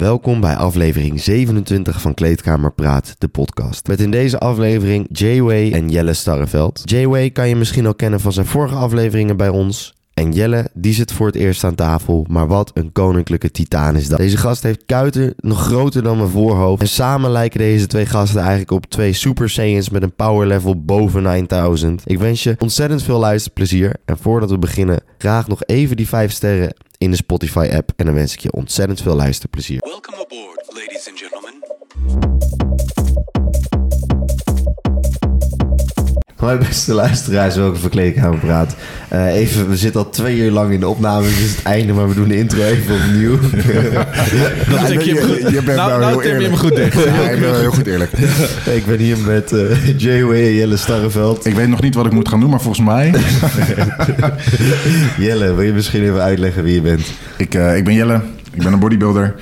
Welkom 0.00 0.40
bij 0.40 0.56
aflevering 0.56 1.20
27 1.20 2.00
van 2.00 2.14
Kleedkamer 2.14 2.72
Praat, 2.72 3.14
de 3.18 3.28
podcast. 3.28 3.86
Met 3.86 4.00
in 4.00 4.10
deze 4.10 4.38
aflevering 4.38 5.06
Jay 5.12 5.72
en 5.72 5.88
Jelle 5.88 6.12
Starreveld. 6.12 6.82
Jay 6.84 7.30
kan 7.30 7.48
je 7.48 7.56
misschien 7.56 7.86
al 7.86 7.94
kennen 7.94 8.20
van 8.20 8.32
zijn 8.32 8.46
vorige 8.46 8.74
afleveringen 8.74 9.36
bij 9.36 9.48
ons. 9.48 9.94
En 10.14 10.32
Jelle, 10.32 10.70
die 10.72 10.94
zit 10.94 11.12
voor 11.12 11.26
het 11.26 11.36
eerst 11.36 11.64
aan 11.64 11.74
tafel, 11.74 12.26
maar 12.28 12.46
wat 12.46 12.70
een 12.74 12.92
koninklijke 12.92 13.50
titaan 13.50 13.96
is 13.96 14.08
dat. 14.08 14.18
Deze 14.18 14.36
gast 14.36 14.62
heeft 14.62 14.84
kuiten 14.86 15.34
nog 15.36 15.60
groter 15.62 16.02
dan 16.02 16.16
mijn 16.16 16.28
voorhoofd. 16.28 16.82
En 16.82 16.88
samen 16.88 17.30
lijken 17.30 17.58
deze 17.58 17.86
twee 17.86 18.06
gasten 18.06 18.40
eigenlijk 18.40 18.70
op 18.70 18.86
twee 18.86 19.12
Super 19.12 19.50
Saiyans 19.50 19.90
met 19.90 20.02
een 20.02 20.14
power 20.14 20.46
level 20.46 20.84
boven 20.84 21.22
9000. 21.22 22.02
Ik 22.04 22.18
wens 22.18 22.42
je 22.42 22.56
ontzettend 22.58 23.02
veel 23.02 23.18
luisterplezier. 23.18 23.96
En 24.04 24.18
voordat 24.18 24.50
we 24.50 24.58
beginnen, 24.58 25.00
graag 25.18 25.48
nog 25.48 25.62
even 25.64 25.96
die 25.96 26.08
5 26.08 26.32
sterren 26.32 26.74
in 26.98 27.10
de 27.10 27.16
Spotify 27.16 27.68
app. 27.72 27.90
En 27.96 28.06
dan 28.06 28.14
wens 28.14 28.32
ik 28.32 28.40
je 28.40 28.52
ontzettend 28.52 29.02
veel 29.02 29.14
luisterplezier. 29.14 29.80
Welcome 29.80 30.16
aboard, 30.16 30.66
ladies 30.66 31.08
and 31.08 31.18
gentlemen. 31.18 32.43
Hoi 36.44 36.58
beste 36.58 36.94
luisteraars, 36.94 37.54
voor 37.54 37.88
Kleedkamer 37.90 38.38
Praat. 38.38 38.76
Eh, 39.08 39.34
even, 39.34 39.68
we 39.68 39.76
zitten 39.76 40.04
al 40.04 40.10
twee 40.10 40.38
uur 40.38 40.50
lang 40.50 40.72
in 40.72 40.80
de 40.80 40.88
opname, 40.88 41.26
dus 41.26 41.40
het 41.40 41.62
einde, 41.62 41.92
maar 41.92 42.08
we 42.08 42.14
doen 42.14 42.28
de 42.28 42.36
intro 42.36 42.62
even 42.62 42.94
opnieuw. 42.94 43.38
Dat 44.80 44.90
ik 44.90 45.00
je, 45.00 45.14
je- 45.50 45.62
bent 45.62 45.76
nou, 45.76 45.88
wel 45.90 45.98
nou 45.98 46.10
heel 46.10 46.20
Tim, 46.20 46.28
je 46.28 46.34
eerlijk. 46.34 46.48
hem 46.48 46.56
goed 46.56 46.76
dicht. 46.76 47.04
Ja, 47.04 47.30
ik 47.30 47.40
ben 47.40 47.50
wel 47.50 47.60
heel 47.60 47.70
goed 47.70 47.86
eerlijk. 47.86 48.12
ik 48.78 48.86
ben 48.86 48.98
hier 48.98 49.18
met 49.18 49.52
eh 49.52 49.98
Jay 49.98 50.20
en 50.22 50.54
Jelle 50.54 50.76
Starreveld. 50.76 51.46
Ik 51.46 51.54
weet 51.54 51.68
nog 51.68 51.82
niet 51.82 51.94
wat 51.94 52.06
ik 52.06 52.12
moet 52.12 52.28
gaan 52.28 52.40
doen, 52.40 52.50
maar 52.50 52.60
volgens 52.60 52.86
mij... 52.86 53.14
Jelle, 55.26 55.54
wil 55.54 55.64
je 55.64 55.72
misschien 55.72 56.02
even 56.02 56.22
uitleggen 56.22 56.62
wie 56.62 56.74
je 56.74 56.80
bent? 56.80 57.12
ik, 57.36 57.54
eh, 57.54 57.76
ik 57.76 57.84
ben 57.84 57.94
Jelle, 57.94 58.20
ik 58.52 58.62
ben 58.62 58.72
een 58.72 58.78
bodybuilder. 58.78 59.34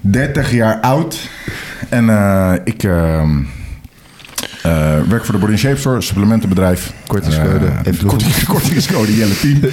30 0.00 0.52
jaar 0.52 0.80
oud. 0.80 1.18
En 1.88 2.08
eh, 2.08 2.52
ik 2.64 2.82
ehm, 2.82 3.38
eh, 3.38 3.63
werk 5.08 5.24
voor 5.24 5.34
de 5.34 5.40
Body 5.40 5.56
Shape 5.56 5.76
Store, 5.76 5.96
een 5.96 6.02
supplementenbedrijf. 6.02 6.92
Kortingscode. 7.06 7.66
Eh, 7.84 7.92
korting- 8.06 8.44
Kortingscode 8.46 9.16
Jelle 9.16 9.36
10. 9.38 9.64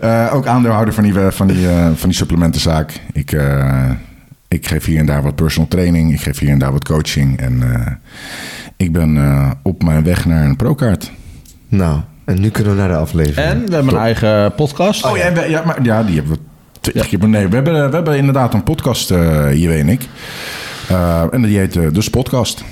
Eh, 0.00 0.30
ook 0.34 0.46
aandeelhouder 0.46 0.94
van 0.94 1.02
die, 1.04 1.20
eh, 1.20 1.30
van 1.30 1.46
die, 1.46 1.68
eh, 1.68 1.86
van 1.94 2.08
die 2.08 2.18
supplementenzaak. 2.18 2.92
Ik, 3.12 3.32
eh, 3.32 3.90
ik 4.48 4.66
geef 4.66 4.84
hier 4.84 4.98
en 4.98 5.06
daar 5.06 5.22
wat 5.22 5.34
personal 5.34 5.68
training. 5.68 6.12
Ik 6.12 6.20
geef 6.20 6.38
hier 6.38 6.50
en 6.50 6.58
daar 6.58 6.72
wat 6.72 6.84
coaching. 6.84 7.38
En 7.40 7.62
eh, 7.74 7.92
ik 8.76 8.92
ben 8.92 9.16
eh, 9.16 9.50
op 9.62 9.82
mijn 9.82 10.04
weg 10.04 10.24
naar 10.26 10.44
een 10.44 10.56
pro-kaart. 10.56 11.10
Nou, 11.68 12.00
en 12.24 12.40
nu 12.40 12.48
kunnen 12.50 12.72
we 12.72 12.78
naar 12.78 12.88
de 12.88 12.94
aflevering. 12.96 13.50
En 13.50 13.66
we 13.66 13.74
hebben 13.74 13.94
een 13.94 14.00
eigen 14.00 14.54
podcast. 14.54 15.04
Oh 15.04 15.16
ja, 15.16 15.22
en 15.22 15.34
we- 15.34 15.48
ja, 15.50 15.62
maar, 15.64 15.82
ja 15.82 16.02
die 16.02 16.14
hebben 16.14 16.32
we 16.32 16.38
twintig 16.80 17.08
keer. 17.08 17.28
Nee, 17.28 17.48
we 17.48 17.54
hebben, 17.54 17.88
we 17.90 17.94
hebben 17.96 18.16
inderdaad 18.16 18.54
een 18.54 18.62
podcast, 18.62 19.10
eh 19.10 19.52
J.W. 19.62 19.70
en 19.70 19.88
ik. 19.88 20.02
Eh, 20.88 21.22
en 21.30 21.42
die 21.42 21.58
heet 21.58 21.76
eh, 21.76 21.82
Dus 21.92 22.10
Podcast. 22.10 22.64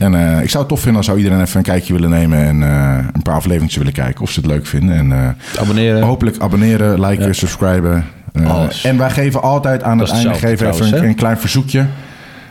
En 0.00 0.14
eh, 0.14 0.42
ik 0.42 0.50
zou 0.50 0.58
het 0.58 0.68
tof 0.68 0.80
vinden 0.80 0.96
als 0.96 1.06
zou 1.06 1.18
iedereen 1.18 1.40
even 1.40 1.56
een 1.56 1.62
kijkje 1.62 1.92
willen 1.92 2.10
nemen 2.10 2.38
en 2.38 2.62
eh, 2.62 3.04
een 3.12 3.22
paar 3.22 3.34
afleveringen 3.34 3.78
willen 3.78 3.92
kijken 3.92 4.22
of 4.22 4.30
ze 4.30 4.40
het 4.40 4.48
leuk 4.48 4.66
vinden. 4.66 4.96
En 4.96 5.12
eh, 5.12 5.60
Abonneren. 5.60 6.02
hopelijk 6.02 6.38
abonneren, 6.38 7.00
liken, 7.00 7.34
subscriben. 7.34 8.04
En 8.82 8.98
wij 8.98 9.10
geven 9.10 9.42
altijd 9.42 9.82
aan 9.82 9.98
Dat 9.98 10.06
het 10.08 10.16
einde 10.16 10.34
geven 10.34 10.68
even 10.68 11.04
een, 11.04 11.14
klein 11.14 11.38
verzoekje. 11.38 11.86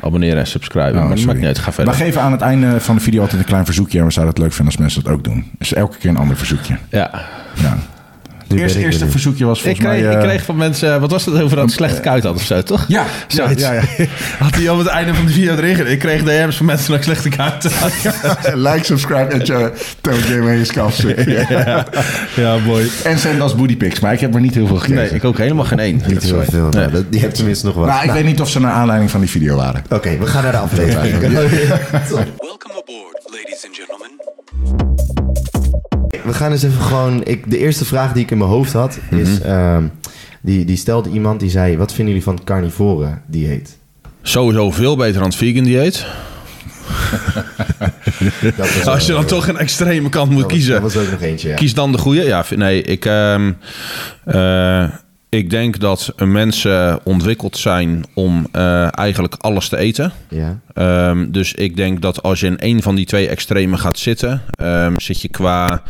Abonneren 0.02 0.40
en 0.40 0.48
subscriben. 0.48 1.02
Oh, 1.02 1.08
maar 1.08 1.16
dat 1.16 1.26
maakt 1.26 1.38
niet 1.38 1.48
uit. 1.48 1.60
Ga 1.60 1.66
We 1.66 1.72
verder. 1.72 1.94
geven 1.94 2.22
aan 2.22 2.32
het 2.32 2.42
einde 2.42 2.80
van 2.80 2.96
de 2.96 3.02
video 3.02 3.22
altijd 3.22 3.40
een 3.40 3.48
klein 3.48 3.66
verzoekje. 3.66 4.00
En 4.00 4.06
we 4.06 4.12
zouden 4.12 4.34
het 4.34 4.44
leuk 4.44 4.54
vinden 4.54 4.74
als 4.74 4.82
mensen 4.82 5.04
dat 5.04 5.14
ook 5.14 5.24
doen. 5.24 5.52
Dus 5.58 5.74
elke 5.74 5.98
keer 5.98 6.10
een 6.10 6.18
ander 6.18 6.38
verzoekje. 6.38 6.78
Ja. 6.90 7.12
Ja. 7.54 7.78
Het 8.50 8.76
eerste, 8.76 9.06
ik 9.06 9.12
verzoekje 9.12 9.46
was 9.46 9.58
Ik 9.58 9.64
volgens 9.64 9.86
kreeg, 9.86 10.02
mij... 10.02 10.12
ik 10.12 10.18
eh, 10.18 10.24
kreeg 10.24 10.44
van 10.44 10.56
mensen... 10.56 11.00
Wat 11.00 11.12
was 11.12 11.24
dat 11.24 11.42
over 11.42 11.56
dat 11.56 11.66
het 11.66 11.74
slechte 11.74 12.02
kuit 12.02 12.24
had 12.24 12.36
of 12.36 12.44
zo, 12.44 12.64
toch? 12.64 12.86
Ja, 12.88 13.02
ja, 13.02 13.08
Zoiets. 13.28 13.62
ja, 13.62 13.74
ja. 13.74 13.82
Had 14.40 14.56
hij 14.56 14.70
op 14.70 14.78
het 14.78 14.88
einde 14.88 15.14
van 15.14 15.26
de 15.26 15.32
video 15.32 15.56
erin 15.56 15.76
gedaan. 15.76 15.92
Ik 15.92 16.00
kreeg 16.00 16.24
DM's 16.24 16.58
van 16.58 16.66
mensen 16.66 16.88
dat 16.88 16.98
ik 16.98 17.04
slechte 17.04 17.30
kuit 17.30 17.74
had. 17.74 17.92
like, 18.68 18.84
subscribe 18.84 19.34
en 19.34 19.40
je 19.46 19.72
toont 20.02 20.24
je 20.28 20.34
je 20.34 20.66
kalfstuk. 20.74 21.46
ja. 22.36 22.58
mooi. 22.66 22.92
En 23.04 23.20
zend 23.20 23.42
als 23.42 23.56
booty 23.56 23.78
pics, 23.78 24.00
maar 24.00 24.14
ik 24.14 24.20
heb 24.20 24.34
er 24.34 24.42
niet 24.42 24.54
heel 24.54 24.68
veel 24.68 24.78
gekregen. 24.78 25.04
Nee, 25.04 25.14
ik 25.14 25.26
ook 25.26 25.38
helemaal 25.38 25.66
geen 25.66 25.80
één. 25.80 26.02
Niet 26.08 26.24
heel 26.24 26.44
veel. 26.44 26.70
Nee. 26.70 26.88
dat, 26.88 27.12
die 27.12 27.22
hebt 27.22 27.36
tenminste 27.36 27.66
nog 27.66 27.76
wat. 27.76 27.88
Nou, 27.88 28.04
ik 28.04 28.12
weet 28.12 28.26
niet 28.26 28.42
of 28.42 28.50
ze 28.50 28.60
naar 28.60 28.72
aanleiding 28.72 29.12
van 29.12 29.20
die 29.20 29.30
video 29.30 29.56
waren. 29.56 29.84
Oké, 29.90 30.18
we 30.18 30.26
gaan 30.26 30.44
naar 30.44 30.52
de 30.52 30.58
aflevering. 30.58 31.20
Welcome 31.20 32.82
aboard, 32.82 33.20
ladies 33.24 33.66
and 33.66 33.76
gentlemen. 33.76 33.99
We 36.30 36.36
gaan 36.36 36.52
eens 36.52 36.64
even 36.64 36.82
gewoon... 36.82 37.22
Ik, 37.24 37.52
de 37.52 37.58
eerste 37.58 37.86
vraag 37.86 38.14
die 38.14 38.24
ik 38.24 38.32
in 38.32 38.38
mijn 38.38 38.50
hoofd 38.50 38.74
had 38.74 39.00
is... 39.10 39.42
ehm, 39.42 39.84
die, 40.42 40.66
die 40.66 40.78
stelde 40.78 41.10
iemand 41.10 41.40
die 41.40 41.50
zei... 41.50 41.78
Wat 41.78 41.90
vinden 41.94 42.08
jullie 42.08 42.24
van 42.24 42.36
het 42.36 42.44
carnivoren 42.44 43.22
dieet? 43.28 43.78
Sowieso 44.22 44.72
veel 44.72 44.96
beter 44.96 45.14
dan 45.14 45.24
het 45.24 45.36
vegan 45.36 45.64
dieet. 45.64 46.06
Als 48.86 49.06
je 49.06 49.12
dan 49.12 49.26
toch 49.26 49.48
een 49.48 49.58
extreme 49.58 50.10
kant 50.10 50.32
moet 50.32 50.42
dat 50.42 50.52
was- 50.52 50.60
kiezen. 50.60 50.82
Dat 50.82 50.94
was 50.94 51.04
ook 51.04 51.12
nog 51.12 51.22
eentje, 51.22 51.50
ja. 51.50 51.56
Kies 51.56 51.74
dan 51.74 51.92
de 51.92 51.98
goede. 51.98 52.24
Ja, 52.24 52.46
nee, 52.56 52.82
ik, 52.82 53.06
ehm, 53.06 53.52
eh, 54.26 54.84
ik 55.30 55.50
denk 55.50 55.80
dat 55.80 56.14
mensen 56.18 57.00
ontwikkeld 57.04 57.58
zijn 57.58 58.06
om 58.14 58.48
eh, 58.52 58.98
eigenlijk 58.98 59.36
alles 59.38 59.70
te 59.70 59.78
eten. 59.78 60.12
Ja. 60.30 60.60
Ehm, 60.74 61.32
dus 61.32 61.54
ik 61.54 61.76
denk 61.76 62.02
dat 62.02 62.24
als 62.24 62.40
je 62.40 62.46
in 62.48 62.56
een 62.58 62.82
van 62.82 62.96
die 62.96 63.06
twee 63.06 63.28
extremen 63.28 63.80
gaat 63.80 63.98
zitten, 63.98 64.42
zit 64.98 65.22
je 65.22 65.30
qua 65.30 65.82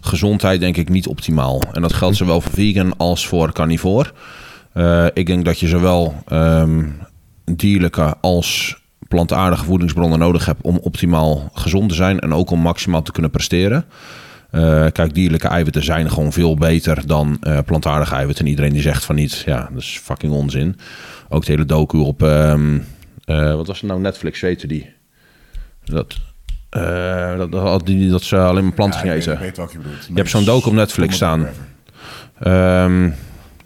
gezondheid 0.00 0.60
denk 0.60 0.76
ik 0.76 0.88
niet 0.88 1.06
optimaal. 1.06 1.62
En 1.72 1.82
dat 1.82 1.92
geldt 1.92 2.16
zowel 2.16 2.40
voor 2.40 2.52
vegan 2.52 2.96
als 2.96 3.26
voor 3.26 3.52
carnivore. 3.52 4.12
Eh, 4.72 5.06
ik 5.12 5.26
denk 5.26 5.44
dat 5.44 5.60
je 5.60 5.68
zowel 5.68 6.22
ehm, 6.26 6.84
dierlijke 7.44 8.14
als 8.20 8.76
plantaardige 9.08 9.64
voedingsbronnen 9.64 10.18
nodig 10.18 10.46
hebt 10.46 10.62
om 10.62 10.76
optimaal 10.76 11.50
gezond 11.52 11.88
te 11.88 11.94
zijn 11.94 12.20
en 12.20 12.32
ook 12.32 12.50
om 12.50 12.60
maximaal 12.60 13.02
te 13.02 13.12
kunnen 13.12 13.30
presteren. 13.30 13.84
Eh, 14.50 14.86
kijk, 14.92 15.14
dierlijke 15.14 15.48
eiwitten 15.48 15.84
zijn 15.84 16.10
gewoon 16.10 16.32
veel 16.32 16.54
beter 16.54 17.06
dan 17.06 17.36
eh, 17.40 17.58
plantaardige 17.64 18.14
eiwitten. 18.14 18.44
En 18.44 18.50
iedereen 18.50 18.72
die 18.72 18.82
zegt 18.82 19.04
van 19.04 19.14
niet, 19.14 19.42
ja, 19.46 19.68
dat 19.72 19.82
is 19.82 20.00
fucking 20.02 20.32
onzin. 20.32 20.76
Ook 21.28 21.44
de 21.44 21.52
hele 21.52 21.64
docu 21.64 21.98
op, 21.98 22.22
ehm, 22.22 22.78
eh, 23.24 23.54
wat 23.54 23.66
was 23.66 23.80
het 23.80 23.90
nou, 23.90 24.00
Netflix, 24.00 24.40
weten 24.40 24.68
die? 24.68 24.90
Dat, 25.84 26.16
eh, 26.70 27.38
dat, 27.38 27.52
dat, 27.52 27.86
die, 27.86 28.10
dat 28.10 28.22
ze 28.22 28.38
alleen 28.38 28.64
maar 28.64 28.72
planten 28.72 29.00
gingen 29.00 29.16
eten. 29.16 29.38
weet 29.38 29.56
je 29.56 29.78
bedoelt. 29.78 30.06
Je 30.08 30.14
hebt 30.14 30.30
zo'n 30.30 30.44
docu 30.44 30.68
op 30.68 30.74
Netflix 30.74 31.14
staan. 31.14 31.48
Ehm 32.40 33.10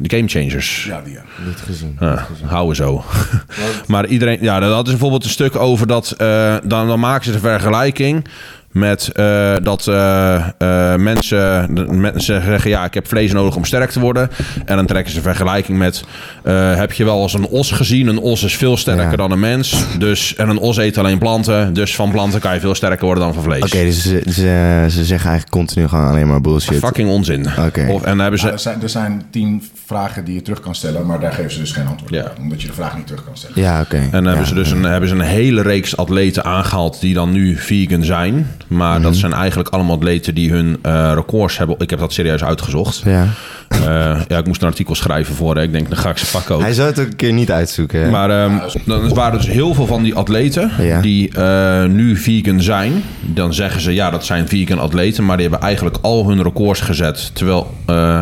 de 0.03 0.17
Game 0.17 0.29
Changers. 0.29 0.85
Ja, 0.85 1.01
die 1.01 1.13
ja. 1.13 1.23
Niet 1.47 1.59
gezien. 1.59 1.97
Ja, 2.01 2.27
houden 2.45 2.77
zo. 2.77 3.05
maar 3.87 4.07
iedereen, 4.07 4.39
ja, 4.41 4.61
dat 4.61 4.85
is 4.85 4.91
bijvoorbeeld 4.91 5.25
een 5.25 5.31
stuk 5.31 5.57
over 5.57 5.87
dat. 5.87 6.11
eh, 6.11 6.57
dan, 6.65 6.87
dan 6.87 7.01
maken 7.01 7.25
ze 7.25 7.33
de 7.33 7.39
vergelijking 7.39 8.27
met 8.73 9.09
eh, 9.13 9.55
dat 9.63 9.87
eh, 9.89 10.35
eh, 10.59 10.99
mensen, 11.01 11.75
de 11.75 11.85
mensen 11.87 12.43
zeggen: 12.43 12.71
Ja, 12.71 12.85
ik 12.85 12.95
heb 12.95 13.09
vlees 13.09 13.33
nodig 13.33 13.57
om 13.57 13.65
sterk 13.65 13.91
te 13.91 14.01
worden. 14.01 14.31
En 14.65 14.77
dan 14.77 14.87
trekken 14.87 15.11
ze 15.13 15.17
een 15.17 15.23
vergelijking 15.23 15.79
met: 15.79 16.05
eh, 16.43 16.75
Heb 16.77 16.93
je 16.93 17.05
wel 17.05 17.23
eens 17.23 17.35
een 17.35 17.47
os 17.47 17.71
gezien? 17.71 18.07
Een 18.07 18.19
os 18.19 18.43
is 18.43 18.57
veel 18.57 18.77
sterker 18.77 19.11
Ja. 19.11 19.17
dan 19.17 19.31
een 19.31 19.41
mens. 19.41 19.85
Dus, 19.99 20.35
en 20.37 20.49
een 20.49 20.59
os 20.59 20.77
eet 20.77 20.99
alleen 20.99 21.19
planten. 21.19 21.73
Dus 21.75 21.95
van 21.95 22.11
planten 22.11 22.41
kan 22.41 22.55
je 22.55 22.61
veel 22.61 22.75
sterker 22.75 23.05
worden 23.05 23.25
dan 23.25 23.35
van 23.35 23.43
vlees. 23.43 23.63
Oké, 23.63 23.83
dus 23.85 24.03
ze, 24.03 24.23
ze, 24.25 24.87
ze 24.91 25.05
zeggen 25.05 25.31
eigenlijk 25.31 25.51
continu 25.51 25.89
gewoon 25.89 26.09
alleen 26.09 26.27
maar 26.27 26.41
bullshit. 26.41 26.79
Fucking 26.79 27.09
onzin. 27.09 27.47
Oké. 27.67 27.87
Of, 27.91 28.03
en 28.03 28.09
dan 28.11 28.19
hebben 28.19 28.41
ze. 28.41 28.51
er, 28.51 28.59
zijn, 28.59 28.83
er 28.83 28.89
zijn 28.89 29.23
tien 29.31 29.63
vragen 29.87 30.25
die 30.25 30.35
je 30.35 30.43
terug 30.43 30.61
kan 30.61 30.75
stellen, 30.75 31.07
maar 31.07 31.21
daar 31.21 31.33
geven 31.33 31.51
ze 31.53 31.59
dus 31.59 31.73
geen 31.73 31.87
antwoord 31.87 32.13
Ja. 32.15 32.21
op. 32.23 32.39
Omdat 32.39 32.61
je 32.63 32.67
de 32.67 32.73
vraag 32.73 32.97
niet 32.97 33.07
terug 33.07 33.25
kan 33.25 33.37
stellen. 33.37 33.61
Ja, 33.61 33.81
oké. 33.81 33.97
En 33.97 34.11
dan 34.11 34.25
hebben 34.25 34.43
Ja. 34.43 34.49
ze 34.49 34.55
dus 34.55 34.71
een, 34.71 34.83
hebben 34.83 35.09
ze 35.09 35.15
een 35.15 35.21
hele 35.21 35.63
reeks 35.63 35.97
atleten 35.97 36.45
aangehaald 36.45 37.01
die 37.01 37.15
dan 37.15 37.33
nu 37.33 37.57
vegan 37.57 38.05
zijn. 38.05 38.51
Maar 38.73 38.95
Mhm. 38.95 39.03
dat 39.03 39.17
zijn 39.17 39.33
eigenlijk 39.33 39.69
allemaal 39.69 39.97
atleten 39.97 40.35
die 40.35 40.51
hun 40.51 40.79
eh, 40.83 41.13
records 41.15 41.59
hebben. 41.59 41.77
Ik 41.79 41.91
heb 41.91 41.99
dat 41.99 42.13
serieus 42.13 42.45
uitgezocht. 42.45 43.03
Ja. 43.05 43.27
Eh, 43.69 44.21
ja, 44.29 44.39
ik 44.39 44.47
moest 44.47 44.63
een 44.63 44.69
artikel 44.69 44.95
schrijven 44.95 45.35
voor. 45.35 45.57
hè. 45.57 45.63
Ik 45.63 45.73
denk, 45.73 45.89
dan 45.89 45.99
ga 45.99 46.11
ik 46.11 46.19
ze 46.19 46.31
pakken 46.31 46.55
ook. 46.55 46.61
Hij 46.61 46.73
zou 46.73 46.89
het 46.89 47.01
ook 47.01 47.07
een 47.07 47.17
keer 47.17 47.33
niet 47.33 47.51
uitzoeken. 47.51 48.01
hè? 48.03 48.11
Maar 48.11 48.31
ehm, 48.31 48.53
dan 48.85 49.15
waren 49.15 49.39
dus 49.39 49.49
heel 49.49 49.75
veel 49.75 49.87
van 49.87 50.03
die 50.03 50.15
atleten 50.15 50.71
Ja. 50.81 51.01
die 51.01 51.35
eh, 51.35 51.85
nu 51.85 52.17
vegan 52.17 52.61
zijn. 52.61 52.93
Dan 53.21 53.55
zeggen 53.55 53.81
ze 53.81 53.95
ja, 53.95 54.11
dat 54.11 54.25
zijn 54.25 54.49
vegan 54.49 54.79
atleten. 54.79 55.25
Maar 55.25 55.37
die 55.37 55.49
hebben 55.49 55.67
eigenlijk 55.69 55.97
al 56.03 56.29
hun 56.29 56.43
records 56.43 56.81
gezet. 56.81 57.31
Terwijl, 57.35 57.75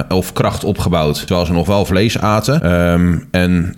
of 0.08 0.32
kracht 0.32 0.64
opgebouwd. 0.64 1.18
Terwijl 1.26 1.46
ze 1.46 1.52
nog 1.52 1.66
wel 1.66 1.84
vlees 1.84 2.18
aten. 2.18 2.62
Ehm, 2.62 3.18
en 3.30 3.74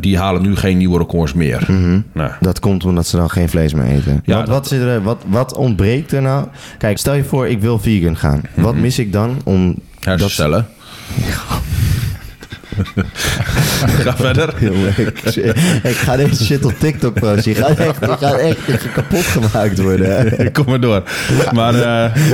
die 0.00 0.18
halen 0.18 0.42
nu 0.42 0.56
geen 0.56 0.76
nieuwe 0.76 0.98
records 0.98 1.32
meer. 1.32 1.66
Nou, 2.12 2.30
Dat 2.40 2.60
komt 2.60 2.84
omdat 2.84 3.06
ze 3.06 3.16
dan 3.16 3.30
geen 3.30 3.48
vlees 3.48 3.74
meer 3.74 3.84
eten. 3.86 4.22
Ja, 4.24 4.36
wat, 4.36 4.46
dat- 4.46 4.54
wat, 4.54 4.66
zit 4.66 4.80
er, 4.80 5.02
wat, 5.02 5.22
wat 5.26 5.56
ontbreekt 5.56 5.95
Kijk, 6.78 6.98
stel 6.98 7.14
je 7.14 7.24
voor, 7.24 7.48
ik 7.48 7.60
wil 7.60 7.78
vegan 7.78 8.16
gaan. 8.16 8.42
Wat 8.54 8.74
mis 8.74 8.98
ik 8.98 9.12
dan 9.12 9.40
om... 9.44 9.74
hersencellen. 10.00 10.66
Ga 14.04 14.16
verder. 14.16 14.54
Jongen, 14.58 14.92
ik, 14.96 15.24
ik 15.82 15.96
ga 15.96 16.16
deze 16.16 16.44
shit 16.44 16.64
op 16.64 16.74
TikTok 16.78 17.20
posten. 17.20 17.52
Je 17.52 17.58
gaat 17.58 17.78
echt, 17.78 18.00
je 18.00 18.16
gaat 18.20 18.38
echt 18.38 18.92
kapot 18.94 19.24
gemaakt 19.24 19.78
worden. 19.82 20.34
Kom 20.52 20.64
maar 20.68 20.80
door. 20.80 21.02
Maar 21.52 21.74
eh, 21.74 22.14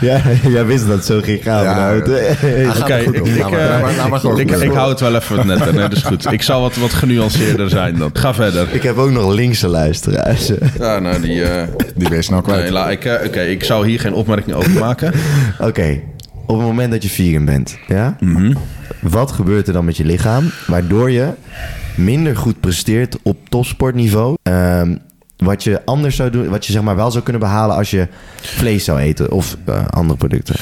Ja, 0.00 0.20
jij 0.48 0.64
wist 0.66 0.86
dat 0.86 0.96
het 0.96 1.04
zo 1.04 1.20
ging 1.20 1.42
gaan. 1.42 1.62
Ja, 1.64 1.96
oké, 1.96 2.16
ik, 2.16 2.42
eh, 2.42 3.06
ik, 4.38 4.50
ik 4.62 4.72
hou 4.72 4.90
het 4.90 5.00
wel 5.00 5.14
even 5.14 5.46
netter. 5.46 5.72
Nee, 5.74 5.80
dat 5.88 5.92
is 5.92 6.02
goed. 6.02 6.32
Ik 6.32 6.42
zal 6.42 6.60
wat, 6.60 6.76
wat 6.76 6.92
genuanceerder 6.92 7.70
zijn 7.70 7.98
dan. 7.98 8.10
Ga 8.12 8.34
verder. 8.34 8.68
ik 8.72 8.82
heb 8.82 8.96
ook 8.96 9.10
nog 9.10 9.32
linkse 9.32 9.68
luisteraars. 9.68 10.50
Ja, 10.78 10.98
nou, 10.98 11.20
die... 11.20 11.42
eh, 11.44 11.62
Die 11.94 12.08
ben 12.08 12.16
je 12.16 12.22
snel 12.22 12.40
kwijt. 12.42 12.72
nee, 12.72 12.90
ik, 12.92 13.20
Oké, 13.26 13.40
ik 13.40 13.64
zou 13.64 13.88
hier 13.88 14.00
geen 14.00 14.12
opmerking 14.14 14.56
over 14.56 14.70
maken. 14.70 15.12
Oké, 15.58 16.00
op 16.46 16.56
het 16.56 16.66
moment 16.66 16.90
dat 16.92 17.02
je 17.02 17.08
vegan 17.08 17.44
bent, 17.44 17.78
ja? 17.86 18.16
Mhm. 18.20 18.52
Wat 19.00 19.32
gebeurt 19.32 19.66
er 19.66 19.72
dan 19.72 19.84
met 19.84 19.96
je 19.96 20.04
lichaam 20.04 20.50
waardoor 20.66 21.10
je 21.10 21.28
minder 21.94 22.36
goed 22.36 22.60
presteert 22.60 23.16
op 23.22 23.48
topsportniveau? 23.48 24.36
Ehm, 24.42 24.96
wat 25.36 25.64
je 25.64 25.84
anders 25.84 26.16
zou 26.16 26.30
doen, 26.30 26.48
wat 26.48 26.66
je 26.66 26.72
zeg 26.72 26.82
maar 26.82 26.96
wel 26.96 27.10
zou 27.10 27.24
kunnen 27.24 27.42
behalen 27.42 27.76
als 27.76 27.90
je 27.90 28.08
vlees 28.36 28.84
zou 28.84 28.98
eten 28.98 29.30
of 29.30 29.56
eh, 29.64 29.86
andere 29.86 30.18
producten. 30.18 30.54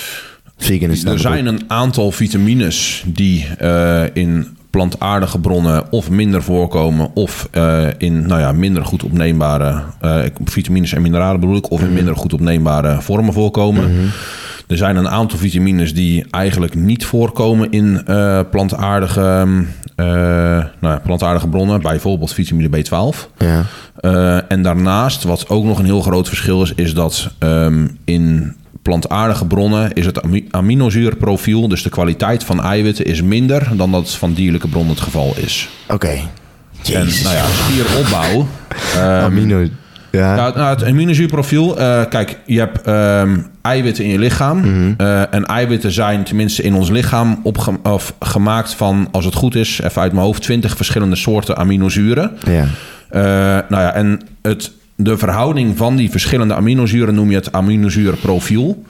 Vegan 0.56 0.90
is 0.90 1.04
Er 1.04 1.18
zijn 1.18 1.46
een 1.46 1.62
aantal 1.68 2.10
vitamines 2.10 3.04
die 3.06 3.46
eh, 3.58 4.02
in 4.12 4.56
plantaardige 4.70 5.38
bronnen 5.38 5.92
of 5.92 6.10
minder 6.10 6.42
voorkomen... 6.42 7.10
of 7.14 7.48
eh, 7.50 7.86
in 7.98 8.26
nou 8.26 8.40
ja, 8.40 8.52
minder 8.52 8.84
goed 8.84 9.02
opneembare 9.02 9.82
vitamines 10.44 10.92
en 10.92 11.02
mineralen 11.02 11.40
bedoel 11.40 11.56
ik... 11.56 11.70
of 11.70 11.80
in 11.80 11.92
minder 11.92 12.16
goed 12.16 12.32
opneembare 12.32 13.00
vormen 13.00 13.32
voorkomen. 13.32 14.10
Er 14.68 14.76
zijn 14.76 14.96
een 14.96 15.08
aantal 15.08 15.38
vitamines 15.38 15.94
die 15.94 16.24
eigenlijk 16.30 16.74
niet 16.74 17.04
voorkomen 17.04 17.70
in 17.70 18.06
eh, 18.06 18.40
plantaardige, 18.50 19.46
eh, 19.96 20.06
nou 20.06 20.68
ja, 20.80 21.00
plantaardige 21.04 21.48
bronnen. 21.48 21.82
Bijvoorbeeld 21.82 22.32
vitamine 22.32 22.68
B12. 22.68 23.28
Ja. 23.38 23.64
Eh, 24.00 24.52
en 24.52 24.62
daarnaast, 24.62 25.22
wat 25.22 25.48
ook 25.48 25.64
nog 25.64 25.78
een 25.78 25.84
heel 25.84 26.00
groot 26.00 26.28
verschil 26.28 26.62
is, 26.62 26.72
is 26.74 26.94
dat 26.94 27.30
ehm, 27.38 27.86
in 28.04 28.56
plantaardige 28.82 29.46
bronnen 29.46 29.92
is 29.92 30.06
het 30.06 30.22
ami- 30.22 30.46
aminozuurprofiel, 30.50 31.68
dus 31.68 31.82
de 31.82 31.90
kwaliteit 31.90 32.44
van 32.44 32.62
eiwitten, 32.62 33.04
is 33.04 33.22
minder 33.22 33.68
dan 33.76 33.90
dat 33.90 34.10
van 34.10 34.32
dierlijke 34.32 34.68
bronnen 34.68 34.94
het 34.94 35.02
geval 35.02 35.34
is. 35.36 35.68
Oké. 35.88 36.18
En 36.92 37.06
nou 37.22 37.34
ja, 37.36 37.44
spieropbouw. 37.46 38.46
ehm, 38.94 39.24
Amino. 39.24 39.66
Ja. 40.18 40.34
nou, 40.54 40.68
het 40.68 40.84
aminozuurprofiel. 40.84 41.78
eh, 41.78 42.02
kijk, 42.08 42.38
je 42.46 42.58
hebt 42.58 42.82
ehm, 42.82 43.38
eiwitten 43.62 44.04
in 44.04 44.10
je 44.10 44.18
lichaam. 44.18 44.62
Eh, 44.96 45.34
en 45.34 45.44
eiwitten 45.46 45.92
zijn 45.92 46.22
tenminste 46.24 46.62
in 46.62 46.74
ons 46.74 46.90
lichaam 46.90 47.40
opge- 47.42 47.78
of 47.82 48.14
gemaakt 48.20 48.74
van, 48.74 49.08
als 49.12 49.24
het 49.24 49.34
goed 49.34 49.54
is, 49.54 49.80
even 49.82 50.02
uit 50.02 50.12
mijn 50.12 50.24
hoofd, 50.24 50.42
20 50.42 50.76
verschillende 50.76 51.16
soorten 51.16 51.56
aminozuren. 51.56 52.30
ja. 52.46 52.66
Eh, 53.08 53.20
nou 53.68 53.82
ja, 53.82 53.94
en 53.94 54.20
het, 54.42 54.72
de 54.96 55.18
verhouding 55.18 55.76
van 55.76 55.96
die 55.96 56.10
verschillende 56.10 56.54
aminozuren 56.54 57.14
noem 57.14 57.30
je 57.30 57.36
het 57.36 57.52
aminozuurprofiel. 57.52 58.82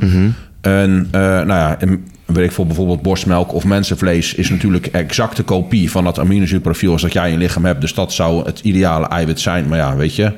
En 0.60 1.08
eh, 1.10 1.20
nou 1.20 1.46
ja, 1.48 1.76
en 1.78 2.04
weet 2.24 2.44
ik 2.44 2.52
voor 2.52 2.66
bijvoorbeeld 2.66 3.02
borstmelk 3.02 3.52
of 3.54 3.64
mensenvlees 3.64 4.34
is 4.34 4.50
natuurlijk 4.50 4.86
exacte 4.86 5.42
kopie 5.42 5.90
van 5.90 6.04
dat 6.04 6.18
aminozuurprofiel 6.18 6.92
als 6.92 7.02
dat 7.02 7.12
jij 7.12 7.26
in 7.26 7.32
je 7.32 7.38
lichaam 7.38 7.64
hebt. 7.64 7.80
Dus 7.80 7.94
dat 7.94 8.12
zou 8.12 8.44
het 8.46 8.60
ideale 8.60 9.06
eiwit 9.08 9.40
zijn. 9.40 9.68
Maar 9.68 9.78
ja, 9.78 9.96
weet 9.96 10.16
je, 10.16 10.32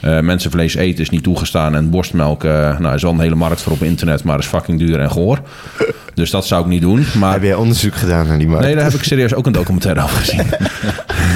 eh, 0.00 0.20
mensenvlees 0.20 0.74
eten 0.74 1.00
is 1.00 1.10
niet 1.10 1.22
toegestaan 1.22 1.74
en 1.74 1.90
borstmelk, 1.90 2.44
eh 2.44 2.78
nou 2.78 2.94
is 2.94 3.02
wel 3.02 3.12
een 3.12 3.20
hele 3.20 3.34
markt 3.34 3.62
voor 3.62 3.72
op 3.72 3.82
internet, 3.82 4.24
maar 4.24 4.38
is 4.38 4.46
fucking 4.46 4.78
duur 4.78 5.00
en 5.00 5.10
goor. 5.10 5.40
Dus 6.14 6.30
dat 6.30 6.46
zou 6.46 6.62
ik 6.62 6.68
niet 6.68 6.80
doen. 6.80 7.06
Maar 7.18 7.32
Heb 7.32 7.42
jij 7.42 7.54
onderzoek 7.54 7.94
gedaan 7.94 8.26
naar 8.26 8.38
die 8.38 8.48
markt? 8.48 8.64
Nee, 8.64 8.74
daar 8.74 8.84
heb 8.84 8.92
ik 8.92 9.02
serieus 9.02 9.34
ook 9.34 9.46
een 9.46 9.52
documentaire 9.52 10.02
over 10.02 10.16
gezien. 10.16 10.46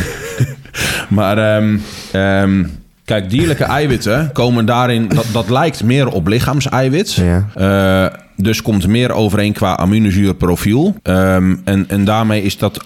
maar 1.18 1.38
ehm, 1.38 1.78
ehm, 2.12 2.64
kijk, 3.04 3.30
dierlijke 3.30 3.64
eiwitten 3.64 4.32
komen 4.32 4.66
daarin... 4.66 5.08
Dat, 5.08 5.26
dat 5.32 5.50
lijkt 5.50 5.82
meer 5.82 6.08
op 6.08 6.26
lichaamseiwit. 6.26 7.12
Ja. 7.12 7.46
Eh, 7.54 8.18
dus 8.42 8.62
komt 8.62 8.86
meer 8.86 9.12
overeen 9.12 9.52
qua 9.52 9.76
aminozuurprofiel. 9.76 10.94
Ehm, 11.02 11.56
en, 11.64 11.84
en 11.88 12.04
daarmee 12.04 12.42
is 12.42 12.58
dat, 12.58 12.80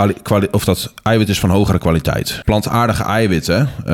of 0.50 0.64
dat 0.64 0.92
eiwit 1.02 1.28
is 1.28 1.40
van 1.40 1.50
hogere 1.50 1.78
kwaliteit. 1.78 2.40
Plantaardige 2.44 3.02
eiwitten 3.02 3.68
eh, 3.84 3.92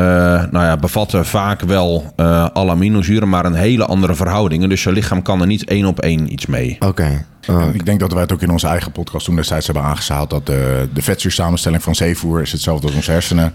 nou 0.51 0.65
ja, 0.65 0.77
bevatten 0.77 1.27
vaak 1.27 1.61
wel 1.61 2.13
eh 2.17 2.49
alle 2.53 2.71
aminozuren... 2.71 3.29
maar 3.29 3.45
een 3.45 3.55
hele 3.55 3.85
andere 3.85 4.15
verhoudingen. 4.15 4.69
Dus 4.69 4.83
je 4.83 4.93
lichaam 4.93 5.23
kan 5.23 5.41
er 5.41 5.47
niet 5.47 5.65
één 5.65 5.87
op 5.87 6.01
één 6.01 6.33
iets 6.33 6.47
mee. 6.47 6.77
Oké. 6.81 7.25
Oh, 7.49 7.63
En 7.63 7.75
Ik 7.75 7.87
denk 7.87 8.01
dat 8.01 8.13
wij 8.13 8.23
het 8.23 8.33
ook 8.33 8.43
in 8.43 8.51
onze 8.51 8.67
eigen 8.67 8.93
podcast 8.93 9.25
toen 9.25 9.37
destijds 9.37 9.67
hebben 9.67 9.85
aangehaald... 9.85 10.31
dat 10.31 10.47
de, 10.47 10.89
de 10.95 11.03
vetzuursamenstelling 11.03 11.83
van 11.83 11.95
zeevoer 11.95 12.41
is 12.41 12.53
hetzelfde 12.53 12.87
als 12.87 12.97
onze 12.97 13.11
hersenen. 13.11 13.55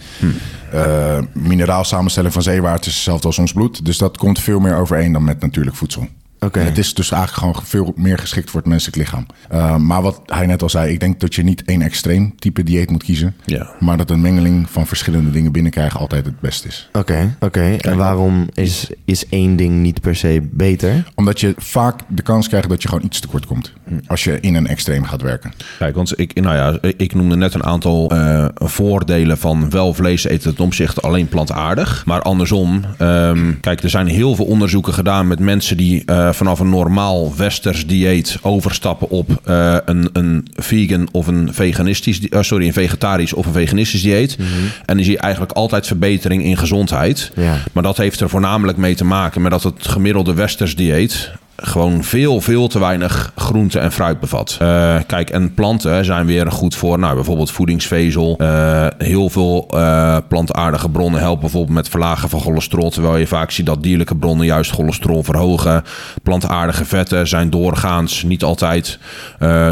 Eh, 0.72 1.18
mineraalsamenstelling 1.34 2.34
van 2.34 2.42
zeewater 2.42 2.88
is 2.88 2.94
hetzelfde 2.94 3.28
als 3.28 3.40
ons 3.40 3.54
bloed. 3.54 3.86
Dus 3.86 3.98
dat 3.98 4.18
komt 4.18 4.40
veel 4.40 4.60
meer 4.60 4.76
overeen 4.76 5.12
dan 5.12 5.24
met 5.24 5.42
natuurlijk 5.42 5.76
voedsel. 5.76 6.08
En 6.40 6.66
het 6.66 6.78
is 6.78 6.94
dus 6.94 7.12
eigenlijk 7.12 7.42
gewoon 7.42 7.66
veel 7.66 7.94
meer 7.96 8.18
geschikt 8.18 8.50
voor 8.50 8.60
het 8.60 8.70
menselijk 8.70 8.98
lichaam. 8.98 9.26
Uh, 9.54 9.76
maar 9.76 10.02
wat 10.02 10.22
hij 10.26 10.46
net 10.46 10.62
al 10.62 10.70
zei, 10.70 10.92
ik 10.92 11.00
denk 11.00 11.20
dat 11.20 11.36
je 11.36 11.44
niet 11.44 11.64
één 11.64 11.82
extreem 11.82 12.34
type 12.40 12.64
dieet 12.64 12.90
moet 12.90 13.04
kiezen. 13.04 13.36
Ja. 13.46 13.70
Maar 13.80 13.98
dat 13.98 14.10
een 14.10 14.22
mengeling 14.22 14.70
van 14.70 14.88
verschillende 14.88 15.32
dingen 15.32 15.52
binnenkrijgen 15.52 16.00
altijd 16.00 16.26
het 16.26 16.40
beste 16.40 16.68
is. 16.68 16.90
Oké, 16.94 17.36
oké. 17.40 17.76
En 17.76 17.98
waarom 17.98 18.50
is, 18.54 18.90
is 19.06 19.28
één 19.30 19.56
ding 19.56 19.82
niet 19.82 20.02
per 20.02 20.16
se 20.16 20.48
beter? 20.52 21.12
Omdat 21.16 21.40
je 21.40 21.54
vaak 21.58 22.00
de 22.08 22.22
kans 22.22 22.48
krijgt 22.48 22.70
dat 22.70 22.82
je 22.82 22.88
gewoon 22.88 23.06
iets 23.06 23.20
tekort 23.20 23.46
komt. 23.46 23.74
Als 24.08 24.24
je 24.24 24.40
in 24.40 24.56
een 24.56 24.68
extreem 24.68 25.04
gaat 25.04 25.22
werken. 25.22 25.54
Kijk, 25.80 25.96
want 25.96 26.20
ik, 26.20 26.42
nou 26.42 26.56
ja, 26.56 26.90
ik 26.98 27.14
noemde 27.14 27.36
net 27.36 27.54
een 27.54 27.64
aantal 27.64 28.10
eh, 28.12 28.46
voordelen 28.54 29.38
van 29.38 29.70
wel 29.70 29.94
vlees 29.94 30.24
eten 30.24 30.56
ten 30.56 30.66
opzichte 30.66 31.02
alleen 31.02 31.28
plantaardig. 31.28 32.06
Maar 32.06 32.22
andersom, 32.22 32.82
ehm, 32.98 33.54
kijk, 33.62 33.84
er 33.84 33.90
zijn 33.90 34.08
heel 34.08 34.36
veel 34.36 34.46
onderzoeken 34.46 34.94
gedaan 34.94 35.28
met 35.28 35.40
mensen 35.40 35.78
die 35.78 36.06
eh, 36.28 36.34
vanaf 36.34 36.60
een 36.60 36.70
normaal 36.70 37.36
westers 37.36 37.88
dieet 37.88 38.38
overstappen 38.42 39.10
op 39.10 39.42
eh, 39.44 39.78
een, 39.86 40.10
een 40.14 40.48
vegan 40.54 41.08
of 41.12 41.28
een 41.28 41.54
veganistisch, 41.54 42.30
eh, 42.30 42.42
sorry, 42.42 42.68
een 42.68 42.74
vegetarisch 42.74 43.34
of 43.34 43.46
een 43.46 43.54
veganistisch 43.54 44.02
dieet. 44.02 44.38
En 44.86 44.96
dan 44.96 45.04
zie 45.04 45.14
je 45.14 45.20
eigenlijk 45.20 45.52
altijd 45.52 45.88
verbetering 45.88 46.44
in 46.44 46.58
gezondheid. 46.58 47.32
Ja. 47.36 47.58
Maar 47.72 47.84
dat 47.84 47.98
heeft 47.98 48.20
er 48.20 48.30
voornamelijk 48.30 48.78
mee 48.78 48.96
te 48.96 49.06
maken 49.06 49.42
met 49.42 49.52
dat 49.52 49.64
het 49.64 49.88
gemiddelde 49.88 50.34
westers 50.34 50.76
dieet 50.76 51.32
gewoon 51.66 52.04
veel, 52.04 52.42
veel 52.42 52.68
te 52.68 52.80
weinig 52.80 53.32
groente 53.36 53.80
en 53.80 53.92
fruit 53.92 54.20
bevat. 54.20 54.58
Eh, 54.60 54.96
kijk, 55.08 55.30
en 55.30 55.54
planten 55.54 56.06
zijn 56.06 56.26
weer 56.26 56.52
goed 56.52 56.76
voor, 56.76 57.00
nou, 57.00 57.16
bijvoorbeeld 57.16 57.52
voedingsvezel. 57.52 58.36
Eh, 58.38 58.88
heel 58.98 59.30
veel 59.30 59.68
eh, 59.70 60.18
plantaardige 60.28 60.90
bronnen 60.90 61.20
helpen 61.20 61.42
bijvoorbeeld 61.42 61.74
met 61.74 61.90
verlagen 61.90 62.30
van 62.30 62.40
cholesterol. 62.40 62.90
Terwijl 62.90 63.18
je 63.18 63.28
vaak 63.28 63.52
ziet 63.52 63.66
dat 63.66 63.84
dierlijke 63.84 64.16
bronnen 64.16 64.46
juist 64.46 64.72
cholesterol 64.72 65.24
verhogen. 65.24 65.84
Plantaardige 66.24 66.86
vetten 66.86 67.28
zijn 67.28 67.50
doorgaans, 67.50 68.24
niet 68.24 68.44
altijd, 68.44 69.00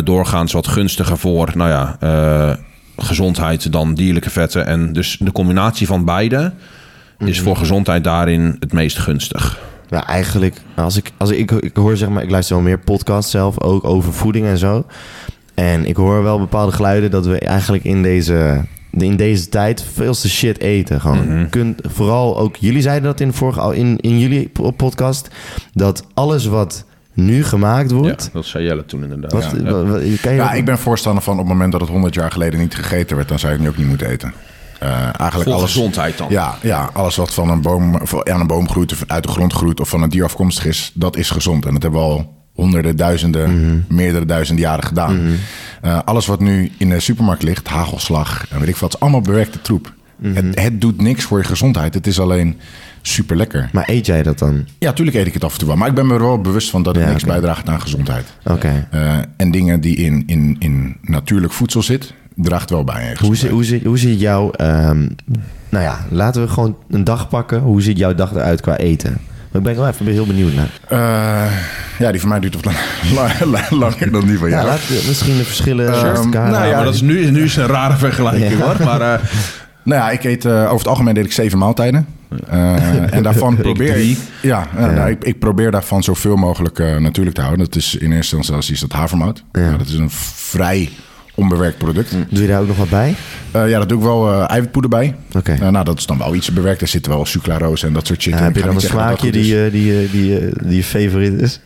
doorgaans 0.03 0.53
wat 0.53 0.67
gunstiger 0.67 1.17
voor, 1.17 1.51
nou 1.55 1.69
ja, 1.69 1.97
gezondheid 2.97 3.71
dan 3.71 3.93
dierlijke 3.93 4.29
vetten. 4.29 4.65
En 4.65 4.93
dus 4.93 5.17
de 5.19 5.31
combinatie 5.31 5.87
van 5.87 6.05
beide 6.05 6.53
is 7.17 7.39
voor 7.39 7.57
gezondheid 7.57 8.03
daarin 8.03 8.55
het 8.59 8.73
meest 8.73 8.99
gunstig. 8.99 9.59
Ja, 9.93 10.07
eigenlijk, 10.07 10.61
als 10.75 10.97
ik, 10.97 11.11
als 11.17 11.29
ik, 11.31 11.51
ik 11.51 11.75
hoor 11.75 11.97
zeg 11.97 12.09
maar, 12.09 12.23
ik 12.23 12.29
luister 12.29 12.55
wel 12.55 12.63
meer 12.65 12.79
podcasts 12.79 13.31
zelf, 13.31 13.59
ook 13.61 13.83
over 13.83 14.13
voeding 14.13 14.45
en 14.45 14.57
zo. 14.57 14.85
En 15.53 15.85
ik 15.85 15.95
hoor 15.95 16.23
wel 16.23 16.39
bepaalde 16.39 16.71
geluiden 16.71 17.11
dat 17.11 17.25
we 17.25 17.39
eigenlijk 17.39 17.83
in 17.83 18.03
deze, 18.03 18.61
in 18.91 19.15
deze 19.15 19.49
tijd 19.49 19.85
veel 19.93 20.13
te 20.13 20.29
shit 20.29 20.59
eten. 20.59 21.01
Gewoon. 21.01 21.49
Kunt, 21.49 21.79
vooral 21.83 22.37
ook, 22.39 22.55
jullie 22.55 22.81
zeiden 22.81 23.03
dat 23.03 23.19
in, 23.19 23.27
de 23.27 23.33
vorige, 23.33 23.59
al 23.59 23.71
in, 23.71 23.97
in 23.99 24.19
jullie 24.19 24.49
po- 24.49 24.71
podcast, 24.71 25.27
dat 25.73 26.05
alles 26.13 26.45
wat 26.45 26.85
nu 27.13 27.43
gemaakt 27.43 27.91
wordt. 27.91 28.29
dat 28.33 28.45
zei 28.45 28.63
Jelle 28.63 28.85
toen 28.85 29.03
inderdaad. 29.03 29.31
Wat, 29.31 29.43
Ja. 29.63 29.71
wat- 29.71 29.87
wat- 29.87 30.01
kan 30.21 30.31
je 30.31 30.37
Ja, 30.37 30.51
ik 30.53 30.65
ben 30.65 30.77
voorstander 30.77 31.23
van 31.23 31.33
op 31.33 31.39
het 31.39 31.47
moment 31.47 31.71
dat 31.71 31.81
het 31.81 31.89
100 31.89 32.13
jaar 32.13 32.31
geleden 32.31 32.59
niet 32.59 32.75
gegeten 32.75 33.15
werd, 33.15 33.27
dan 33.27 33.39
zou 33.39 33.51
je 33.51 33.57
het 33.57 33.67
nu 33.67 33.71
ook 33.73 33.77
niet 33.79 33.87
moeten 33.87 34.07
eten. 34.09 34.33
Eh, 34.83 34.89
eigenlijk 35.03 35.43
Voor 35.43 35.53
alles, 35.53 35.71
gezondheid 35.71 36.17
dan. 36.17 36.27
Ja, 36.29 36.57
ja, 36.61 36.89
alles 36.93 37.15
wat 37.15 37.33
van 37.33 37.49
een 37.49 37.61
boom, 37.61 37.95
aan 38.23 38.39
een 38.39 38.47
boom 38.47 38.69
groeit 38.69 38.91
of 38.91 39.03
uit 39.07 39.23
de 39.23 39.29
grond 39.29 39.53
groeit 39.53 39.79
of 39.79 39.89
van 39.89 40.01
een 40.01 40.09
dier 40.09 40.23
afkomstig 40.23 40.65
is, 40.65 40.91
dat 40.93 41.17
is 41.17 41.29
gezond. 41.29 41.65
En 41.65 41.73
dat 41.73 41.81
hebben 41.81 41.99
we 41.99 42.05
al 42.05 42.33
honderden, 42.53 42.95
duizenden, 42.95 43.85
meerdere 43.89 44.25
duizenden 44.25 44.63
jaren 44.63 44.83
gedaan. 44.83 45.37
Eh, 45.81 45.99
alles 46.05 46.25
wat 46.25 46.39
nu 46.39 46.71
in 46.77 46.89
de 46.89 46.99
supermarkt 46.99 47.43
ligt, 47.43 47.67
hagelslag, 47.67 48.45
en 48.49 48.59
weet 48.59 48.67
ik 48.67 48.75
wat, 48.75 48.93
is 48.93 48.99
allemaal 48.99 49.21
bewerkte 49.21 49.61
troep. 49.61 49.93
het, 50.21 50.59
het 50.59 50.81
doet 50.81 51.01
niks 51.01 51.23
voor 51.23 51.37
je 51.37 51.43
gezondheid. 51.43 51.93
Het 51.93 52.07
is 52.07 52.19
alleen 52.19 52.59
super 53.01 53.35
lekker. 53.35 53.69
Maar 53.71 53.89
eet 53.89 54.05
jij 54.05 54.23
dat 54.23 54.39
dan? 54.39 54.67
Ja, 54.79 54.93
tuurlijk 54.93 55.17
eet 55.17 55.27
ik 55.27 55.33
het 55.33 55.43
af 55.43 55.53
en 55.53 55.59
toe 55.59 55.67
wel. 55.67 55.77
Maar 55.77 55.87
ik 55.87 55.93
ben 55.93 56.07
me 56.07 56.13
er 56.13 56.19
wel 56.19 56.41
bewust 56.41 56.69
van 56.69 56.83
dat 56.83 56.95
het 56.95 57.03
Ja, 57.03 57.09
niks 57.09 57.23
bijdraagt 57.23 57.69
aan 57.69 57.81
gezondheid. 57.81 58.25
Oké. 58.43 58.87
Eh, 58.91 59.17
en 59.37 59.51
dingen 59.51 59.81
die 59.81 59.95
in, 59.95 60.23
in, 60.25 60.55
in 60.59 60.97
natuurlijk 61.01 61.53
voedsel 61.53 61.83
zit, 61.83 62.13
draagt 62.35 62.69
wel 62.69 62.83
bij. 62.83 63.15
Hoe, 63.19 63.35
zi- 63.35 63.49
hoe, 63.49 63.63
zi- 63.63 63.81
hoe 63.85 63.97
ziet 63.97 64.19
jouw... 64.19 64.51
ehm, 64.51 65.07
nou 65.69 65.83
ja, 65.83 65.97
laten 66.09 66.41
we 66.41 66.47
gewoon 66.47 66.77
een 66.89 67.03
dag 67.03 67.29
pakken. 67.29 67.59
Hoe 67.59 67.81
ziet 67.81 67.97
jouw 67.97 68.15
dag 68.15 68.31
eruit 68.31 68.61
qua 68.61 68.77
eten? 68.77 69.17
Maar 69.51 69.61
ik 69.61 69.67
ben 69.67 69.75
wel 69.75 69.87
even 69.87 70.05
heel 70.05 70.25
benieuwd 70.25 70.53
naar. 70.53 70.69
Eh, 70.87 71.51
ja, 71.99 72.11
die 72.11 72.19
van 72.19 72.29
mij 72.29 72.39
duurt 72.39 72.55
wat 72.55 72.63
lang- 73.15 73.39
lang- 73.39 73.69
langer 73.69 74.11
dan 74.11 74.25
die 74.25 74.37
van 74.37 74.49
Ja, 74.49 74.55
jou. 74.55 74.67
laat 74.67 74.79
misschien 75.07 75.37
de 75.37 75.43
verschillen 75.43 75.93
elkaar 76.15 76.51
nou 76.51 76.65
ja, 76.67 76.75
maar 76.75 76.85
dat 76.85 76.93
is 76.93 77.01
nu, 77.01 77.31
nu 77.31 77.43
is 77.43 77.55
een 77.55 77.65
rare 77.67 77.97
vergelijking 77.97 78.51
Ja. 78.51 78.65
hoor. 78.65 78.75
Maar 78.85 79.01
eh, 79.01 79.19
Nou 79.83 80.01
ja, 80.01 80.09
ik 80.11 80.23
eet 80.23 80.45
eh, 80.45 80.63
over 80.63 80.77
het 80.77 80.87
algemeen 80.87 81.13
deed 81.13 81.25
ik 81.25 81.31
zeven 81.31 81.57
maaltijden. 81.57 82.05
Eh, 82.49 83.13
en 83.13 83.23
daarvan 83.23 83.57
probeer 83.67 83.95
ik... 83.95 84.17
Ja, 84.41 84.67
Nou, 84.77 85.09
ik, 85.09 85.23
ik 85.23 85.39
probeer 85.39 85.71
daarvan 85.71 86.03
zoveel 86.03 86.35
mogelijk 86.35 86.79
eh, 86.79 86.97
natuurlijk 86.97 87.35
te 87.35 87.41
houden. 87.41 87.65
Dat 87.65 87.75
is 87.75 87.95
in 87.95 88.11
eerste 88.11 88.35
instantie 88.35 88.73
is 88.73 88.79
dat 88.79 88.91
havermout. 88.91 89.43
Ja. 89.51 89.59
Nou, 89.61 89.77
dat 89.77 89.87
is 89.87 89.93
een 89.93 90.09
vrij 90.35 90.89
onbewerkt 91.35 91.77
product. 91.77 92.15
Doe 92.29 92.41
je 92.41 92.47
daar 92.47 92.61
ook 92.61 92.67
nog 92.67 92.77
wat 92.77 92.89
bij? 92.89 93.15
Eh, 93.51 93.69
ja, 93.69 93.77
daar 93.77 93.87
doe 93.87 93.97
ik 93.97 94.03
wel 94.03 94.31
eh 94.31 94.49
eiwitpoeder 94.49 94.89
bij. 94.89 95.15
Oké. 95.37 95.51
Eh, 95.51 95.69
nou, 95.69 95.85
dat 95.85 95.97
is 95.97 96.05
dan 96.05 96.17
wel 96.17 96.35
iets 96.35 96.53
bewerkt. 96.53 96.81
Er 96.81 96.87
zit 96.87 97.07
wel 97.07 97.25
sucralose 97.25 97.87
en 97.87 97.93
dat 97.93 98.07
soort 98.07 98.21
shit 98.21 98.33
Ja, 98.33 98.43
heb 98.43 98.55
je 98.55 98.59
dan 98.61 98.69
een 98.69 98.75
dat 98.75 98.83
smaakje 98.83 99.31
dat 99.31 99.41
die, 99.41 99.69
die, 99.69 100.09
die, 100.11 100.39
die 100.63 100.75
je 100.75 100.83
favoriet 100.83 101.41
is? 101.41 101.59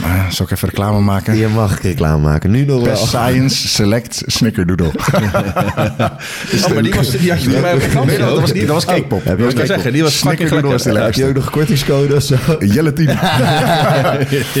Maar 0.00 0.26
zal 0.30 0.46
ik 0.46 0.52
even 0.52 0.68
reclame 0.68 1.00
maken? 1.00 1.32
Die 1.32 1.42
je 1.42 1.48
mag 1.48 1.82
reclame 1.82 2.22
maken. 2.22 2.50
Nu 2.50 2.64
nog 2.64 2.82
wel. 2.82 2.92
Best 2.92 3.06
Science 3.06 3.68
Select 3.68 4.22
Snickerdoodle. 4.26 4.86
oh, 4.94 6.72
maar 6.74 6.82
die, 6.82 6.94
was, 6.94 7.10
die 7.10 7.30
had 7.30 7.42
je 7.42 7.50
bij 7.50 7.60
mij 7.60 7.74
op 7.74 7.82
vakantie 7.82 8.18
Nee, 8.18 8.26
dat 8.26 8.40
was, 8.40 8.52
die, 8.52 8.66
dat 8.66 8.74
was 8.74 8.84
Cakepop. 8.84 9.24
Heb 9.24 9.38
je 9.38 9.54
Dat 9.54 9.66
zeggen, 9.66 9.92
die 9.92 10.02
was 10.02 10.18
Snickerdoodle 10.18 10.70
was 10.70 10.82
de. 10.82 10.98
Heb 10.98 11.14
je 11.14 11.26
ook 11.26 11.34
nog 11.34 11.50
kortingscode 11.50 12.14
of 12.14 12.22
zo? 12.22 12.36
Jelle 12.58 12.92
team. 12.92 13.18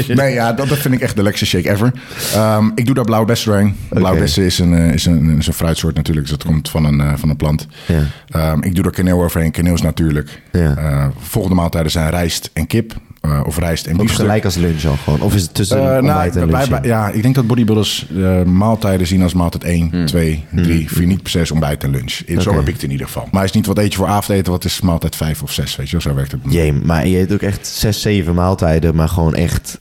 nee, 0.18 0.32
ja, 0.32 0.52
dat, 0.52 0.68
dat 0.68 0.78
vind 0.78 0.94
ik 0.94 1.00
echt 1.00 1.16
de 1.16 1.22
lekkerste 1.22 1.46
shake 1.46 1.70
ever. 1.70 1.92
Ehm, 2.34 2.70
ik 2.74 2.86
doe 2.86 2.94
daar 2.94 3.04
blauwe 3.04 3.26
bessen 3.26 3.50
doorheen. 3.50 3.76
Blauwe 3.88 4.20
Oké. 4.20 4.45
Is 4.46 4.58
een, 4.58 4.74
eh, 4.74 4.92
is, 4.92 5.06
een, 5.06 5.38
is 5.38 5.46
een 5.46 5.52
fruitsoort 5.52 5.94
natuurlijk. 5.94 6.28
Dus 6.28 6.36
dat 6.36 6.46
komt 6.46 6.70
van 6.70 6.84
een, 6.84 7.00
eh, 7.00 7.12
van 7.16 7.28
een 7.28 7.36
plant. 7.36 7.66
Ja. 7.86 8.02
Ehm, 8.28 8.62
ik 8.62 8.74
doe 8.74 8.84
er 8.84 8.90
kaneel 8.90 9.22
overheen. 9.22 9.50
Kaneel 9.50 9.74
is 9.74 9.82
natuurlijk. 9.82 10.42
Ja. 10.52 10.76
Eh, 10.76 11.08
volgende 11.18 11.56
maaltijden 11.56 11.90
zijn 11.90 12.10
rijst 12.10 12.50
en 12.52 12.66
kip. 12.66 12.94
Eh, 13.32 13.40
of 13.46 13.58
rijst 13.58 13.86
en 13.86 13.96
biefstuk. 13.96 14.20
gelijk 14.20 14.44
als 14.44 14.54
lunch 14.56 14.84
al 14.84 14.96
gewoon? 15.04 15.20
Of 15.20 15.34
is 15.34 15.42
het 15.42 15.54
tussen 15.54 15.76
uh, 15.78 15.82
nou, 15.84 15.98
ontbijt 16.00 16.36
en 16.36 16.50
wij- 16.50 16.78
ja, 16.82 17.08
ik 17.10 17.22
denk 17.22 17.34
dat 17.34 17.46
bodybuilders 17.46 18.06
eh, 18.16 18.42
maaltijden 18.42 19.06
zien 19.06 19.22
als 19.22 19.34
maaltijd 19.34 19.64
1, 19.64 19.88
Hmm. 19.90 20.06
2, 20.06 20.44
3, 20.50 20.90
4. 20.90 21.06
Niet 21.06 21.22
per 21.22 21.30
se 21.30 21.52
ontbijt 21.52 21.84
en 21.84 21.90
lunch. 21.90 22.12
Zo 22.12 22.48
Oké. 22.48 22.58
heb 22.58 22.68
ik 22.68 22.74
het 22.74 22.82
in 22.82 22.90
ieder 22.90 23.06
geval. 23.06 23.28
Maar 23.32 23.44
is 23.44 23.52
niet 23.52 23.66
wat 23.66 23.78
eet 23.78 23.92
je 23.92 23.98
voor 23.98 24.06
avondeten, 24.06 24.52
wat 24.52 24.64
is 24.64 24.80
maaltijd 24.80 25.16
5 25.16 25.42
of 25.42 25.52
6. 25.52 25.76
Weet 25.76 25.90
je 25.90 26.00
zo 26.00 26.14
werkt 26.14 26.32
het. 26.32 26.40
Jee, 26.48 26.72
maar 26.72 27.06
je 27.06 27.18
eet 27.18 27.32
ook 27.32 27.40
echt 27.42 27.66
zes, 27.66 28.00
zeven 28.00 28.34
maaltijden, 28.34 28.94
maar 28.94 29.08
gewoon 29.08 29.34
echt 29.34 29.80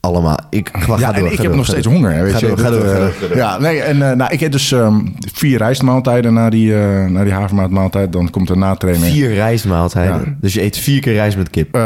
allemaal. 0.00 0.38
Ik, 0.50 0.70
ga 0.72 0.98
Ja, 0.98 1.12
door, 1.12 1.26
ik 1.32 1.36
heb 1.36 1.46
door, 1.46 1.56
nog 1.56 1.66
steeds 1.66 1.86
honger. 1.86 2.22
Weet 2.22 2.40
je. 2.40 2.56
ga 2.56 2.70
door. 2.70 3.12
Ja, 3.34 3.58
nee, 3.58 3.80
en 3.80 3.98
nou, 3.98 4.32
ik 4.32 4.40
eet 4.40 4.52
dus 4.52 4.72
ehm, 4.72 5.00
vier 5.32 5.58
rijstmaaltijden 5.58 6.34
na 6.34 6.50
die, 6.50 6.72
na 7.08 7.24
die 7.24 7.32
havermoutmaaltijd. 7.32 8.12
Dan 8.12 8.30
komt 8.30 8.48
er 8.48 8.56
natrainen. 8.58 9.08
Vier 9.10 9.34
rijstmaaltijden. 9.34 10.20
Ja. 10.26 10.34
Dus 10.40 10.54
je 10.54 10.62
eet 10.62 10.78
vier 10.78 11.00
keer 11.00 11.12
rijst 11.12 11.36
met 11.36 11.50
kip. 11.50 11.78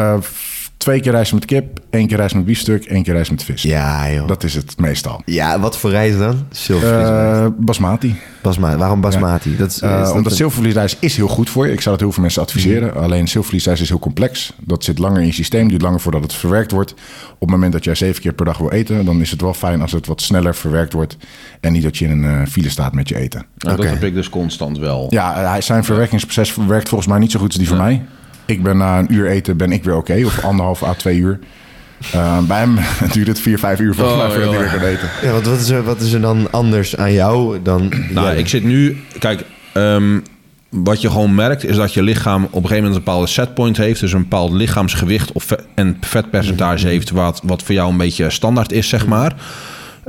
Twee 0.80 1.00
keer 1.00 1.12
rijst 1.12 1.32
met 1.32 1.44
kip, 1.44 1.80
één 1.90 2.06
keer 2.06 2.16
rijst 2.16 2.34
met 2.34 2.44
biefstuk, 2.44 2.84
één 2.84 3.02
keer 3.02 3.14
rijst 3.14 3.30
met 3.30 3.44
vis. 3.44 3.62
Ja, 3.62 4.10
joh. 4.12 4.28
Dat 4.28 4.44
is 4.44 4.54
het 4.54 4.78
meestal. 4.78 5.22
Ja, 5.25 5.60
wat 5.60 5.78
voor 5.78 5.90
rijst 5.90 6.18
dan? 6.18 6.46
Zilvervliesrijst. 6.50 7.40
Eh 7.40 7.46
basmati. 7.56 8.16
Basmati. 8.42 8.76
Waarom 8.76 9.00
basmati? 9.00 9.56
Dat 9.56 9.70
is, 9.70 9.80
Eh, 9.80 9.90
is 9.90 9.96
dat 10.06 10.14
omdat 10.14 10.30
een- 10.32 10.37
zilvervliesrijst 10.38 10.96
is 11.00 11.16
heel 11.16 11.28
goed 11.28 11.50
voor 11.50 11.66
je. 11.66 11.72
Ik 11.72 11.80
zou 11.80 11.90
dat 11.90 12.04
heel 12.04 12.12
veel 12.12 12.22
mensen 12.22 12.42
adviseren. 12.42 12.94
Alleen 12.94 13.28
zilvervliesrijst 13.28 13.82
is 13.82 13.88
heel 13.88 13.99
complex. 13.99 14.52
Dat 14.60 14.84
zit 14.84 14.99
langer 14.99 15.20
in 15.20 15.26
je 15.26 15.32
systeem. 15.32 15.68
Duurt 15.68 15.82
langer 15.82 16.00
voordat 16.00 16.22
het 16.22 16.32
verwerkt 16.34 16.70
wordt. 16.70 16.92
Op 17.32 17.40
het 17.40 17.50
moment 17.50 17.72
dat 17.72 17.84
jij 17.84 17.94
zeven 17.94 18.22
keer 18.22 18.32
per 18.32 18.44
dag 18.44 18.58
wil 18.58 18.70
eten... 18.70 19.04
dan 19.04 19.20
is 19.20 19.30
het 19.30 19.40
wel 19.40 19.54
fijn 19.54 19.82
als 19.82 19.92
het 19.92 20.06
wat 20.06 20.20
sneller 20.22 20.54
verwerkt 20.54 20.92
wordt. 20.92 21.16
En 21.60 21.72
niet 21.72 21.82
dat 21.82 21.96
je 21.99 22.04
in 22.04 22.22
een 22.22 22.40
eh, 22.40 22.46
file 22.46 22.68
staat 22.68 22.94
met 22.94 23.08
je 23.08 23.16
eten. 23.16 23.46
Nou, 23.58 23.75
Oké. 23.76 23.84
Dat 23.87 23.94
heb 23.94 24.04
ik 24.04 24.14
dus 24.14 24.28
constant 24.28 24.78
wel. 24.78 25.06
Ja, 25.10 25.60
zijn 25.60 25.84
verwerkingsproces 25.84 26.54
werkt 26.66 26.88
volgens 26.88 27.10
mij 27.10 27.18
niet 27.18 27.30
zo 27.30 27.38
goed 27.38 27.49
als 27.49 27.56
die 27.58 27.68
van 27.68 27.76
mij. 27.76 28.02
Ik 28.50 28.62
ben 28.62 28.76
na 28.76 28.99
een 28.99 29.14
uur 29.14 29.26
eten 29.26 29.57
ben 29.57 29.73
ik 29.73 29.85
weer 29.85 29.97
oké. 29.97 30.23
of 30.25 30.45
anderhalf 30.45 30.83
à 30.83 30.95
twee 30.95 31.19
uur. 31.19 31.38
Eh, 32.12 32.38
bij 32.38 32.59
hem 32.59 32.78
duurt 33.12 33.26
het 33.26 33.40
vier, 33.40 33.59
vijf 33.59 33.80
uur 33.80 33.95
volgens 33.95 34.16
Oh, 34.16 34.23
mij 34.23 34.35
voordat 34.37 34.52
hij 34.54 34.61
weer 34.62 34.71
kan 34.78 34.88
eten. 34.88 35.09
Ja, 35.23 35.33
want 35.33 35.47
wat 35.47 35.59
is, 35.61 35.69
er, 35.69 35.83
wat 35.83 36.00
is 36.00 36.12
er 36.12 36.21
dan 36.21 36.49
anders 36.50 36.97
aan 36.97 37.12
jou 37.12 37.62
dan... 37.62 37.92
Nou, 38.11 38.37
ik 38.37 38.49
zit 38.49 38.64
nu... 38.64 39.00
Kijk, 39.19 39.45
ehm, 39.73 40.19
wat 40.69 41.00
je 41.00 41.11
gewoon 41.11 41.35
merkt 41.35 41.64
is 41.64 41.76
dat 41.76 41.95
je 41.95 42.02
lichaam 42.02 42.45
op 42.45 42.49
een 42.50 42.61
gegeven 42.61 42.76
moment 42.76 42.95
een 42.95 43.04
bepaalde 43.04 43.26
setpoint 43.26 43.76
heeft. 43.76 44.00
Dus 44.00 44.12
een 44.12 44.23
bepaald 44.23 44.52
lichaamsgewicht 44.52 45.33
of 45.33 45.45
vet- 45.45 45.66
en 45.75 45.97
vetpercentage 46.00 46.87
heeft 46.87 47.11
wat, 47.11 47.40
wat 47.45 47.62
voor 47.62 47.75
jou 47.75 47.90
een 47.90 47.97
beetje 47.97 48.30
standaard 48.30 48.73
is, 48.73 48.88
zeg 48.88 49.07
maar. 49.07 49.35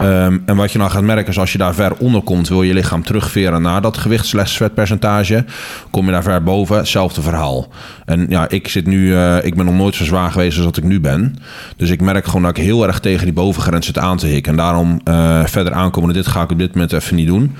Ehm, 0.02 0.38
en 0.46 0.56
wat 0.56 0.72
je 0.72 0.78
dan 0.78 0.92
gaat 0.92 1.04
merken 1.04 1.28
is 1.28 1.40
als 1.40 1.52
je 1.52 1.58
daar 1.58 1.74
ver 1.74 1.94
onder 1.98 2.22
komt, 2.22 2.50
wil 2.50 2.64
je 2.64 2.74
lichaam 2.74 3.04
terugveren 3.04 3.62
naar 3.62 3.82
dat 3.82 3.98
gewicht 3.98 4.30
vetpercentage. 4.46 5.46
Kom 5.90 6.06
je 6.06 6.12
daar 6.12 6.24
ver 6.24 6.44
boven, 6.44 6.78
hetzelfde 6.78 7.22
verhaal. 7.22 7.68
En 8.06 8.26
ja, 8.30 8.50
ik 8.50 8.68
zit 8.68 8.86
nu, 8.86 9.16
eh, 9.16 9.46
ik 9.46 9.56
ben 9.56 9.66
nog 9.66 9.76
nooit 9.76 9.96
zo 9.96 10.04
zwaar 10.04 10.32
geweest 10.32 10.56
als 10.56 10.66
dat 10.66 10.78
ik 10.78 10.84
nu 10.84 11.00
ben. 11.00 11.36
Dus 11.76 11.90
ik 11.90 12.02
merk 12.02 12.26
gewoon 12.26 12.42
dat 12.42 12.58
ik 12.58 12.64
heel 12.64 12.88
erg 12.88 13.00
tegen 13.00 13.24
die 13.24 13.34
bovengrens 13.34 13.86
zit 13.86 13.98
aan 13.98 14.18
te 14.18 14.28
hikken. 14.28 14.52
En 14.52 14.58
daarom 14.58 15.02
eh, 15.04 15.46
verder 15.46 15.74
aankomende 15.74 16.16
dit 16.16 16.28
ga 16.28 16.42
ik 16.42 16.52
op 16.52 16.60
dit 16.60 16.74
moment 16.74 16.94
even 16.94 17.16
niet 17.16 17.28
doen. 17.28 17.56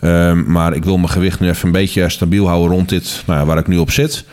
Ehm, 0.00 0.52
maar 0.52 0.74
ik 0.74 0.84
wil 0.84 0.96
mijn 0.96 1.10
gewicht 1.10 1.40
nu 1.40 1.48
even 1.48 1.66
een 1.66 1.72
beetje 1.72 2.08
stabiel 2.08 2.48
houden 2.48 2.70
rond 2.70 2.88
dit, 2.88 3.22
nou 3.26 3.46
waar 3.46 3.58
ik 3.58 3.66
nu 3.66 3.76
op 3.76 3.90
zit. 3.90 4.24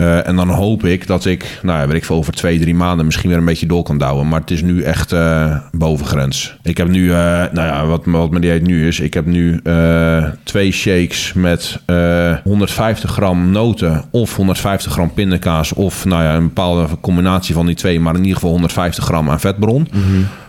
Eh, 0.00 0.26
en 0.28 0.36
dan 0.36 0.48
hoop 0.48 0.84
ik 0.84 1.06
dat 1.06 1.24
ik, 1.24 1.58
nou 1.62 1.80
ja, 1.80 1.86
weet 1.86 1.96
ik 1.96 2.04
veel, 2.04 2.16
over 2.16 2.32
twee, 2.32 2.58
drie 2.58 2.74
maanden 2.74 3.06
misschien 3.06 3.28
weer 3.28 3.38
een 3.38 3.44
beetje 3.44 3.66
door 3.66 3.82
kan 3.82 3.98
douwen. 3.98 4.28
Maar 4.28 4.40
het 4.40 4.50
is 4.50 4.62
nu 4.62 4.82
echt 4.82 5.12
eh, 5.12 5.56
bovengrens. 5.72 6.56
Ik 6.62 6.76
heb 6.76 6.88
nu, 6.88 7.10
eh, 7.10 7.16
nou 7.52 7.66
ja, 7.66 7.86
wat, 7.86 8.02
wat 8.04 8.30
mijn 8.30 8.42
dieet 8.42 8.66
nu 8.66 8.86
is. 8.86 9.00
Ik 9.00 9.14
heb 9.14 9.26
nu 9.26 9.60
twee 10.42 10.72
shakes 10.72 11.32
met 11.32 11.80
eh, 11.86 12.36
150 12.44 13.10
gram 13.10 13.50
noten 13.50 14.04
of 14.10 14.36
150 14.36 14.92
gram 14.92 15.12
pindakaas. 15.12 15.72
Of 15.72 16.04
nou 16.04 16.22
ja, 16.22 16.34
een 16.34 16.46
bepaalde 16.46 16.86
combinatie 17.00 17.54
van 17.54 17.66
die 17.66 17.74
twee. 17.74 18.00
Maar 18.00 18.14
in 18.14 18.20
ieder 18.20 18.34
geval 18.34 18.50
150 18.50 19.04
gram 19.04 19.30
aan 19.30 19.40
vetbron. 19.40 19.88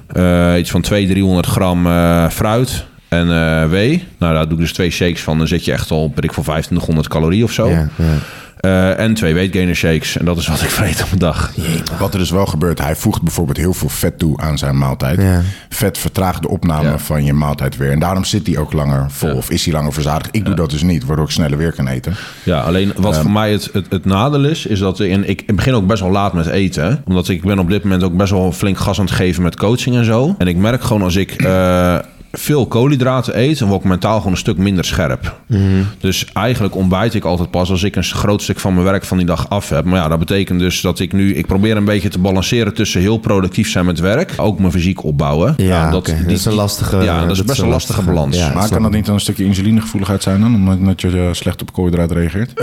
Eh, 0.08 0.54
iets 0.58 0.72
van 0.72 0.82
200, 0.82 1.20
300 1.20 1.48
gram 1.48 1.84
fruit. 2.30 2.86
En 3.08 3.28
eh 3.28 3.70
whey. 3.70 4.04
Nou, 4.18 4.34
daar 4.34 4.44
doe 4.44 4.54
ik 4.54 4.60
dus 4.60 4.74
twee 4.74 4.90
shakes 4.90 5.22
van. 5.22 5.38
Dan 5.38 5.48
zit 5.48 5.66
je 5.66 5.72
echt 5.72 5.92
al, 5.92 6.12
weet 6.16 6.24
ik 6.24 6.34
voor 6.34 6.44
2500 6.44 7.08
calorieën 7.08 7.44
of 7.44 7.52
zo. 7.52 7.70
ja, 7.70 7.90
ja. 7.96 8.18
Eh, 8.62 9.00
en 9.00 9.14
twee 9.14 9.34
weight 9.34 9.54
gainer 9.54 9.76
shakes. 9.76 10.18
En 10.18 10.26
dat 10.26 10.38
is 10.38 10.48
wat 10.48 10.62
ik 10.62 10.70
vreet 10.70 11.04
op 11.04 11.12
een 11.12 11.20
dag. 11.20 11.52
Wat 12.00 12.14
er 12.14 12.20
dus 12.20 12.30
wel 12.32 12.46
gebeurt, 12.46 12.80
hij 12.82 12.96
voegt 12.96 13.22
bijvoorbeeld 13.22 13.58
heel 13.58 13.74
veel 13.74 13.90
vet 13.90 14.20
toe 14.20 14.38
aan 14.40 14.58
zijn 14.58 14.78
maaltijd. 14.78 15.22
Ja. 15.22 15.42
Vet 15.70 15.98
vertraagt 15.98 16.42
de 16.42 16.48
opname 16.50 16.90
Ja. 16.90 16.98
van 17.00 17.24
je 17.24 17.34
maaltijd 17.34 17.78
weer. 17.78 17.92
En 17.92 18.00
daarom 18.00 18.24
zit 18.24 18.48
hij 18.48 18.58
ook 18.58 18.74
langer 18.74 19.06
vol 19.12 19.30
Ja. 19.30 19.36
of 19.36 19.50
is 19.50 19.66
hij 19.66 19.74
langer 19.74 19.94
verzadigd. 19.94 20.30
Ik 20.36 20.46
doe 20.46 20.56
dat 20.56 20.70
dus 20.70 20.82
niet, 20.84 21.06
waardoor 21.06 21.26
ik 21.26 21.32
sneller 21.32 21.58
weer 21.58 21.72
kan 21.74 21.88
eten. 21.88 22.14
Ja, 22.44 22.60
alleen 22.60 22.94
wat 22.98 23.14
Ehm. 23.14 23.22
voor 23.22 23.32
mij 23.32 23.52
het, 23.52 23.70
het, 23.74 23.86
het 23.90 24.06
nadeel 24.06 24.46
is, 24.46 24.66
is 24.66 24.80
dat 24.80 25.00
ik, 25.00 25.12
en 25.12 25.30
ik 25.30 25.56
begin 25.56 25.74
ook 25.74 25.88
best 25.88 26.02
wel 26.02 26.12
laat 26.12 26.34
met 26.34 26.46
eten. 26.48 27.02
Omdat 27.06 27.28
ik 27.28 27.42
ben 27.44 27.60
op 27.60 27.70
dit 27.70 27.84
moment 27.84 28.04
ook 28.04 28.18
best 28.18 28.32
wel 28.32 28.52
flink 28.52 28.78
gas 28.78 29.00
aan 29.00 29.06
het 29.06 29.14
geven 29.14 29.44
met 29.44 29.56
coaching 29.56 29.96
en 29.96 30.06
zo. 30.06 30.36
En 30.38 30.48
ik 30.48 30.56
merk 30.58 30.84
gewoon 30.84 31.02
als 31.02 31.16
ik 31.16 31.32
eh, 31.32 31.98
veel 32.32 32.68
koolhydraten 32.68 33.40
eet, 33.40 33.60
dan 33.60 33.68
word 33.68 33.84
ik 33.84 33.88
mentaal 33.90 34.18
gewoon 34.18 34.32
een 34.32 34.38
stuk 34.38 34.58
minder 34.58 34.86
scherp. 34.86 35.36
Mhm. 35.48 35.62
Dus 36.00 36.26
eigenlijk 36.34 36.76
ontbijt 36.76 37.14
ik 37.14 37.24
altijd 37.24 37.52
pas 37.52 37.70
als 37.70 37.84
ik 37.84 37.96
een 37.96 38.04
groot 38.04 38.42
stuk 38.42 38.60
van 38.60 38.74
mijn 38.74 38.86
werk 38.86 39.04
van 39.06 39.18
die 39.18 39.26
dag 39.26 39.50
af 39.50 39.70
heb. 39.70 39.86
Maar 39.86 40.00
ja, 40.00 40.08
dat 40.08 40.20
betekent 40.20 40.60
dus 40.60 40.82
dat 40.82 41.00
ik 41.00 41.14
nu, 41.14 41.36
ik 41.36 41.46
probeer 41.48 41.78
een 41.78 41.86
beetje 41.86 42.10
te 42.10 42.20
balanceren 42.20 42.74
tussen 42.74 43.02
heel 43.02 43.18
productief 43.18 43.70
zijn 43.70 43.86
met 43.86 44.00
werk, 44.00 44.34
ook 44.38 44.60
mijn 44.60 44.72
fysiek 44.72 45.04
opbouwen. 45.04 45.54
Ja, 45.58 45.80
Nou. 45.80 45.92
Dat 45.92 46.14
is 46.28 46.46
een 46.46 46.54
lastige- 46.54 47.04
Ja, 47.04 47.22
dat 47.22 47.32
is 47.32 47.38
dat 47.38 47.46
best 47.46 47.50
is 47.52 47.58
een 47.58 47.64
een 47.66 47.72
lastige 47.72 47.98
lastige- 48.00 48.16
balans. 48.16 48.38
ja. 48.38 48.54
maar 48.54 48.70
kan 48.70 48.82
dat 48.82 48.92
niet 48.92 49.06
dan 49.06 49.14
een 49.14 49.20
stukje 49.20 49.46
insulinegevoeligheid 49.46 50.24
zijn 50.24 50.42
dan? 50.42 50.56
Omdat 50.56 51.02
je 51.02 51.08
eh, 51.10 51.28
slecht 51.32 51.62
op 51.62 51.74
koolhydraten 51.74 52.16
reageert? 52.16 52.60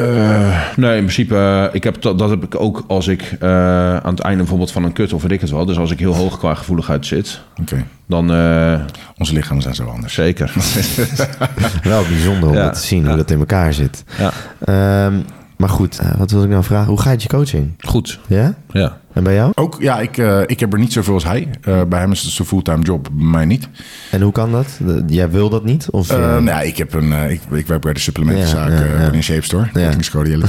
Nee, 0.76 0.90
in 0.96 1.02
principe, 1.02 1.36
eh, 1.36 1.64
ik 1.74 1.84
heb 1.84 2.02
dat, 2.02 2.18
dat 2.18 2.30
heb 2.30 2.44
ik 2.44 2.60
ook 2.60 2.84
als 2.86 3.06
ik 3.08 3.22
eh, 3.40 3.48
aan 3.96 4.10
het 4.10 4.20
einde 4.20 4.38
bijvoorbeeld 4.38 4.72
van 4.72 4.84
een 4.84 4.92
kut 4.92 5.12
of 5.12 5.22
weet 5.22 5.32
ik 5.32 5.40
het 5.40 5.50
wel. 5.50 5.64
Dus 5.66 5.78
als 5.78 5.90
ik 5.90 5.98
heel 5.98 6.14
hoog 6.14 6.38
qua 6.38 6.54
gevoeligheid 6.54 7.06
zit, 7.06 7.40
Oké. 7.60 7.84
Dan 8.08 8.32
eh, 8.32 8.80
Onze 9.18 9.32
lichamen 9.32 9.62
zijn 9.62 9.74
zo 9.74 9.84
anders. 9.84 10.14
zeker. 10.14 10.52
Wel 11.82 12.02
bijzonder 12.02 12.48
om 12.48 12.54
Ja. 12.54 12.62
dat 12.64 12.74
te 12.80 12.86
zien, 12.86 13.02
Ja. 13.02 13.08
hoe 13.08 13.16
dat 13.16 13.30
in 13.30 13.38
elkaar 13.38 13.72
zit. 13.74 14.04
ja, 14.18 14.32
Ehm, 14.64 15.20
maar 15.56 15.68
goed, 15.68 15.98
eh, 15.98 16.14
wat 16.16 16.30
wil 16.30 16.42
ik 16.42 16.48
nou 16.48 16.64
vragen? 16.64 16.88
Hoe 16.88 17.00
gaat 17.00 17.22
je 17.22 17.28
coaching? 17.28 17.72
goed. 17.80 18.18
Ja? 18.26 18.54
Ja. 18.72 18.96
En 19.12 19.22
bij 19.24 19.34
jou? 19.34 19.52
Ook, 19.54 19.76
ja, 19.80 20.00
ik, 20.00 20.18
eh, 20.18 20.40
ik 20.46 20.60
heb 20.60 20.72
er 20.72 20.78
niet 20.78 20.92
zoveel 20.92 21.14
als 21.14 21.24
hij. 21.24 21.48
Eh, 21.62 21.82
bij 21.88 22.00
hem 22.00 22.12
is 22.12 22.22
het 22.22 22.30
zijn 22.32 22.48
fulltime 22.48 22.82
job, 22.82 23.08
bij 23.12 23.24
mij 23.26 23.44
niet. 23.44 23.68
En 24.10 24.20
hoe 24.20 24.32
kan 24.32 24.52
dat? 24.52 24.78
Jij 25.06 25.30
wil 25.30 25.48
dat 25.48 25.64
niet? 25.64 25.90
Of, 25.90 26.10
Eh, 26.10 26.16
eh, 26.16 26.22
nou 26.30 26.44
ja, 26.44 26.60
ik, 26.60 26.76
heb 26.76 26.94
een, 26.94 27.12
eh, 27.12 27.30
ik, 27.30 27.40
ik 27.50 27.66
werk 27.66 27.80
bij 27.80 27.92
de 27.92 28.00
supplementenzaak 28.00 28.68
Ja, 28.70 28.74
ja, 28.84 29.00
ja. 29.00 29.12
in 29.12 29.22
Shape 29.22 29.42
Store. 29.44 29.68
Kortingscode. 29.72 30.38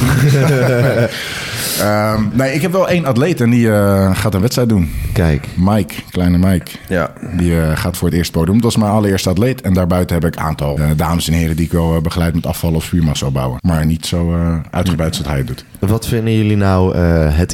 Ehm, 1.80 2.24
nee, 2.34 2.54
ik 2.54 2.62
heb 2.62 2.72
wel 2.72 2.90
één 2.90 3.06
atleet 3.06 3.42
en 3.42 3.50
die 3.50 3.72
eh, 3.72 4.16
gaat 4.16 4.34
een 4.34 4.42
wedstrijd 4.42 4.70
doen. 4.70 4.92
Kijk, 5.14 5.48
Mike, 5.58 5.94
kleine 6.12 6.38
Mike. 6.38 6.72
Ja. 6.90 7.12
Die 7.38 7.62
eh, 7.62 7.78
gaat 7.78 7.98
voor 7.98 8.08
het 8.08 8.18
eerste 8.18 8.32
podium. 8.32 8.62
Dat 8.62 8.72
is 8.72 8.78
mijn 8.78 8.92
allereerste 8.92 9.30
atleet. 9.30 9.62
En 9.62 9.74
daarbuiten 9.74 10.16
heb 10.16 10.26
ik 10.26 10.36
een 10.40 10.46
aantal 10.46 10.80
dames 10.96 11.28
en 11.28 11.34
heren 11.34 11.56
die 11.56 11.66
ik 11.66 11.72
wel 11.72 12.02
begeleid 12.02 12.34
met 12.36 12.46
afvallen 12.46 12.76
of 12.76 12.84
spiermassa 12.84 13.26
opbouwen. 13.26 13.58
Maar 13.62 13.86
niet 13.86 14.06
zo 14.06 14.34
eh, 14.36 14.56
uitgebreid 14.72 15.16
zoals 15.16 15.30
hij 15.30 15.38
het 15.38 15.48
doet. 15.48 15.66
wat 15.80 16.08
vinden 16.08 16.34
jullie 16.38 16.58
nou 16.58 16.96
eh, 16.96 17.02
het 17.38 17.54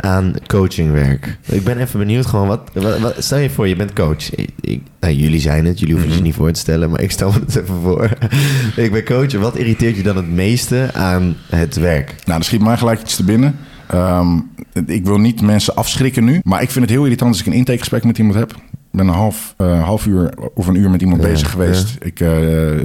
aan 0.00 0.34
coachingwerk? 0.46 1.38
Ik 1.46 1.64
ben 1.64 1.78
even 1.78 1.98
benieuwd 1.98 2.26
gewoon, 2.26 2.46
wat, 2.46 2.60
wat, 2.72 2.98
wat- 2.98 3.14
stel 3.18 3.38
je 3.38 3.50
voor, 3.50 3.68
je 3.68 3.76
bent 3.76 3.92
coach. 3.92 4.34
Ik, 4.34 4.48
ik- 4.60 4.82
nou, 5.00 5.14
jullie 5.14 5.40
zijn 5.40 5.64
het, 5.64 5.78
jullie 5.78 5.94
hoeven 5.94 6.14
je 6.14 6.20
niet 6.22 6.34
voor 6.34 6.52
te 6.52 6.60
stellen, 6.60 6.90
maar 6.90 7.00
ik 7.00 7.10
stel 7.10 7.30
me 7.32 7.38
het 7.46 7.56
even 7.56 7.80
voor. 7.82 8.10
ik 8.84 8.92
ben 8.92 9.04
coach. 9.04 9.32
Wat 9.32 9.56
irriteert 9.56 9.96
je 9.96 10.02
dan 10.02 10.16
het 10.16 10.30
meeste 10.30 10.90
aan 10.94 11.36
het 11.46 11.76
werk? 11.76 12.14
Nou, 12.24 12.38
er 12.38 12.44
schiet 12.44 12.62
mij 12.62 12.76
gelijk 12.76 13.00
iets 13.00 13.16
te 13.16 13.24
binnen. 13.24 13.56
Ehm, 13.86 14.38
ik 14.86 15.04
wil 15.04 15.18
niet 15.18 15.40
mensen 15.40 15.74
afschrikken 15.74 16.24
nu. 16.24 16.40
Maar 16.42 16.62
ik 16.62 16.70
vind 16.70 16.84
het 16.84 16.94
heel 16.94 17.04
irritant 17.04 17.30
als 17.30 17.40
ik 17.40 17.46
een 17.46 17.52
intakegesprek 17.52 18.04
met 18.04 18.18
iemand 18.18 18.38
heb. 18.38 18.54
Ben 18.98 19.08
een 19.08 19.14
half, 19.14 19.54
eh, 19.56 19.84
half 19.84 20.06
uur 20.06 20.30
of 20.54 20.66
een 20.66 20.74
uur 20.74 20.90
met 20.90 21.00
iemand 21.00 21.22
Ja, 21.22 21.28
bezig 21.28 21.50
geweest. 21.50 21.96
Ik 22.00 22.20
eh, 22.20 22.28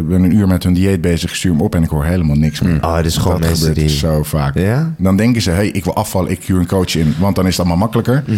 ben 0.03 0.23
een 0.23 0.35
uur 0.35 0.47
met 0.47 0.63
hun 0.63 0.73
dieet 0.73 1.01
bezez. 1.01 1.23
Ik 1.23 1.29
stuur 1.29 1.51
hem 1.51 1.61
op 1.61 1.75
en 1.75 1.83
ik 1.83 1.89
hoor 1.89 2.05
helemaal 2.05 2.35
niks 2.35 2.61
meer. 2.61 2.83
Oh, 2.83 2.95
het 2.95 3.05
is 3.05 3.17
gewoon 3.17 3.39
dat 3.39 3.49
mensen 3.49 3.73
die... 3.73 3.89
zo 3.89 4.23
vaak. 4.23 4.57
Ja? 4.57 4.93
Dan 4.97 5.17
denken 5.17 5.41
ze, 5.41 5.49
hey, 5.49 5.67
ik 5.67 5.83
wil 5.83 5.95
afvallen, 5.95 6.31
ik 6.31 6.43
huur 6.43 6.59
een 6.59 6.67
coach 6.67 6.95
in. 6.95 7.15
Want 7.19 7.35
dan 7.35 7.45
is 7.45 7.51
het 7.51 7.59
allemaal 7.59 7.77
makkelijker. 7.77 8.23
Mhm. 8.27 8.37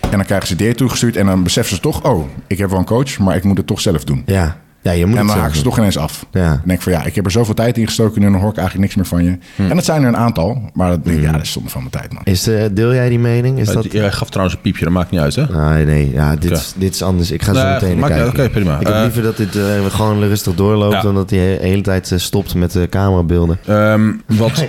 En 0.00 0.10
dan 0.10 0.24
krijgen 0.24 0.48
ze 0.48 0.56
dieet 0.56 0.76
toegestuurd. 0.76 1.16
En 1.16 1.26
dan 1.26 1.42
beseffen 1.42 1.76
ze 1.76 1.82
toch, 1.82 2.04
oh, 2.04 2.26
ik 2.46 2.58
heb 2.58 2.70
wel 2.70 2.78
een 2.78 2.84
coach, 2.84 3.18
maar 3.18 3.36
ik 3.36 3.44
moet 3.44 3.56
het 3.56 3.66
toch 3.66 3.80
zelf 3.80 4.04
doen. 4.04 4.22
Ja. 4.26 4.56
Ja, 4.82 4.90
je 4.92 5.06
moet 5.06 5.14
En 5.16 5.20
het 5.26 5.30
dan 5.32 5.40
haken 5.42 5.56
ze 5.56 5.62
toch 5.62 5.78
ineens 5.78 5.98
af. 5.98 6.26
Ja. 6.32 6.48
Dan 6.48 6.60
denk 6.64 6.78
ik 6.78 6.80
van 6.84 6.92
ja, 6.92 7.04
ik 7.04 7.14
heb 7.14 7.24
er 7.24 7.30
zoveel 7.30 7.54
tijd 7.54 7.78
in 7.78 7.86
gestoken 7.86 8.22
en 8.22 8.32
dan 8.32 8.40
hoor 8.40 8.50
ik 8.50 8.56
eigenlijk 8.56 8.86
niks 8.86 8.94
meer 8.94 9.06
van 9.20 9.24
je. 9.30 9.38
Hm. 9.56 9.70
En 9.70 9.76
dat 9.76 9.84
zijn 9.84 10.02
er 10.02 10.08
een 10.08 10.16
aantal, 10.16 10.62
maar 10.74 10.88
dat, 10.90 10.98
ja, 11.14 11.32
dat 11.32 11.42
is 11.42 11.52
zonde 11.52 11.68
van 11.70 11.80
mijn 11.80 11.92
tijd, 11.92 12.12
man. 12.12 12.22
Is, 12.24 12.46
eh, 12.48 12.62
deel 12.72 12.94
jij 12.94 13.08
die 13.08 13.18
mening? 13.18 13.58
Is 13.58 13.66
dat... 13.68 13.92
Jij 13.92 14.12
gaf 14.12 14.28
trouwens 14.28 14.56
een 14.56 14.62
piepje, 14.62 14.84
dat 14.84 14.92
maakt 14.92 15.10
niet 15.10 15.20
uit, 15.20 15.34
hè? 15.34 15.42
Ah, 15.42 15.70
nee, 15.86 16.10
ja, 16.12 16.36
dit, 16.36 16.74
dit 16.76 16.94
is 16.94 17.02
anders. 17.02 17.30
Ik 17.30 17.42
ga 17.42 17.54
zo 17.54 17.62
Nee, 17.62 17.72
meteen 17.72 17.98
maakt- 17.98 18.12
kijken. 18.14 18.28
oké, 18.30 18.48
prima. 18.50 18.80
Ik 18.80 18.86
heb 18.86 18.94
Eh, 18.96 19.02
liever 19.02 19.22
dat 19.22 19.36
dit 19.36 19.56
eh, 19.56 19.64
gewoon 19.88 20.18
rustig 20.20 20.54
doorloopt... 20.54 20.94
Ja. 20.94 21.00
dan 21.02 21.14
dat 21.14 21.30
hij 21.30 21.38
de 21.38 21.66
hele 21.66 21.82
tijd 21.82 22.12
stopt 22.16 22.54
met 22.54 22.72
de 22.72 22.86
camerabeelden. 22.90 23.58
Ehm, 23.66 24.10
wat, 24.26 24.64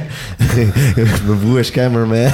Mijn 1.25 1.39
broer 1.39 1.60
is 1.60 1.72
cameraman. 1.72 2.18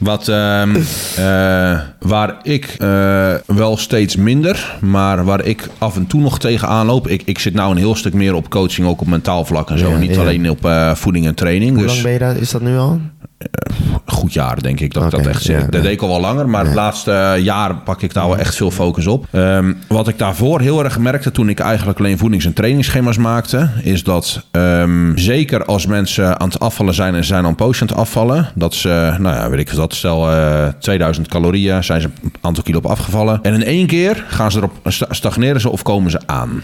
Wat, 0.00 0.28
ehm, 0.28 0.76
eh, 1.16 1.80
waar 1.98 2.36
ik 2.42 2.74
eh, 2.78 3.34
wel 3.46 3.76
steeds 3.76 4.16
minder, 4.16 4.76
maar 4.80 5.24
waar 5.24 5.44
ik 5.44 5.68
af 5.78 5.96
en 5.96 6.06
toe 6.06 6.20
nog 6.20 6.38
tegenaan 6.38 6.86
loop. 6.86 7.08
Ik, 7.08 7.22
ik 7.24 7.38
zit 7.38 7.54
nou 7.54 7.70
een 7.70 7.76
heel 7.76 7.94
stuk 7.94 8.14
meer 8.14 8.34
op 8.34 8.50
coaching, 8.50 8.86
ook 8.86 9.00
op 9.00 9.06
mentaal 9.06 9.44
vlak 9.44 9.70
en 9.70 9.78
zo. 9.78 9.88
Ja, 9.88 9.96
niet 9.96 10.14
ja. 10.14 10.20
alleen 10.20 10.50
op 10.50 10.64
eh, 10.64 10.94
voeding 10.94 11.26
en 11.26 11.34
training. 11.34 11.72
Hoe 11.74 11.82
dus 11.82 11.92
lang 11.92 12.02
ben 12.02 12.12
je 12.12 12.18
daar? 12.18 12.36
Is 12.36 12.50
dat 12.50 12.60
nu 12.60 12.76
al? 12.76 13.00
Een 13.44 14.00
goed 14.16 14.32
jaar, 14.32 14.62
denk 14.62 14.80
ik, 14.80 14.92
dat 14.94 15.04
ik 15.04 15.10
dat 15.10 15.26
echt 15.26 15.42
zit. 15.42 15.56
ja, 15.56 15.64
dat 15.64 15.74
ja. 15.74 15.80
deed 15.80 15.92
ik 15.92 16.02
al 16.02 16.08
wel 16.08 16.20
langer, 16.20 16.48
maar 16.48 16.64
het 16.64 16.74
laatste 16.74 17.12
eh, 17.12 17.42
jaar 17.44 17.74
pak 17.76 18.02
ik 18.02 18.14
daar 18.14 18.26
wel 18.28 18.38
echt 18.38 18.56
veel 18.56 18.70
focus 18.70 19.06
op. 19.06 19.26
Ehm, 19.30 19.72
wat 19.88 20.08
ik 20.08 20.18
daarvoor 20.18 20.60
heel 20.60 20.84
erg 20.84 20.98
merkte 20.98 21.30
toen 21.30 21.48
ik 21.48 21.58
eigenlijk 21.58 21.98
alleen 21.98 22.18
voedings- 22.18 22.44
en 22.44 22.52
trainingsschema's 22.52 23.16
maakte, 23.16 23.68
is 23.82 24.02
dat 24.04 24.46
ehm, 24.50 25.16
zeker 25.16 25.64
als 25.64 25.86
mensen 25.86 26.40
aan 26.40 26.48
het 26.48 26.60
afvallen 26.60 26.94
zijn 26.94 27.14
en 27.14 27.24
zijn 27.24 27.42
al 27.44 27.48
een 27.50 27.54
poosje 27.54 27.82
aan 27.82 27.88
het 27.88 27.96
afvallen, 27.96 28.48
dat 28.54 28.74
ze, 28.74 29.14
nou 29.18 29.36
ja, 29.36 29.50
weet 29.50 29.60
ik 29.60 29.70
wat, 29.70 29.94
stel 29.94 30.30
eh 30.30 30.68
2000 30.78 31.28
calorieën, 31.28 31.84
zijn 31.84 32.00
ze 32.00 32.08
een 32.22 32.32
aantal 32.40 32.62
kilo 32.62 32.78
op 32.78 32.86
afgevallen. 32.86 33.38
En 33.42 33.54
in 33.54 33.64
één 33.64 33.86
keer 33.86 34.24
gaan 34.28 34.50
ze 34.52 34.58
erop, 34.58 34.72
sta- 34.84 35.06
stagneren 35.10 35.60
ze 35.60 35.70
of 35.70 35.82
komen 35.82 36.10
ze 36.10 36.20
aan. 36.26 36.62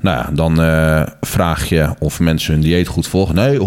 Nou 0.00 0.16
ja, 0.18 0.30
dan 0.32 0.60
eh, 0.62 1.02
vraag 1.20 1.68
je 1.68 1.88
of 1.98 2.20
mensen 2.20 2.52
hun 2.52 2.62
dieet 2.62 2.86
goed 2.86 3.06
volgen. 3.08 3.34
Nee, 3.34 3.58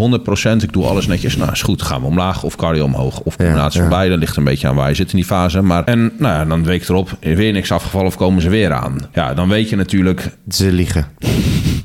100%. 0.59 0.63
Ik 0.63 0.73
doe 0.73 0.85
alles 0.85 1.07
netjes. 1.07 1.35
Nou, 1.37 1.51
is 1.51 1.61
goed. 1.61 1.81
Gaan 1.81 2.01
we 2.01 2.10
omlaag 2.11 2.43
of 2.43 2.55
cardio 2.55 2.83
omhoog. 2.83 3.19
Of 3.19 3.35
combinatie 3.35 3.81
ja. 3.81 3.87
van 3.87 3.97
beide. 3.97 4.17
Ligt 4.17 4.37
een 4.37 4.43
beetje 4.43 4.67
aan 4.67 4.75
waar 4.75 4.89
je 4.89 4.95
zit 4.95 5.11
in 5.11 5.15
die 5.15 5.25
fase. 5.25 5.61
Maar, 5.61 5.83
en 5.83 6.11
nou 6.17 6.35
ja, 6.35 6.45
dan 6.45 6.63
week 6.63 6.89
erop 6.89 7.17
weer 7.19 7.51
niks 7.51 7.71
afgevallen 7.71 8.07
of 8.07 8.15
komen 8.15 8.41
ze 8.41 8.49
weer 8.49 8.73
aan. 8.73 8.97
Ja, 9.13 9.33
dan 9.33 9.49
weet 9.49 9.69
je 9.69 9.75
natuurlijk... 9.75 10.29
Ze 10.47 10.71
liegen. 10.71 11.05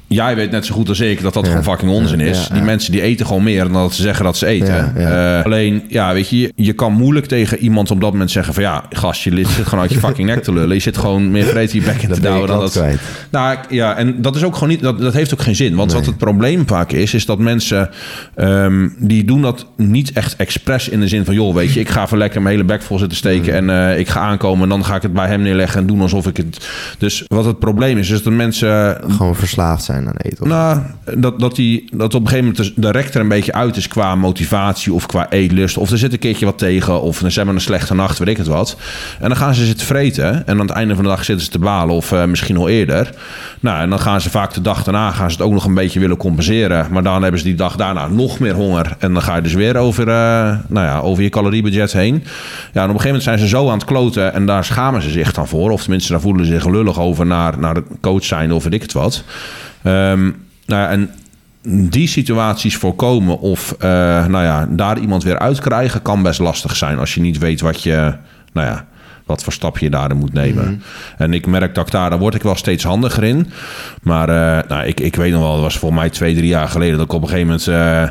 Jij 0.09 0.37
weet 0.37 0.51
net 0.51 0.67
zo 0.67 0.75
goed 0.75 0.89
als 0.89 1.01
ik 1.01 1.23
dat 1.23 1.35
dat 1.35 1.43
Ja. 1.45 1.49
gewoon 1.51 1.65
fucking 1.65 1.91
onzin 1.91 2.21
is. 2.21 2.47
ja, 2.49 2.55
Die 2.55 2.63
mensen 2.63 2.93
die 2.93 3.03
eten 3.03 3.27
gewoon 3.27 3.43
meer 3.43 3.63
dan 3.63 3.73
dat 3.73 3.95
ze 3.95 4.03
zeggen 4.03 4.25
dat 4.25 4.37
ze 4.37 4.47
eten. 4.47 4.97
Eh, 4.97 5.45
alleen, 5.45 5.83
ja, 5.89 6.13
weet 6.13 6.29
je, 6.29 6.53
je 6.57 6.73
kan 6.73 6.93
moeilijk 6.93 7.27
tegen 7.27 7.59
iemand 7.59 7.91
op 7.91 8.01
dat 8.01 8.13
moment 8.13 8.31
zeggen 8.31 8.55
van 8.55 8.63
ja, 8.63 8.85
gast, 8.91 9.23
je 9.23 9.37
zit 9.37 9.47
gewoon 9.67 9.81
uit 9.81 9.93
je 9.93 9.99
fucking 9.99 10.29
nek 10.29 10.43
te 10.43 10.53
lullen. 10.53 10.75
Je 10.75 10.83
zit 10.83 10.97
gewoon 10.99 11.31
meer 11.31 11.45
vreed 11.45 11.73
in 11.75 11.81
je 11.81 11.87
bek 11.87 12.03
in 12.03 12.13
te 12.15 12.21
douwen 12.21 12.49
dan 12.49 12.61
dat. 12.61 12.71
kwijt. 12.71 13.01
Nou 13.31 13.57
ja, 13.69 13.97
en 13.97 14.23
dat 14.23 14.37
is 14.37 14.43
ook 14.45 14.55
gewoon 14.55 14.69
niet, 14.69 14.81
dat, 14.81 14.99
dat 15.01 15.13
heeft 15.13 15.33
ook 15.35 15.43
geen 15.43 15.57
zin. 15.57 15.75
Want 15.75 15.93
wat 15.93 16.07
het 16.07 16.17
probleem 16.17 16.67
vaak 16.67 16.93
is, 16.93 17.15
is 17.15 17.27
dat 17.27 17.39
mensen 17.39 17.91
ehm, 18.35 18.89
die 18.99 19.25
doen 19.25 19.43
dat 19.43 19.67
niet 19.77 20.13
echt 20.13 20.37
expres 20.37 20.89
in 20.89 21.01
de 21.01 21.09
zin 21.09 21.25
van 21.25 21.35
joh, 21.35 21.55
weet 21.55 21.73
je, 21.73 21.81
ik 21.81 21.89
ga 21.89 22.03
even 22.05 22.19
lekker 22.19 22.43
mijn 22.43 22.55
hele 22.55 22.67
bek 22.67 22.83
vol 22.83 22.99
zitten 22.99 23.17
steken 23.17 23.35
Mm. 23.65 23.69
en 23.71 23.91
eh, 23.93 23.99
ik 23.99 24.09
ga 24.09 24.21
aankomen 24.21 24.63
en 24.63 24.69
dan 24.69 24.85
ga 24.85 24.95
ik 24.97 25.03
het 25.03 25.13
bij 25.13 25.27
hem 25.27 25.43
neerleggen 25.43 25.81
en 25.81 25.87
doen 25.87 26.01
alsof 26.01 26.27
ik 26.27 26.37
het. 26.37 26.69
Dus 26.99 27.25
wat 27.27 27.45
het 27.45 27.59
probleem 27.59 27.99
is, 27.99 28.11
is 28.11 28.23
dat 28.23 28.33
mensen 28.33 28.97
Gewoon 29.09 29.37
verslaafd 29.37 29.85
zijn 29.85 29.96
aan 29.97 30.17
eten. 30.17 30.43
of- 30.43 30.49
nou, 30.49 30.81
dat, 31.17 31.41
dat, 31.41 31.57
die, 31.57 31.89
dat 31.93 32.15
op 32.15 32.21
een 32.21 32.29
gegeven 32.29 32.49
moment 32.53 32.75
de, 32.75 32.81
de 32.81 32.91
rek 32.91 33.15
er 33.15 33.21
een 33.21 33.29
beetje 33.29 33.53
uit 33.53 33.77
is 33.77 33.89
qua 33.89 34.15
motivatie 34.15 34.93
of 34.93 35.07
qua 35.07 35.31
eetlust. 35.31 35.77
Of 35.77 35.91
er 35.91 35.99
zit 35.99 36.13
een 36.13 36.19
keertje 36.19 36.45
wat 36.45 36.59
tegen. 36.59 37.03
Of 37.03 37.17
ze 37.27 37.37
hebben 37.37 37.55
een 37.55 37.61
slechte 37.61 37.95
nacht, 37.95 38.19
weet 38.19 38.29
ik 38.29 38.37
het 38.37 38.47
wat. 38.47 38.77
En 39.21 39.29
dan 39.29 39.37
gaan 39.37 39.55
ze 39.55 39.65
zitten 39.67 39.87
vreten. 39.87 40.47
En 40.47 40.55
aan 40.61 40.67
het 40.67 40.71
einde 40.77 40.95
van 40.95 41.05
de 41.05 41.11
dag 41.11 41.25
zitten 41.25 41.45
ze 41.45 41.51
te 41.51 41.59
balen. 41.59 41.95
Of 41.95 42.13
eh, 42.13 42.25
misschien 42.25 42.57
al 42.57 42.69
eerder. 42.69 43.11
Nou, 43.61 43.81
en 43.81 43.91
dan 43.91 44.01
gaan 44.01 44.21
ze 44.21 44.31
vaak 44.31 44.55
de 44.55 44.61
dag 44.61 44.85
daarna 44.85 45.11
gaan 45.11 45.31
ze 45.31 45.37
het 45.37 45.47
ook 45.47 45.53
nog 45.53 45.65
een 45.65 45.75
beetje 45.75 46.01
willen 46.01 46.17
compenseren. 46.17 46.87
Maar 46.91 47.03
dan 47.03 47.23
hebben 47.23 47.41
ze 47.41 47.47
die 47.47 47.55
dag 47.55 47.77
daarna 47.77 48.09
nog 48.09 48.39
meer 48.39 48.55
honger. 48.55 48.97
En 48.99 49.13
dan 49.13 49.23
ga 49.23 49.37
je 49.37 49.43
dus 49.43 49.55
weer 49.55 49.77
over, 49.77 50.09
eh, 50.09 50.15
nou 50.67 50.87
ja, 50.87 50.99
over 50.99 51.23
je 51.23 51.29
caloriebudget 51.29 51.93
heen. 51.93 52.15
Ja, 52.15 52.83
en 52.83 52.89
op 52.89 52.95
een 52.95 53.01
gegeven 53.01 53.05
moment 53.07 53.23
zijn 53.23 53.39
ze 53.39 53.49
zo 53.49 53.67
aan 53.69 53.79
het 53.79 53.85
kloten. 53.85 54.35
En 54.35 54.47
daar 54.47 54.65
schamen 54.65 55.03
ze 55.03 55.11
zich 55.11 55.33
dan 55.33 55.49
voor. 55.49 55.71
Of 55.71 55.81
tenminste, 55.83 56.13
daar 56.13 56.21
voelen 56.21 56.47
ze 56.47 56.53
zich 56.53 56.67
lullig 56.67 57.01
over 57.01 57.27
naar, 57.27 57.59
naar 57.59 57.75
de 57.75 57.83
coach 58.01 58.25
zijn 58.25 58.53
of 58.53 58.65
weet 58.65 58.75
ik 58.75 58.83
het 58.83 58.93
wat. 58.93 59.25
Ehm, 59.87 60.23
nou 60.67 60.83
ja, 60.83 60.89
en 60.89 61.11
die 61.91 62.09
situaties 62.09 62.77
voorkomen 62.77 63.41
of 63.41 63.73
eh, 63.79 63.89
nou 64.27 64.45
ja, 64.45 64.67
daar 64.71 64.99
iemand 64.99 65.23
weer 65.25 65.39
uitkrijgen 65.39 66.03
kan 66.03 66.23
best 66.23 66.39
lastig 66.41 66.77
zijn 66.77 66.99
als 66.99 67.15
je 67.15 67.21
niet 67.21 67.39
weet 67.39 67.61
wat 67.61 67.83
je, 67.83 68.15
nou 68.53 68.67
ja, 68.67 68.85
wat 69.27 69.43
voor 69.43 69.53
stap 69.53 69.79
je 69.79 69.91
daarin 69.91 70.17
moet 70.17 70.33
nemen. 70.33 70.83
En 71.19 71.33
ik 71.33 71.47
merk 71.47 71.75
dat 71.75 71.87
ik 71.87 71.93
daar, 71.93 72.11
daar 72.11 72.19
word 72.19 72.35
ik 72.35 72.43
wel 72.43 72.55
steeds 72.57 72.85
handiger 72.85 73.25
in. 73.25 73.51
Maar 74.03 74.29
eh, 74.29 74.69
nou, 74.69 74.87
ik, 74.87 75.01
ik 75.01 75.17
weet 75.17 75.33
nog 75.33 75.41
wel, 75.41 75.53
dat 75.53 75.63
was 75.63 75.79
voor 75.79 75.95
mij 75.95 76.11
twee, 76.11 76.35
drie 76.35 76.49
jaar 76.49 76.69
geleden 76.69 76.97
dat 76.97 77.07
ik 77.07 77.13
op 77.13 77.23
een 77.23 77.29
gegeven 77.29 77.47
moment. 77.47 77.69
eh, 77.69 78.09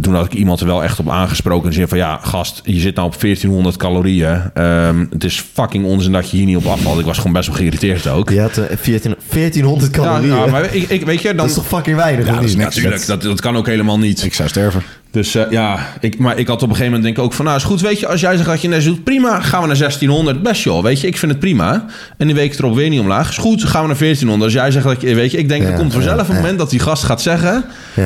toen 0.00 0.14
had 0.14 0.24
ik 0.24 0.32
iemand 0.32 0.60
er 0.60 0.66
wel 0.66 0.82
echt 0.82 0.98
op 0.98 1.10
aangesproken. 1.10 1.68
En 1.68 1.74
zei 1.74 1.86
van 1.86 1.98
ja, 1.98 2.18
gast, 2.22 2.60
je 2.64 2.80
zit 2.80 2.94
nou 2.94 3.06
op 3.06 3.20
1400 3.20 3.76
calorieën. 3.76 4.40
Ehm, 4.54 5.04
het 5.10 5.24
is 5.24 5.44
fucking 5.52 5.84
onzin 5.84 6.12
dat 6.12 6.30
je 6.30 6.36
hier 6.36 6.46
niet 6.46 6.56
op 6.56 6.66
afvalt. 6.66 6.98
Ik 6.98 7.04
was 7.04 7.16
gewoon 7.16 7.32
best 7.32 7.46
wel 7.46 7.56
geïrriteerd 7.56 8.08
ook. 8.08 8.30
Je 8.30 8.40
had 8.40 8.56
eh, 8.56 8.76
14, 8.76 9.14
1400 9.28 9.94
Ja, 9.94 10.00
calorieën. 10.02 10.36
ja, 10.36 10.46
maar 10.46 10.74
ik, 10.74 10.88
ik, 10.88 11.04
weet 11.04 11.22
je, 11.22 11.28
dan, 11.28 11.36
dat 11.36 11.46
is 11.46 11.54
toch 11.54 11.66
fucking 11.66 11.96
weinig, 11.96 12.26
Ja, 12.26 12.34
dat 12.34 12.44
is 12.44 12.56
niks. 12.56 12.74
Natuurlijk, 12.76 13.06
dat, 13.06 13.22
dat 13.22 13.40
kan 13.40 13.56
ook 13.56 13.66
helemaal 13.66 13.98
niet. 13.98 14.24
Ik 14.24 14.34
zou 14.34 14.48
sterven. 14.48 14.82
Dus 15.10 15.34
eh, 15.34 15.50
ja, 15.50 15.78
ik, 16.00 16.18
maar 16.18 16.38
ik 16.38 16.46
had 16.46 16.56
op 16.56 16.68
een 16.68 16.76
gegeven 16.76 16.84
moment 16.86 17.02
denk 17.02 17.16
ik 17.16 17.22
ook 17.22 17.32
van... 17.32 17.44
nou 17.44 17.56
is 17.56 17.64
goed, 17.64 17.80
weet 17.80 18.00
je, 18.00 18.06
als 18.06 18.20
jij 18.20 18.36
zegt 18.36 18.48
dat 18.48 18.60
je 18.60 18.68
net 18.68 18.84
doet... 18.84 19.04
prima, 19.04 19.40
gaan 19.40 19.60
we 19.60 19.66
naar 19.66 19.78
1600, 19.78 20.42
best 20.42 20.62
joh, 20.62 20.82
weet 20.82 21.00
je. 21.00 21.06
Ik 21.06 21.16
vind 21.16 21.30
het 21.32 21.40
prima. 21.40 21.84
En 22.16 22.26
die 22.26 22.36
week 22.36 22.58
erop 22.58 22.74
weer 22.74 22.88
niet 22.88 23.00
omlaag. 23.00 23.28
Is 23.28 23.36
goed, 23.36 23.64
gaan 23.64 23.82
we 23.82 23.88
naar 23.88 23.98
1400. 23.98 24.42
Als 24.42 24.62
jij 24.62 24.70
zegt 24.70 24.84
dat 24.84 25.00
je... 25.00 25.14
weet 25.14 25.30
je, 25.30 25.38
ik 25.38 25.48
denk 25.48 25.62
Ja, 25.62 25.68
er 25.68 25.76
komt 25.76 25.92
vanzelf 25.92 26.16
ja, 26.16 26.22
een 26.22 26.34
ja. 26.34 26.40
moment 26.40 26.58
dat 26.58 26.70
die 26.70 26.80
gast 26.80 27.04
gaat 27.04 27.22
zeggen... 27.22 27.64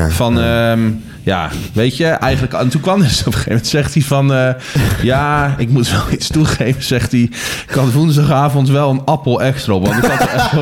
Van, 0.08 0.40
ehm, 0.40 0.80
ja, 1.22 1.50
weet 1.72 1.96
je, 1.96 2.06
eigenlijk... 2.06 2.52
En 2.52 2.68
toen 2.68 2.80
kwam 2.80 3.00
dus 3.00 3.20
op 3.20 3.26
een 3.26 3.32
gegeven 3.32 3.52
moment 3.52 3.68
zegt 3.70 3.94
hij 3.94 4.02
van... 4.02 4.32
eh, 4.32 4.48
ja, 5.02 5.54
ik 5.58 5.68
moet 5.68 5.90
wel 5.90 6.02
iets 6.16 6.28
toegeven, 6.28 6.82
zegt 6.82 7.12
hij. 7.12 7.20
Ik 7.68 7.74
had 7.74 7.92
woensdagavond 7.92 8.68
wel 8.68 8.90
een 8.90 9.04
appel 9.04 9.42
extra 9.42 9.72
op, 9.72 9.86
want 9.86 10.04
ik 10.04 10.10
had 10.10 10.20
er 10.28 10.34
echt. 10.34 10.52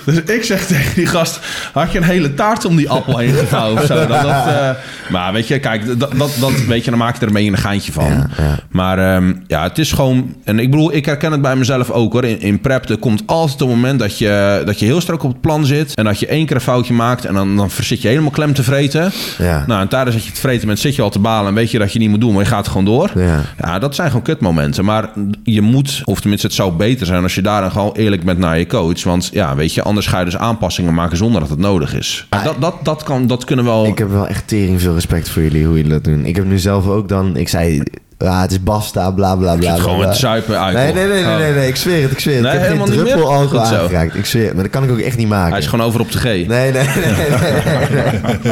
Dus 0.06 0.22
ik 0.22 0.44
zeg 0.44 0.66
tegen 0.66 0.94
die 0.94 1.06
gast, 1.06 1.40
had 1.72 1.92
je 1.92 1.98
een 1.98 2.04
hele 2.04 2.34
taart 2.34 2.64
om 2.64 2.76
die 2.76 2.90
appel 2.90 3.18
heen 3.18 3.34
gevouwen 3.34 3.80
of 3.80 3.86
zo? 3.86 3.94
Dan 4.06 4.08
dat, 4.08 4.46
eh, 4.46 4.70
maar 5.10 5.32
weet 5.32 5.48
je, 5.48 5.58
kijk, 5.58 5.86
dat, 5.86 5.98
dat, 5.98 6.30
dat, 6.40 6.64
weet 6.66 6.84
je, 6.84 6.90
dan 6.90 6.98
maak 6.98 7.14
je 7.14 7.20
er 7.20 7.26
een 7.26 7.32
beetje 7.32 7.50
een 7.50 7.58
geintje 7.58 7.92
van. 7.92 8.04
Ja, 8.04 8.28
ja. 8.36 8.58
Maar 8.70 8.98
ehm, 8.98 9.34
ja, 9.46 9.62
het 9.62 9.78
is 9.78 9.92
gewoon... 9.92 10.34
En 10.44 10.58
ik 10.58 10.70
bedoel, 10.70 10.94
ik 10.94 11.06
herken 11.06 11.32
het 11.32 11.42
bij 11.42 11.56
mezelf 11.56 11.90
ook 11.90 12.12
hoor. 12.12 12.24
In, 12.24 12.40
in 12.40 12.60
prep, 12.60 12.88
er 12.88 12.98
komt 12.98 13.22
altijd 13.26 13.60
een 13.60 13.68
moment 13.68 13.98
dat 13.98 14.18
je, 14.18 14.62
dat 14.64 14.78
je 14.78 14.86
heel 14.86 15.00
strak 15.00 15.22
op 15.22 15.30
het 15.30 15.40
plan 15.40 15.66
zit. 15.66 15.94
En 15.94 16.04
dat 16.04 16.20
je 16.20 16.26
één 16.26 16.46
keer 16.46 16.56
een 16.56 16.62
foutje 16.62 16.94
maakt. 16.94 17.24
En 17.24 17.34
dan, 17.34 17.56
dan 17.56 17.70
zit 17.70 18.02
je 18.02 18.08
helemaal 18.08 18.30
klem 18.30 18.54
te 18.54 18.62
vreten. 18.62 19.12
Ja. 19.38 19.64
Nou, 19.66 19.80
en 19.80 19.88
tijdens 19.88 20.14
dat 20.16 20.24
je 20.24 20.30
het 20.30 20.40
vreten 20.40 20.66
bent, 20.66 20.78
zit 20.78 20.94
je 20.94 21.02
al 21.02 21.10
te 21.10 21.18
balen. 21.18 21.48
En 21.48 21.54
weet 21.54 21.70
je 21.70 21.78
dat 21.78 21.92
je 21.92 21.98
niet 21.98 22.10
moet 22.10 22.20
doen, 22.20 22.32
maar 22.32 22.42
je 22.42 22.48
gaat 22.48 22.68
gewoon 22.68 22.84
door. 22.84 23.10
Ja. 23.14 23.40
Ja, 23.58 23.78
dat 23.78 23.94
zijn 23.94 24.08
gewoon 24.08 24.22
kutmomenten. 24.22 24.84
Maar 24.84 25.08
je 25.42 25.60
moet, 25.60 26.02
of 26.04 26.20
tenminste 26.20 26.46
het 26.46 26.56
zou 26.56 26.72
beter 26.72 27.06
zijn... 27.06 27.22
als 27.22 27.34
je 27.34 27.42
daar 27.42 27.60
dan 27.60 27.70
gewoon 27.70 27.92
eerlijk 27.92 28.24
bent 28.24 28.38
naar 28.38 28.58
je 28.58 28.66
coach. 28.66 29.04
Want 29.04 29.30
ja, 29.32 29.54
weet 29.54 29.74
je, 29.74 29.84
anders 29.90 30.06
ga 30.06 30.18
je 30.18 30.24
dus 30.24 30.36
aanpassingen 30.36 30.94
maken 30.94 31.16
zonder 31.16 31.40
dat 31.40 31.50
het 31.50 31.58
nodig 31.58 31.94
is. 31.94 32.26
Dat, 32.44 32.56
dat, 32.60 32.74
dat, 32.82 33.02
kan, 33.02 33.26
dat 33.26 33.44
kunnen 33.44 33.64
wel... 33.64 33.86
Ik 33.86 33.98
heb 33.98 34.10
wel 34.10 34.26
echt 34.26 34.48
tering 34.48 34.80
veel 34.80 34.94
respect 34.94 35.28
voor 35.28 35.42
jullie, 35.42 35.66
hoe 35.66 35.76
jullie 35.76 35.90
dat 35.90 36.04
doen. 36.04 36.24
Ik 36.24 36.36
heb 36.36 36.44
nu 36.44 36.58
zelf 36.58 36.86
ook 36.86 37.08
dan... 37.08 37.36
Ik 37.36 37.48
zei, 37.48 37.82
ja, 38.18 38.40
het 38.40 38.50
is 38.50 38.62
basta, 38.62 39.10
bla 39.10 39.36
bla 39.36 39.56
bla. 39.56 39.76
gewoon 39.76 39.98
met 39.98 40.16
zuipen 40.16 40.60
uit. 40.60 40.76
Nee, 40.76 40.92
nee, 40.92 41.06
nee, 41.06 41.24
nee, 41.24 41.36
nee, 41.36 41.52
nee, 41.52 41.68
ik 41.68 41.76
zweer 41.76 42.02
het, 42.02 42.10
ik 42.10 42.18
zweer 42.18 42.34
het. 42.34 42.44
Nee, 42.44 42.52
ik 42.52 42.58
heb 42.58 42.68
geen 42.68 42.78
helemaal 42.78 42.96
niet 42.96 43.06
druppel 43.06 43.30
meer? 43.30 43.38
alcohol 43.38 43.66
aangeraakt. 43.66 44.14
Ik 44.14 44.26
zweer 44.26 44.44
het, 44.44 44.54
maar 44.54 44.62
dat 44.62 44.72
kan 44.72 44.84
ik 44.84 44.90
ook 44.90 44.98
echt 44.98 45.16
niet 45.16 45.28
maken. 45.28 45.50
Hij 45.50 45.58
is 45.58 45.66
gewoon 45.66 45.86
over 45.86 46.00
op 46.00 46.12
de 46.12 46.18
G. 46.18 46.22
Nee, 46.24 46.46
nee, 46.46 46.72
nee, 46.72 46.82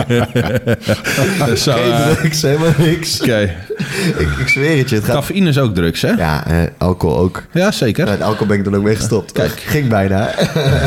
nee, 0.09 0.23
nee. 1.47 1.57
Zo, 1.57 1.73
Geen 1.79 2.15
drugs, 2.15 2.43
helemaal 2.43 2.73
niks. 2.79 3.21
Oké. 3.21 3.55
Ik, 4.19 4.29
ik 4.39 4.49
zweer 4.49 4.79
het 4.79 4.89
je, 4.89 4.95
het 4.95 5.05
gaat... 5.05 5.15
Cafeïne 5.15 5.49
is 5.49 5.59
ook 5.59 5.75
drugs, 5.75 6.03
hè? 6.03 6.11
Ja, 6.11 6.47
eh, 6.47 6.57
alcohol 6.79 7.19
ook. 7.19 7.43
Ja, 7.53 7.71
zeker. 7.71 8.05
Met 8.07 8.23
alcohol 8.23 8.47
ben 8.47 8.59
ik 8.59 8.65
dan 8.65 8.75
ook 8.77 8.83
mee 8.83 8.97
gestopt. 8.97 9.33
Kijk. 9.33 9.51
Ging 9.75 9.89
bijna. 9.89 10.35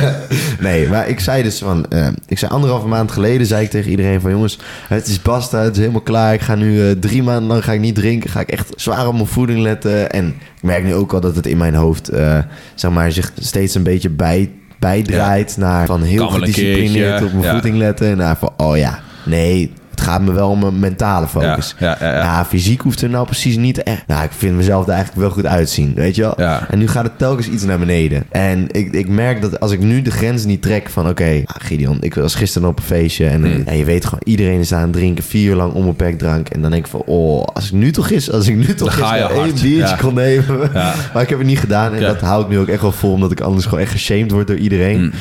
nee, 0.60 0.88
maar 0.88 1.10
ik 1.10 1.20
zei 1.20 1.44
dus 1.44 1.60
van... 1.60 1.86
eh, 1.90 2.08
ik 2.28 2.40
zei 2.40 2.52
anderhalve 2.52 2.88
maand 2.88 3.12
geleden 3.12 3.48
zei 3.48 3.64
ik 3.64 3.70
tegen 3.70 3.92
iedereen 3.92 4.22
van... 4.22 4.32
Jongens, 4.32 4.60
het 4.88 5.08
is 5.08 5.22
basta, 5.22 5.60
het 5.60 5.74
is 5.74 5.80
helemaal 5.80 6.02
klaar. 6.02 6.34
Ik 6.34 6.42
ga 6.42 6.56
nu 6.56 6.88
eh, 6.88 6.92
drie 7.00 7.24
maanden 7.24 7.48
lang 7.48 7.64
ga 7.64 7.72
ik 7.72 7.80
niet 7.80 7.96
drinken. 7.96 8.30
Ga 8.30 8.40
ik 8.40 8.50
echt 8.50 8.74
zwaar 8.76 9.08
op 9.08 9.14
mijn 9.14 9.26
voeding 9.26 9.60
letten. 9.60 10.12
En 10.12 10.28
ik 10.28 10.62
merk 10.62 10.84
nu 10.84 10.94
ook 10.94 11.14
al 11.14 11.22
dat 11.22 11.36
het 11.36 11.46
in 11.46 11.58
mijn 11.58 11.76
hoofd... 11.76 12.10
zeg 12.76 12.92
maar, 12.92 13.12
zich 13.12 13.32
steeds 13.40 13.76
een 13.76 13.84
beetje 13.84 14.10
bij, 14.10 14.52
bijdraait... 14.80 15.58
naar 15.58 15.86
van 15.86 16.02
heel 16.02 16.30
gedisciplineerd 16.30 17.24
op 17.24 17.32
mijn 17.32 17.44
ja. 17.44 17.52
voeding 17.52 17.78
letten. 17.78 18.08
En 18.08 18.18
naar 18.18 18.38
van, 18.38 18.54
oh 18.58 18.78
ja, 18.78 19.00
nee... 19.26 19.72
Gaat 20.12 20.22
me 20.22 20.32
wel 20.32 20.50
om 20.50 20.60
mijn 20.60 20.80
mentale 20.80 21.28
focus. 21.28 21.76
Ja, 21.80 21.98
ja, 22.00 22.08
ja, 22.08 22.16
ja. 22.16 22.46
fysiek 22.46 22.82
hoeft 22.82 23.02
er 23.02 23.10
nou 23.10 23.26
precies 23.26 23.58
niet 23.58 23.84
echt... 23.84 24.04
Nou, 24.08 24.24
ik 24.24 24.32
vind 24.32 24.56
mezelf 24.56 24.86
er 24.88 24.92
eigenlijk 24.92 25.22
wel 25.22 25.30
goed 25.32 25.46
uitzien, 25.46 25.94
weet 25.96 26.16
je 26.16 26.22
wel? 26.22 26.34
Ja. 26.38 26.68
En 26.70 26.80
nu 26.80 26.88
gaat 26.88 27.04
het 27.04 27.18
telkens 27.18 27.48
iets 27.48 27.64
naar 27.64 27.80
beneden. 27.80 28.24
En 28.30 28.66
ik, 28.72 28.94
ik 28.94 29.08
merk 29.08 29.42
dat 29.42 29.60
als 29.60 29.72
ik 29.72 29.80
nu 29.80 30.02
de 30.02 30.12
grens 30.12 30.46
niet 30.46 30.62
trek 30.62 30.90
van... 30.90 31.10
Oké, 31.10 31.42
ah, 31.46 31.56
Gideon, 31.60 31.98
ik 32.00 32.14
was 32.14 32.36
gisteren 32.36 32.68
op 32.68 32.78
een 32.78 32.84
feestje 32.84 33.28
en, 33.28 33.42
Hmm. 33.42 33.62
en 33.66 33.78
je 33.78 33.86
weet 33.86 34.06
gewoon... 34.06 34.22
Iedereen 34.24 34.60
is 34.60 34.74
aan 34.74 34.82
het 34.82 34.94
drinken, 34.94 35.24
vier 35.24 35.50
uur 35.50 35.56
lang 35.56 35.74
onbeperkt 35.74 36.20
drank. 36.20 36.50
En 36.50 36.62
dan 36.62 36.72
denk 36.72 36.86
ik 36.86 36.92
van, 36.92 37.02
oh, 37.06 37.44
als 37.44 37.66
ik 37.66 37.72
nu 37.72 37.92
toch 37.92 38.10
is, 38.10 38.32
als 38.32 38.48
ik 38.48 38.56
nu 38.56 38.76
toch 38.76 38.94
gisteren 38.94 39.30
één 39.30 39.40
hard, 39.40 39.62
biertje 39.62 39.96
kon 39.98 40.14
nemen. 40.14 40.70
Maar 41.14 41.22
ik 41.22 41.30
heb 41.30 41.38
het 41.38 41.48
niet 41.48 41.60
gedaan. 41.60 41.94
En 41.94 42.02
dat 42.02 42.22
hou 42.22 42.44
ik 42.44 42.50
nu 42.50 42.60
ook 42.60 42.68
echt 42.68 42.82
wel 42.82 42.92
vol, 42.92 43.12
omdat 43.12 43.32
ik 43.32 43.40
anders 43.42 43.66
gewoon 43.66 43.80
echt 43.80 43.92
geshamed 43.92 44.32
word 44.32 44.48
door 44.48 44.58
iedereen. 44.58 44.98
Hmm. 44.98 45.12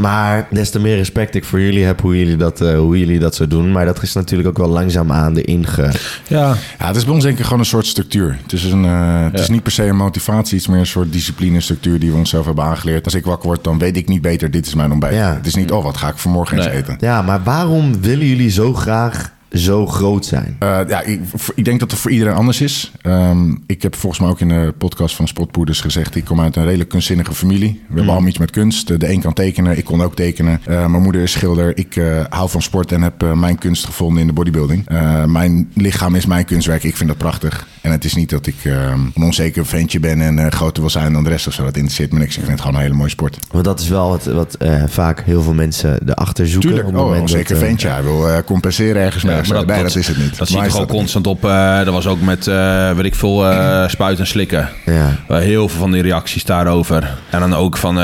Maar 0.00 0.46
des 0.50 0.70
te 0.70 0.80
meer 0.80 0.96
respect 0.96 1.34
ik 1.34 1.44
voor 1.44 1.60
jullie 1.60 1.84
heb 1.84 2.00
hoe 2.00 2.18
jullie 2.18 2.36
dat, 2.36 2.60
eh, 2.60 2.78
hoe 2.78 2.98
jullie 2.98 3.18
dat 3.18 3.34
zo 3.34 3.46
doen. 3.46 3.72
Maar 3.72 3.84
dat 3.84 4.02
is 4.02 4.12
natuurlijk 4.12 4.48
ook 4.48 4.58
wel 4.58 4.68
langzaamaan 4.68 5.36
erin 5.36 5.66
ge... 5.66 5.90
Ja, 6.26 6.56
Ja, 6.78 6.86
het 6.86 6.96
is 6.96 7.04
bij 7.04 7.14
ons 7.14 7.24
denk 7.24 7.38
ik 7.38 7.44
gewoon 7.44 7.58
een 7.58 7.64
soort 7.64 7.86
structuur. 7.86 8.38
Het 8.42 8.52
is, 8.52 8.64
een, 8.64 8.84
eh, 8.84 9.22
het 9.22 9.40
is 9.40 9.48
niet 9.48 9.62
per 9.62 9.72
se 9.72 9.84
een 9.84 9.96
motivatie, 9.96 10.54
het 10.54 10.60
is 10.60 10.66
meer 10.66 10.78
een 10.78 10.86
soort 10.86 11.12
discipline-structuur 11.12 11.98
die 11.98 12.10
we 12.10 12.16
onszelf 12.16 12.46
hebben 12.46 12.64
aangeleerd. 12.64 13.04
Als 13.04 13.14
ik 13.14 13.24
wakker 13.24 13.48
word, 13.48 13.64
dan 13.64 13.78
weet 13.78 13.96
ik 13.96 14.08
niet 14.08 14.22
beter, 14.22 14.50
dit 14.50 14.66
is 14.66 14.74
mijn 14.74 14.90
ontbijt. 14.90 15.14
Ja. 15.14 15.34
Het 15.34 15.46
is 15.46 15.54
niet, 15.54 15.70
oh, 15.70 15.84
wat 15.84 15.96
ga 15.96 16.08
ik 16.08 16.16
vanmorgen 16.16 16.56
eens 16.56 16.66
eten? 16.66 16.96
Ja, 17.00 17.22
maar 17.22 17.42
waarom 17.42 18.00
willen 18.00 18.26
jullie 18.26 18.50
zo 18.50 18.74
graag 18.74 19.32
zo 19.50 19.86
groot 19.86 20.26
zijn? 20.26 20.56
Eh, 20.58 20.80
ja, 20.88 21.02
ik, 21.02 21.20
ik 21.54 21.64
denk 21.64 21.80
dat 21.80 21.90
het 21.90 22.00
voor 22.00 22.10
iedereen 22.10 22.34
anders 22.34 22.60
is. 22.60 22.92
Ehm, 23.02 23.54
ik 23.66 23.82
heb 23.82 23.96
volgens 23.96 24.20
mij 24.20 24.30
ook 24.30 24.40
in 24.40 24.48
de 24.48 24.74
podcast 24.78 25.16
van 25.16 25.28
Sportpoeders 25.28 25.80
gezegd... 25.80 26.16
ik 26.16 26.24
kom 26.24 26.40
uit 26.40 26.56
een 26.56 26.64
redelijk 26.64 26.88
kunstzinnige 26.88 27.34
familie. 27.34 27.72
We 27.72 27.94
hebben 27.94 28.12
allemaal 28.12 28.28
iets 28.28 28.38
met 28.38 28.50
kunst. 28.50 29.00
De, 29.00 29.10
een 29.12 29.20
kan 29.20 29.32
tekenen, 29.32 29.78
ik 29.78 29.84
kon 29.84 30.02
ook 30.02 30.14
tekenen. 30.14 30.60
Eh, 30.64 30.86
mijn 30.86 31.02
moeder 31.02 31.22
is 31.22 31.32
schilder. 31.32 31.76
Ik 31.76 31.96
eh, 31.96 32.24
hou 32.28 32.50
van 32.50 32.62
sport 32.62 32.92
en 32.92 33.02
heb 33.02 33.34
mijn 33.34 33.58
kunst 33.58 33.84
gevonden 33.84 34.20
in 34.20 34.26
de 34.26 34.32
bodybuilding. 34.32 34.88
Mijn 35.26 35.70
lichaam 35.74 36.14
is 36.14 36.26
mijn 36.26 36.44
kunstwerk. 36.44 36.84
Ik 36.84 36.96
vind 36.96 37.08
dat 37.08 37.18
prachtig. 37.18 37.66
En 37.80 37.90
het 37.90 38.04
is 38.04 38.14
niet 38.14 38.30
dat 38.30 38.46
ik 38.46 38.54
eh, 38.62 38.92
een 39.14 39.22
onzeker 39.22 39.66
ventje 39.66 40.00
ben... 40.00 40.20
en 40.20 40.38
eh, 40.38 40.50
groter 40.50 40.82
wil 40.82 40.90
zijn 40.90 41.12
dan 41.12 41.24
de 41.24 41.30
rest 41.30 41.46
of 41.46 41.52
zo. 41.52 41.64
Dat 41.64 41.74
interesseert 41.76 42.12
me 42.12 42.18
niks. 42.18 42.30
Ik 42.36 42.40
vind 42.44 42.50
het 42.52 42.60
gewoon 42.60 42.74
een 42.76 42.82
hele 42.82 42.94
mooie 42.94 43.10
sport. 43.10 43.38
Want 43.50 43.64
dat 43.64 43.80
is 43.80 43.88
wel 43.88 44.08
wat, 44.08 44.24
wat 44.24 44.54
eh, 44.54 44.82
vaak 44.86 45.22
heel 45.24 45.42
veel 45.42 45.54
mensen 45.54 45.98
erachter 46.08 46.46
zoeken. 46.48 46.68
Tuurlijk, 46.68 46.88
op 46.88 46.92
het 46.94 47.02
oh, 47.02 47.08
een 47.08 47.12
moment 47.14 47.30
onzeker 47.32 47.54
dat, 47.54 47.62
eh, 47.62 47.68
ventje. 47.68 47.88
Hij 47.88 48.02
wil 48.02 48.28
eh, 48.28 48.38
compenseren 48.44 49.02
ergens 49.02 49.24
mee. 49.24 49.36
Ja, 49.36 49.44
zo. 49.44 49.64
nee, 49.64 49.82
dat, 49.82 49.96
is 49.96 50.06
het 50.06 50.18
niet. 50.18 50.38
Dat 50.38 50.48
zie 50.48 50.56
Maar 50.56 50.68
dat 50.68 50.78
niet. 50.78 50.88
constant 50.88 51.26
op. 51.26 51.44
eh 51.44 51.78
dat 51.84 51.94
was 51.94 52.06
ook 52.06 52.20
met, 52.20 52.46
eh 52.46 52.90
weet 52.92 53.04
ik 53.04 53.14
veel, 53.14 53.46
eh 53.50 53.88
spuiten 53.88 54.24
en 54.24 54.30
slikken. 54.30 54.68
Ja. 54.86 55.16
Heel 55.28 55.68
veel 55.68 55.78
van 55.78 55.92
die 55.92 56.02
reacties 56.02 56.44
daarover. 56.44 57.18
En 57.30 57.40
dan 57.40 57.54
ook 57.54 57.76
van, 57.76 57.94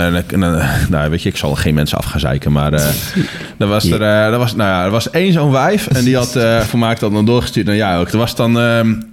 nou 0.89 1.11
weet 1.11 1.23
je, 1.23 1.29
ik 1.29 1.37
zal 1.37 1.55
geen 1.55 1.75
mensen 1.75 1.99
af 1.99 2.05
gaan 2.05 2.21
zeiken, 2.21 2.53
maar 2.53 2.73
eh 2.73 2.85
er 3.59 3.67
was 3.67 3.85
er, 3.91 4.03
er 4.03 4.39
was, 4.39 4.55
nou 4.55 4.71
ja, 4.71 4.85
er 4.85 4.91
was 4.91 5.11
één 5.11 5.33
zo'n 5.33 5.51
wijf 5.51 5.87
en 5.87 6.05
die 6.05 6.17
had 6.17 6.37
eh 6.37 6.61
voor 6.61 6.79
mij 6.79 6.95
dat 6.95 7.13
dan 7.13 7.25
doorgestuurd 7.25 7.67
naar 7.67 7.77
jou 7.77 8.01
ook. 8.01 8.09
Er 8.09 8.19
was 8.19 8.37
dan, 8.37 8.53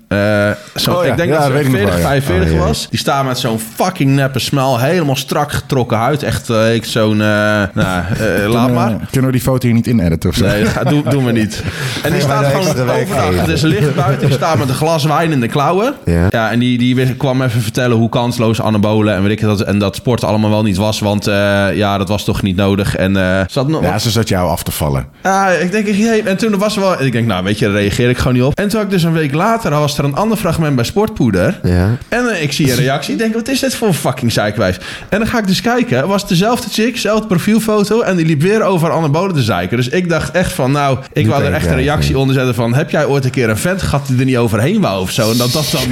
eh, 0.08 0.52
zo, 0.76 0.94
Oh 0.94 1.06
ja, 1.06 1.12
ik 1.12 1.18
denk 1.18 1.30
ja, 1.30 1.36
dat 1.38 1.46
ze 1.46 1.52
weet 1.52 1.66
ik 1.66 1.72
nog 1.72 1.80
40, 1.80 1.96
wel, 1.96 2.04
ja. 2.04 2.08
45 2.08 2.54
Oh, 2.54 2.60
ja. 2.60 2.66
was. 2.66 2.88
Die 2.90 3.00
staan 3.00 3.26
met 3.26 3.40
zo'n 3.40 3.60
fucking 3.76 4.10
neppe 4.16 4.40
smel, 4.40 4.80
helemaal 4.80 5.16
strak 5.16 5.52
getrokken 5.52 5.98
huid. 5.98 6.24
Echt, 6.24 6.50
eh, 6.50 6.74
ik 6.74 6.86
zo'n, 6.86 7.22
eh, 7.22 7.28
nou, 7.74 8.04
laat 8.56 8.72
maar. 8.72 8.96
Kunnen 9.12 9.32
we 9.32 9.36
die 9.38 9.46
foto 9.46 9.66
hier 9.68 9.76
niet 9.76 9.88
inediten 9.88 10.30
of 10.30 10.36
zo? 10.36 10.46
Nee, 10.46 10.64
dat 10.64 10.90
doen, 10.90 11.04
doen 11.10 11.26
we 11.26 11.32
niet. 11.32 11.64
En 12.04 12.12
die 12.12 12.22
staat 12.22 12.46
gewoon 12.46 12.68
overdag. 12.68 13.40
Het 13.40 13.48
is 13.48 13.62
licht 13.62 13.96
buiten. 13.96 14.28
Die 14.28 14.36
staat 14.36 14.58
met 14.58 14.70
een 14.70 14.76
glas 14.76 15.04
wijn 15.04 15.32
in 15.32 15.40
de 15.40 15.48
klauwen. 15.48 15.94
Ja. 16.06 16.52
en 16.52 16.60
die, 16.60 16.78
die 16.78 17.16
kwam 17.16 17.42
even 17.42 17.62
vertellen 17.62 17.98
hoe 17.98 18.10
kansloos 18.10 18.62
anabolen 18.62 19.16
en 19.16 19.24
weet 19.24 19.32
ik 19.32 19.42
dat 19.42 19.62
en 19.62 19.80
dat 19.80 19.96
sport 19.96 20.24
allemaal 20.24 20.50
wel 20.50 20.64
niet 20.64 20.78
was, 20.78 21.00
want 21.00 21.28
eh, 21.28 21.76
ja, 21.76 21.98
dat 21.98 22.08
was 22.08 22.24
toch 22.24 22.42
niet 22.42 22.56
nodig. 22.56 22.96
En 22.96 23.18
eh 23.18 23.42
ze 23.50 23.60
had 23.60 23.68
nog. 23.68 23.82
Ja, 23.84 24.00
ze 24.00 24.10
zat 24.10 24.28
jou 24.28 24.50
af 24.50 24.64
te 24.64 24.72
vallen. 24.72 25.06
Ja, 25.24 25.50
ik 25.50 25.72
denk, 25.72 25.88
en 26.26 26.38
toen 26.38 26.58
was 26.58 26.76
er 26.76 26.82
wel. 26.82 27.02
Ik 27.02 27.12
denk, 27.12 27.28
nou, 27.28 27.44
weet 27.44 27.60
je, 27.60 27.66
daar 27.66 27.76
reageer 27.76 28.10
ik 28.10 28.18
gewoon 28.18 28.34
niet 28.34 28.44
op. 28.44 28.58
En 28.60 28.68
toen 28.68 28.76
had 28.80 28.84
ik 28.88 28.94
dus 28.94 29.04
een 29.04 29.14
week 29.14 29.34
later, 29.34 29.72
was 29.72 29.98
er 29.98 30.03
een 30.04 30.16
ander 30.16 30.38
fragment 30.38 30.76
bij 30.76 30.86
Sportpoeder. 30.86 31.60
Ja. 31.64 31.98
En 32.10 32.28
eh, 32.30 32.44
ik 32.44 32.52
zie 32.54 32.70
een 32.72 32.78
reactie. 32.78 33.14
Ik 33.14 33.20
denk, 33.20 33.34
wat 33.34 33.48
is 33.48 33.60
dit 33.60 33.76
voor 33.76 33.88
een 33.88 33.94
fucking 33.94 34.32
zeikwijf? 34.32 34.80
En 35.10 35.20
dan 35.20 35.28
ga 35.28 35.38
ik 35.38 35.48
dus 35.48 35.62
kijken. 35.62 36.08
Was 36.08 36.22
het 36.22 36.30
dezelfde 36.30 36.70
chick, 36.70 36.94
dezelfde 36.94 37.28
profielfoto. 37.28 38.02
En 38.02 38.16
die 38.16 38.26
liep 38.26 38.42
weer 38.42 38.62
over 38.64 38.92
anabolen 38.92 39.36
te 39.36 39.42
zeiken. 39.42 39.78
Dus 39.78 39.90
ik 39.90 40.10
dacht 40.10 40.32
echt 40.32 40.52
van, 40.54 40.72
nou, 40.72 40.98
ik 41.14 41.28
wou 41.28 41.44
er 41.44 41.54
echt 41.54 41.66
een 41.68 41.76
reactie 41.76 42.18
onder 42.18 42.36
zetten 42.36 42.56
van... 42.56 42.74
Heb 42.74 42.90
jij 42.90 43.06
ooit 43.06 43.26
een 43.26 43.32
keer 43.32 43.50
een 43.50 43.58
vent 43.58 43.82
gehad 43.82 44.08
die 44.08 44.20
er 44.20 44.26
niet 44.26 44.38
overheen 44.38 44.82
wou 44.82 45.02
of 45.02 45.12
zo? 45.12 45.32
En 45.32 45.38
dat 45.38 45.52
dat 45.52 45.70
dan... 45.72 45.82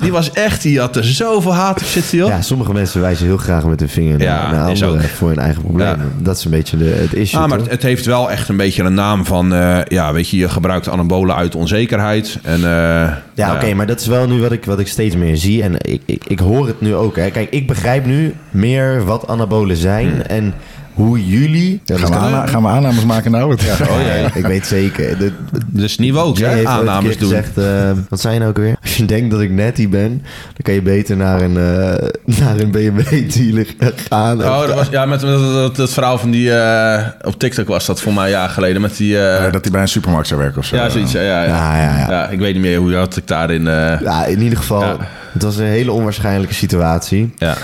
Die 0.00 0.12
was 0.12 0.32
echt, 0.32 0.62
die 0.62 0.80
had 0.80 0.96
er 0.96 1.04
zoveel 1.04 1.54
haat 1.54 1.80
op 1.80 1.86
zitten, 1.86 2.18
joh. 2.18 2.28
ja, 2.28 2.42
sommige 2.42 2.72
mensen 2.72 3.00
wijzen 3.00 3.26
heel 3.26 3.36
graag 3.36 3.64
met 3.64 3.80
hun 3.80 3.88
vinger 3.88 4.20
Ja, 4.20 4.50
naar, 4.50 4.66
anderen 4.68 5.02
voor 5.08 5.28
hun 5.28 5.38
eigen 5.38 5.62
problemen. 5.62 5.98
Ja. 5.98 6.22
Dat 6.24 6.36
is 6.36 6.44
een 6.44 6.50
beetje 6.50 6.76
de, 6.76 6.84
het 6.84 7.12
issue, 7.14 7.40
Ah, 7.40 7.48
maar 7.48 7.58
toch? 7.58 7.66
het, 7.66 7.76
het 7.76 7.82
heeft 7.82 8.04
wel 8.06 8.30
echt 8.30 8.48
een 8.48 8.56
beetje 8.56 8.82
een 8.82 8.94
naam 8.94 9.24
van... 9.24 9.54
eh, 9.54 9.78
ja, 9.88 10.12
weet 10.12 10.28
je, 10.30 10.36
je 10.36 10.48
gebruikt 10.48 10.88
anabolen 10.88 11.36
uit 11.36 11.54
onzekerheid. 11.54 12.38
En, 12.42 12.64
eh, 12.64 13.12
Ja, 13.36 13.54
oké, 13.54 13.74
maar 13.74 13.86
dat 13.86 14.00
is 14.00 14.06
wel 14.06 14.26
nu 14.28 14.40
wat 14.40 14.52
ik, 14.52 14.64
wat 14.64 14.78
ik 14.78 14.88
steeds 14.88 15.16
meer 15.16 15.36
zie. 15.36 15.62
En 15.62 15.74
ik, 15.78 16.02
ik, 16.04 16.24
ik 16.26 16.38
hoor 16.38 16.66
het 16.66 16.80
nu 16.80 16.94
ook. 16.94 17.16
Hè. 17.16 17.30
Kijk, 17.30 17.50
ik 17.50 17.66
begrijp 17.66 18.04
nu 18.04 18.34
meer 18.50 19.04
wat 19.04 19.26
anabolen 19.26 19.76
zijn 19.76 20.08
Hmm. 20.10 20.20
en 20.20 20.54
hoe 20.96 21.26
jullie... 21.26 21.80
Ja, 21.84 21.96
Gaan 21.96 22.42
we, 22.42 22.48
gaan 22.48 22.62
we 22.62 22.68
aannames 22.68 23.04
maken 23.04 23.30
nou? 23.30 23.50
Het- 23.50 23.64
Oh, 23.90 24.00
ja. 24.06 24.34
ik 24.34 24.46
weet 24.46 24.66
zeker. 24.66 25.18
De, 25.18 25.32
Dus 25.66 25.98
niveau, 25.98 26.36
Jay 26.38 26.58
hè? 26.58 26.64
Aannames 26.66 27.16
doen. 27.18 27.28
gezegd, 27.28 27.58
eh, 27.58 27.90
wat 28.08 28.20
zei 28.20 28.32
je 28.34 28.38
nou 28.38 28.50
ook 28.50 28.56
weer? 28.58 28.76
Als 28.82 28.96
je 28.96 29.04
denkt 29.04 29.30
dat 29.30 29.40
ik 29.40 29.50
netty 29.50 29.88
ben, 29.88 30.10
dan 30.44 30.62
kan 30.62 30.74
je 30.74 30.82
beter 30.82 31.16
naar 31.16 31.40
een, 31.42 31.56
eh, 31.56 32.08
naar 32.40 32.58
een 32.58 32.70
BMW-dealer 32.70 33.66
gaan. 34.08 34.42
Oh, 34.42 34.60
dat 34.66 34.74
was, 34.74 34.88
ja, 34.90 35.06
met, 35.06 35.22
met, 35.22 35.38
dat, 35.38 35.76
dat 35.76 35.92
verhaal 35.92 36.18
van 36.18 36.30
die... 36.30 36.52
eh, 36.52 37.02
op 37.22 37.38
TikTok 37.38 37.68
was 37.68 37.86
dat 37.86 38.00
voor 38.00 38.12
mij 38.14 38.24
een 38.24 38.30
jaar 38.30 38.48
geleden. 38.48 38.80
Met 38.82 38.96
die... 38.96 39.14
dat 39.52 39.62
hij 39.62 39.70
bij 39.70 39.80
een 39.82 39.88
supermarkt 39.88 40.28
zou 40.28 40.40
werken 40.40 40.58
of 40.58 40.64
zo. 40.66 40.76
ja, 40.76 40.88
zoiets. 40.88 41.12
Ja, 41.12 41.20
ja, 41.20 41.42
ja. 41.42 41.48
Ja, 41.48 41.76
ja, 41.82 41.98
ja. 41.98 42.10
Ja, 42.10 42.28
ik 42.28 42.38
weet 42.38 42.52
niet 42.52 42.62
meer 42.62 42.78
hoe 42.78 42.94
had 42.94 43.16
ik 43.16 43.26
daarin... 43.28 43.66
eh 43.68 44.00
Ja, 44.00 44.24
in 44.24 44.40
ieder 44.42 44.58
geval, 44.58 44.80
Ja. 44.82 44.96
het 45.32 45.42
was 45.42 45.56
een 45.56 45.64
hele 45.64 45.92
onwaarschijnlijke 45.92 46.54
situatie. 46.54 47.32
ja. 47.38 47.56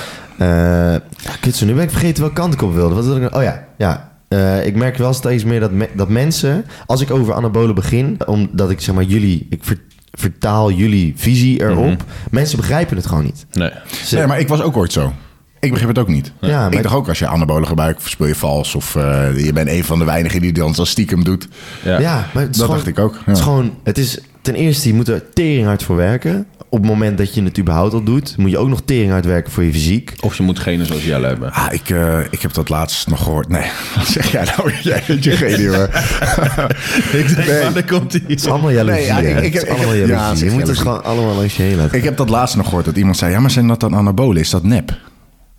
Eh 0.42 1.52
zo, 1.52 1.64
nu 1.66 1.74
ben 1.74 1.82
ik 1.82 1.90
vergeten 1.90 2.20
welke 2.22 2.40
kant 2.40 2.54
ik 2.54 2.62
op 2.62 2.74
wilde. 2.74 2.94
Wat 2.94 3.04
wilde 3.04 3.20
ik? 3.20 3.34
Oh 3.36 3.42
ja, 3.42 3.64
ja. 3.78 4.10
Eh, 4.28 4.66
ik 4.66 4.76
merk 4.76 4.96
wel 4.96 5.12
steeds 5.12 5.44
meer 5.44 5.60
dat, 5.60 5.70
me- 5.72 5.88
dat 5.94 6.08
mensen, 6.08 6.64
als 6.86 7.00
ik 7.00 7.10
over 7.10 7.34
anabolen 7.34 7.74
begin, 7.74 8.16
omdat 8.26 8.70
ik 8.70 8.80
zeg 8.80 8.94
maar 8.94 9.04
jullie, 9.04 9.46
ik 9.50 9.64
ver- 9.64 9.80
vertaal 10.12 10.70
jullie 10.72 11.12
visie 11.16 11.60
erop, 11.60 11.84
Mhm. 11.84 11.96
mensen 12.30 12.56
begrijpen 12.56 12.96
het 12.96 13.06
gewoon 13.06 13.24
niet. 13.24 13.46
Nee. 13.52 13.70
Ze- 14.04 14.16
Nee, 14.16 14.26
maar 14.26 14.40
ik 14.40 14.48
was 14.48 14.60
ook 14.62 14.76
ooit 14.76 14.92
zo. 14.92 15.12
Ik 15.60 15.70
begreep 15.70 15.88
het 15.88 15.98
ook 15.98 16.08
niet. 16.08 16.32
Ja, 16.40 16.60
maar- 16.60 16.72
ik 16.74 16.82
dacht 16.82 16.94
ook, 16.94 17.08
als 17.08 17.18
je 17.18 17.26
anabolen 17.26 17.68
gebruikt, 17.68 18.02
speel 18.02 18.26
je 18.26 18.34
vals. 18.34 18.74
Of 18.74 18.96
eh, 18.96 19.44
je 19.44 19.52
bent 19.52 19.68
een 19.68 19.84
van 19.84 19.98
de 19.98 20.04
weinigen 20.04 20.40
die 20.40 20.52
dan 20.52 20.74
zo 20.74 20.84
stiekem 20.84 21.24
doet. 21.24 21.48
Ja. 21.84 21.98
Ja, 22.00 22.26
maar 22.34 22.42
het 22.42 22.50
is 22.50 22.56
Dat 22.56 22.66
gewoon, 22.66 22.76
dacht 22.76 22.86
ik 22.86 22.98
ook, 22.98 23.12
ja. 23.14 23.20
Het 23.24 23.36
is 23.36 23.42
gewoon, 23.42 23.74
het 23.84 23.98
is 23.98 24.18
ten 24.42 24.54
eerste, 24.54 24.88
je 24.88 24.94
moet 24.94 25.08
er 25.08 25.22
tering 25.32 25.66
hard 25.66 25.82
voor 25.82 25.96
werken. 25.96 26.46
Op 26.68 26.78
het 26.78 26.86
moment 26.90 27.18
dat 27.18 27.34
je 27.34 27.42
het 27.42 27.58
überhaupt 27.58 27.92
al 27.94 28.02
doet, 28.02 28.34
moet 28.36 28.50
je 28.50 28.58
ook 28.58 28.68
nog 28.68 28.82
tering 28.84 29.10
hard 29.10 29.24
werken 29.24 29.52
voor 29.52 29.64
je 29.64 29.72
fysiek. 29.72 30.12
Of 30.20 30.36
je 30.36 30.42
moet 30.42 30.58
genen 30.58 30.86
zoals 30.86 31.04
Jelle 31.04 31.26
hebben. 31.26 31.52
Ah, 31.52 31.66
ik, 31.72 31.90
eh, 31.90 32.18
ik 32.30 32.42
heb 32.42 32.52
dat 32.54 32.68
laatst 32.68 33.08
nog 33.08 33.22
gehoord. 33.22 33.48
Nee, 33.48 33.66
wat 33.96 34.06
zeg 34.06 34.32
jij 34.32 34.44
nou? 34.56 34.72
Jij 34.82 35.02
bent 35.06 35.24
je 35.24 35.30
genie, 35.30 35.68
hoor. 35.68 35.88
ik 37.20 37.34
denk, 37.34 37.46
Nee. 37.48 37.62
maar 37.62 37.72
daar 37.72 37.84
komt 37.84 38.12
hij. 38.12 38.22
Het 38.26 38.40
is 38.40 38.46
allemaal 38.46 38.70
jaloezie. 38.70 39.00
Nee, 39.00 39.06
ja, 39.06 39.18
ik- 39.18 39.24
hè. 39.34 39.40
ik- 39.42 39.52
het 39.52 39.62
is 39.62 39.68
ik- 39.68 39.74
allemaal 39.76 39.94
ik- 39.94 40.06
ja, 40.06 40.32
je 40.36 40.50
moet 40.50 40.66
het 40.68 40.78
gewoon 40.78 41.04
allemaal 41.04 41.34
langs 41.34 41.56
je 41.56 41.62
heen 41.62 41.76
laten. 41.76 41.98
Ik 41.98 42.04
heb 42.04 42.16
dat 42.16 42.28
laatst 42.28 42.56
nog 42.56 42.64
gehoord 42.66 42.84
dat 42.84 42.96
iemand 42.96 43.16
zei... 43.16 43.32
Ja, 43.32 43.40
maar 43.40 43.50
zijn 43.50 43.68
dat 43.68 43.80
dan 43.80 43.94
anabolen? 43.94 44.40
Is 44.40 44.50
dat 44.50 44.62
nep? 44.62 44.96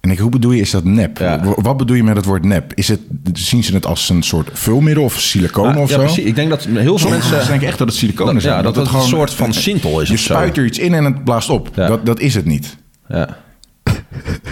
En 0.04 0.12
ik, 0.12 0.20
hoe 0.20 0.30
bedoel 0.30 0.52
je, 0.52 0.62
is 0.62 0.72
dat 0.72 0.84
nep? 0.84 1.18
Ja. 1.18 1.40
Wat 1.56 1.78
bedoel 1.78 1.96
je 1.96 2.04
met 2.04 2.16
het 2.16 2.26
woord 2.26 2.46
nep? 2.46 2.72
Is 2.74 2.88
het, 2.88 3.00
zien 3.34 3.64
ze 3.64 3.74
het 3.74 3.86
als 3.86 4.10
een 4.10 4.24
soort 4.24 4.50
vulmiddel 4.54 5.04
of 5.04 5.20
siliconen 5.20 5.76
Ja, 5.76 5.82
of 5.82 5.90
ja, 5.90 5.96
zo? 5.96 6.02
precies. 6.02 6.24
Ik 6.24 6.36
denk 6.36 6.50
dat 6.50 6.64
heel 6.64 6.98
veel 6.98 7.10
mensen... 7.10 7.48
denken 7.48 7.68
echt 7.68 7.78
dat 7.78 7.88
het 7.88 7.98
siliconen 7.98 8.34
Dat- 8.34 8.44
zijn. 8.44 8.56
ja, 8.56 8.62
dat 8.62 8.76
het 8.76 8.94
een 8.94 9.02
soort 9.02 9.34
van 9.34 9.54
sintel 9.54 10.00
is 10.02 10.08
Je 10.08 10.14
of 10.14 10.20
zo. 10.20 10.34
spuit 10.34 10.58
er 10.58 10.66
iets 10.66 10.80
in 10.80 10.94
en 10.94 11.04
het 11.06 11.24
blaast 11.24 11.50
op. 11.50 11.70
Ja. 11.76 11.88
Dat, 11.88 12.06
dat 12.06 12.20
is 12.20 12.36
het 12.36 12.46
niet. 12.46 12.78
Ja. 13.08 13.38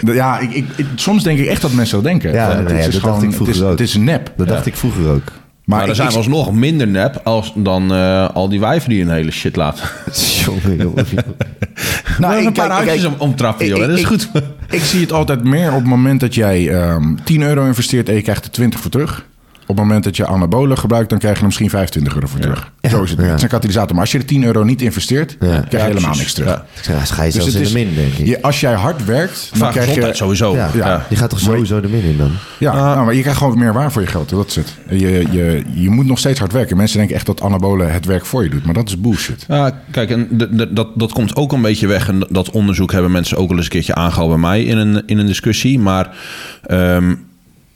Ja, 0.04 0.38
ik, 0.38 0.50
ik, 0.50 0.64
ik- 0.76 0.86
soms 0.94 1.22
denk 1.22 1.38
ik 1.38 1.46
echt 1.46 1.62
dat 1.62 1.72
mensen 1.72 1.96
zo 1.98 2.02
denken. 2.04 2.32
Ja, 2.32 2.56
Het 2.56 2.68
nee, 2.68 2.78
is 2.78 2.84
dat 2.84 2.92
dacht 2.92 3.04
gewoon- 3.04 3.22
ik 3.22 3.32
vroeger 3.34 3.46
het 3.46 3.56
is, 3.56 3.62
ook. 3.62 3.70
Het 3.70 3.80
is 3.80 3.94
nep. 3.96 4.32
Dat 4.36 4.48
dacht 4.48 4.66
ik 4.66 4.76
vroeger 4.76 5.08
ook. 5.08 5.22
Maar, 5.64 5.78
Maar 5.78 5.88
er 5.88 5.94
zijn 5.94 6.08
ik- 6.10 6.14
alsnog 6.16 6.52
minder 6.52 6.86
nep 6.88 7.20
als 7.24 7.52
dan 7.56 7.92
eh, 7.92 8.28
al 8.34 8.48
die 8.48 8.60
wijven 8.60 8.90
die 8.90 9.02
een 9.02 9.10
hele 9.10 9.30
shit 9.30 9.56
laten. 9.56 9.84
Jongen, 10.44 10.76
jongen. 10.76 11.06
Nou, 12.28 12.40
een 12.40 12.48
ik- 12.48 12.52
paar 12.54 12.66
kijk, 12.68 12.78
handjes 12.78 13.02
kijk, 13.02 13.14
om, 13.20 13.28
omtrappen, 13.28 13.66
joh. 13.66 13.78
ik- 13.80 13.86
Dat 13.88 13.98
is 13.98 14.04
goed. 14.04 14.28
Ik 14.70 14.80
zie 14.82 15.00
het 15.00 15.12
altijd 15.12 15.44
meer 15.44 15.68
op 15.68 15.78
het 15.78 15.86
moment 15.86 16.20
dat 16.20 16.34
jij 16.34 16.68
ehm 16.80 17.14
10 17.24 17.42
euro 17.42 17.64
investeert 17.66 18.08
en 18.08 18.14
je 18.14 18.22
krijgt 18.22 18.44
er 18.44 18.50
20 18.50 18.80
voor 18.80 18.90
terug. 18.90 19.26
Op 19.66 19.68
het 19.68 19.86
moment 19.86 20.04
dat 20.04 20.16
je 20.16 20.26
anabolen 20.26 20.78
gebruikt, 20.78 21.10
dan 21.10 21.18
krijg 21.18 21.34
je 21.34 21.40
er 21.40 21.46
misschien 21.46 21.70
25 21.70 22.14
euro 22.14 22.26
voor 22.26 22.40
terug. 22.40 22.70
Zo 22.90 23.02
is 23.02 23.10
het. 23.10 23.18
Ja. 23.20 23.24
Het 23.26 23.36
is 23.36 23.42
een 23.42 23.48
katalysator. 23.48 23.90
Maar 23.92 24.00
als 24.00 24.12
je 24.12 24.18
er 24.18 24.24
10 24.24 24.44
euro 24.44 24.64
niet 24.64 24.82
investeert, 24.82 25.36
Ja. 25.40 25.46
krijg 25.46 25.70
je 25.70 25.76
Ja, 25.76 25.84
helemaal 25.84 26.14
niks 26.16 26.32
terug. 26.32 26.48
Ja. 26.48 26.64
Ja, 26.82 26.92
dan 26.96 27.06
ga 27.06 27.22
je 27.22 27.32
Dus 27.32 27.40
zelfs 27.42 27.54
in 27.54 27.60
is, 27.62 27.72
de 27.72 27.74
min, 27.78 27.94
denk 27.94 28.12
ik. 28.12 28.26
je, 28.26 28.42
als 28.42 28.60
jij 28.60 28.72
hard 28.74 29.04
werkt, 29.04 29.46
dan 29.50 29.58
Vaak 29.58 29.72
krijg 29.72 29.94
je... 29.94 30.10
sowieso. 30.14 30.54
ja, 30.54 30.70
Ja. 30.74 31.06
je 31.08 31.16
gaat 31.16 31.30
toch 31.30 31.38
sowieso 31.40 31.80
de 31.80 31.88
min 31.88 32.02
in 32.02 32.16
dan? 32.16 32.30
Ja, 32.58 32.72
nou, 32.74 33.04
maar 33.04 33.14
je 33.14 33.20
krijgt 33.20 33.38
gewoon 33.38 33.58
meer 33.58 33.72
waar 33.72 33.92
voor 33.92 34.02
je 34.02 34.08
geld. 34.08 34.28
Dat 34.28 34.46
is 34.48 34.56
het. 34.56 34.74
Je, 34.88 35.24
je, 35.30 35.62
je 35.74 35.90
moet 35.90 36.06
nog 36.06 36.18
steeds 36.18 36.38
hard 36.38 36.52
werken. 36.52 36.76
Mensen 36.76 36.98
denken 36.98 37.16
echt 37.16 37.26
dat 37.26 37.40
anabolen 37.40 37.92
het 37.92 38.04
werk 38.04 38.26
voor 38.26 38.42
je 38.44 38.50
doet. 38.50 38.64
Maar 38.64 38.74
dat 38.74 38.88
is 38.88 39.00
bullshit. 39.00 39.44
Ja, 39.48 39.80
kijk, 39.90 40.10
en 40.10 40.28
de- 40.30 40.54
de- 40.54 40.72
dat, 40.72 40.88
dat 40.94 41.12
komt 41.12 41.36
ook 41.36 41.52
een 41.52 41.62
beetje 41.62 41.86
weg. 41.86 42.08
En 42.08 42.26
dat 42.30 42.50
onderzoek 42.50 42.92
hebben 42.92 43.10
mensen 43.10 43.36
ook 43.36 43.50
al 43.50 43.56
eens 43.56 43.64
een 43.64 43.70
keertje 43.70 43.94
aangehaald 43.94 44.28
bij 44.30 44.38
mij 44.38 44.62
in 44.64 44.76
een, 44.78 45.02
in 45.06 45.18
een 45.18 45.26
discussie. 45.26 45.78
Maar 45.78 46.10
ehm, 46.66 47.14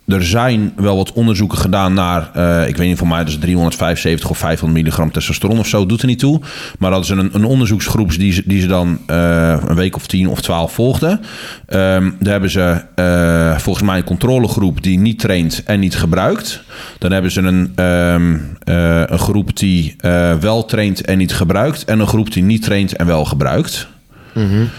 er 0.07 0.25
zijn 0.25 0.73
wel 0.77 0.97
wat 0.97 1.13
onderzoeken 1.13 1.59
gedaan 1.59 1.95
naar, 1.95 2.31
eh, 2.35 2.69
ik 2.69 2.77
weet 2.77 2.89
niet, 2.89 2.99
voor 2.99 3.09
mij 3.09 3.19
dat 3.19 3.29
is 3.29 3.39
375 3.39 4.31
of 4.31 4.39
500 4.39 4.79
milligram 4.79 5.11
testosteron 5.11 5.59
of 5.59 5.67
zo, 5.67 5.87
doet 5.87 6.01
er 6.01 6.07
niet 6.07 6.19
toe. 6.19 6.41
Maar 6.79 6.91
dat 6.91 7.05
is 7.05 7.09
een, 7.09 7.31
een 7.33 7.45
onderzoeksgroep 7.45 8.11
die 8.11 8.33
ze, 8.33 8.43
die 8.45 8.61
ze 8.61 8.67
dan 8.67 8.99
eh, 9.07 9.57
een 9.69 9.75
week 9.75 9.97
of 9.97 10.07
10 10.07 10.29
of 10.29 10.41
12 10.41 10.73
volgden. 10.73 11.21
Ehm, 11.67 12.11
daar 12.19 12.33
hebben 12.33 12.51
ze 12.51 12.83
eh, 12.95 13.59
volgens 13.59 13.85
mij 13.85 13.97
een 13.97 14.05
controlegroep 14.05 14.83
die 14.83 14.99
niet 14.99 15.19
traint 15.19 15.63
en 15.65 15.81
niet 15.81 15.97
gebruikt. 15.97 16.63
Dan 16.99 17.13
hebben 17.13 17.31
ze 17.31 17.41
een, 17.41 17.73
ehm, 17.75 18.37
eh, 18.65 19.03
een 19.07 19.19
groep 19.19 19.57
die 19.57 19.97
wel 20.41 20.65
traint 20.65 21.05
en 21.05 21.19
niet 21.19 21.35
gebruikt. 21.35 21.85
En 21.85 22.01
een 22.01 22.07
groep 22.07 22.33
die 22.33 22.43
niet 22.43 22.63
traint 22.63 22.97
en 22.97 23.07
wel 23.07 23.25
gebruikt. 23.25 23.89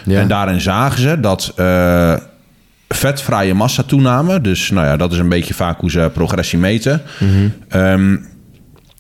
Ja. 0.06 0.20
En 0.20 0.28
daarin 0.28 0.62
zagen 0.62 1.02
ze 1.02 1.20
dat 1.20 1.54
vetvrije 2.98 3.54
massa 3.54 3.84
toename. 3.84 4.42
Dus 4.42 4.70
nou 4.70 4.88
ja, 4.88 4.98
dat 4.98 5.12
is 5.12 5.18
een 5.18 5.30
beetje 5.30 5.54
vaak 5.54 5.80
hoe 5.80 5.92
ze 5.92 6.10
progressie 6.14 6.60
meten. 6.60 7.02
Ehm, 7.68 8.18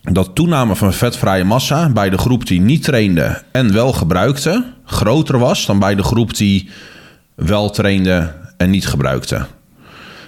dat 0.01 0.35
toename 0.35 0.75
van 0.75 0.93
vetvrije 0.93 1.43
massa 1.43 1.89
bij 1.89 2.09
de 2.09 2.17
groep 2.17 2.47
die 2.47 2.61
niet 2.61 2.83
trainde 2.83 3.41
en 3.51 3.73
wel 3.73 3.93
gebruikte, 3.93 4.63
groter 4.85 5.39
was 5.39 5.65
dan 5.65 5.79
bij 5.79 5.95
de 5.95 6.03
groep 6.03 6.35
die 6.35 6.69
wel 7.35 7.69
trainde 7.69 8.33
en 8.57 8.69
niet 8.69 8.87
gebruikte. 8.87 9.45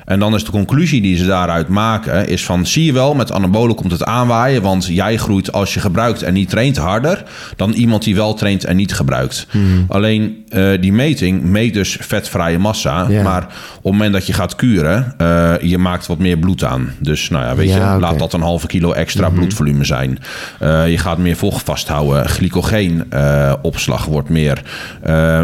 En 0.09 0.19
dan 0.19 0.35
is 0.35 0.43
de 0.43 0.51
conclusie 0.51 1.01
die 1.01 1.17
ze 1.17 1.25
daaruit 1.25 1.67
maken, 1.67 2.27
is 2.27 2.45
van 2.45 2.65
zie 2.65 2.85
je 2.85 2.93
wel, 2.93 3.15
met 3.15 3.31
anabolen 3.31 3.75
komt 3.75 3.91
het 3.91 4.03
aanwaaien, 4.03 4.61
want 4.61 4.85
jij 4.85 5.17
groeit 5.17 5.51
als 5.51 5.73
je 5.73 5.79
gebruikt 5.79 6.21
en 6.23 6.33
niet 6.33 6.49
traint 6.49 6.77
harder 6.77 7.23
dan 7.55 7.71
iemand 7.71 8.03
die 8.03 8.15
wel 8.15 8.33
traint 8.33 8.63
en 8.63 8.75
niet 8.75 8.93
gebruikt. 8.93 9.47
Alleen 9.87 10.45
eh, 10.49 10.69
die 10.81 10.93
meting 10.93 11.43
meet 11.43 11.73
dus 11.73 11.97
vetvrije 11.99 12.57
massa, 12.57 13.07
maar 13.23 13.43
op 13.43 13.83
het 13.83 13.91
moment 13.91 14.13
dat 14.13 14.27
je 14.27 14.33
gaat 14.33 14.55
kuren, 14.55 15.13
eh, 15.17 15.53
je 15.61 15.77
maakt 15.77 16.07
wat 16.07 16.17
meer 16.17 16.37
bloed 16.37 16.63
aan. 16.63 16.93
Dus 16.99 17.29
nou 17.29 17.45
ja, 17.45 17.55
weet 17.55 17.69
Ja, 17.69 17.75
je. 17.75 17.81
Mhm. 17.81 17.99
laat 17.99 18.19
dat 18.19 18.33
een 18.33 18.41
halve 18.41 18.67
kilo 18.67 18.91
extra 18.91 19.29
bloedvolume 19.29 19.83
zijn. 19.83 20.19
Eh, 20.59 20.89
je 20.89 20.97
gaat 20.97 21.17
meer 21.17 21.35
vocht 21.35 21.63
vasthouden, 21.63 22.29
glycogeenopslag 22.29 23.57
opslag 23.61 24.05
wordt 24.05 24.29
meer. 24.29 24.61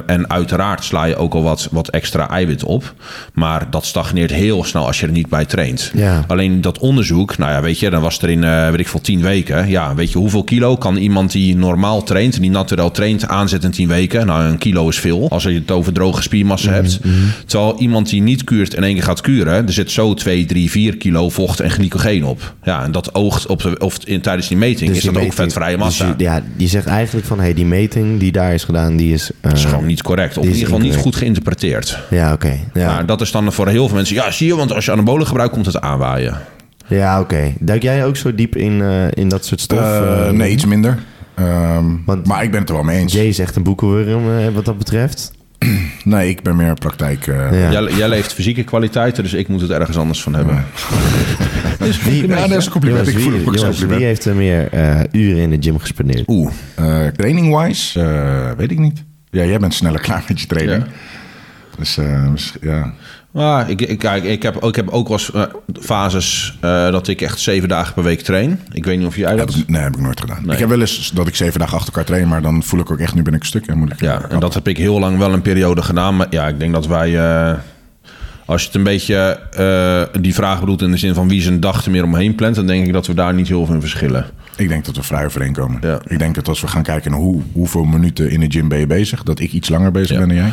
En 0.05 0.29
uiteraard 0.29 0.83
sla 0.83 1.03
je 1.03 1.15
ook 1.15 1.33
al 1.33 1.43
wat, 1.43 1.67
wat 1.71 1.89
extra 1.89 2.29
eiwit 2.29 2.63
op. 2.63 2.93
Maar 3.33 3.67
dat 3.69 3.85
stagneert 3.85 4.31
heel 4.31 4.54
snel 4.63 4.85
als 4.85 4.99
je 4.99 5.05
er 5.05 5.11
niet 5.11 5.29
bij 5.29 5.45
traint. 5.45 5.91
Ja. 5.95 6.23
Alleen 6.27 6.61
dat 6.61 6.79
onderzoek, 6.79 7.37
nou 7.37 7.51
ja, 7.51 7.61
weet 7.61 7.79
je, 7.79 7.89
dan 7.89 8.01
was 8.01 8.21
er 8.21 8.29
in, 8.29 8.43
eh, 8.43 8.69
weet 8.69 8.79
ik 8.79 8.87
veel, 8.87 9.01
10 9.01 9.21
weken. 9.21 9.67
Ja, 9.69 9.95
weet 9.95 10.11
je, 10.11 10.17
hoeveel 10.17 10.43
kilo 10.43 10.75
kan 10.77 10.97
iemand 10.97 11.31
die 11.31 11.55
normaal 11.55 12.03
traint, 12.03 12.39
die 12.41 12.49
naturel 12.49 12.91
traint, 12.91 13.27
aanzetten 13.27 13.69
in 13.69 13.75
10 13.75 13.87
weken? 13.87 14.25
Nou, 14.25 14.43
een 14.43 14.57
kilo 14.57 14.89
is 14.89 14.99
veel, 14.99 15.29
als 15.29 15.43
je 15.43 15.49
het 15.49 15.71
over 15.71 15.93
droge 15.93 16.21
spiermassa 16.21 16.69
Mhm, 16.69 16.75
hebt. 16.81 16.99
Terwijl 17.45 17.75
iemand 17.79 18.09
die 18.09 18.21
niet 18.21 18.43
kuurt 18.43 18.73
in 18.73 18.83
één 18.83 18.93
keer 18.93 19.03
gaat 19.03 19.21
kuren, 19.21 19.67
er 19.67 19.73
zit 19.73 19.91
zo 19.91 20.13
2, 20.13 20.45
3, 20.45 20.69
4 20.71 20.97
kilo 20.97 21.29
vocht 21.29 21.59
en 21.59 21.69
glycogeen 21.71 22.25
op. 22.25 22.53
Ja, 22.63 22.83
en 22.83 22.91
dat 22.91 23.13
oogt 23.15 23.45
op 23.47 23.61
de, 23.61 23.77
of 23.79 23.97
in, 24.03 24.21
tijdens 24.21 24.47
die 24.47 24.57
meting 24.57 24.87
Dus 24.89 24.97
is 24.97 25.03
die 25.03 25.11
dat 25.13 25.23
ook 25.23 25.33
vetvrije 25.33 25.75
dus 25.75 25.85
massa. 25.85 26.07
je- 26.17 26.23
ja, 26.23 26.41
je 26.57 26.67
zegt 26.67 26.85
eigenlijk 26.87 27.25
van, 27.27 27.39
hey, 27.39 27.53
die 27.53 27.65
meting 27.65 28.19
die 28.19 28.31
daar 28.31 28.53
is 28.53 28.63
gedaan, 28.63 28.95
die 28.95 29.13
is... 29.13 29.29
eh, 29.31 29.37
dat 29.41 29.53
is 29.57 29.65
gewoon 29.65 29.85
niet 29.85 30.01
correct. 30.03 30.37
Of 30.37 30.43
die 30.43 30.51
in 30.53 30.57
ieder 30.57 30.73
geval 30.73 30.85
niet 30.89 30.95
goed 30.95 31.15
geïnterpreteerd. 31.15 31.99
Ja, 32.09 32.33
oké. 32.33 32.59
Ja, 32.73 32.85
Maar 32.93 33.05
dat 33.05 33.21
is 33.21 33.31
dan 33.31 33.53
voor 33.53 33.67
heel 33.67 33.85
veel 33.87 33.95
mensen. 33.95 34.15
Ja, 34.15 34.31
zie 34.31 34.44
je, 34.45 34.55
want 34.55 34.73
als 34.73 34.85
je 34.85 34.91
anabolen 34.91 35.27
gebruikt, 35.27 35.53
komt 35.53 35.65
het 35.65 35.81
aanwaaien. 35.81 36.37
ja 36.87 37.19
oké. 37.19 37.53
Duik 37.59 37.81
jij 37.81 38.05
ook 38.05 38.15
zo 38.17 38.35
diep 38.35 38.55
in, 38.55 38.81
eh, 38.81 39.07
in 39.13 39.29
dat 39.29 39.45
soort 39.45 39.61
stof? 39.61 39.79
Eh, 39.79 40.27
eh, 40.27 40.33
nee, 40.33 40.51
iets 40.51 40.65
minder. 40.65 40.97
Ehm, 41.35 41.85
Want- 42.05 42.27
maar 42.27 42.43
ik 42.43 42.51
ben 42.51 42.59
het 42.59 42.69
er 42.69 42.75
wel 42.75 42.83
mee 42.83 42.99
eens. 42.99 43.13
Jay 43.13 43.25
is 43.25 43.39
echt 43.39 43.55
een 43.55 43.63
boekenworm 43.63 44.53
wat 44.53 44.65
dat 44.65 44.77
betreft. 44.77 45.31
Nee, 46.03 46.29
ik 46.29 46.41
ben 46.43 46.55
meer 46.55 46.73
praktijk. 46.73 47.27
eh, 47.27 47.61
Ja. 47.61 47.71
Jij, 47.71 47.93
jij 47.93 48.09
leeft 48.09 48.33
fysieke 48.33 48.63
kwaliteiten, 48.63 49.23
dus 49.23 49.33
ik 49.33 49.47
moet 49.47 49.61
het 49.61 49.69
ergens 49.69 49.97
anders 49.97 50.21
van 50.21 50.33
hebben. 50.35 50.65
Wie, 52.03 52.27
Ja, 52.27 52.47
dat 52.47 52.57
is 52.57 52.65
een 52.65 52.71
compliment. 52.71 53.05
Jongens, 53.05 53.25
Ik 53.25 53.31
voel 53.31 53.39
wie, 53.39 53.51
het 53.51 53.59
compliment. 53.63 53.97
wie 53.97 54.05
heeft 54.05 54.25
er 54.25 54.35
meer 54.35 54.67
eh, 54.71 54.99
uren 55.11 55.41
in 55.41 55.49
de 55.49 55.57
gym 55.59 55.79
gespendeerd? 55.79 56.23
Oeh, 56.27 56.51
Eh, 56.75 57.07
Training-wise, 57.07 58.01
eh, 58.01 58.51
weet 58.57 58.71
ik 58.71 58.79
niet. 58.79 59.03
Ja, 59.29 59.43
jij 59.43 59.59
bent 59.59 59.73
sneller 59.73 59.99
klaar 60.01 60.23
met 60.27 60.41
je 60.41 60.47
training. 60.47 60.83
Ja. 60.83 60.89
Dus 61.77 61.97
eh, 61.97 62.27
mis- 62.27 62.53
ja. 62.61 62.93
Maar 63.35 63.69
ik, 63.69 63.81
ik, 63.81 63.97
kijk, 63.99 64.23
ik, 64.23 64.43
heb, 64.43 64.63
ik 64.63 64.75
heb 64.75 64.89
ook 64.89 65.07
wel 65.07 65.17
eens 65.17 65.31
eh, 65.31 65.41
fases 65.81 66.57
eh, 66.61 66.91
dat 66.91 67.07
ik 67.07 67.21
echt 67.21 67.39
zeven 67.39 67.69
dagen 67.69 67.93
per 67.93 68.03
week 68.03 68.21
train. 68.21 68.59
Ik 68.71 68.85
weet 68.85 68.97
niet 68.97 69.07
of 69.07 69.15
jij 69.15 69.29
Heb 69.29 69.37
dat... 69.37 69.55
ik, 69.55 69.69
nee, 69.69 69.81
heb 69.81 69.93
ik 69.95 70.01
nooit 70.01 70.19
gedaan. 70.19 70.39
Nee. 70.43 70.53
Ik 70.53 70.59
heb 70.59 70.69
wel 70.69 70.79
eens 70.79 71.11
dat 71.13 71.27
ik 71.27 71.35
zeven 71.35 71.59
dagen 71.59 71.77
achter 71.77 71.93
elkaar 71.93 72.05
train, 72.07 72.27
maar 72.27 72.41
dan 72.41 72.63
voel 72.63 72.79
ik 72.79 72.91
ook 72.91 72.99
echt, 72.99 73.15
nu 73.15 73.21
ben 73.21 73.33
ik 73.33 73.43
stuk 73.43 73.65
en 73.67 73.77
moet 73.77 73.91
ik... 73.91 73.99
Ja, 74.01 74.21
en 74.29 74.39
dat 74.39 74.53
heb 74.53 74.67
ik 74.67 74.77
heel 74.77 74.99
lang 74.99 75.17
wel 75.17 75.33
een 75.33 75.41
periode 75.41 75.81
gedaan. 75.81 76.15
Maar 76.15 76.27
ja, 76.29 76.47
ik 76.47 76.59
denk 76.59 76.73
dat 76.73 76.87
wij... 76.87 77.17
eh, 77.49 77.57
als 78.45 78.61
je 78.61 78.67
het 78.67 78.75
een 78.75 78.83
beetje 78.83 79.39
die 80.21 80.33
vraag 80.33 80.59
bedoelt 80.59 80.81
in 80.81 80.91
de 80.91 80.97
zin 80.97 81.13
van 81.13 81.27
wie 81.27 81.41
zijn 81.41 81.59
dag 81.59 81.85
er 81.85 81.91
meer 81.91 82.03
omheen 82.03 82.35
plant... 82.35 82.55
dan 82.55 82.67
denk 82.67 82.85
ik 82.87 82.93
dat 82.93 83.07
we 83.07 83.13
daar 83.13 83.33
niet 83.33 83.47
heel 83.47 83.65
veel 83.65 83.75
in 83.75 83.81
verschillen. 83.81 84.25
Ik 84.57 84.67
denk 84.67 84.85
dat 84.85 84.95
we 84.95 85.03
vrij 85.03 85.25
overeenkomen. 85.25 85.79
Ja. 85.81 85.99
Ik 86.07 86.19
denk 86.19 86.35
dat 86.35 86.47
als 86.47 86.61
we 86.61 86.67
gaan 86.67 86.83
kijken 86.83 87.11
naar 87.11 87.19
hoe, 87.19 87.41
hoeveel 87.51 87.83
minuten 87.83 88.29
in 88.29 88.39
de 88.39 88.45
gym 88.49 88.67
ben 88.67 88.79
je 88.79 88.87
bezig, 88.87 89.23
dat 89.23 89.39
ik 89.39 89.51
iets 89.51 89.69
langer 89.69 89.91
bezig 89.91 90.09
Ja. 90.11 90.17
ben 90.19 90.27
dan 90.27 90.37
jij. 90.37 90.51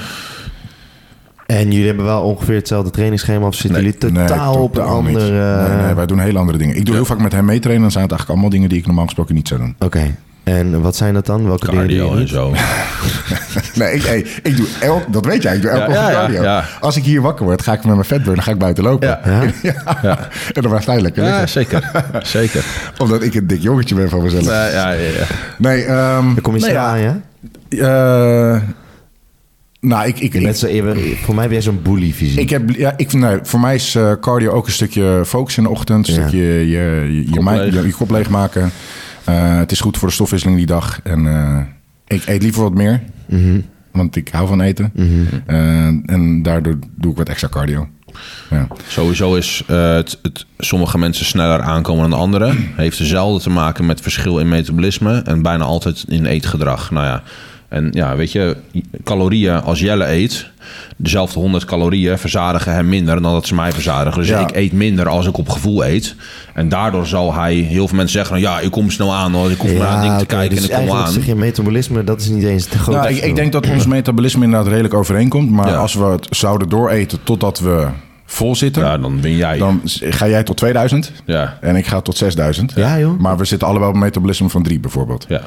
En 1.58 1.70
jullie 1.70 1.86
hebben 1.86 2.04
wel 2.04 2.22
ongeveer 2.22 2.54
hetzelfde 2.54 2.90
trainingsschema 2.90 3.46
of 3.46 3.54
zitten 3.54 3.80
jullie 3.82 3.98
totaal 3.98 4.52
Nee, 4.54 4.62
op 4.62 4.74
niet. 4.74 4.84
andere... 4.84 5.68
Nee, 5.68 5.84
nee, 5.84 5.94
wij 5.94 6.06
doen 6.06 6.18
hele 6.20 6.38
andere 6.38 6.58
dingen. 6.58 6.76
Ik 6.76 6.86
doe 6.86 6.94
heel 6.94 7.04
vaak 7.04 7.18
met 7.18 7.32
hem 7.32 7.44
meetrainen. 7.44 7.82
Dan 7.82 7.90
zijn 7.90 8.02
het 8.04 8.12
eigenlijk 8.12 8.28
allemaal 8.30 8.50
dingen 8.50 8.68
die 8.68 8.78
ik 8.78 8.86
normaal 8.86 9.04
gesproken 9.04 9.34
niet 9.34 9.48
zou 9.48 9.60
doen. 9.60 9.74
Oké. 9.78 10.14
En 10.44 10.80
wat 10.80 10.96
zijn 10.96 11.14
dat 11.14 11.26
dan? 11.26 11.46
Welke 11.46 11.66
dingen 11.66 11.80
Cardio 11.80 12.14
je 12.14 12.20
en 12.20 12.28
zo. 12.28 12.52
Nee, 13.74 13.94
ik, 13.94 14.02
hey, 14.02 14.26
ik 14.42 14.56
doe 14.56 14.66
elk, 14.80 15.12
dat 15.12 15.24
weet 15.24 15.42
jij, 15.42 15.54
ik 15.56 15.62
doe 15.62 15.70
elke 15.70 15.92
Ja, 15.92 15.98
ochtend 15.98 16.06
ja, 16.08 16.20
ja, 16.20 16.24
cardio. 16.26 16.42
ja. 16.42 16.64
Als 16.80 16.96
ik 16.96 17.04
hier 17.04 17.20
wakker 17.20 17.44
word, 17.44 17.62
ga 17.62 17.72
ik 17.72 17.84
met 17.84 17.94
mijn 17.94 18.04
vetburn, 18.06 18.34
dan 18.34 18.44
ga 18.44 18.50
ik 18.50 18.58
buiten 18.58 18.84
lopen. 18.84 19.08
Ja. 19.08 19.20
Ja? 19.62 19.72
Ja. 20.02 20.18
En 20.52 20.62
dan 20.62 20.70
blijft 20.70 20.86
hij 20.86 21.00
lekker 21.00 21.22
Ja, 21.24 21.28
liggen. 21.30 21.48
zeker. 21.48 21.90
Zeker. 22.22 22.64
Omdat 22.98 23.22
ik 23.22 23.34
een 23.34 23.46
dik 23.46 23.62
jongetje 23.62 23.94
ben 23.94 24.08
van 24.08 24.22
mezelf. 24.22 24.44
Ja, 24.46 24.66
ja, 24.66 24.90
ja, 24.90 25.08
ja. 25.08 25.24
Nee, 25.58 25.84
ehm 25.84 26.24
Dan 26.24 26.40
kom 26.42 26.54
je 26.56 26.60
nee, 26.60 26.72
ja, 26.72 26.84
aan, 26.84 27.00
ja? 27.00 27.20
eh, 27.68 28.62
nou, 29.86 30.06
ik, 30.06 30.18
ik, 30.20 30.32
Je 30.32 30.38
ik, 30.38 30.44
bent 30.44 30.58
zo, 30.58 30.68
je 30.68 30.82
bent- 30.82 30.98
voor 31.24 31.34
mij 31.34 31.46
ben 31.46 31.56
je 31.56 31.62
zo'n 31.62 31.80
bully 31.82 32.12
fysiek. 32.12 32.38
ik 32.38 32.50
heb, 32.50 32.70
ja, 32.70 32.94
ik, 32.96 33.12
nee, 33.12 33.38
voor 33.42 33.60
mij 33.60 33.74
is 33.74 33.94
eh, 33.94 34.12
cardio 34.20 34.50
ook 34.50 34.66
een 34.66 34.72
stukje 34.72 35.22
focus 35.26 35.56
in 35.56 35.62
de 35.62 35.68
ochtend. 35.68 36.08
Een 36.08 36.14
Ja. 36.14 36.20
stukje 36.20 36.38
je, 36.46 36.68
je, 36.68 37.22
je, 37.24 37.30
Kop 37.30 37.44
leeg. 37.44 37.74
je, 37.74 37.86
je 37.86 37.92
kop 37.92 38.10
leegmaken. 38.10 38.70
Eh, 39.24 39.56
het 39.56 39.72
is 39.72 39.80
goed 39.80 39.96
voor 39.98 40.08
de 40.08 40.14
stofwisseling 40.14 40.58
die 40.58 40.66
dag. 40.66 41.00
En 41.02 41.26
eh, 41.26 41.58
ik 42.16 42.22
eet 42.26 42.42
liever 42.42 42.62
wat 42.62 42.74
meer. 42.74 43.02
Mhm. 43.28 43.60
Want 43.92 44.16
ik 44.16 44.28
hou 44.28 44.46
van 44.48 44.60
eten. 44.60 44.92
Eh, 45.46 45.86
en 45.86 46.42
daardoor 46.42 46.78
doe 46.96 47.10
ik 47.10 47.16
wat 47.16 47.28
extra 47.28 47.48
cardio. 47.48 47.88
Ja. 48.50 48.66
Sowieso 48.88 49.34
is 49.34 49.62
eh, 49.66 49.94
het, 49.94 50.18
het 50.22 50.46
sommige 50.58 50.98
mensen 50.98 51.24
sneller 51.24 51.60
aankomen 51.60 52.10
dan 52.10 52.18
anderen. 52.18 52.56
Heeft 52.76 52.98
dezelfde 52.98 53.42
te 53.42 53.50
maken 53.50 53.86
met 53.86 54.00
verschil 54.00 54.38
in 54.38 54.48
metabolisme 54.48 55.18
en 55.22 55.42
bijna 55.42 55.64
altijd 55.64 56.04
in 56.08 56.26
eetgedrag. 56.26 56.90
Nou 56.90 57.06
ja, 57.06 57.22
en 57.72 57.88
ja, 57.90 58.16
weet 58.16 58.32
je, 58.32 58.56
calorieën 59.04 59.62
als 59.62 59.80
Jelle 59.80 60.06
eet, 60.10 60.50
dezelfde 60.96 61.38
100 61.38 61.64
calorieën 61.64 62.18
verzadigen 62.18 62.72
hem 62.74 62.88
minder 62.88 63.22
dan 63.22 63.32
dat 63.32 63.46
ze 63.46 63.54
mij 63.54 63.72
verzadigen. 63.72 64.18
Dus 64.18 64.28
Ja. 64.28 64.38
ik 64.40 64.56
eet 64.56 64.72
minder 64.72 65.08
als 65.08 65.26
ik 65.26 65.36
op 65.38 65.48
gevoel 65.48 65.84
eet. 65.84 66.14
En 66.54 66.68
daardoor 66.68 67.06
zal 67.06 67.34
hij, 67.34 67.54
heel 67.54 67.88
veel 67.88 67.96
mensen 67.96 68.16
zeggen, 68.18 68.40
nou 68.40 68.54
ja, 68.56 68.60
ik 68.60 68.70
kom 68.70 68.90
snel 68.90 69.14
aan 69.14 69.32
hoor, 69.32 69.50
ik 69.50 69.58
hoef 69.58 69.78
maar 69.78 69.86
aan 69.86 70.00
dingen 70.00 70.16
te 70.18 70.24
oké, 70.24 70.34
kijken 70.34 70.56
dus 70.56 70.58
en 70.58 70.64
ik 70.64 70.70
kom 70.70 70.78
eigenlijk 70.80 71.06
aan. 71.06 71.12
zeg 71.12 71.26
je 71.26 71.34
metabolisme, 71.34 72.04
dat 72.04 72.20
is 72.20 72.28
niet 72.28 72.44
eens 72.44 72.64
te 72.66 72.78
groot. 72.78 72.94
Nou, 72.96 73.08
ik, 73.08 73.24
ik 73.24 73.34
denk 73.36 73.52
dat 73.52 73.68
ons 73.70 73.86
metabolisme 73.86 74.44
inderdaad 74.44 74.68
redelijk 74.68 74.94
overeenkomt. 74.94 75.50
Maar 75.50 75.68
Ja. 75.68 75.76
als 75.76 75.94
we 75.94 76.04
het 76.04 76.26
zouden 76.30 76.68
dooreten 76.68 77.18
totdat 77.24 77.60
we 77.60 77.86
vol 78.26 78.56
zitten... 78.56 78.82
Ja, 78.82 78.98
dan 78.98 79.20
win 79.20 79.36
jij. 79.36 79.58
dan 79.58 79.80
ga 79.84 80.28
jij 80.28 80.42
tot 80.42 80.56
2000 80.56 81.12
Ja, 81.26 81.58
en 81.60 81.76
ik 81.76 81.86
ga 81.86 82.00
tot 82.00 82.16
6000. 82.16 82.72
Ja, 82.76 82.98
joh. 82.98 83.18
Maar 83.18 83.36
we 83.36 83.44
zitten 83.44 83.68
allebei 83.68 83.88
op 83.88 83.94
een 83.96 84.02
metabolisme 84.02 84.48
van 84.48 84.62
3 84.62 84.80
bijvoorbeeld. 84.80 85.24
ja. 85.28 85.40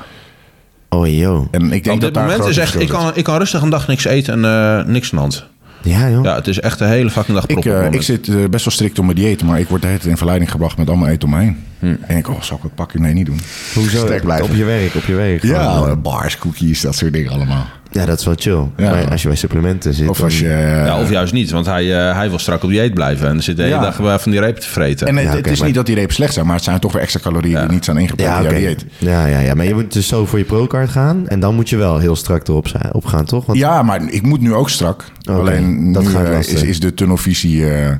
Oh, 0.95 1.07
joh. 1.07 1.47
En 1.51 1.71
ik 1.71 1.83
denk 1.83 1.95
op 1.95 2.01
dat 2.01 2.01
dit 2.01 2.13
daar 2.13 2.23
moment 2.23 2.49
is 2.49 2.57
echt, 2.57 2.79
ik 2.79 2.87
kan, 2.87 3.11
ik 3.15 3.23
kan 3.23 3.37
rustig 3.37 3.61
een 3.61 3.69
dag 3.69 3.87
niks 3.87 4.05
eten 4.05 4.45
en 4.45 4.79
eh, 4.79 4.85
niks 4.85 5.11
aan 5.11 5.15
de 5.15 5.21
hand. 5.21 5.45
Ja, 5.81 6.09
joh. 6.09 6.23
Ja, 6.23 6.35
het 6.35 6.47
is 6.47 6.59
echt 6.59 6.79
een 6.79 6.87
hele 6.87 7.09
fucking 7.09 7.37
dag. 7.37 7.45
Ik, 7.45 7.65
eh, 7.65 7.81
het 7.81 7.93
ik 7.93 8.01
zit 8.01 8.27
eh, 8.27 8.35
best 8.49 8.65
wel 8.65 8.73
strikt 8.73 8.99
op 8.99 9.05
mijn 9.05 9.17
dieet, 9.17 9.43
maar 9.43 9.59
ik 9.59 9.67
word 9.67 9.81
de 9.81 9.87
hele 9.87 9.99
tijd 9.99 10.11
in 10.11 10.17
verleiding 10.17 10.51
gebracht 10.51 10.77
met 10.77 10.87
allemaal 10.87 11.07
eten 11.07 11.27
om 11.29 11.35
me 11.35 11.41
heen. 11.41 11.63
Hm. 11.79 11.95
En 12.01 12.17
ik, 12.17 12.29
oh, 12.29 12.41
zal 12.41 12.57
ik 12.57 12.63
wat 12.63 12.75
pakken? 12.75 13.01
Nee, 13.01 13.13
niet 13.13 13.25
doen. 13.25 13.39
Hoezo? 13.73 14.05
Sterk 14.05 14.23
blijven. 14.23 14.45
Op 14.45 14.55
je 14.55 14.63
werk, 14.63 14.95
op 14.95 15.05
je 15.05 15.13
werk. 15.13 15.43
Ja, 15.43 15.73
Gewoon, 15.73 16.01
bars, 16.01 16.37
cookies, 16.37 16.81
dat 16.81 16.95
soort 16.95 17.13
dingen 17.13 17.31
allemaal. 17.31 17.65
Ja, 17.95 18.05
dat 18.05 18.19
is 18.19 18.25
wel 18.25 18.35
chill. 18.37 18.67
Ja. 18.77 18.89
Maar 18.91 19.09
als 19.11 19.21
je 19.21 19.27
bij 19.27 19.37
supplementen 19.37 19.93
zit... 19.93 20.09
Of 20.09 20.21
als 20.23 20.39
je... 20.39 20.47
eh, 20.49 20.85
Ja, 20.85 20.99
of 20.99 21.09
juist 21.09 21.33
niet, 21.33 21.51
want 21.51 21.65
hij, 21.65 22.07
eh, 22.09 22.15
hij 22.15 22.29
wil 22.29 22.39
strak 22.39 22.63
op 22.63 22.69
dieet 22.69 22.93
blijven. 22.93 23.27
En 23.27 23.43
zit 23.43 23.55
de 23.57 23.63
hele 23.63 23.75
Ja. 23.75 23.81
dag 23.81 23.99
eh, 23.99 24.17
van 24.17 24.31
die 24.31 24.39
reep 24.41 24.57
te 24.57 24.67
vreten. 24.69 25.07
En 25.07 25.15
het, 25.15 25.23
Ja, 25.23 25.29
het 25.29 25.39
oké, 25.39 25.49
is 25.49 25.57
maar- 25.57 25.67
niet 25.67 25.75
dat 25.75 25.85
die 25.85 25.95
repen 25.95 26.13
slecht 26.13 26.33
zijn, 26.33 26.45
maar 26.45 26.55
het 26.55 26.63
zijn 26.63 26.79
toch 26.79 26.91
weer 26.91 27.01
extra 27.01 27.19
calorieën 27.19 27.59
die 27.59 27.69
niet 27.69 27.85
zijn 27.85 27.97
ingepakt 27.97 28.21
Ja, 28.29 28.37
in 28.39 28.45
oké. 28.45 28.55
jouw 28.55 28.59
dieet. 28.65 28.85
Ja, 28.97 29.25
ja, 29.25 29.39
ja, 29.39 29.53
maar 29.53 29.65
je 29.65 29.73
moet 29.73 29.93
dus 29.93 30.07
zo 30.07 30.25
voor 30.25 30.39
je 30.39 30.45
pro-card 30.45 30.89
gaan. 30.89 31.27
En 31.27 31.39
dan 31.39 31.55
moet 31.55 31.69
je 31.69 31.77
wel 31.77 31.97
heel 31.99 32.15
strak 32.15 32.47
erop 32.47 32.67
zijn, 32.67 32.93
op 32.93 33.05
gaan, 33.05 33.25
toch? 33.25 33.45
Want, 33.45 33.57
Ja, 33.59 33.83
maar 33.83 34.01
ik 34.09 34.21
moet 34.21 34.41
nu 34.41 34.53
ook 34.53 34.69
strak. 34.69 35.03
Alleen 35.23 35.91
dat 35.93 36.03
nu 36.03 36.09
gaat 36.09 36.25
eh, 36.25 36.39
is, 36.39 36.53
is 36.53 36.79
de 36.79 36.93
tunnelvisie... 36.93 37.69
eh, 37.69 37.91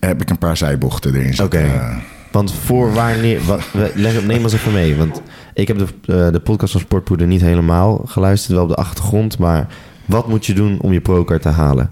heb 0.00 0.20
ik 0.20 0.30
een 0.30 0.38
paar 0.38 0.56
zijbochten 0.56 1.10
erin 1.14 1.26
zitten. 1.34 1.44
Oké. 1.44 1.56
Eh, 1.58 1.96
Want 2.32 2.52
voor 2.52 2.92
wanneer... 2.92 3.40
Wat, 3.44 3.60
leg, 3.94 4.24
neem 4.24 4.42
ons 4.42 4.52
even 4.52 4.72
mee. 4.72 4.96
Want 4.96 5.22
ik 5.54 5.68
heb 5.68 5.78
de, 5.78 5.84
eh, 5.84 6.32
de 6.32 6.40
podcast 6.40 6.72
van 6.72 6.80
Sportpoeder 6.80 7.26
niet 7.26 7.40
helemaal 7.40 8.02
geluisterd. 8.06 8.52
Wel 8.52 8.62
op 8.62 8.68
de 8.68 8.74
achtergrond. 8.74 9.38
Maar 9.38 9.66
wat 10.06 10.28
moet 10.28 10.46
je 10.46 10.54
doen 10.54 10.80
om 10.80 10.92
je 10.92 11.00
pro-card 11.00 11.42
te 11.42 11.48
halen? 11.48 11.90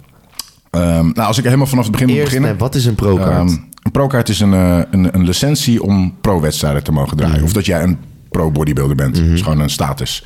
Ehm, 0.70 1.04
nou, 1.04 1.26
als 1.26 1.38
ik 1.38 1.44
helemaal 1.44 1.66
vanaf 1.66 1.84
het 1.84 1.92
begin 1.92 2.06
moet 2.08 2.16
Eerst, 2.16 2.28
beginnen. 2.28 2.50
nee, 2.50 2.60
wat 2.60 2.74
is 2.74 2.84
een 2.86 2.94
pro-kaart? 2.94 3.50
Ehm, 3.50 3.58
een 3.82 3.90
pro-kaart 3.92 4.28
is 4.28 4.40
een, 4.40 4.54
eh, 4.54 4.80
een, 4.90 5.14
een 5.14 5.24
licentie 5.24 5.82
om 5.82 6.14
pro-wedstrijden 6.20 6.82
te 6.84 6.92
mogen 6.92 7.16
draaien. 7.16 7.36
Mhm. 7.36 7.44
Of 7.44 7.52
dat 7.52 7.66
jij 7.66 7.82
een 7.82 7.98
pro-bodybuilder 8.30 8.96
bent. 8.96 9.14
Dat 9.14 9.24
is 9.24 9.42
gewoon 9.42 9.60
een 9.60 9.70
status. 9.70 10.24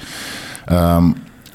Ehm, 0.64 1.10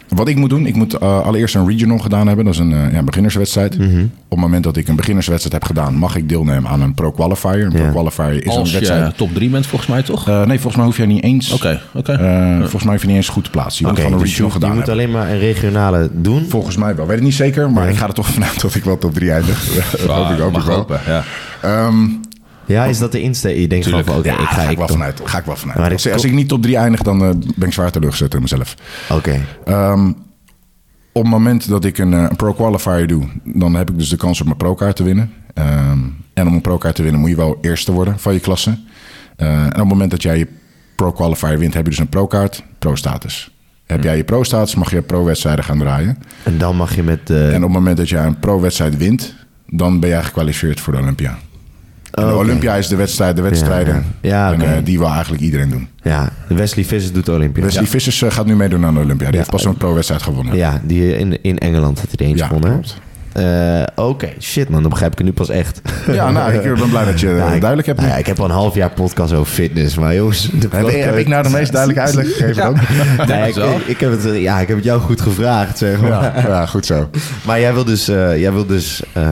wat 0.09 0.27
ik 0.27 0.35
moet 0.35 0.49
doen, 0.49 0.65
ik 0.65 0.75
moet 0.75 0.93
eh, 0.93 1.21
allereerst 1.25 1.55
een 1.55 1.67
regional 1.67 1.97
gedaan 1.97 2.27
hebben. 2.27 2.45
Dat 2.45 2.53
is 2.53 2.59
een 2.59 2.73
eh, 2.73 2.93
ja, 2.93 3.03
beginnerswedstrijd. 3.03 3.77
Mhm. 3.77 3.99
Op 4.03 4.29
het 4.29 4.39
moment 4.39 4.63
dat 4.63 4.77
ik 4.77 4.87
een 4.87 4.95
beginnerswedstrijd 4.95 5.53
heb 5.53 5.63
gedaan, 5.65 5.95
mag 5.95 6.15
ik 6.15 6.29
deelnemen 6.29 6.69
aan 6.71 6.81
een 6.81 6.93
pro-qualifier. 6.93 7.63
Een 7.65 7.71
Ja. 7.71 7.77
pro-qualifier 7.77 8.45
is 8.45 8.55
Als 8.57 8.67
een 8.67 8.73
wedstrijd. 8.79 9.05
je 9.11 9.17
top 9.17 9.33
3 9.33 9.49
bent, 9.49 9.67
volgens 9.67 9.89
mij 9.89 10.03
toch? 10.03 10.27
Eh, 10.27 10.37
nee, 10.45 10.55
volgens 10.55 10.75
mij 10.75 10.85
hoef 10.85 10.97
jij 10.97 11.05
niet 11.05 11.23
eens. 11.23 11.51
Oké, 11.51 11.81
oké. 11.93 12.11
eh, 12.11 12.59
Volgens 12.59 12.83
mij 12.83 12.93
hoef 12.93 13.01
je 13.01 13.07
niet 13.07 13.15
eens 13.17 13.29
goed 13.29 13.43
te 13.43 13.49
plaatsen. 13.49 13.85
Je 13.85 13.91
moet 13.91 13.99
gewoon 14.01 14.13
een 14.13 14.19
dus 14.19 14.27
je, 14.37 14.43
regional 14.43 14.51
je 14.57 14.59
gedaan 14.65 14.77
moet 14.77 14.87
hebben. 14.87 15.03
alleen 15.03 15.15
maar 15.19 15.29
een 15.31 15.39
regionale 15.39 16.09
doen. 16.13 16.45
Volgens 16.49 16.75
mij 16.77 16.95
wel. 16.95 17.07
Weet 17.07 17.17
ik 17.17 17.23
niet 17.23 17.33
zeker, 17.33 17.71
maar 17.71 17.83
Nee. 17.83 17.91
ik 17.93 17.99
ga 17.99 18.07
er 18.07 18.13
toch 18.13 18.27
vanuit 18.37 18.61
dat 18.61 18.75
ik 18.75 18.83
wel 18.83 18.97
top 18.97 19.13
3 19.13 19.31
eindig. 19.31 19.63
Dat 19.91 20.09
hoop 20.15 20.47
ik, 20.47 20.51
mag 20.51 20.65
wel. 20.65 20.75
hopen, 20.75 20.99
ja. 21.07 21.23
Ehm, 21.61 21.95
Ja, 22.69 22.85
is 22.85 22.97
dat 22.97 23.11
de 23.11 23.21
insteek? 23.21 23.57
Je 23.57 23.67
denkt 23.67 23.85
gewoon 23.87 24.03
van, 24.03 24.17
oké, 24.17 24.27
ja, 24.29 24.33
ik 24.39 24.47
ga... 24.47 24.53
ga 24.61 24.69
ik 24.69 24.77
wel 24.77 24.87
vanuit. 24.87 25.21
Ga 25.23 25.37
ik 25.37 25.45
wel 25.45 25.55
vanuit. 25.55 25.77
Maar 25.79 25.91
Als, 25.91 26.05
ik- 26.05 26.13
als 26.13 26.23
ik 26.23 26.31
niet 26.31 26.47
top 26.47 26.61
3 26.61 26.77
eindig, 26.77 27.01
dan 27.01 27.23
eh, 27.23 27.29
ben 27.55 27.67
ik 27.67 27.73
zwaar 27.73 27.91
teleurgezet 27.91 28.33
in 28.33 28.41
mezelf. 28.41 28.75
Oké, 29.11 29.39
Ehm, 29.65 30.07
op 31.11 31.21
het 31.23 31.31
moment 31.31 31.67
dat 31.69 31.85
ik 31.85 31.97
een, 31.97 32.13
eh, 32.13 32.25
een 32.29 32.35
pro-qualifier 32.35 33.07
doe, 33.07 33.23
dan 33.43 33.73
heb 33.75 33.89
ik 33.89 33.97
dus 33.97 34.09
de 34.09 34.17
kans 34.17 34.39
op 34.39 34.45
mijn 34.45 34.57
pro-kaart 34.57 34.95
te 34.95 35.03
winnen. 35.03 35.31
Ehm, 35.53 35.97
en 36.33 36.47
om 36.47 36.53
een 36.53 36.61
pro-kaart 36.61 36.95
te 36.95 37.03
winnen 37.03 37.21
moet 37.21 37.29
je 37.29 37.35
wel 37.35 37.57
eerste 37.61 37.91
worden 37.91 38.19
van 38.19 38.33
je 38.33 38.39
klasse. 38.39 38.77
Eh, 39.35 39.47
en 39.63 39.67
op 39.67 39.75
het 39.75 39.87
moment 39.87 40.11
dat 40.11 40.21
jij 40.21 40.37
je 40.37 40.47
pro-qualifier 40.95 41.57
wint, 41.59 41.73
heb 41.73 41.83
je 41.83 41.89
dus 41.89 41.99
een 41.99 42.09
pro-kaart, 42.09 42.63
pro-status. 42.79 43.51
Heb 43.85 44.03
jij 44.03 44.17
je 44.17 44.23
pro-status, 44.23 44.75
mag 44.75 44.91
je 44.91 45.01
pro-wedstrijden 45.01 45.63
gaan 45.65 45.77
draaien. 45.79 46.17
en 46.43 46.57
dan 46.57 46.75
mag 46.75 46.95
je 46.95 47.03
met... 47.03 47.29
En 47.29 47.55
op 47.55 47.61
het 47.61 47.71
moment 47.71 47.97
dat 47.97 48.09
jij 48.09 48.25
een 48.25 48.39
pro-wedstrijd 48.39 48.97
wint, 48.97 49.35
dan 49.67 49.99
ben 49.99 50.09
jij 50.09 50.23
gekwalificeerd 50.23 50.79
voor 50.79 50.93
de 50.93 50.99
Olympia. 50.99 51.37
De 52.19 52.25
Oh, 52.25 52.31
oké. 52.31 52.39
Olympia 52.43 52.75
is 52.75 52.87
de 52.87 52.95
wedstrijd, 52.95 53.35
de 53.35 53.41
wedstrijden. 53.41 53.93
Ja, 54.21 54.29
ja. 54.29 54.47
Ja, 54.49 54.53
En 54.53 54.61
eh, 54.61 54.83
die 54.83 54.97
wil 54.99 55.07
eigenlijk 55.09 55.41
iedereen 55.43 55.69
doen. 55.69 55.87
Ja, 56.03 56.29
Wesley 56.47 56.85
Vissers 56.85 57.13
doet 57.13 57.25
de 57.25 57.31
Olympia. 57.31 57.63
Wesley 57.63 57.85
Vissers 57.85 58.21
eh, 58.21 58.31
gaat 58.31 58.45
nu 58.45 58.55
meedoen 58.55 58.85
aan 58.85 58.93
de 58.93 58.99
Olympia. 58.99 59.25
Die 59.25 59.31
Ja. 59.31 59.37
heeft 59.37 59.49
pas 59.49 59.65
een 59.65 59.77
pro-wedstrijd 59.77 60.21
gewonnen. 60.21 60.55
Ja, 60.55 60.81
die 60.83 61.17
in, 61.17 61.41
in 61.43 61.57
Engeland 61.57 61.99
had 61.99 62.07
hij 62.15 62.25
er 62.25 62.31
eens 62.31 62.39
Ja, 62.41 62.47
gewonnen. 62.47 62.83
Eh, 63.33 64.05
Oké, 64.05 64.29
shit 64.39 64.69
man, 64.69 64.81
dan 64.81 64.89
begrijp 64.89 65.11
ik 65.11 65.17
het 65.17 65.27
nu 65.27 65.33
pas 65.33 65.49
echt. 65.49 65.81
Ja, 66.11 66.31
nou, 66.31 66.53
ik 66.53 66.61
ben 66.75 66.89
blij 66.89 67.05
dat 67.05 67.19
je 67.19 67.27
Ja, 67.27 67.45
ik- 67.53 67.59
duidelijk 67.59 67.87
hebt. 67.87 67.99
nu. 67.99 68.05
nou 68.05 68.15
ja, 68.17 68.21
ik 68.21 68.27
heb 68.27 68.39
al 68.39 68.45
een 68.45 68.51
half 68.51 68.75
jaar 68.75 68.89
podcast 68.91 69.33
over 69.33 69.53
fitness, 69.53 69.97
maar 69.97 70.15
jongens... 70.15 70.49
de 70.59 70.67
heb, 70.71 70.87
ik, 70.87 71.03
heb 71.03 71.15
ik 71.17 71.27
nou 71.27 71.43
de 71.43 71.49
meest 71.49 71.71
duidelijke 71.71 72.03
uitleg 72.03 72.35
gegeven 72.35 72.67
ook? 72.67 72.75
Nee, 73.27 73.49
ik, 73.49 73.55
ik, 73.55 73.87
ik 73.87 73.99
heb 73.99 74.11
het, 74.11 74.35
ja, 74.41 74.59
ik 74.59 74.67
heb 74.67 74.75
het 74.77 74.85
jou 74.85 75.01
goed 75.01 75.21
gevraagd, 75.21 75.77
zeg 75.77 76.01
maar. 76.01 76.09
Ja, 76.09 76.33
ja, 76.47 76.65
goed 76.65 76.85
zo. 76.85 77.09
Maar 77.45 77.59
jij 77.59 77.73
wil 77.73 77.83
dus, 77.85 78.07
eh, 78.07 78.39
jij 78.39 78.51
wil 78.53 78.65
dus 78.65 79.01
eh, 79.13 79.29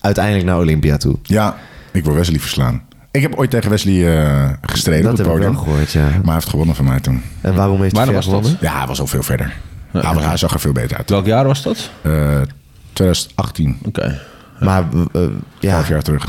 uiteindelijk 0.00 0.46
naar 0.46 0.58
Olympia 0.58 0.96
toe. 0.96 1.16
Ja, 1.22 1.56
ik 1.94 2.04
wil 2.04 2.14
Wesley 2.14 2.38
verslaan. 2.38 2.82
Ik 3.10 3.22
heb 3.22 3.34
ooit 3.34 3.50
tegen 3.50 3.70
Wesley 3.70 4.18
eh, 4.22 4.50
gestreden 4.62 5.02
Dat 5.02 5.12
op 5.12 5.18
heb 5.18 5.26
het 5.26 5.36
ik 5.36 5.42
wel 5.42 5.50
podium. 5.52 5.64
gehoord, 5.72 5.92
ja. 5.92 6.00
Maar 6.16 6.24
hij 6.24 6.34
heeft 6.34 6.48
gewonnen 6.48 6.74
van 6.74 6.84
mij 6.84 7.00
toen. 7.00 7.22
En 7.40 7.54
waarom 7.54 7.82
heeft 7.82 7.96
hij 7.96 8.22
gewonnen? 8.22 8.56
Ja, 8.60 8.76
hij 8.78 8.86
was 8.86 9.00
al 9.00 9.06
veel 9.06 9.22
verder. 9.22 9.52
Hij, 9.92 10.14
was- 10.14 10.24
hij 10.24 10.36
zag 10.36 10.52
er 10.54 10.60
veel 10.60 10.72
beter 10.72 10.96
uit. 10.96 11.10
Welk 11.10 11.26
jaar 11.26 11.44
was 11.46 11.62
dat? 11.62 11.90
Eh 12.02 12.40
2018, 12.92 13.78
Oké. 13.86 14.20
Maar 14.60 14.84
eh, 15.12 15.22
ja, 15.60 15.72
half 15.74 15.88
jaar 15.88 16.02
terug. 16.02 16.28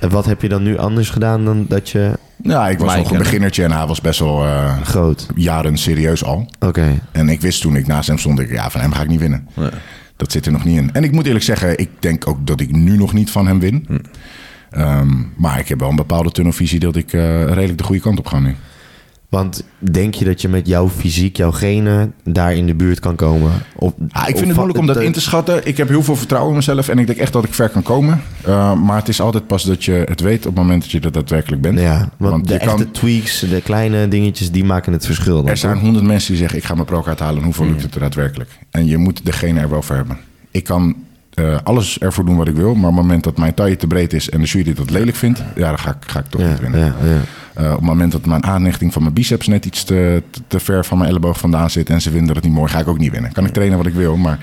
en 0.00 0.08
wat 0.10 0.24
heb 0.26 0.42
je 0.42 0.48
dan 0.48 0.62
nu 0.62 0.76
anders 0.78 1.10
gedaan 1.10 1.44
dan 1.44 1.64
dat 1.68 1.90
je 1.90 2.12
Ja, 2.42 2.68
ik 2.68 2.78
was 2.78 2.96
nog 2.96 3.10
een 3.10 3.18
beginnertje 3.18 3.64
en 3.64 3.72
hij 3.72 3.86
was 3.86 4.00
best 4.00 4.18
wel 4.18 4.44
eh, 4.44 4.80
groot... 4.82 5.26
jaren 5.34 5.76
serieus 5.76 6.24
al. 6.24 6.50
Oké, 6.60 7.00
En 7.12 7.28
ik 7.28 7.40
wist 7.40 7.60
toen 7.60 7.76
ik 7.76 7.86
naast 7.86 8.08
hem 8.08 8.18
stond, 8.18 8.38
ik, 8.40 8.50
ja, 8.50 8.70
van 8.70 8.80
hem 8.80 8.92
ga 8.92 9.02
ik 9.02 9.08
niet 9.08 9.20
winnen. 9.20 9.48
Nee. 9.54 9.70
Dat 10.16 10.32
zit 10.32 10.46
er 10.46 10.52
nog 10.52 10.64
niet 10.64 10.76
in. 10.78 10.92
En 10.92 11.04
ik 11.04 11.12
moet 11.12 11.26
eerlijk 11.26 11.44
zeggen, 11.44 11.78
ik 11.78 11.90
denk 11.98 12.26
ook 12.28 12.46
dat 12.46 12.60
ik 12.60 12.70
nu 12.72 12.96
nog 12.96 13.12
niet 13.12 13.30
van 13.30 13.46
hem 13.46 13.60
win. 13.60 13.84
Hm. 13.88 13.98
Ehm, 14.74 15.08
maar 15.36 15.58
ik 15.58 15.68
heb 15.68 15.80
wel 15.80 15.88
een 15.88 15.96
bepaalde 15.96 16.30
tunnelvisie 16.30 16.78
dat 16.78 16.96
ik 16.96 17.12
eh, 17.12 17.44
redelijk 17.44 17.78
de 17.78 17.84
goede 17.84 18.00
kant 18.00 18.18
op 18.18 18.26
ga 18.26 18.38
nu. 18.38 18.54
want 19.28 19.64
denk 19.78 20.14
je 20.14 20.24
dat 20.24 20.40
je 20.40 20.48
met 20.48 20.66
jouw 20.66 20.88
fysiek, 20.88 21.36
jouw 21.36 21.50
genen, 21.50 22.14
daar 22.24 22.54
in 22.54 22.66
de 22.66 22.74
buurt 22.74 23.00
kan 23.00 23.14
komen? 23.14 23.50
Of, 23.76 23.92
Ah, 24.10 24.28
ik 24.28 24.34
vind 24.36 24.46
het 24.46 24.56
moeilijk 24.56 24.78
om 24.78 24.86
dat 24.86 24.96
eh, 24.96 25.04
in 25.04 25.12
te 25.12 25.20
schatten. 25.20 25.66
Ik 25.66 25.76
heb 25.76 25.88
heel 25.88 26.02
veel 26.02 26.16
vertrouwen 26.16 26.50
in 26.50 26.56
mezelf 26.56 26.88
en 26.88 26.98
ik 26.98 27.06
denk 27.06 27.18
echt 27.18 27.32
dat 27.32 27.44
ik 27.44 27.54
ver 27.54 27.68
kan 27.68 27.82
komen. 27.82 28.22
Uh, 28.46 28.74
maar 28.80 28.96
het 28.96 29.08
is 29.08 29.20
altijd 29.20 29.46
pas 29.46 29.64
dat 29.64 29.84
je 29.84 30.04
het 30.08 30.20
weet 30.20 30.38
op 30.38 30.44
het 30.44 30.54
moment 30.54 30.82
dat 30.82 30.90
je 30.90 31.00
er 31.00 31.12
daadwerkelijk 31.12 31.62
bent. 31.62 31.78
Ja, 31.80 32.08
want, 32.16 32.48
de 32.48 32.56
echte 32.56 32.90
tweaks, 32.90 33.40
de 33.40 33.60
kleine 33.62 34.08
dingetjes, 34.08 34.50
die 34.50 34.64
maken 34.64 34.92
het 34.92 35.06
verschil. 35.06 35.36
dan, 35.36 35.48
er 35.48 35.56
zijn 35.56 35.78
honderd 35.78 36.04
mensen 36.04 36.28
die 36.28 36.38
zeggen 36.38 36.58
ik 36.58 36.64
ga 36.64 36.74
mijn 36.74 36.86
pro-kaart 36.86 37.18
halen. 37.18 37.38
En 37.38 37.44
hoeveel 37.44 37.66
lukt 37.66 37.82
het 37.82 37.94
er 37.94 38.00
daadwerkelijk? 38.00 38.50
En 38.70 38.86
je 38.86 38.96
moet 38.96 39.24
degene 39.24 39.60
er 39.60 39.70
wel 39.70 39.82
voor 39.82 39.96
hebben. 39.96 40.18
Ik 40.50 40.64
kan 40.64 40.96
eh, 41.34 41.56
alles 41.64 41.98
ervoor 41.98 42.24
doen 42.24 42.36
wat 42.36 42.48
ik 42.48 42.54
wil. 42.54 42.74
Maar 42.74 42.90
op 42.90 42.94
het 42.96 43.02
moment 43.04 43.24
dat 43.24 43.36
mijn 43.38 43.54
taille 43.54 43.76
te 43.76 43.86
breed 43.86 44.12
is 44.12 44.30
en 44.30 44.40
de 44.40 44.46
jury 44.46 44.74
dat 44.74 44.90
lelijk 44.90 45.16
vindt. 45.16 45.42
Ja, 45.56 45.68
dan 45.68 45.78
ga 45.78 45.90
ik, 45.90 45.96
ga 46.10 46.18
ik 46.18 46.26
toch 46.26 46.40
Ja, 46.40 46.48
niet 46.48 46.60
winnen. 46.60 46.80
ja, 46.80 46.94
ja. 47.04 47.20
Uh, 47.62 47.70
op 47.70 47.76
het 47.76 47.84
moment 47.86 48.12
dat 48.12 48.26
mijn 48.26 48.44
aanhechting 48.44 48.92
van 48.92 49.02
mijn 49.02 49.14
biceps 49.14 49.46
net 49.46 49.64
iets 49.64 49.84
te, 49.84 50.22
te, 50.30 50.40
te 50.46 50.60
ver 50.60 50.84
van 50.84 50.98
mijn 50.98 51.10
elleboog 51.10 51.38
vandaan 51.38 51.70
zit 51.70 51.90
en 51.90 52.00
ze 52.02 52.08
vinden 52.10 52.26
dat 52.26 52.36
het 52.36 52.44
niet 52.44 52.54
mooi, 52.54 52.70
ga 52.70 52.78
ik 52.78 52.88
ook 52.88 52.98
niet 52.98 53.12
winnen. 53.12 53.32
Kan 53.32 53.44
ik 53.46 53.52
trainen 53.52 53.76
wat 53.78 53.86
ik 53.86 53.94
wil, 53.94 54.16
maar 54.16 54.38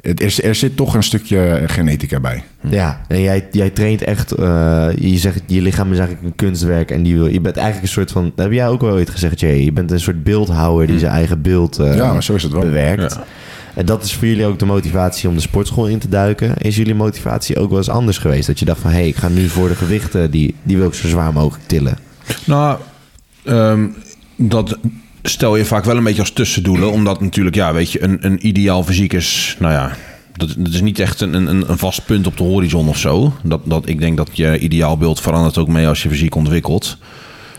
het, 0.00 0.22
er, 0.22 0.44
er 0.44 0.54
zit 0.54 0.76
toch 0.76 0.94
een 0.94 1.02
stukje 1.02 1.62
genetica 1.66 2.20
bij. 2.20 2.42
Ja, 2.60 3.00
en 3.08 3.20
jij, 3.20 3.46
jij 3.50 3.70
traint 3.70 4.02
echt, 4.02 4.32
eh, 4.32 4.88
je 4.98 5.16
zegt, 5.18 5.40
je 5.46 5.62
lichaam 5.62 5.92
is 5.92 5.98
eigenlijk 5.98 6.26
een 6.28 6.36
kunstwerk 6.36 6.90
en 6.90 7.02
die 7.02 7.14
wil, 7.14 7.26
je 7.26 7.40
bent 7.40 7.56
eigenlijk 7.56 7.86
een 7.86 7.92
soort 7.92 8.10
van, 8.12 8.32
heb 8.36 8.52
jij 8.52 8.68
ook 8.68 8.80
wel 8.80 8.92
ooit 8.92 9.10
gezegd, 9.10 9.40
Jay, 9.40 9.56
je 9.64 9.72
bent 9.72 9.90
een 9.90 10.00
soort 10.00 10.22
beeldhouwer 10.24 10.86
die 10.86 10.98
zijn 10.98 11.12
eigen 11.12 11.42
beeld 11.42 11.78
eh, 11.78 11.96
Ja, 11.96 12.12
maar 12.12 12.22
zo 12.22 12.34
is 12.34 12.42
het 12.42 12.52
wel. 12.52 12.60
bewerkt. 12.60 13.18
En 13.76 13.86
dat 13.86 14.04
is 14.04 14.14
voor 14.14 14.26
jullie 14.26 14.46
ook 14.46 14.58
de 14.58 14.66
motivatie 14.66 15.28
om 15.28 15.34
de 15.34 15.40
sportschool 15.40 15.86
in 15.86 15.98
te 15.98 16.08
duiken. 16.08 16.56
Is 16.56 16.76
jullie 16.76 16.94
motivatie 16.94 17.58
ook 17.58 17.68
wel 17.68 17.78
eens 17.78 17.88
anders 17.88 18.18
geweest? 18.18 18.46
Dat 18.46 18.58
je 18.58 18.64
dacht 18.64 18.80
van, 18.80 18.90
hé, 18.90 18.96
hey, 18.96 19.08
ik 19.08 19.16
ga 19.16 19.28
nu 19.28 19.48
voor 19.48 19.68
de 19.68 19.74
gewichten, 19.74 20.30
die, 20.30 20.54
die 20.62 20.76
wil 20.76 20.86
ik 20.86 20.94
zo 20.94 21.08
zwaar 21.08 21.32
mogelijk 21.32 21.68
tillen. 21.68 21.98
Nou, 22.44 22.78
ehm, 23.44 23.86
dat 24.36 24.78
stel 25.22 25.56
je 25.56 25.64
vaak 25.64 25.84
wel 25.84 25.96
een 25.96 26.04
beetje 26.04 26.20
als 26.20 26.30
tussendoelen. 26.30 26.92
Omdat 26.92 27.20
natuurlijk, 27.20 27.56
ja, 27.56 27.72
weet 27.72 27.92
je, 27.92 28.02
een, 28.02 28.18
een 28.20 28.46
ideaal 28.46 28.82
fysiek 28.82 29.12
is, 29.12 29.56
nou 29.58 29.72
ja... 29.72 29.96
Dat, 30.36 30.54
dat 30.58 30.72
is 30.72 30.80
niet 30.80 30.98
echt 30.98 31.20
een, 31.20 31.34
een, 31.34 31.70
een 31.70 31.78
vast 31.78 32.04
punt 32.04 32.26
op 32.26 32.36
de 32.36 32.42
horizon 32.42 32.88
of 32.88 32.98
zo. 32.98 33.32
Dat, 33.42 33.60
dat, 33.64 33.88
ik 33.88 33.98
denk 33.98 34.16
dat 34.16 34.28
je 34.32 34.58
ideaalbeeld 34.58 35.20
verandert 35.20 35.58
ook 35.58 35.68
mee 35.68 35.88
als 35.88 36.02
je 36.02 36.08
fysiek 36.08 36.34
ontwikkelt. 36.34 36.98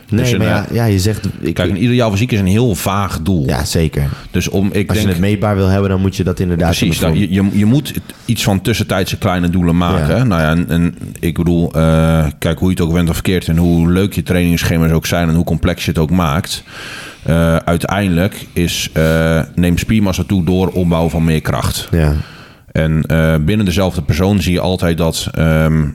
Nee, 0.09 0.23
Dus 0.23 0.31
een, 0.31 0.37
maar 0.37 0.47
ja, 0.47 0.65
ja, 0.71 0.85
je 0.85 0.99
zegt... 0.99 1.27
Ik, 1.39 1.53
Kijk, 1.53 1.69
een 1.69 1.83
ideaal 1.83 2.11
fysiek 2.11 2.31
is 2.31 2.39
een 2.39 2.45
heel 2.45 2.75
vaag 2.75 3.21
doel. 3.21 3.47
ja, 3.47 3.65
zeker. 3.65 4.09
Dus 4.31 4.49
om, 4.49 4.69
ik 4.71 4.89
Als 4.89 5.01
je 5.01 5.07
het 5.07 5.19
meetbaar 5.19 5.55
wil 5.55 5.67
hebben, 5.67 5.89
dan 5.89 6.01
moet 6.01 6.15
je 6.15 6.23
dat 6.23 6.39
inderdaad... 6.39 6.77
Precies, 6.77 6.99
nou, 6.99 7.17
je, 7.17 7.33
je, 7.33 7.49
je 7.53 7.65
moet 7.65 7.93
iets 8.25 8.43
van 8.43 8.61
tussentijdse 8.61 9.17
kleine 9.17 9.49
doelen 9.49 9.77
maken. 9.77 10.17
Ja. 10.17 10.23
Nou 10.23 10.41
ja, 10.41 10.49
en, 10.49 10.69
en 10.69 10.95
ik 11.19 11.37
bedoel, 11.37 11.73
eh, 11.73 12.25
kijk 12.39 12.59
hoe 12.59 12.69
je 12.69 12.75
het 12.75 12.83
ook 12.83 12.93
bent 12.93 13.09
of 13.09 13.13
verkeerd 13.13 13.47
en 13.47 13.57
hoe 13.57 13.91
leuk 13.91 14.13
je 14.13 14.23
trainingsschema's 14.23 14.91
ook 14.91 15.05
zijn 15.05 15.29
en 15.29 15.35
hoe 15.35 15.43
complex 15.45 15.85
je 15.85 15.91
het 15.91 15.99
ook 15.99 16.11
maakt. 16.11 16.63
Eh, 17.27 17.55
uiteindelijk 17.55 18.47
is 18.53 18.89
eh, 18.93 19.41
neem 19.55 19.77
spiermassa 19.77 20.23
toe 20.23 20.43
door 20.43 20.67
opbouw 20.67 21.09
van 21.09 21.23
meer 21.23 21.41
kracht. 21.41 21.87
Ja, 21.91 22.13
En 22.71 23.01
binnen 23.45 23.65
dezelfde 23.65 24.01
persoon 24.01 24.41
zie 24.41 24.53
je 24.53 24.59
altijd 24.59 24.97
dat 24.97 25.27
eh, 25.31 25.43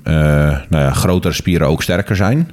nou 0.04 0.66
ja, 0.70 0.92
grotere 0.92 1.34
spieren 1.34 1.66
ook 1.66 1.82
sterker 1.82 2.16
zijn. 2.16 2.50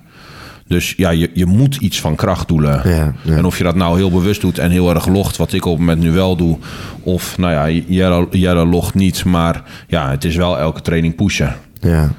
Dus 0.69 0.93
ja, 0.97 1.09
je, 1.09 1.29
je 1.33 1.45
moet 1.45 1.75
iets 1.75 2.01
van 2.01 2.15
krachtdoelen. 2.15 2.89
Ja, 2.89 3.13
ja. 3.23 3.35
En 3.35 3.45
of 3.45 3.57
je 3.57 3.63
dat 3.63 3.75
nou 3.75 3.97
heel 3.97 4.11
bewust 4.11 4.41
doet 4.41 4.57
en 4.57 4.71
heel 4.71 4.93
erg 4.93 5.07
logt, 5.07 5.37
wat 5.37 5.53
ik 5.53 5.65
op 5.65 5.71
het 5.71 5.79
moment 5.79 6.01
nu 6.01 6.11
wel 6.11 6.35
doe. 6.35 6.57
Of 7.03 7.37
nou 7.37 7.53
ja, 7.53 7.83
Jelle, 7.87 8.27
Jelle 8.31 8.65
logt 8.65 8.93
niet, 8.93 9.25
maar 9.25 9.63
ja, 9.87 10.09
het 10.09 10.23
is 10.23 10.35
wel 10.35 10.57
elke 10.57 10.81
training 10.81 11.15
pushen. 11.15 11.55
ja. 11.81 12.11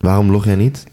Waarom 0.00 0.30
log 0.30 0.44
jij 0.44 0.54
niet? 0.54 0.84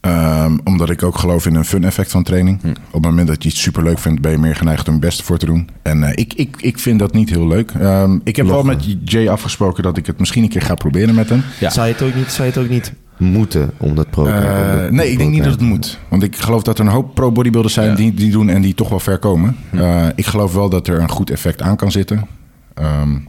Um, 0.00 0.60
omdat 0.64 0.90
ik 0.90 1.02
ook 1.02 1.18
geloof 1.18 1.46
in 1.46 1.54
een 1.54 1.64
fun 1.64 1.84
effect 1.84 2.10
van 2.10 2.22
training. 2.22 2.60
Hm. 2.62 2.68
Op 2.68 2.76
het 2.92 3.02
moment 3.02 3.28
dat 3.28 3.42
je 3.42 3.48
iets 3.48 3.62
super 3.62 3.82
leuk 3.82 3.98
vindt, 3.98 4.20
ben 4.20 4.30
je 4.30 4.38
meer 4.38 4.56
geneigd 4.56 4.88
om 4.88 4.94
je 4.94 5.00
best 5.00 5.22
voor 5.22 5.38
te 5.38 5.46
doen. 5.46 5.68
En 5.82 6.02
uh, 6.02 6.08
ik, 6.14 6.34
ik, 6.34 6.56
ik 6.60 6.78
vind 6.78 6.98
dat 6.98 7.12
niet 7.12 7.30
heel 7.30 7.46
leuk. 7.48 7.72
Um, 7.74 8.20
ik 8.24 8.36
heb 8.36 8.46
Loggen. 8.46 8.66
wel 8.66 8.76
met 8.76 8.96
Jay 9.04 9.28
afgesproken 9.28 9.82
dat 9.82 9.96
ik 9.96 10.06
het 10.06 10.18
misschien 10.18 10.42
een 10.42 10.48
keer 10.48 10.62
ga 10.62 10.74
proberen 10.74 11.14
met 11.14 11.28
hem. 11.28 11.42
Ja. 11.60 11.70
Zou, 11.70 11.86
je 11.86 11.92
het 11.92 12.02
ook 12.02 12.14
niet, 12.14 12.30
zou 12.30 12.48
je 12.48 12.54
het 12.54 12.62
ook 12.62 12.68
niet 12.68 12.92
moeten 13.18 13.70
om 13.76 13.94
dat 13.94 14.10
pro 14.10 14.26
Uh, 14.26 14.86
nee, 14.90 15.10
ik 15.10 15.18
denk 15.18 15.30
niet 15.30 15.42
dat 15.42 15.52
het 15.52 15.60
moet. 15.60 15.98
Want 16.08 16.22
ik 16.22 16.36
geloof 16.36 16.62
dat 16.62 16.78
er 16.78 16.84
een 16.84 16.90
hoop 16.90 17.14
pro-bodybuilders 17.14 17.74
zijn 17.74 17.88
Ja. 17.90 17.94
die, 17.94 18.14
die 18.14 18.30
doen 18.30 18.48
en 18.48 18.62
die 18.62 18.74
toch 18.74 18.88
wel 18.88 19.00
ver 19.00 19.18
komen. 19.18 19.56
Uh, 19.72 20.06
ik 20.14 20.26
geloof 20.26 20.54
wel 20.54 20.68
dat 20.68 20.88
er 20.88 21.00
een 21.00 21.10
goed 21.10 21.30
effect 21.30 21.62
aan 21.62 21.76
kan 21.76 21.90
zitten. 21.90 22.26
Um, 22.74 23.28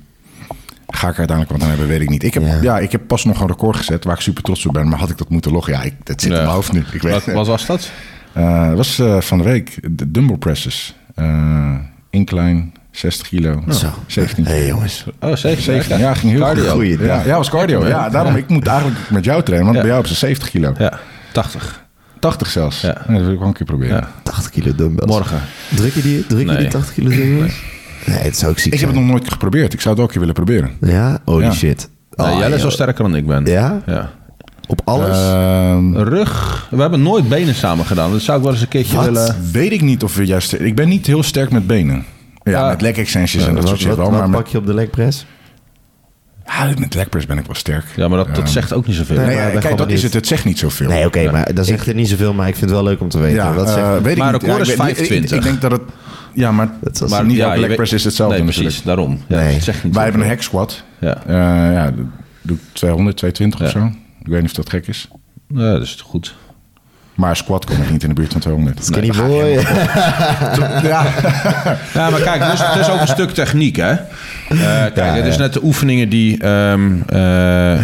Ga 0.87 1.07
ik 1.07 1.13
er 1.13 1.19
uiteindelijk 1.19 1.51
wat 1.57 1.61
aan 1.61 1.69
hebben, 1.69 1.87
weet 1.87 2.01
ik 2.01 2.09
niet. 2.09 2.23
Ik 2.23 2.33
heb, 2.33 2.43
Ja. 2.43 2.61
ja. 2.61 2.79
ik 2.79 2.91
heb 2.91 3.01
pas 3.07 3.25
nog 3.25 3.41
een 3.41 3.47
record 3.47 3.75
gezet 3.75 4.03
waar 4.03 4.15
ik 4.15 4.21
super 4.21 4.43
trots 4.43 4.65
op 4.65 4.73
ben. 4.73 4.89
Maar 4.89 4.99
had 4.99 5.09
ik 5.09 5.17
dat 5.17 5.29
moeten 5.29 5.51
loggen? 5.51 5.73
Ja, 5.73 5.81
ik, 5.81 5.93
dat 6.03 6.21
zit 6.21 6.31
in 6.31 6.37
mijn 6.37 6.49
hoofd 6.49 6.73
nu. 6.73 6.83
Ik 6.91 7.01
weet 7.01 7.13
Wat, 7.13 7.25
wat 7.33 7.47
was 7.47 7.65
dat? 7.65 7.91
Uh, 8.37 8.67
dat 8.67 8.77
was 8.77 8.99
uh, 8.99 9.21
van 9.21 9.37
de 9.37 9.43
week. 9.43 9.79
De 9.97 10.11
dumbbell 10.11 10.37
presses. 10.37 10.95
Uh, 11.15 11.75
incline, 12.09 12.65
60 12.97 13.27
kilo. 13.27 13.63
Zo. 13.69 13.87
17. 14.07 14.45
Hé 14.45 14.51
hey, 14.51 14.67
jongens. 14.67 15.05
Oh, 15.19 15.35
zeker. 15.35 15.61
17. 15.61 15.97
Ja, 15.97 16.13
ging 16.13 16.31
heel 16.31 16.41
Cardio. 16.41 16.71
goed. 16.71 16.99
Ja, 16.99 17.21
ja, 17.25 17.37
was 17.37 17.49
cardio. 17.49 17.87
Ja, 17.87 18.09
daarom, 18.09 18.35
ik 18.35 18.47
moet 18.49 18.67
eigenlijk 18.67 18.99
met 19.09 19.23
jou 19.25 19.43
trainen. 19.43 19.65
Want 19.65 19.75
Ja. 19.75 19.81
bij 19.81 19.89
jou 19.91 19.99
op 19.99 20.07
zijn 20.07 20.19
70 20.19 20.49
kilo. 20.49 20.73
Ja, 20.77 20.99
80. 21.31 21.85
80 22.19 22.47
zelfs. 22.49 22.81
Ja. 22.81 22.87
Ja. 23.07 23.13
dat 23.13 23.21
wil 23.23 23.31
ik 23.31 23.39
wel 23.39 23.47
een 23.47 23.53
keer 23.53 23.65
proberen. 23.65 23.95
Ja. 23.95 24.09
80 24.23 24.51
kilo 24.51 24.75
dumbbells. 24.75 25.11
Morgen. 25.11 25.41
Druk 25.75 25.93
je 25.93 26.01
die, 26.01 26.27
druk 26.27 26.39
je 26.39 26.45
Nee. 26.45 26.57
die 26.57 26.67
80 26.67 26.93
kilo 26.93 27.09
dumbbells? 27.09 27.53
Nee, 28.05 28.23
dat 28.23 28.35
zou 28.35 28.51
ik 28.51 28.59
ziek 28.59 28.73
Ik 28.73 28.79
heb 28.79 28.89
het 28.89 28.97
nog 28.97 29.07
nooit 29.07 29.31
geprobeerd. 29.31 29.73
Ik 29.73 29.81
zou 29.81 29.93
het 29.95 30.03
ook 30.03 30.09
een 30.13 30.19
keer 30.19 30.27
willen 30.27 30.45
proberen. 30.45 30.71
Ja? 30.91 31.19
Holy 31.25 31.43
Ja. 31.43 31.51
shit. 31.51 31.89
Nee, 32.15 32.27
Oh, 32.27 32.39
is 32.43 32.47
joh. 32.49 32.61
wel 32.61 32.71
sterker 32.71 33.03
dan 33.03 33.15
ik 33.15 33.27
ben. 33.27 33.45
Ja? 33.45 33.81
ja. 33.85 34.09
Op 34.67 34.81
alles? 34.85 35.17
Ehm, 35.17 35.95
Rug. 35.97 36.67
We 36.69 36.81
hebben 36.81 37.01
nooit 37.01 37.29
benen 37.29 37.55
samen 37.55 37.85
gedaan. 37.85 38.11
Dat 38.11 38.21
zou 38.21 38.37
ik 38.37 38.43
wel 38.43 38.53
eens 38.53 38.61
een 38.61 38.67
keertje 38.67 38.95
Wat? 38.95 39.05
willen. 39.05 39.35
weet 39.51 39.71
ik 39.71 39.81
niet 39.81 40.03
of 40.03 40.15
we 40.15 40.25
juist... 40.25 40.53
Ik 40.53 40.75
ben 40.75 40.87
niet 40.89 41.05
heel 41.07 41.23
sterk 41.23 41.51
met 41.51 41.67
benen. 41.67 42.05
Ja, 42.49 42.67
met 42.67 42.81
leg 42.81 42.97
extensions 42.97 43.45
en 43.47 43.53
dat 43.53 43.59
wat 43.59 43.67
soort 43.69 43.79
shit 43.79 43.89
wat, 43.89 43.97
wel. 43.97 44.11
wat 44.11 44.19
Maar 44.19 44.29
pak 44.41 44.47
je 44.47 44.57
op 44.57 44.65
de 44.65 44.73
leg 44.73 44.89
press? 44.89 45.25
ja, 46.45 46.73
met 46.79 46.93
leg 46.93 47.09
press 47.09 47.25
ben 47.25 47.37
ik 47.37 47.45
wel 47.45 47.55
sterk. 47.55 47.85
Ja, 47.95 48.07
maar 48.07 48.17
dat, 48.25 48.35
dat 48.35 48.49
zegt 48.49 48.73
ook 48.73 48.87
niet 48.87 48.95
zoveel. 48.95 49.15
Nee, 49.15 49.51
ik 49.53 49.59
kijk, 49.59 49.77
dat 49.77 49.89
is 49.91 50.03
het. 50.03 50.13
Het 50.13 50.27
zegt 50.27 50.45
niet 50.45 50.59
zoveel. 50.59 50.89
Nee, 50.89 51.05
oké, 51.05 51.31
maar 51.31 51.53
dat 51.53 51.65
zegt 51.65 51.85
het 51.85 51.95
niet 51.95 52.07
zoveel, 52.09 52.33
maar 52.33 52.47
ik 52.47 52.55
vind 52.55 52.69
het 52.69 52.79
wel 52.79 52.89
leuk 52.89 53.01
om 53.01 53.09
te 53.09 53.19
weten. 53.19 53.35
Ja, 53.35 53.65
zegt 53.65 53.77
eh, 53.77 53.97
weet 53.97 54.11
ik 54.11 54.17
Maar 54.17 54.31
niet. 54.31 54.41
record 54.41 54.57
Ja, 54.67 54.73
is 54.73 54.77
ik 54.77 54.77
weet- 54.81 54.89
ik- 54.89 54.95
25. 54.95 55.37
Ik, 55.37 55.43
denk 55.43 55.61
dat 55.61 55.71
het... 55.71 55.81
Ja, 56.33 56.51
maar, 56.51 56.69
Dat 56.81 57.09
maar 57.09 57.25
niet 57.25 57.37
ja, 57.37 57.55
elke 57.55 57.81
is 57.83 58.03
hetzelfde 58.03 58.23
Nee, 58.37 58.43
natuurlijk. 58.45 58.53
precies. 58.55 58.81
Daarom. 58.83 59.21
Ja, 59.27 59.37
Nee. 59.37 59.53
dat 59.53 59.63
zegt 59.63 59.83
niet 59.83 59.93
Wij 59.95 60.03
hebben 60.03 60.21
een 60.21 60.27
zoveel. 60.39 60.59
hack 60.59 60.67
squat. 60.67 60.83
Ja. 60.99 61.23
Eh, 61.25 61.73
ja, 61.73 61.91
doe 62.41 62.55
ik 62.57 62.61
200, 62.71 63.17
220 63.17 63.61
of 63.61 63.69
zo. 63.69 63.91
Ik 64.21 64.27
weet 64.27 64.41
niet 64.41 64.49
of 64.49 64.55
dat 64.55 64.69
gek 64.69 64.87
is. 64.87 65.07
Ja, 65.47 65.71
dat 65.71 65.81
is 65.81 66.01
goed. 66.05 66.35
Maar 67.17 67.35
squat 67.35 67.65
kom 67.65 67.81
ik 67.81 67.91
niet 67.91 68.03
in 68.03 68.09
de 68.09 68.15
buurt 68.15 68.31
van 68.31 68.41
200. 68.41 68.85
Skinny 68.85 69.11
boy. 69.17 69.45
Ja, 70.83 71.05
Ja, 71.93 72.09
maar 72.09 72.21
kijk, 72.21 72.43
het 72.43 72.53
is, 72.53 72.59
het 72.59 72.75
is 72.79 72.89
ook 72.89 72.99
een 73.01 73.07
stuk 73.07 73.29
techniek, 73.31 73.75
hè? 73.75 73.91
Eh, 73.91 73.99
kijk, 74.93 75.15
het 75.15 75.25
is 75.25 75.37
net 75.37 75.53
de 75.53 75.63
oefeningen 75.63 76.09
die... 76.09 76.41
ehm, 76.43 77.01
eh, 77.07 77.79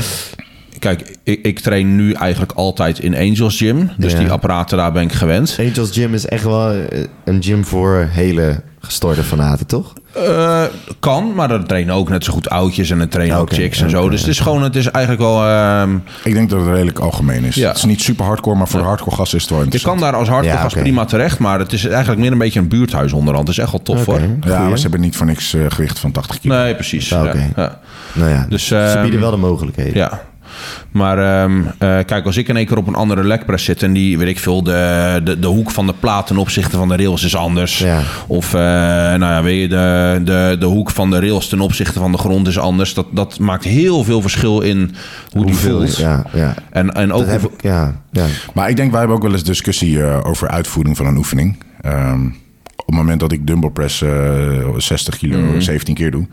kijk, 0.79 1.15
ik, 1.23 1.39
ik 1.45 1.59
train 1.59 1.95
nu 1.95 2.11
eigenlijk 2.13 2.51
altijd 2.51 2.99
in 2.99 3.15
Angels 3.15 3.57
Gym. 3.57 3.89
Dus 3.97 4.11
Ja. 4.11 4.19
die 4.19 4.29
apparaten, 4.29 4.77
daar 4.77 4.91
ben 4.91 5.03
ik 5.03 5.11
gewend. 5.13 5.55
Angels 5.59 5.91
Gym 5.91 6.13
is 6.13 6.25
echt 6.25 6.43
wel 6.43 6.71
eh, 6.71 7.03
een 7.25 7.43
gym 7.43 7.65
voor 7.65 8.07
hele 8.11 8.61
gestoorde 8.79 9.23
fanaten, 9.23 9.65
toch? 9.67 9.93
Eh, 10.13 10.63
kan, 10.99 11.33
maar 11.35 11.51
er 11.51 11.65
trainen 11.65 11.95
ook 11.95 12.09
net 12.09 12.23
zo 12.23 12.33
goed 12.33 12.49
oudjes 12.49 12.89
en 12.89 12.99
er 12.99 13.09
trainen 13.09 13.37
ook 13.37 13.53
chicks 13.53 13.81
en 13.81 13.89
zo. 13.89 14.09
Dus 14.09 14.19
het 14.19 14.29
is 14.29 14.39
gewoon, 14.39 14.63
het 14.63 14.75
is 14.75 14.91
eigenlijk 14.91 15.23
wel... 15.23 15.45
ehm, 15.45 15.95
ik 16.23 16.33
denk 16.33 16.49
dat 16.49 16.59
het 16.59 16.69
redelijk 16.69 16.99
algemeen 16.99 17.43
is. 17.43 17.55
Ja. 17.55 17.67
Het 17.67 17.77
is 17.77 17.83
niet 17.83 18.01
super 18.01 18.25
hardcore, 18.25 18.57
maar 18.57 18.67
voor 18.67 18.79
de 18.79 18.85
hardcore 18.85 19.15
gasten 19.15 19.37
is 19.37 19.43
het 19.43 19.53
wel 19.53 19.65
je 19.69 19.81
kan 19.81 19.99
daar 19.99 20.15
als 20.15 20.27
hardcore 20.27 20.55
Ja, 20.55 20.61
gast 20.61 20.79
prima 20.79 21.05
terecht, 21.05 21.39
maar 21.39 21.59
het 21.59 21.73
is 21.73 21.85
eigenlijk 21.85 22.21
meer 22.21 22.31
een 22.31 22.37
beetje 22.37 22.59
een 22.59 22.67
buurthuis 22.67 23.13
onderhand. 23.13 23.47
Het 23.47 23.57
is 23.57 23.63
echt 23.63 23.71
wel 23.71 23.81
tof, 23.81 24.05
hoor. 24.05 24.19
Ja, 24.45 24.59
maar 24.67 24.75
ze 24.77 24.81
hebben 24.81 25.01
niet 25.01 25.15
voor 25.15 25.25
niks 25.25 25.53
eh, 25.53 25.61
gewicht 25.67 25.99
van 25.99 26.11
80 26.11 26.39
kilo. 26.39 26.55
Nee, 26.55 26.75
precies. 26.75 27.09
Ja, 27.09 27.23
ja, 27.23 27.29
oké. 27.29 27.51
ja. 27.55 27.79
Nou 28.13 28.29
ja, 28.29 28.45
Dus, 28.49 28.67
ze 28.67 28.77
ehm, 28.77 29.01
bieden 29.01 29.19
wel 29.19 29.31
de 29.31 29.37
mogelijkheden. 29.37 29.95
Ja. 29.95 30.21
Maar 30.91 31.17
ehm, 31.43 31.61
eh, 31.77 31.97
kijk, 32.05 32.25
als 32.25 32.37
ik 32.37 32.47
in 32.47 32.57
één 32.57 32.65
keer 32.65 32.77
op 32.77 32.87
een 32.87 32.95
andere 32.95 33.23
legpress 33.23 33.65
zit 33.65 33.83
en 33.83 33.93
die, 33.93 34.17
weet 34.17 34.27
ik 34.27 34.39
veel, 34.39 34.63
de, 34.63 35.21
de, 35.23 35.39
de 35.39 35.47
hoek 35.47 35.71
van 35.71 35.87
de 35.87 35.93
plaat 35.99 36.27
ten 36.27 36.37
opzichte 36.37 36.77
van 36.77 36.87
de 36.87 36.95
rails 36.95 37.23
is 37.23 37.35
anders. 37.35 37.77
Ja. 37.77 38.01
Of, 38.27 38.53
eh, 38.53 38.59
nou 38.59 39.19
ja, 39.19 39.43
weet 39.43 39.61
je, 39.61 39.67
de, 39.67 40.21
de, 40.23 40.55
de 40.59 40.65
hoek 40.65 40.89
van 40.91 41.09
de 41.09 41.19
rails 41.19 41.49
ten 41.49 41.59
opzichte 41.59 41.99
van 41.99 42.11
de 42.11 42.17
grond 42.17 42.47
is 42.47 42.59
anders. 42.59 42.93
Dat, 42.93 43.05
dat 43.11 43.39
maakt 43.39 43.63
heel 43.63 44.03
veel 44.03 44.21
verschil 44.21 44.61
in 44.61 44.95
hoe 45.31 45.45
die 45.45 45.55
voelt. 45.55 45.97
Ja, 45.97 46.25
ja. 46.33 46.53
En, 46.71 46.91
en 46.93 47.13
ook 47.13 47.25
heb 47.25 47.51
ja, 47.59 48.01
ja. 48.11 48.25
Maar 48.53 48.69
ik 48.69 48.75
denk, 48.75 48.89
wij 48.89 48.99
hebben 48.99 49.17
ook 49.17 49.23
wel 49.23 49.31
eens 49.33 49.43
discussie 49.43 50.03
eh, 50.03 50.19
over 50.23 50.47
uitvoering 50.47 50.97
van 50.97 51.05
een 51.05 51.17
oefening. 51.17 51.57
Ehm, 51.81 52.25
op 52.75 52.85
het 52.85 52.95
moment 52.95 53.19
dat 53.19 53.31
ik 53.31 53.47
dumbbell 53.47 53.69
press 53.69 54.01
eh, 54.01 54.09
60 54.77 55.17
kilo, 55.17 55.37
Mhm. 55.39 55.59
17 55.59 55.93
keer 55.95 56.11
doe. 56.11 56.27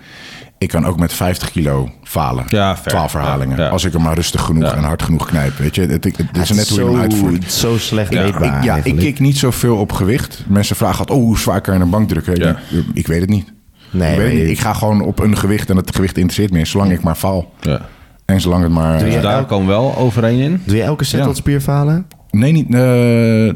Ik 0.61 0.69
kan 0.69 0.87
ook 0.87 0.99
met 0.99 1.13
50 1.13 1.51
kilo 1.51 1.91
falen. 2.03 2.45
Ja, 2.49 2.77
fair. 2.77 2.89
12 2.89 3.13
herhalingen. 3.13 3.57
Ja, 3.57 3.65
ja. 3.65 3.69
Als 3.71 3.85
ik 3.85 3.93
hem 3.93 4.03
maar 4.03 4.15
rustig 4.15 4.41
genoeg 4.41 4.63
Ja. 4.71 4.75
en 4.77 4.83
hard 4.83 5.03
genoeg 5.03 5.27
knijp. 5.27 5.57
Weet 5.59 5.75
je, 5.75 5.81
het, 5.81 6.05
het, 6.05 6.17
het 6.17 6.37
is 6.37 6.49
Het 6.49 6.57
net 6.59 6.69
hoe 6.69 6.79
je 6.79 6.85
hem 6.85 6.95
zo, 6.95 7.01
uitvoert. 7.01 7.53
zo 7.53 7.79
slecht 7.79 8.13
Ja, 8.13 8.23
meetbaar 8.23 8.57
ik, 8.59 8.65
ja, 8.65 8.77
ik 8.83 8.97
kik 8.97 9.19
niet 9.21 9.39
zoveel 9.39 9.77
op 9.77 9.93
gewicht. 9.93 10.45
Mensen 10.49 10.77
vragen 10.77 10.99
altijd, 10.99 11.19
oh, 11.19 11.25
hoe 11.25 11.39
zwaar 11.39 11.61
kan 11.61 11.75
je 11.75 11.81
een 11.81 11.91
bank 11.91 12.09
drukken? 12.09 12.35
Ik 12.41 12.57
Ik 12.95 13.07
weet 13.07 13.21
het 13.21 13.29
niet. 13.31 13.53
Nee, 13.91 14.11
ik, 14.13 14.17
weet 14.17 14.17
maar 14.17 14.25
het 14.27 14.35
niet. 14.35 14.43
je- 14.47 14.51
ik 14.51 14.61
ga 14.61 14.73
gewoon 14.73 15.01
op 15.01 15.19
een 15.19 15.37
gewicht 15.37 15.71
en 15.71 15.77
het 15.77 15.95
gewicht 15.95 16.17
interesseert 16.17 16.53
me, 16.53 16.65
zolang 16.67 16.93
ik 16.93 17.03
maar 17.03 17.17
val. 17.17 17.53
ja. 17.61 17.81
En 18.25 18.41
zolang 18.41 18.63
het 18.63 18.73
maar... 18.73 18.99
Doe 18.99 19.07
je- 19.07 19.13
Dus 19.13 19.23
daar 19.23 19.45
komen 19.45 19.67
we 19.67 19.73
wel 19.73 19.97
overeen 19.97 20.39
in. 20.41 20.63
Doe 20.65 20.77
je 20.77 20.83
elke 20.83 21.05
set 21.05 21.21
Ja. 21.21 21.27
tot 21.27 21.37
spierfalen? 21.37 22.07
Nee, 22.31 22.53
niet 22.53 22.75
eh, 22.75 23.53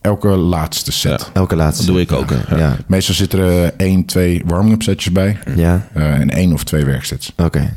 elke 0.00 0.28
laatste 0.28 0.92
set. 0.92 1.20
Ja. 1.20 1.26
Elke 1.40 1.56
laatste. 1.56 1.84
Dat 1.86 1.94
doe 1.94 2.02
ik 2.02 2.12
ook, 2.12 2.30
ja. 2.48 2.56
Ja, 2.56 2.76
Meestal 2.86 3.14
zitten 3.14 3.38
er 3.40 3.72
één, 3.76 4.04
twee 4.04 4.42
warming-up 4.46 4.82
setjes 4.82 5.12
bij. 5.12 5.38
ja. 5.56 5.88
eh, 5.94 6.12
en 6.14 6.30
één 6.30 6.52
of 6.52 6.64
twee 6.64 6.84
werksets. 6.84 7.32
oké. 7.36 7.76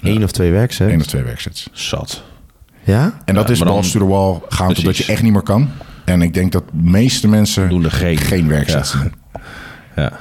Eén 0.00 0.24
of 0.24 0.30
twee 0.32 0.50
werksets? 0.50 0.92
Eén 0.92 1.00
of 1.00 1.06
twee 1.06 1.22
werksets. 1.22 1.68
Zat. 1.72 2.22
Ja? 2.82 3.12
En 3.24 3.34
dat 3.34 3.46
Ja, 3.46 3.52
is 3.52 3.58
dan- 3.58 3.68
balls 3.68 3.90
to 3.90 3.98
the 3.98 4.06
wall 4.06 4.32
gaan 4.48 4.66
totdat 4.66 4.84
Precies. 4.84 5.06
je 5.06 5.12
echt 5.12 5.22
niet 5.22 5.32
meer 5.32 5.42
kan. 5.42 5.68
En 6.04 6.22
ik 6.22 6.34
denk 6.34 6.52
dat 6.52 6.64
de 6.72 6.90
meeste 6.90 7.28
mensen 7.28 7.68
Doen 7.68 7.84
er 7.84 7.90
geen. 7.92 8.16
geen 8.16 8.48
werksets 8.48 8.92
Ja. 8.92 8.98
doen. 9.02 9.12
Ja. 9.96 10.12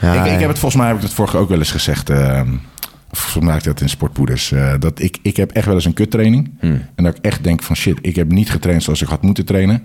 ja 0.00 0.24
ik, 0.24 0.32
ik 0.32 0.38
heb 0.40 0.48
het 0.48 0.58
volgens 0.58 0.80
mij 0.80 0.86
heb 0.90 0.96
ik 0.96 1.02
het 1.02 1.12
vorige 1.12 1.36
ook 1.36 1.48
wel 1.48 1.58
eens 1.58 1.70
gezegd. 1.70 2.10
eh, 2.10 2.40
volgens 3.10 3.44
mij 3.44 3.58
dat 3.58 3.80
in 3.80 3.88
sportpoeders. 3.88 4.52
eh, 4.52 4.72
dat 4.78 5.00
ik, 5.00 5.18
ik 5.22 5.36
heb 5.36 5.50
echt 5.50 5.66
wel 5.66 5.74
eens 5.74 5.84
een 5.84 5.94
kuttraining. 5.94 6.50
Hmm. 6.60 6.82
En 6.94 7.04
dat 7.04 7.16
ik 7.16 7.24
echt 7.24 7.44
denk 7.44 7.62
van 7.62 7.76
shit, 7.76 7.98
ik 8.00 8.16
heb 8.16 8.30
niet 8.32 8.50
getraind 8.50 8.82
zoals 8.82 9.02
ik 9.02 9.08
had 9.08 9.22
moeten 9.22 9.44
trainen. 9.44 9.82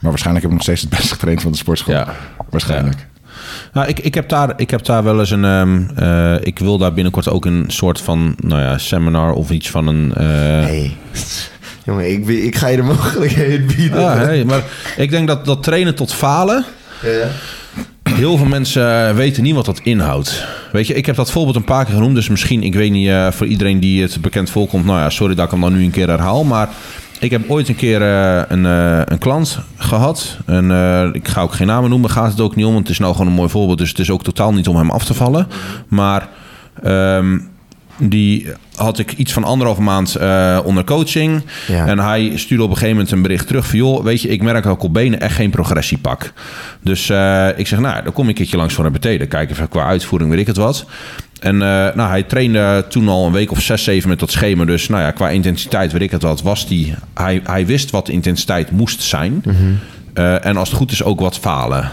Maar 0.00 0.10
waarschijnlijk 0.10 0.44
heb 0.44 0.54
ik 0.54 0.58
nog 0.58 0.62
steeds 0.62 0.80
het 0.80 0.90
beste 0.98 1.12
getraind 1.14 1.42
van 1.42 1.50
de 1.52 1.58
sportschool. 1.58 1.94
Ja. 1.94 2.14
Waarschijnlijk. 2.50 3.08
Nou, 3.72 3.88
ik, 3.88 3.98
ik, 3.98 4.14
heb 4.14 4.28
daar, 4.28 4.52
ik 4.56 4.70
heb 4.70 4.84
daar 4.84 5.02
wel 5.04 5.18
eens 5.20 5.30
een. 5.30 5.44
ehm, 5.44 5.82
eh, 5.96 6.34
ik 6.46 6.58
wil 6.58 6.78
daar 6.78 6.92
binnenkort 6.92 7.28
ook 7.28 7.44
een 7.44 7.64
soort 7.66 8.00
van 8.00 8.34
nou 8.40 8.60
ja, 8.60 8.78
seminar 8.78 9.32
of 9.32 9.50
iets 9.50 9.70
van 9.70 9.86
een. 9.86 10.14
eh, 10.14 10.26
Hey. 10.64 10.96
Jongen, 11.86 12.10
ik, 12.12 12.26
ik 12.26 12.56
ga 12.56 12.66
je 12.66 12.76
de 12.76 12.82
mogelijkheden 12.82 13.66
bieden. 13.66 13.98
ah, 14.10 14.14
hey, 14.16 14.44
maar 14.44 14.62
ik 14.96 15.10
denk 15.10 15.26
dat 15.28 15.44
dat 15.44 15.62
trainen 15.62 15.94
tot 15.94 16.14
falen. 16.14 16.64
Ja. 17.02 17.28
Heel 18.20 18.36
veel 18.36 18.46
mensen 18.46 19.08
eh, 19.08 19.14
weten 19.14 19.42
niet 19.42 19.54
wat 19.54 19.64
dat 19.64 19.80
inhoudt. 19.82 20.46
Weet 20.72 20.86
je, 20.86 20.94
ik 20.94 21.06
heb 21.06 21.16
dat 21.16 21.30
voorbeeld 21.30 21.56
een 21.56 21.64
paar 21.64 21.84
keer 21.84 21.94
genoemd. 21.94 22.14
Dus 22.14 22.28
misschien, 22.28 22.62
ik 22.62 22.74
weet 22.74 22.90
niet, 22.90 23.08
eh, 23.08 23.30
voor 23.30 23.46
iedereen 23.46 23.80
die 23.80 24.02
het 24.02 24.20
bekend 24.20 24.50
voorkomt. 24.50 24.84
Nou 24.84 24.98
ja, 24.98 25.10
sorry 25.10 25.34
dat 25.34 25.44
ik 25.44 25.50
hem 25.50 25.60
dan 25.60 25.72
nu 25.72 25.84
een 25.84 25.90
keer 25.90 26.08
herhaal. 26.08 26.44
Maar 26.44 26.68
ik 27.20 27.30
heb 27.30 27.50
ooit 27.50 27.68
een 27.68 27.76
keer 27.76 28.02
eh, 28.02 28.42
een, 28.48 28.64
een 29.12 29.18
klant 29.18 29.58
gehad. 29.76 30.36
En 30.46 30.70
ik 31.12 31.28
ga 31.28 31.40
ook 31.42 31.52
geen 31.52 31.66
namen 31.66 31.90
noemen, 31.90 32.10
gaat 32.10 32.30
het 32.30 32.40
ook 32.40 32.56
niet 32.56 32.66
om. 32.66 32.72
Want 32.72 32.84
het 32.84 32.92
is 32.92 32.98
nou 32.98 33.12
gewoon 33.12 33.26
een 33.26 33.38
mooi 33.38 33.48
voorbeeld. 33.48 33.78
Dus 33.78 33.88
het 33.88 33.98
is 33.98 34.10
ook 34.10 34.22
totaal 34.22 34.52
niet 34.52 34.68
om 34.68 34.76
hem 34.76 34.90
af 34.90 35.04
te 35.04 35.14
vallen. 35.14 35.46
Maar 35.88 36.28
ehm, 36.82 37.38
die 38.02 38.46
had 38.74 38.98
ik 38.98 39.12
iets 39.12 39.32
van 39.32 39.44
anderhalve 39.44 39.82
maand 39.82 40.14
eh, 40.14 40.58
onder 40.64 40.84
coaching. 40.84 41.42
Ja. 41.68 41.86
En 41.86 41.98
hij 41.98 42.32
stuurde 42.34 42.64
op 42.64 42.70
een 42.70 42.76
gegeven 42.76 42.96
moment 42.96 43.12
een 43.12 43.22
bericht 43.22 43.46
terug 43.46 43.66
van... 43.66 43.78
joh, 43.78 44.04
weet 44.04 44.22
je, 44.22 44.28
ik 44.28 44.42
merk 44.42 44.64
dat 44.64 44.74
ik 44.74 44.82
op 44.82 44.92
benen 44.92 45.20
echt 45.20 45.34
geen 45.34 45.50
progressie 45.50 45.98
pak. 45.98 46.32
Dus 46.80 47.10
eh, 47.10 47.48
ik 47.56 47.66
zeg, 47.66 47.78
nou, 47.78 48.02
dan 48.02 48.12
kom 48.12 48.22
ik 48.22 48.28
een 48.28 48.34
keertje 48.34 48.56
langs 48.56 48.74
voor 48.74 48.84
een 48.84 48.92
beteden. 48.92 49.28
Kijk 49.28 49.50
even 49.50 49.68
qua 49.68 49.84
uitvoering, 49.84 50.30
weet 50.30 50.40
ik 50.40 50.46
het 50.46 50.56
wat. 50.56 50.86
En 51.40 51.54
eh, 51.54 51.94
nou, 51.94 52.08
hij 52.08 52.22
trainde 52.22 52.84
toen 52.88 53.08
al 53.08 53.26
een 53.26 53.32
week 53.32 53.50
of 53.50 53.60
zes, 53.60 53.84
zeven 53.84 54.08
met 54.08 54.18
dat 54.18 54.30
schema. 54.30 54.64
Dus 54.64 54.88
nou 54.88 55.02
ja, 55.02 55.10
qua 55.10 55.28
intensiteit, 55.28 55.92
weet 55.92 56.02
ik 56.02 56.10
het 56.10 56.22
wat, 56.22 56.42
was 56.42 56.66
die... 56.66 56.94
Hij, 57.14 57.40
hij 57.44 57.66
wist 57.66 57.90
wat 57.90 58.06
de 58.06 58.12
intensiteit 58.12 58.70
moest 58.70 59.02
zijn. 59.02 59.44
Eh, 60.14 60.44
en 60.44 60.56
als 60.56 60.68
het 60.68 60.78
goed 60.78 60.92
is 60.92 61.02
ook 61.02 61.20
wat 61.20 61.38
falen 61.38 61.90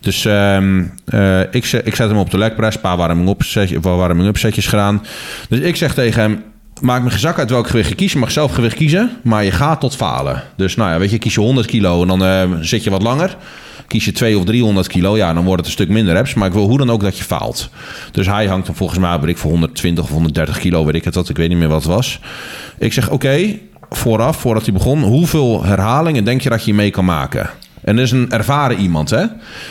Dus 0.00 0.24
ehm, 0.24 0.84
eh, 1.04 1.40
ik, 1.50 1.64
zet, 1.64 1.86
ik 1.86 1.94
hem 1.94 2.16
op 2.16 2.30
de 2.30 2.38
een 2.38 2.80
paar 2.80 2.96
warming-up 2.96 3.42
set, 3.42 3.80
warming 3.80 4.38
setjes 4.38 4.66
gedaan. 4.66 5.02
Dus 5.48 5.58
ik 5.58 5.76
zeg 5.76 5.94
tegen 5.94 6.20
hem, 6.20 6.42
maak 6.80 7.02
me 7.02 7.10
geen 7.10 7.18
zak 7.18 7.38
uit 7.38 7.50
welk 7.50 7.66
gewicht 7.66 7.88
je 7.88 7.94
kiest. 7.94 8.12
Je 8.12 8.18
mag 8.18 8.30
zelf 8.30 8.52
gewicht 8.52 8.76
kiezen, 8.76 9.10
maar 9.22 9.44
je 9.44 9.50
gaat 9.50 9.80
tot 9.80 9.96
falen. 9.96 10.42
Dus 10.56 10.76
nou 10.76 10.90
ja, 10.90 10.98
weet 10.98 11.10
je, 11.10 11.18
kies 11.18 11.34
je 11.34 11.40
100 11.40 11.66
kilo 11.66 12.02
en 12.02 12.08
dan 12.08 12.24
eh, 12.24 12.50
zit 12.60 12.84
je 12.84 12.90
wat 12.90 13.02
langer. 13.02 13.36
Kies 13.86 14.04
je 14.04 14.12
2 14.12 14.38
of 14.38 14.44
300 14.44 14.86
kilo, 14.86 15.16
ja, 15.16 15.32
dan 15.32 15.44
wordt 15.44 15.58
het 15.58 15.66
een 15.66 15.72
stuk 15.72 15.88
minder 15.88 16.14
reps. 16.14 16.34
Maar 16.34 16.48
ik 16.48 16.54
wil 16.54 16.68
hoe 16.68 16.78
dan 16.78 16.90
ook 16.90 17.00
dat 17.00 17.18
je 17.18 17.24
faalt. 17.24 17.70
Dus 18.12 18.26
hij 18.26 18.46
hangt 18.46 18.66
dan 18.66 18.74
volgens 18.74 18.98
mij, 18.98 19.20
weet 19.20 19.28
ik, 19.28 19.38
voor 19.38 19.50
120 19.50 20.04
of 20.04 20.10
130 20.10 20.58
kilo, 20.58 20.84
weet 20.84 20.94
ik 20.94 21.04
het 21.04 21.14
wat. 21.14 21.28
Ik 21.28 21.36
weet 21.36 21.48
niet 21.48 21.58
meer 21.58 21.68
wat 21.68 21.82
het 21.82 21.92
was. 21.92 22.20
Ik 22.78 22.92
zeg, 22.92 23.10
oké, 23.10 23.58
vooraf, 23.90 24.36
voordat 24.36 24.64
hij 24.64 24.72
begon, 24.72 25.02
hoeveel 25.02 25.64
herhalingen 25.64 26.24
denk 26.24 26.40
je 26.40 26.48
dat 26.48 26.64
je 26.64 26.74
mee 26.74 26.90
kan 26.90 27.04
maken? 27.04 27.50
En 27.84 27.96
dat 27.96 28.04
is 28.04 28.10
een 28.10 28.30
ervaren 28.30 28.78
iemand, 28.78 29.10
hè? 29.10 29.24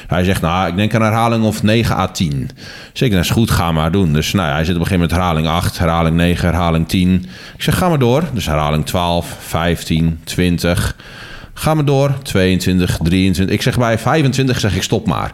Hij 0.08 0.24
zegt, 0.24 0.42
nou, 0.42 0.68
ik 0.68 0.76
denk 0.76 0.94
een 0.94 1.02
herhaling 1.02 1.44
of 1.44 1.64
9 1.64 1.96
à 1.96 2.08
10. 2.08 2.50
Zeker, 2.94 3.16
dat 3.16 3.26
is 3.26 3.32
goed, 3.32 3.52
ga 3.52 3.72
maar 3.72 3.92
doen. 3.92 4.14
Dus 4.14 4.34
nou 4.34 4.52
hij 4.52 4.66
zit 4.66 4.76
op 4.76 4.82
een 4.82 4.88
gegeven 4.88 5.08
moment 5.08 5.12
herhaling 5.12 5.48
8, 5.48 5.78
herhaling 5.78 6.16
9, 6.16 6.48
herhaling 6.48 6.88
10. 6.88 7.26
Ik 7.56 7.62
zeg, 7.64 7.78
ga 7.78 7.90
maar 7.90 8.00
door. 8.00 8.24
Dus 8.34 8.46
herhaling 8.46 8.86
12, 8.86 9.36
15, 9.40 10.20
20. 10.24 10.96
Ga 11.54 11.74
maar 11.74 11.86
door, 11.86 12.14
22, 12.22 12.98
23. 13.04 13.56
Ik 13.56 13.62
zeg 13.62 13.78
bij 13.78 14.00
25, 14.00 14.60
zeg 14.60 14.76
ik, 14.76 14.84
stop 14.84 15.08
maar. 15.08 15.34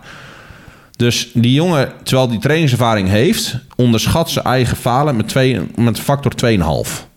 Dus 0.95 1.29
die 1.33 1.53
jongen, 1.53 1.91
terwijl 2.03 2.27
die 2.27 2.39
trainingservaring 2.39 3.09
heeft, 3.09 3.57
onderschat 3.75 4.29
zijn 4.29 4.45
eigen 4.45 4.77
falen 4.77 5.15
met, 5.15 5.27
twee, 5.27 5.59
met 5.75 5.99
factor 5.99 6.31
2,5. 6.45 7.08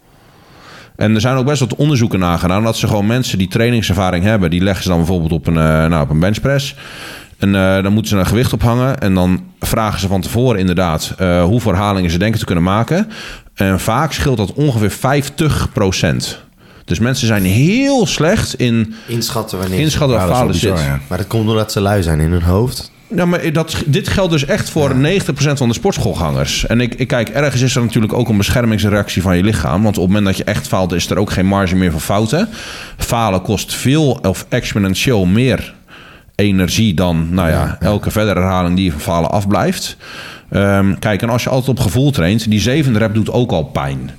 En 1.03 1.15
er 1.15 1.21
zijn 1.21 1.37
ook 1.37 1.45
best 1.47 1.61
wat 1.61 1.75
onderzoeken 1.75 2.19
naar 2.19 2.39
gedaan. 2.39 2.63
Dat 2.63 2.77
ze 2.77 2.87
gewoon 2.87 3.07
mensen 3.07 3.39
die 3.39 3.49
trainingservaring 3.49 4.25
hebben, 4.25 4.51
die 4.51 4.63
leggen 4.63 4.83
ze 4.83 4.89
dan 4.89 4.99
bijvoorbeeld 4.99 5.33
op 5.33 5.47
een, 5.47 5.57
eh, 5.57 5.63
nou, 5.87 6.03
op 6.03 6.11
een 6.11 6.19
benchpress. 6.21 6.75
En 7.39 7.55
eh, 7.55 7.83
dan 7.83 7.93
moeten 7.93 8.11
ze 8.13 8.17
een 8.19 8.27
gewicht 8.27 8.53
ophangen. 8.53 9.01
En 9.01 9.15
dan 9.15 9.45
vragen 9.61 10.01
ze 10.01 10.07
van 10.09 10.21
tevoren 10.21 10.61
inderdaad 10.61 11.15
eh, 11.19 11.45
hoeveel 11.45 11.73
herhalingen 11.73 12.11
ze 12.11 12.19
denken 12.19 12.39
te 12.39 12.45
kunnen 12.45 12.65
maken. 12.65 13.09
En 13.55 13.81
vaak 13.81 14.13
scheelt 14.13 14.37
dat 14.37 14.53
ongeveer 14.53 14.91
50% 14.91 16.39
Dus 16.85 16.99
mensen 16.99 17.27
zijn 17.27 17.45
heel 17.45 18.07
slecht 18.07 18.55
in 18.55 18.95
Inschatten 19.07 19.59
wanneer. 19.59 19.77
ze- 19.77 19.83
inschatten 19.83 20.17
waar 20.19 20.29
falen 20.29 20.53
bizar, 20.53 20.77
zit. 20.79 20.87
ja. 20.87 21.01
Maar 21.09 21.19
dat 21.19 21.27
komt 21.27 21.49
omdat 21.49 21.73
ze 21.73 21.81
lui 21.81 22.03
zijn 22.03 22.21
in 22.21 22.31
hun 22.31 22.43
hoofd. 22.43 22.92
Ja, 23.17 23.25
maar 23.25 23.53
dat, 23.53 23.83
dit 23.87 24.09
geldt 24.09 24.33
dus 24.33 24.45
echt 24.45 24.71
voor 24.71 24.95
90% 24.95 24.97
van 25.35 25.69
de 25.69 25.75
sportschoolgangers. 25.75 26.67
En 26.67 26.81
ik, 26.81 26.95
ik 26.95 27.09
kijk, 27.09 27.29
ergens 27.29 27.63
is 27.63 27.77
er 27.77 27.83
natuurlijk 27.83 28.13
ook 28.13 28.29
een 28.29 28.37
beschermingsreactie 28.37 29.23
van 29.23 29.37
je 29.37 29.43
lichaam. 29.43 29.83
Want 29.83 29.97
op 29.97 30.03
het 30.03 30.13
moment 30.13 30.27
dat 30.27 30.37
je 30.37 30.45
echt 30.53 30.69
faalt, 30.69 30.93
is 30.93 31.11
er 31.11 31.19
ook 31.19 31.31
geen 31.31 31.47
marge 31.47 31.77
meer 31.77 31.91
voor 31.91 32.01
fouten. 32.01 32.49
Falen 32.97 33.43
kost 33.43 33.75
veel 33.75 34.19
of 34.23 34.47
exponentieel 34.49 35.25
meer 35.25 35.75
energie 36.35 36.95
dan 36.95 37.29
nou 37.31 37.49
ja, 37.49 37.77
elke 37.81 38.11
verdere 38.11 38.41
herhaling 38.41 38.77
die 38.77 38.85
je 38.85 38.91
van 38.91 39.01
falen 39.01 39.31
afblijft. 39.31 39.97
Ehm, 40.51 40.95
kijk, 40.99 41.23
en 41.23 41.29
als 41.29 41.43
je 41.43 41.49
altijd 41.51 41.69
op 41.69 41.81
gevoel 41.81 42.11
traint, 42.11 42.51
die 42.51 42.61
zevende 42.61 42.99
rep 42.99 43.15
doet 43.15 43.31
ook 43.31 43.51
al 43.51 43.65
pijn. 43.65 44.11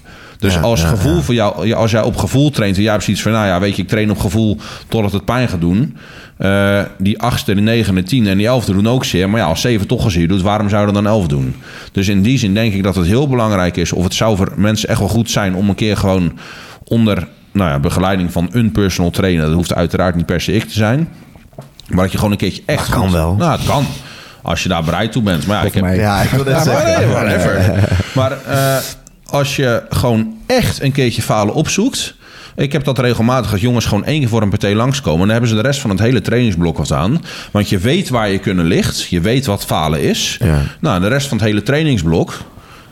Dus 0.43 0.53
Ja, 0.53 0.59
als 0.61 0.81
ja, 0.81 0.87
gevoel 0.87 1.21
voor 1.21 1.33
jou, 1.33 1.73
als 1.73 1.91
jij 1.91 2.01
op 2.01 2.17
gevoel 2.17 2.49
traint 2.49 2.75
en 2.75 2.81
jij 2.81 2.91
hebt 2.91 3.03
zoiets 3.03 3.23
van, 3.23 3.31
nou 3.31 3.45
ja, 3.45 3.59
weet 3.59 3.75
je, 3.75 3.81
ik 3.81 3.87
train 3.87 4.11
op 4.11 4.19
gevoel 4.19 4.57
totdat 4.87 5.11
het 5.11 5.25
pijn 5.25 5.47
gaat 5.49 5.61
doen. 5.61 5.97
Eh, 6.37 6.79
die 6.97 7.19
achtste, 7.21 7.55
de 7.55 7.61
negende, 7.61 8.01
de 8.01 8.07
tiende 8.07 8.29
en 8.29 8.37
die 8.37 8.47
elfde 8.47 8.73
doen 8.73 8.87
ook 8.87 9.05
zeer. 9.05 9.29
Maar 9.29 9.39
ja, 9.39 9.45
als 9.45 9.61
zeven 9.61 9.87
toch 9.87 10.03
al 10.03 10.09
zeer 10.09 10.27
doet, 10.27 10.41
waarom 10.41 10.69
zou 10.69 10.87
je 10.87 10.93
dan 10.93 11.07
elf 11.07 11.27
doen? 11.27 11.55
Dus 11.91 12.07
in 12.07 12.21
die 12.21 12.37
zin 12.37 12.53
denk 12.53 12.73
ik 12.73 12.83
dat 12.83 12.95
het 12.95 13.05
heel 13.05 13.27
belangrijk 13.27 13.77
is, 13.77 13.91
of 13.93 14.03
het 14.03 14.13
zou 14.13 14.37
voor 14.37 14.51
mensen 14.55 14.89
echt 14.89 14.99
wel 14.99 15.07
goed 15.07 15.29
zijn 15.29 15.55
om 15.55 15.69
een 15.69 15.75
keer 15.75 15.97
gewoon 15.97 16.37
onder 16.83 17.27
nou 17.51 17.69
ja, 17.69 17.79
begeleiding 17.79 18.31
van 18.31 18.49
een 18.51 18.71
personal 18.71 19.11
trainer, 19.11 19.45
dat 19.45 19.53
hoeft 19.53 19.73
uiteraard 19.73 20.15
niet 20.15 20.25
per 20.25 20.41
se 20.41 20.53
ik 20.53 20.63
te 20.63 20.73
zijn, 20.73 21.07
maar 21.87 22.03
dat 22.03 22.11
je 22.11 22.17
gewoon 22.17 22.31
een 22.31 22.37
keertje 22.37 22.63
echt 22.65 22.89
kan 22.89 23.01
goed- 23.01 23.11
wel. 23.11 23.35
Nou, 23.35 23.51
het 23.51 23.65
kan. 23.67 23.85
Als 24.41 24.63
je 24.63 24.69
daar 24.69 24.83
bereid 24.83 25.11
toe 25.11 25.23
bent. 25.23 25.47
Maar 25.47 25.57
ja, 25.57 25.63
ik 25.63 25.73
heb. 25.73 25.95
Ja, 25.95 26.21
ik 26.21 26.29
wil 26.29 26.43
net 26.43 26.65
ja, 26.65 26.71
maar, 26.71 26.81
zeggen. 26.81 27.05
nee, 27.05 27.13
whatever. 27.13 27.79
maar 28.17 28.31
eh, 28.45 28.75
als 29.33 29.55
je 29.55 29.83
gewoon 29.89 30.37
echt 30.45 30.81
een 30.81 30.91
keertje 30.91 31.21
falen 31.21 31.53
opzoekt. 31.53 32.15
Ik 32.55 32.71
heb 32.71 32.83
dat 32.83 32.99
regelmatig 32.99 33.51
als 33.51 33.61
jongens 33.61 33.85
gewoon 33.85 34.05
één 34.05 34.19
keer 34.19 34.29
voor 34.29 34.41
een 34.41 34.49
partij 34.49 34.75
langskomen. 34.75 35.19
En 35.19 35.25
dan 35.25 35.31
hebben 35.31 35.49
ze 35.49 35.55
de 35.55 35.61
rest 35.61 35.79
van 35.79 35.89
het 35.89 35.99
hele 35.99 36.21
trainingsblok 36.21 36.77
wat 36.77 36.91
aan. 36.91 37.21
Want 37.51 37.69
je 37.69 37.77
weet 37.77 38.09
waar 38.09 38.29
je 38.29 38.37
kunnen 38.37 38.65
ligt. 38.65 39.03
Je 39.03 39.21
weet 39.21 39.45
wat 39.45 39.65
falen 39.65 40.01
is. 40.01 40.37
Ja. 40.39 40.61
Nou, 40.79 41.01
de 41.01 41.07
rest 41.07 41.27
van 41.27 41.37
het 41.37 41.45
hele 41.45 41.63
trainingsblok 41.63 42.37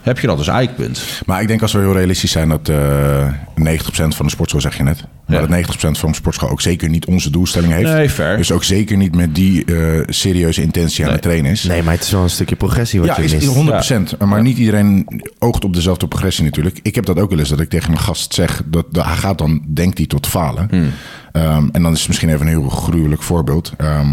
heb 0.01 0.19
je 0.19 0.27
dat 0.27 0.37
als 0.37 0.47
eikpunt. 0.47 1.21
Maar 1.25 1.41
ik 1.41 1.47
denk 1.47 1.61
als 1.61 1.71
we 1.73 1.79
heel 1.79 1.93
realistisch 1.93 2.31
zijn 2.31 2.49
dat 2.49 2.69
eh 2.69 3.27
90% 3.55 4.15
van 4.15 4.25
de 4.25 4.31
sportschool, 4.31 4.61
zeg 4.61 4.77
je 4.77 4.83
net. 4.83 5.03
Maar 5.27 5.35
Ja. 5.41 5.47
dat 5.47 5.49
90% 5.49 5.97
van 5.99 6.09
de 6.09 6.15
sportschool 6.15 6.49
ook 6.49 6.61
zeker 6.61 6.89
niet 6.89 7.05
onze 7.05 7.29
doelstelling 7.29 7.73
heeft. 7.73 7.89
Nee, 7.93 8.09
fair. 8.09 8.37
Dus 8.37 8.51
ook 8.51 8.63
zeker 8.63 8.97
niet 8.97 9.15
met 9.15 9.35
die 9.35 9.65
eh, 9.65 10.01
serieuze 10.07 10.61
intentie 10.61 10.99
aan 10.99 11.05
Nee. 11.05 11.13
het 11.13 11.21
trainen 11.21 11.51
is. 11.51 11.63
Nee, 11.63 11.83
maar 11.83 11.93
het 11.93 12.03
is 12.03 12.11
wel 12.11 12.23
een 12.23 12.29
stukje 12.29 12.55
progressie 12.55 12.99
wat 12.99 13.09
Ja, 13.09 13.15
je 13.17 13.23
is, 13.23 13.31
mist. 13.31 13.47
is 13.47 13.53
100%. 13.53 14.17
Maar 14.25 14.41
niet 14.41 14.57
iedereen 14.57 15.21
oogt 15.39 15.63
op 15.63 15.73
dezelfde 15.73 16.07
progressie 16.07 16.43
natuurlijk. 16.43 16.79
Ik 16.81 16.95
heb 16.95 17.05
dat 17.05 17.19
ook 17.19 17.29
wel 17.29 17.39
eens 17.39 17.49
dat 17.49 17.59
ik 17.59 17.69
tegen 17.69 17.91
een 17.91 17.99
gast 17.99 18.33
zeg 18.33 18.61
dat, 18.65 18.85
dat 18.91 19.05
hij 19.05 19.15
gaat 19.15 19.37
dan, 19.37 19.61
denkt 19.67 19.97
hij 19.97 20.07
tot 20.07 20.27
falen. 20.27 20.67
Hmm. 20.69 20.89
Ehm, 21.31 21.67
en 21.71 21.81
dan 21.83 21.91
is 21.93 21.99
het 21.99 22.07
misschien 22.07 22.29
even 22.29 22.41
een 22.41 22.47
heel 22.47 22.69
gruwelijk 22.69 23.21
voorbeeld. 23.23 23.71
Ehm, 23.77 24.07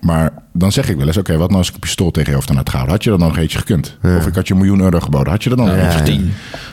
maar 0.00 0.32
dan 0.52 0.72
zeg 0.72 0.88
ik 0.88 0.96
wel 0.96 1.06
eens, 1.06 1.16
oké, 1.16 1.36
wat 1.36 1.46
nou 1.46 1.58
als 1.58 1.68
ik 1.68 1.74
een 1.74 1.80
pistool 1.80 2.10
tegen 2.10 2.28
je 2.30 2.34
hoofd 2.34 2.50
aan 2.50 2.56
het 2.56 2.68
gehouden? 2.68 2.94
Had 2.94 3.04
je 3.04 3.10
dat 3.10 3.18
nog 3.18 3.36
eentje 3.38 3.58
gekund? 3.58 3.96
Of 4.18 4.26
ik 4.26 4.34
had 4.34 4.46
je 4.48 4.52
een 4.54 4.60
miljoen 4.60 4.80
euro 4.80 5.00
geboden. 5.00 5.32
Had 5.32 5.42
je 5.42 5.48
dat 5.48 5.58
dan 5.58 5.66
nog 5.66 5.76
Ja, 5.76 5.98
eentje. 5.98 6.12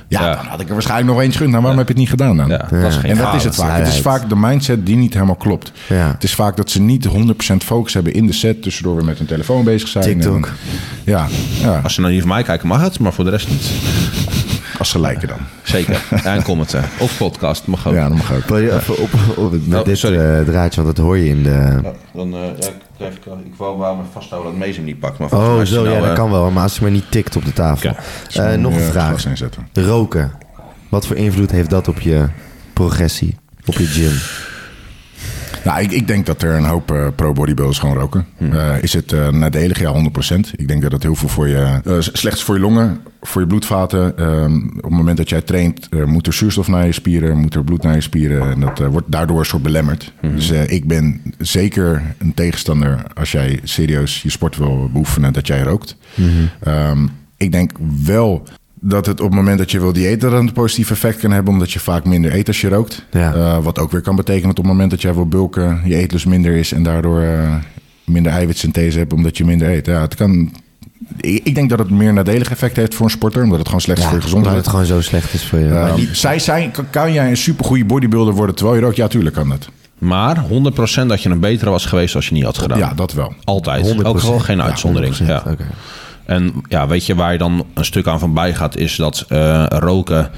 Ja, 0.07 0.21
Ja. 0.21 0.35
dan 0.35 0.45
had 0.45 0.59
ik 0.59 0.67
er 0.67 0.73
waarschijnlijk 0.73 1.09
nog 1.11 1.21
eens 1.21 1.33
gekund. 1.35 1.49
Nou, 1.51 1.61
waarom 1.61 1.79
heb 1.79 1.87
je 1.87 1.93
het 1.93 2.01
niet 2.03 2.11
gedaan 2.11 2.37
dan? 2.37 2.47
Ja, 2.47 2.57
dat 2.69 2.91
is 2.91 2.95
geen 2.95 3.11
En 3.11 3.17
dat 3.17 3.33
is 3.33 3.43
het 3.43 3.55
vaak. 3.55 3.77
Het 3.77 3.87
is 3.87 4.01
vaak 4.01 4.29
de 4.29 4.35
mindset 4.35 4.85
die 4.85 4.95
niet 4.95 5.13
helemaal 5.13 5.35
klopt. 5.35 5.71
Ja. 5.87 6.11
Het 6.11 6.23
is 6.23 6.33
vaak 6.35 6.55
dat 6.57 6.69
ze 6.69 6.81
niet 6.81 7.05
100% 7.05 7.63
focus 7.63 7.93
hebben 7.93 8.13
in 8.13 8.25
de 8.27 8.33
set. 8.33 8.61
Tussendoor 8.61 8.95
weer 8.95 9.05
met 9.05 9.17
hun 9.17 9.27
telefoon 9.27 9.63
bezig 9.63 9.87
zijn. 9.87 10.03
TikTok. 10.03 10.45
En- 10.45 10.51
ja, 11.03 11.27
ja, 11.61 11.79
Als 11.83 11.93
ze 11.93 12.01
naar 12.01 12.09
hier 12.11 12.19
van 12.21 12.29
mij 12.29 12.43
kijken 12.43 12.67
mag 12.67 12.81
het, 12.81 12.99
maar 12.99 13.13
voor 13.13 13.23
de 13.23 13.29
rest 13.29 13.49
niet. 13.49 13.71
als 14.79 14.89
ze 14.89 14.99
lijken 14.99 15.27
dan. 15.27 15.37
Zeker. 15.63 16.01
En 16.23 16.43
commenten. 16.43 16.83
Of 16.99 17.17
podcast 17.17 17.67
mag 17.67 17.87
ook. 17.87 17.93
Ja, 17.93 18.07
dat 18.09 18.17
mag 18.17 18.33
ook. 18.33 18.45
Wil 18.45 18.57
je 18.57 18.75
even 18.75 18.97
op, 18.97 19.09
op, 19.35 19.51
met 19.67 19.79
Oh, 19.79 19.85
dit 19.85 20.03
eh, 20.03 20.11
draadje, 20.45 20.81
want 20.83 20.95
dat 20.95 21.05
hoor 21.05 21.17
je 21.17 21.29
in 21.29 21.43
de... 21.43 21.79
Dan, 22.13 22.33
eh, 22.33 22.39
ja, 22.59 22.67
ik, 22.97 23.25
ik 23.25 23.53
wou 23.57 23.77
wel 23.79 23.95
me 23.95 24.01
vasthouden 24.11 24.51
dat 24.51 24.59
Mees 24.59 24.75
hem 24.75 24.85
niet 24.85 24.99
pakt. 24.99 25.17
Maar 25.19 25.33
Oh, 25.33 25.61
zo, 25.61 25.83
ja, 25.83 25.89
nou, 25.89 25.99
dat 26.01 26.09
eh, 26.09 26.15
kan 26.15 26.31
wel. 26.31 26.51
Maar 26.51 26.63
als 26.63 26.73
hij 26.73 26.81
maar 26.81 26.91
niet 26.91 27.11
tikt 27.11 27.35
op 27.35 27.45
de 27.45 27.53
tafel. 27.53 27.95
Eh, 28.33 28.53
nog 28.53 28.73
een 28.73 28.81
Ja, 28.81 28.89
vraag. 28.89 29.23
Roken. 29.73 30.31
Wat 30.89 31.07
voor 31.07 31.15
invloed 31.15 31.51
heeft 31.51 31.69
dat 31.69 31.87
op 31.87 31.99
je 31.99 32.25
progressie? 32.73 33.37
Op 33.65 33.73
je 33.73 33.85
gym? 33.85 34.17
Nou, 35.63 35.81
ik, 35.81 35.91
ik 35.91 36.07
denk 36.07 36.25
dat 36.25 36.41
er 36.41 36.55
een 36.55 36.65
hoop 36.65 36.91
eh, 36.91 37.07
pro-bodybuilders 37.15 37.79
gewoon 37.79 37.97
roken. 37.97 38.25
Hm. 38.37 38.53
Eh, 38.53 38.83
is 38.83 38.93
het 38.93 39.11
eh 39.11 39.29
nadelig? 39.29 39.79
Ja, 39.79 40.09
100%. 40.35 40.51
Ik 40.55 40.67
denk 40.67 40.81
dat 40.81 40.91
het 40.91 41.03
heel 41.03 41.15
veel 41.15 41.29
voor 41.29 41.47
je... 41.47 41.79
slecht 41.99 42.35
is 42.35 42.43
voor 42.43 42.55
je 42.55 42.61
longen, 42.61 42.99
voor 43.21 43.41
je 43.41 43.47
bloedvaten. 43.47 44.17
Ehm, 44.17 44.55
op 44.55 44.83
het 44.83 44.91
moment 44.91 45.17
dat 45.17 45.29
jij 45.29 45.41
traint, 45.41 45.89
moet 46.05 46.27
er 46.27 46.33
zuurstof 46.33 46.67
naar 46.67 46.85
je 46.85 46.91
spieren, 46.91 47.37
moet 47.37 47.55
er 47.55 47.63
bloed 47.63 47.83
naar 47.83 47.95
je 47.95 48.01
spieren. 48.01 48.51
En 48.51 48.59
dat 48.59 48.79
wordt 48.79 49.11
daardoor 49.11 49.39
een 49.39 49.45
soort 49.45 49.63
belemmerd. 49.63 50.13
Hm. 50.19 50.35
Dus 50.35 50.49
ik 50.49 50.87
ben 50.87 51.21
zeker 51.37 52.15
een 52.17 52.33
tegenstander 52.33 53.03
als 53.13 53.31
jij 53.31 53.59
serieus 53.63 54.21
je 54.21 54.29
sport 54.29 54.57
wil 54.57 54.89
beoefenen, 54.93 55.33
dat 55.33 55.47
jij 55.47 55.61
rookt. 55.61 55.97
Ehm, 56.59 57.07
ik 57.37 57.51
denk 57.51 57.71
wel 58.03 58.47
dat 58.79 59.05
het 59.05 59.19
op 59.21 59.27
het 59.27 59.35
moment 59.35 59.57
dat 59.57 59.71
je 59.71 59.79
wil 59.79 59.93
diëten... 59.93 60.19
dat 60.19 60.31
het 60.31 60.41
een 60.41 60.53
positief 60.53 60.91
effect 60.91 61.19
kan 61.19 61.31
hebben... 61.31 61.53
omdat 61.53 61.71
je 61.71 61.79
vaak 61.79 62.05
minder 62.05 62.35
eet 62.35 62.47
als 62.47 62.61
je 62.61 62.69
rookt. 62.69 63.05
Ja. 63.11 63.33
Eh, 63.33 63.63
wat 63.63 63.79
ook 63.79 63.91
weer 63.91 64.01
kan 64.01 64.15
betekenen 64.15 64.47
dat 64.47 64.57
op 64.59 64.63
het 64.63 64.73
moment 64.73 64.91
dat 64.91 65.01
jij 65.01 65.13
wil 65.13 65.27
bulken... 65.27 65.81
je 65.85 65.95
eetlust 65.95 66.25
minder 66.25 66.55
is 66.55 66.71
en 66.71 66.83
daardoor 66.83 67.21
eh, 67.21 67.55
minder 68.03 68.31
eiwitsynthese 68.31 68.97
hebt... 68.97 69.13
omdat 69.13 69.37
je 69.37 69.45
minder 69.45 69.69
eet. 69.69 69.85
Ja, 69.85 70.01
het 70.01 70.15
kan... 70.15 70.51
Ik, 71.17 71.55
denk 71.55 71.69
dat 71.69 71.79
het 71.79 71.89
meer 71.89 72.13
nadelig 72.13 72.51
effect 72.51 72.75
heeft 72.75 72.95
voor 72.95 73.05
een 73.05 73.11
sporter... 73.11 73.43
omdat 73.43 73.57
het 73.57 73.67
gewoon 73.67 73.81
slecht 73.81 73.99
is 73.99 74.05
voor 74.05 74.13
je 74.13 74.23
omdat 74.23 74.31
gezondheid. 74.31 74.65
het 74.65 74.67
gewoon 74.67 74.85
zo 74.85 75.01
slecht 75.01 75.33
is 75.33 75.45
voor 75.45 75.59
je. 75.59 75.69
Eh, 75.69 75.93
zij 76.11 76.39
zijn, 76.39 76.71
kan, 76.89 77.13
jij 77.13 77.29
een 77.29 77.37
supergoeie 77.37 77.85
bodybuilder 77.85 78.33
worden 78.33 78.55
terwijl 78.55 78.77
je 78.77 78.83
rookt? 78.83 78.95
Ja, 78.95 79.07
tuurlijk 79.07 79.35
kan 79.35 79.49
dat. 79.49 79.69
Maar 79.97 80.45
100% 80.45 81.05
dat 81.07 81.21
je 81.21 81.29
een 81.29 81.39
betere 81.39 81.69
was 81.69 81.85
geweest 81.85 82.15
als 82.15 82.27
je 82.27 82.33
niet 82.33 82.43
had 82.43 82.57
gedaan. 82.57 82.77
Ja, 82.77 82.93
dat 82.93 83.13
wel. 83.13 83.33
Altijd. 83.43 83.95
100%. 83.95 84.01
Ook 84.01 84.19
gewoon 84.19 84.41
geen 84.41 84.57
Ja, 84.57 84.63
uitzondering. 84.63 85.17
100%, 85.17 85.25
Ja, 85.25 85.43
oké. 85.47 85.65
En 86.27 86.53
ja, 86.67 86.87
weet 86.87 87.05
je 87.05 87.15
waar 87.15 87.31
je 87.31 87.37
dan 87.37 87.65
een 87.73 87.85
stuk 87.85 88.07
aan 88.07 88.19
van 88.19 88.33
bij 88.33 88.53
gaat, 88.53 88.77
is 88.77 88.95
dat 88.95 89.25
eh, 89.27 89.65
roken 89.69 90.29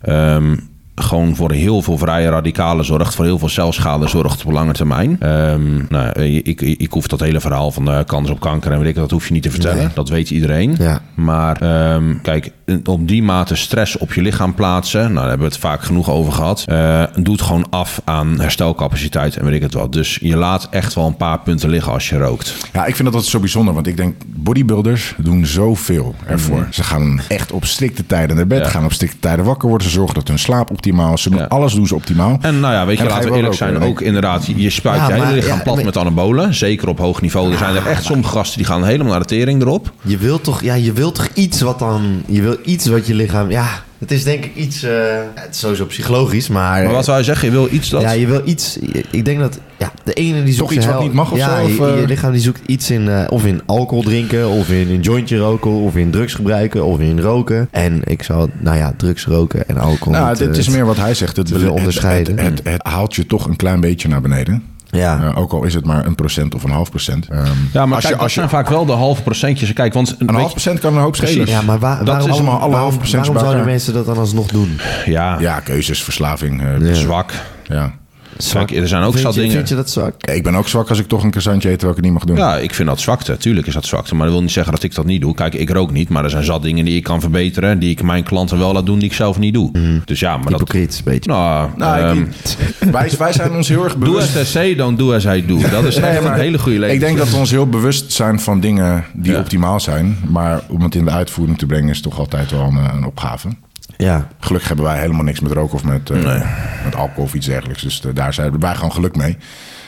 ehm, 0.00 0.56
gewoon 0.94 1.36
voor 1.36 1.52
heel 1.52 1.82
veel 1.82 1.98
vrije 1.98 2.28
radicalen 2.28 2.84
zorgt, 2.84 3.14
voor 3.14 3.24
heel 3.24 3.38
veel 3.38 3.48
celschade 3.48 4.08
zorgt 4.08 4.44
op 4.44 4.52
lange 4.52 4.72
termijn. 4.72 5.16
Ehm, 5.20 5.76
nou, 5.88 6.08
eh, 6.08 6.34
ik, 6.34 6.46
ik, 6.46 6.60
ik 6.60 6.92
hoef 6.92 7.06
dat 7.06 7.20
hele 7.20 7.40
verhaal 7.40 7.70
van 7.70 7.84
de 7.84 8.04
kans 8.06 8.30
op 8.30 8.40
kanker 8.40 8.72
en 8.72 8.78
weet 8.78 8.88
ik, 8.88 8.94
dat 8.94 9.10
hoef 9.10 9.26
je 9.26 9.32
niet 9.32 9.42
te 9.42 9.50
vertellen. 9.50 9.76
Nee. 9.76 9.94
Dat 9.94 10.08
weet 10.08 10.30
iedereen. 10.30 10.74
Ja. 10.78 11.00
Maar 11.14 11.62
ehm, 11.62 12.20
kijk, 12.22 12.52
op 12.84 13.08
die 13.08 13.22
mate 13.22 13.54
stress 13.56 13.98
op 13.98 14.12
je 14.12 14.22
lichaam 14.22 14.54
plaatsen, 14.54 15.00
nou, 15.00 15.14
daar 15.14 15.28
hebben 15.28 15.46
we 15.46 15.52
het 15.52 15.62
vaak 15.62 15.82
genoeg 15.82 16.10
over 16.10 16.32
gehad, 16.32 16.64
eh, 16.66 17.02
doet 17.16 17.42
gewoon 17.42 17.66
af 17.70 18.00
aan 18.04 18.40
herstelcapaciteit 18.40 19.36
en 19.36 19.44
weet 19.44 19.54
ik 19.54 19.62
het 19.62 19.74
wat. 19.74 19.92
Dus 19.92 20.18
je 20.20 20.36
laat 20.36 20.66
echt 20.70 20.94
wel 20.94 21.06
een 21.06 21.16
paar 21.16 21.40
punten 21.40 21.68
liggen 21.68 21.92
als 21.92 22.08
je 22.08 22.18
rookt. 22.18 22.54
Ja, 22.72 22.80
ik 22.86 22.94
vind 22.94 23.04
dat 23.04 23.12
altijd 23.14 23.24
zo 23.32 23.40
bijzonder. 23.40 23.74
Want 23.74 23.86
ik 23.86 23.96
denk, 23.96 24.14
bodybuilders 24.26 25.14
doen 25.18 25.46
zoveel 25.46 26.14
ervoor. 26.26 26.66
Ze 26.70 26.82
gaan 26.84 27.20
echt 27.28 27.52
op 27.52 27.64
strikte 27.64 28.06
tijden 28.06 28.36
naar 28.36 28.46
bed. 28.46 28.58
Ja. 28.58 28.68
Gaan 28.68 28.84
op 28.84 28.92
strikte 28.92 29.18
tijden 29.20 29.44
wakker 29.44 29.68
worden. 29.68 29.86
Ze 29.86 29.92
zorgen 29.92 30.14
dat 30.14 30.28
hun 30.28 30.38
slaap 30.38 30.70
optimaal 30.70 31.12
is. 31.12 31.22
Ze 31.22 31.30
doen 31.30 31.38
Ja. 31.38 31.44
alles 31.44 31.74
doen 31.74 31.86
ze 31.86 31.94
optimaal. 31.94 32.38
En 32.40 32.60
nou 32.60 32.74
ja, 32.74 32.86
weet 32.86 32.98
je, 32.98 33.04
laten 33.04 33.30
we 33.30 33.36
eerlijk 33.36 33.54
zijn. 33.54 33.78
Ook 33.82 34.00
inderdaad, 34.00 34.46
je- 34.56 34.70
spuit 34.70 35.00
Ja, 35.00 35.06
je 35.14 35.22
hele 35.22 35.34
lichaam 35.34 35.56
ja, 35.56 35.62
plat 35.62 35.74
maar- 35.74 35.84
met 35.84 35.96
anabolen. 35.96 36.54
Zeker 36.54 36.88
op 36.88 36.98
hoog 36.98 37.20
niveau. 37.20 37.52
Er 37.52 37.58
zijn 37.58 37.76
er 37.76 37.86
echt 37.86 38.04
sommige 38.04 38.30
gasten 38.32 38.58
die 38.58 38.66
gaan 38.66 38.84
helemaal 38.84 39.10
naar 39.12 39.20
de 39.20 39.26
tering 39.26 39.62
erop. 39.62 39.92
Je 40.02 40.16
wilt 40.16 40.44
toch, 40.44 40.62
ja, 40.62 40.74
je 40.74 40.92
wilt 40.92 41.14
toch 41.14 41.28
iets 41.34 41.60
wat 41.60 41.78
dan, 41.78 42.22
je 42.26 42.42
wil 42.42 42.55
iets 42.64 42.86
wat 42.86 43.06
je 43.06 43.14
lichaam, 43.14 43.50
ja, 43.50 43.68
het 43.98 44.10
is 44.10 44.24
denk 44.24 44.44
ik 44.44 44.54
iets, 44.54 44.82
eh, 44.82 44.92
het 45.34 45.54
is 45.54 45.58
sowieso 45.58 45.84
psychologisch, 45.86 46.48
maar, 46.48 46.82
Maar 46.84 46.92
wat 46.92 47.06
wij 47.06 47.22
zeggen, 47.22 47.46
je 47.48 47.52
wil 47.54 47.68
iets 47.70 47.88
dat... 47.88 48.00
ja, 48.02 48.10
je 48.10 48.26
wil 48.26 48.42
iets, 48.44 48.78
ik 49.10 49.24
denk 49.24 49.38
dat, 49.38 49.58
ja, 49.78 49.92
de 50.04 50.12
ene 50.12 50.42
die 50.44 50.54
zoekt 50.54 50.70
iets 50.72 50.84
zijn 50.84 50.94
wat 50.96 51.04
niet 51.04 51.12
mag 51.12 51.32
of 51.32 51.38
ja, 51.38 51.56
zo, 51.58 51.64
of, 51.64 51.76
je, 51.76 51.84
je 51.96 52.02
eh? 52.02 52.08
lichaam 52.08 52.32
die 52.32 52.40
zoekt 52.40 52.60
iets 52.66 52.90
in, 52.90 53.08
eh, 53.08 53.24
of 53.28 53.44
in 53.44 53.60
alcohol 53.66 54.02
drinken, 54.02 54.48
of 54.48 54.70
in 54.70 54.90
een 54.90 55.00
jointje 55.00 55.36
roken, 55.38 55.70
of 55.70 55.96
in 55.96 56.10
drugs 56.10 56.34
gebruiken, 56.34 56.84
of 56.84 57.00
in 57.00 57.20
roken. 57.20 57.68
En 57.70 58.00
ik 58.04 58.22
zou, 58.22 58.50
nou 58.58 58.76
ja, 58.76 58.94
drugs 58.96 59.24
roken 59.26 59.68
en 59.68 59.78
alcohol. 59.78 60.12
nou, 60.12 60.28
niet, 60.28 60.38
het, 60.38 60.48
het 60.48 60.56
eh, 60.56 60.62
is 60.62 60.68
meer 60.68 60.86
wat 60.86 60.96
hij 60.96 61.14
zegt. 61.14 61.36
Het, 61.36 61.48
het- 61.50 62.26
het, 62.40 62.60
het 62.64 62.82
haalt 62.82 63.14
je 63.14 63.26
toch 63.26 63.46
een 63.46 63.56
klein 63.56 63.80
beetje 63.80 64.08
naar 64.08 64.20
beneden. 64.20 64.62
Ja, 64.90 65.20
Eh, 65.22 65.38
ook 65.38 65.52
al 65.52 65.64
is 65.64 65.74
het 65.74 65.84
maar 65.84 66.06
een 66.06 66.14
procent 66.14 66.54
of 66.54 66.62
een 66.64 66.70
half 66.70 66.90
procent. 66.90 67.28
Ehm, 67.28 67.46
Ja, 67.72 67.86
maar 67.86 67.94
als 67.94 68.04
kijk, 68.04 68.16
je, 68.16 68.22
als 68.22 68.34
je, 68.34 68.40
dat 68.40 68.50
zijn 68.50 68.62
vaak 68.64 68.68
wel 68.68 68.86
de 68.86 68.92
halve 68.92 69.22
procentjes. 69.22 69.72
Kijk, 69.72 69.92
want 69.94 70.14
een 70.18 70.34
half 70.34 70.50
procent 70.50 70.78
kan 70.80 70.94
een 70.94 71.00
hoop 71.02 71.16
schelen. 71.16 71.34
Precies. 71.34 71.54
ja 71.54 71.62
maar 71.62 71.78
waar, 71.78 71.98
Dat 71.98 72.06
waarom, 72.06 72.28
is 72.28 72.34
allemaal 72.34 72.58
alle 72.60 72.72
waarom, 72.72 72.96
procentjes 72.96 73.26
waarom 73.28 73.44
zouden 73.44 73.64
mensen 73.64 73.94
dat 73.94 74.06
dan 74.06 74.16
alsnog 74.18 74.46
doen? 74.46 74.80
ja, 75.06 75.38
Ja, 75.40 75.60
keuzes, 75.60 76.02
verslaving. 76.02 76.62
eh, 76.62 76.88
Ja. 76.88 76.94
zwak. 76.94 77.32
ja. 77.64 77.92
Zwak. 78.38 78.66
Kijk, 78.66 78.80
er 78.80 78.88
zijn 78.88 79.02
ook 79.02 79.10
vind 79.12 79.22
zat 79.24 79.34
je, 79.34 79.40
dingen- 79.40 79.56
Vind 79.56 79.68
je 79.68 79.74
dat 79.74 79.90
zwak? 79.90 80.14
Ik 80.26 80.42
ben 80.42 80.54
ook 80.54 80.68
zwak 80.68 80.88
als 80.88 80.98
ik 80.98 81.06
toch 81.08 81.22
een 81.22 81.30
croissantje 81.30 81.68
eet 81.70 81.78
terwijl 81.78 81.98
ik 81.98 82.04
het 82.04 82.12
niet 82.12 82.26
mag 82.26 82.36
doen. 82.36 82.46
Ja, 82.46 82.56
ik 82.58 82.74
vind 82.74 82.88
dat 82.88 83.00
zwakte. 83.00 83.36
Tuurlijk 83.36 83.66
is 83.66 83.74
dat 83.74 83.84
zwakte. 83.86 84.14
Maar 84.14 84.24
dat 84.24 84.32
wil 84.34 84.42
niet 84.42 84.52
zeggen 84.52 84.72
dat 84.72 84.82
ik 84.82 84.94
dat 84.94 85.04
niet 85.04 85.20
doe. 85.20 85.34
Kijk, 85.34 85.54
ik 85.54 85.70
rook 85.70 85.90
niet. 85.92 86.08
Maar 86.08 86.24
er 86.24 86.30
zijn 86.30 86.44
zat 86.44 86.62
dingen 86.62 86.84
die 86.84 86.96
ik 86.96 87.02
kan 87.02 87.20
verbeteren. 87.20 87.78
Die 87.78 87.90
ik 87.90 88.02
mijn 88.02 88.22
klanten 88.24 88.58
wel 88.58 88.72
laat 88.72 88.86
doen, 88.86 88.98
die 88.98 89.08
ik 89.08 89.14
zelf 89.14 89.38
niet 89.38 89.54
doe. 89.54 89.70
Dus 90.04 90.20
ja, 90.20 90.36
maar 90.36 90.50
dat... 90.50 90.52
Hypocriet, 90.60 90.96
een 90.96 91.12
beetje. 91.12 91.30
Nou, 91.30 91.70
Nou, 91.76 92.00
ehm, 92.00 92.20
ik, 92.22 92.90
wij, 92.92 93.10
wij 93.18 93.32
zijn 93.32 93.52
ons 93.52 93.68
heel 93.68 93.84
erg 93.84 93.92
doe 93.98 94.04
bewust. 94.04 94.26
as 94.26 94.32
they 94.32 94.44
say, 94.44 94.74
don't 94.74 94.98
do 94.98 95.12
as 95.14 95.24
I 95.24 95.46
do. 95.46 95.58
Dat 95.70 95.84
is 95.84 95.96
echt 96.00 96.24
een 96.24 96.32
hele 96.34 96.58
goede 96.58 96.78
leven. 96.78 96.94
Ik 96.94 97.00
denk 97.00 97.18
dat 97.18 97.30
we 97.30 97.36
ons 97.36 97.50
heel 97.50 97.68
bewust 97.68 98.12
zijn 98.12 98.40
van 98.40 98.60
dingen 98.60 99.04
die 99.12 99.32
Ja. 99.32 99.38
optimaal 99.38 99.80
zijn. 99.80 100.18
Maar 100.28 100.60
om 100.68 100.80
het 100.82 100.94
in 100.94 101.04
de 101.04 101.10
uitvoering 101.10 101.58
te 101.58 101.66
brengen 101.66 101.88
is 101.90 102.00
toch 102.00 102.18
altijd 102.18 102.50
wel 102.50 102.60
een, 102.66 102.94
een 102.96 103.04
opgave. 103.04 103.48
Ja, 103.96 104.28
Gelukkig 104.40 104.68
hebben 104.68 104.86
wij 104.86 104.98
helemaal 105.00 105.24
niks 105.24 105.40
met 105.40 105.52
roken 105.52 105.74
of 105.74 105.84
met, 105.84 106.10
eh, 106.10 106.42
met 106.84 106.94
alcohol 106.94 107.24
of 107.24 107.34
iets 107.34 107.46
dergelijks. 107.46 107.82
Dus 107.82 108.00
eh, 108.00 108.10
daar 108.14 108.34
zijn 108.34 108.60
wij 108.60 108.74
gewoon 108.74 108.92
geluk 108.92 109.16
mee. 109.16 109.36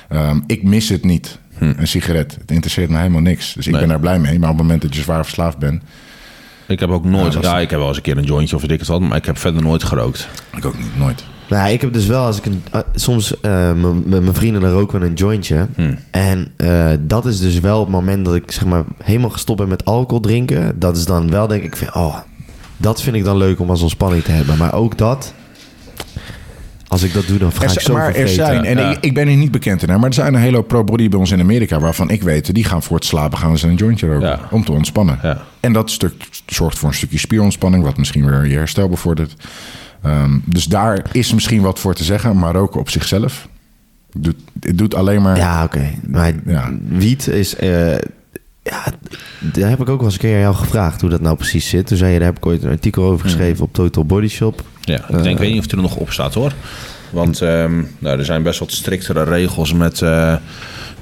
Ehm, 0.08 0.40
ik 0.46 0.62
mis 0.62 0.88
het 0.88 1.04
niet. 1.04 1.38
Een 1.58 1.86
sigaret. 1.88 2.36
Het 2.40 2.50
interesseert 2.50 2.90
me 2.90 2.96
helemaal 2.96 3.20
niks. 3.20 3.52
Dus 3.54 3.66
ik 3.66 3.72
Nee. 3.72 3.80
ben 3.80 3.90
daar 3.90 4.00
blij 4.00 4.18
mee. 4.18 4.38
Maar 4.38 4.50
op 4.50 4.54
het 4.56 4.64
moment 4.64 4.82
dat 4.82 4.94
je 4.94 5.02
zwaar 5.02 5.24
verslaafd 5.24 5.58
bent... 5.58 5.82
Ik 6.66 6.80
heb 6.80 6.90
ook 6.90 7.04
nooit... 7.04 7.32
Ja, 7.40 7.58
ik 7.58 7.70
heb 7.70 7.78
wel 7.78 7.88
eens 7.88 7.96
een 7.96 8.02
keer 8.02 8.16
een 8.18 8.24
jointje 8.24 8.56
of 8.56 8.62
weet 8.62 8.70
ik 8.70 8.78
het 8.78 8.88
wat, 8.88 9.00
maar 9.00 9.16
ik 9.16 9.24
heb 9.24 9.38
verder 9.38 9.62
nooit 9.62 9.84
gerookt. 9.84 10.28
Ik 10.56 10.64
ook 10.64 10.78
niet, 10.78 10.96
nooit. 10.98 11.24
Nou, 11.48 11.70
ik 11.70 11.80
heb 11.80 11.92
dus 11.92 12.06
wel 12.06 12.24
als 12.24 12.38
ik 12.38 12.46
een, 12.46 12.62
eh, 12.72 12.80
soms 12.94 13.40
eh, 13.40 13.72
met 14.04 14.06
mijn 14.22 14.34
vrienden 14.34 14.60
dan 14.60 14.70
roken 14.70 15.00
we 15.00 15.06
een 15.06 15.14
jointje. 15.14 15.66
Hmm. 15.74 15.98
En 16.10 16.52
eh, 16.56 16.90
dat 17.00 17.26
is 17.26 17.40
dus 17.40 17.60
wel 17.60 17.80
het 17.80 17.88
moment 17.88 18.24
dat 18.24 18.34
ik 18.34 18.50
zeg 18.50 18.64
maar 18.64 18.84
helemaal 19.04 19.30
gestopt 19.30 19.58
ben 19.58 19.68
met 19.68 19.84
alcohol 19.84 20.20
drinken. 20.20 20.78
Dat 20.78 20.96
is 20.96 21.04
dan 21.04 21.30
wel 21.30 21.46
denk 21.46 21.62
ik 21.62 21.76
van, 21.76 21.94
oh, 22.02 22.16
dat 22.78 23.02
vind 23.02 23.16
ik 23.16 23.24
dan 23.24 23.36
leuk 23.36 23.60
om 23.60 23.70
als 23.70 23.82
ontspanning 23.82 24.22
te 24.24 24.30
hebben. 24.30 24.56
Maar 24.56 24.74
ook 24.74 24.98
dat, 24.98 25.34
als 26.88 27.02
ik 27.02 27.12
dat 27.12 27.26
doe, 27.26 27.38
dan 27.38 27.52
ga 27.52 27.64
Er, 27.64 27.72
ik 27.72 27.80
zo 27.80 27.92
maar 27.92 28.14
er 28.14 28.28
zijn, 28.28 28.64
en 28.64 28.78
Ja. 28.78 28.90
ik, 28.90 28.98
ik 29.00 29.14
ben 29.14 29.28
hier 29.28 29.36
niet 29.36 29.50
bekend 29.50 29.82
in, 29.82 29.88
maar 29.88 30.08
er 30.08 30.14
zijn 30.14 30.34
een 30.34 30.40
hele 30.40 30.62
pro-body 30.62 31.08
bij 31.08 31.18
ons 31.18 31.30
in 31.30 31.40
Amerika 31.40 31.80
waarvan 31.80 32.10
ik 32.10 32.22
weet, 32.22 32.54
die 32.54 32.64
gaan 32.64 32.82
voor 32.82 32.96
het 32.96 33.04
slapen 33.04 33.38
gaan 33.38 33.58
ze 33.58 33.66
een 33.68 33.74
jointje 33.74 34.06
roken 34.06 34.28
Ja. 34.28 34.40
om 34.50 34.64
te 34.64 34.72
ontspannen. 34.72 35.18
Ja. 35.22 35.42
En 35.60 35.72
dat 35.72 35.90
stuk 35.90 36.12
zorgt 36.46 36.78
voor 36.78 36.88
een 36.88 36.94
stukje 36.94 37.18
spierontspanning, 37.18 37.84
wat 37.84 37.96
misschien 37.96 38.26
weer 38.26 38.46
je 38.46 38.56
herstel 38.56 38.88
bevordert. 38.88 39.34
Ehm, 40.02 40.38
dus 40.44 40.64
daar 40.64 41.02
is 41.12 41.34
misschien 41.34 41.60
wat 41.60 41.78
voor 41.78 41.94
te 41.94 42.04
zeggen, 42.04 42.38
maar 42.38 42.54
roken 42.54 42.80
op 42.80 42.90
zichzelf 42.90 43.48
doet, 44.16 44.36
het 44.60 44.78
doet 44.78 44.94
alleen 44.94 45.22
maar. 45.22 45.36
Ja, 45.36 45.64
oké. 45.64 45.90
Maar 46.06 46.32
wiet 46.88 47.26
is... 47.26 47.56
eh, 47.56 47.94
ja, 48.70 48.84
daar 49.38 49.70
heb 49.70 49.80
ik 49.80 49.88
ook 49.88 49.96
wel 49.96 50.04
eens 50.04 50.14
een 50.14 50.20
keer 50.20 50.34
aan 50.34 50.40
jou 50.40 50.54
gevraagd 50.54 51.00
hoe 51.00 51.10
dat 51.10 51.20
nou 51.20 51.36
precies 51.36 51.68
zit. 51.68 51.86
Toen 51.86 51.96
zei 51.96 52.12
je, 52.12 52.18
daar 52.18 52.28
heb 52.28 52.36
ik 52.36 52.46
ooit 52.46 52.62
een 52.62 52.70
artikel 52.70 53.04
over 53.04 53.24
geschreven 53.24 53.64
op 53.64 53.72
Total 53.72 54.04
Body 54.04 54.28
Shop. 54.28 54.62
Ja, 54.80 55.08
ik 55.08 55.22
denk, 55.22 55.26
ik 55.26 55.38
weet 55.38 55.48
niet 55.48 55.58
of 55.58 55.64
het 55.64 55.72
er 55.72 55.78
nog 55.78 55.96
op 55.96 56.10
staat 56.10 56.34
hoor. 56.34 56.52
Want 57.10 57.40
ehm, 57.40 57.82
nou, 57.98 58.18
er 58.18 58.24
zijn 58.24 58.42
best 58.42 58.58
wat 58.58 58.72
striktere 58.72 59.22
regels 59.22 59.72
met 59.72 60.02
eh, 60.02 60.34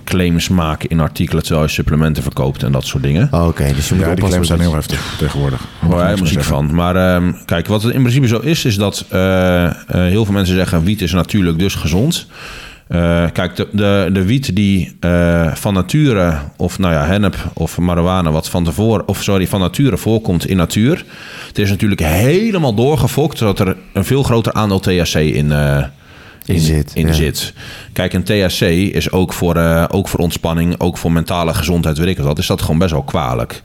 claims 0.04 0.48
maken 0.48 0.88
in 0.88 1.00
artikelen 1.00 1.42
terwijl 1.42 1.66
je 1.66 1.72
supplementen 1.72 2.22
verkoopt 2.22 2.62
en 2.62 2.72
dat 2.72 2.86
soort 2.86 3.02
dingen. 3.02 3.28
Oh, 3.30 3.46
oké, 3.46 3.72
dus 3.74 3.88
je 3.88 3.94
moet 3.94 4.04
Ja, 4.04 4.14
die 4.14 4.24
claims 4.24 4.46
zijn 4.46 4.60
heel 4.60 4.74
heftig 4.74 5.14
tegenwoordig. 5.18 5.60
Daar 5.88 6.06
meer 6.06 6.18
muziek 6.18 6.42
van. 6.42 6.74
Maar 6.74 6.96
ehm, 6.96 7.32
kijk, 7.44 7.66
wat 7.66 7.82
het 7.82 7.94
in 7.94 8.00
principe 8.00 8.26
zo 8.26 8.38
is, 8.38 8.64
is 8.64 8.76
dat 8.76 9.04
eh, 9.08 9.64
eh, 9.64 9.72
heel 9.86 10.24
veel 10.24 10.34
mensen 10.34 10.54
zeggen 10.54 10.84
wiet 10.84 11.02
is 11.02 11.12
natuurlijk 11.12 11.58
dus 11.58 11.74
gezond. 11.74 12.26
Eh, 12.86 13.24
kijk, 13.32 13.56
de, 13.56 13.68
de, 13.72 14.10
de 14.12 14.24
wiet 14.24 14.56
die 14.56 14.96
eh, 15.00 15.54
van 15.54 15.74
nature, 15.74 16.38
of 16.56 16.78
nou 16.78 16.94
ja, 16.94 17.04
hennep 17.04 17.36
of 17.52 17.78
marijuana, 17.78 18.30
wat 18.30 18.48
van 18.48 18.64
tevoren, 18.64 19.08
of 19.08 19.22
sorry, 19.22 19.46
van 19.46 19.60
nature 19.60 19.96
voorkomt 19.96 20.46
in 20.46 20.56
natuur. 20.56 21.04
Het 21.46 21.58
is 21.58 21.70
natuurlijk 21.70 22.00
helemaal 22.00 22.74
doorgefokt, 22.74 23.38
zodat 23.38 23.58
er 23.58 23.76
een 23.92 24.04
veel 24.04 24.22
groter 24.22 24.52
aandeel 24.52 24.80
THC 24.80 25.14
in, 25.14 25.52
eh, 25.52 25.84
In 26.44 26.60
zit, 26.60 26.90
in 26.94 27.06
ja. 27.06 27.12
zit. 27.12 27.52
Kijk, 27.92 28.12
een 28.12 28.24
THC 28.24 28.60
is 28.94 29.10
ook 29.10 29.32
voor, 29.32 29.86
ook 29.88 30.08
voor 30.08 30.20
ontspanning, 30.20 30.80
ook 30.80 30.98
voor 30.98 31.12
mentale 31.12 31.54
gezondheid, 31.54 31.98
weet 31.98 32.08
ik 32.08 32.18
wat. 32.18 32.38
Is 32.38 32.46
dat 32.46 32.62
gewoon 32.62 32.78
best 32.78 32.92
wel 32.92 33.02
kwalijk. 33.02 33.62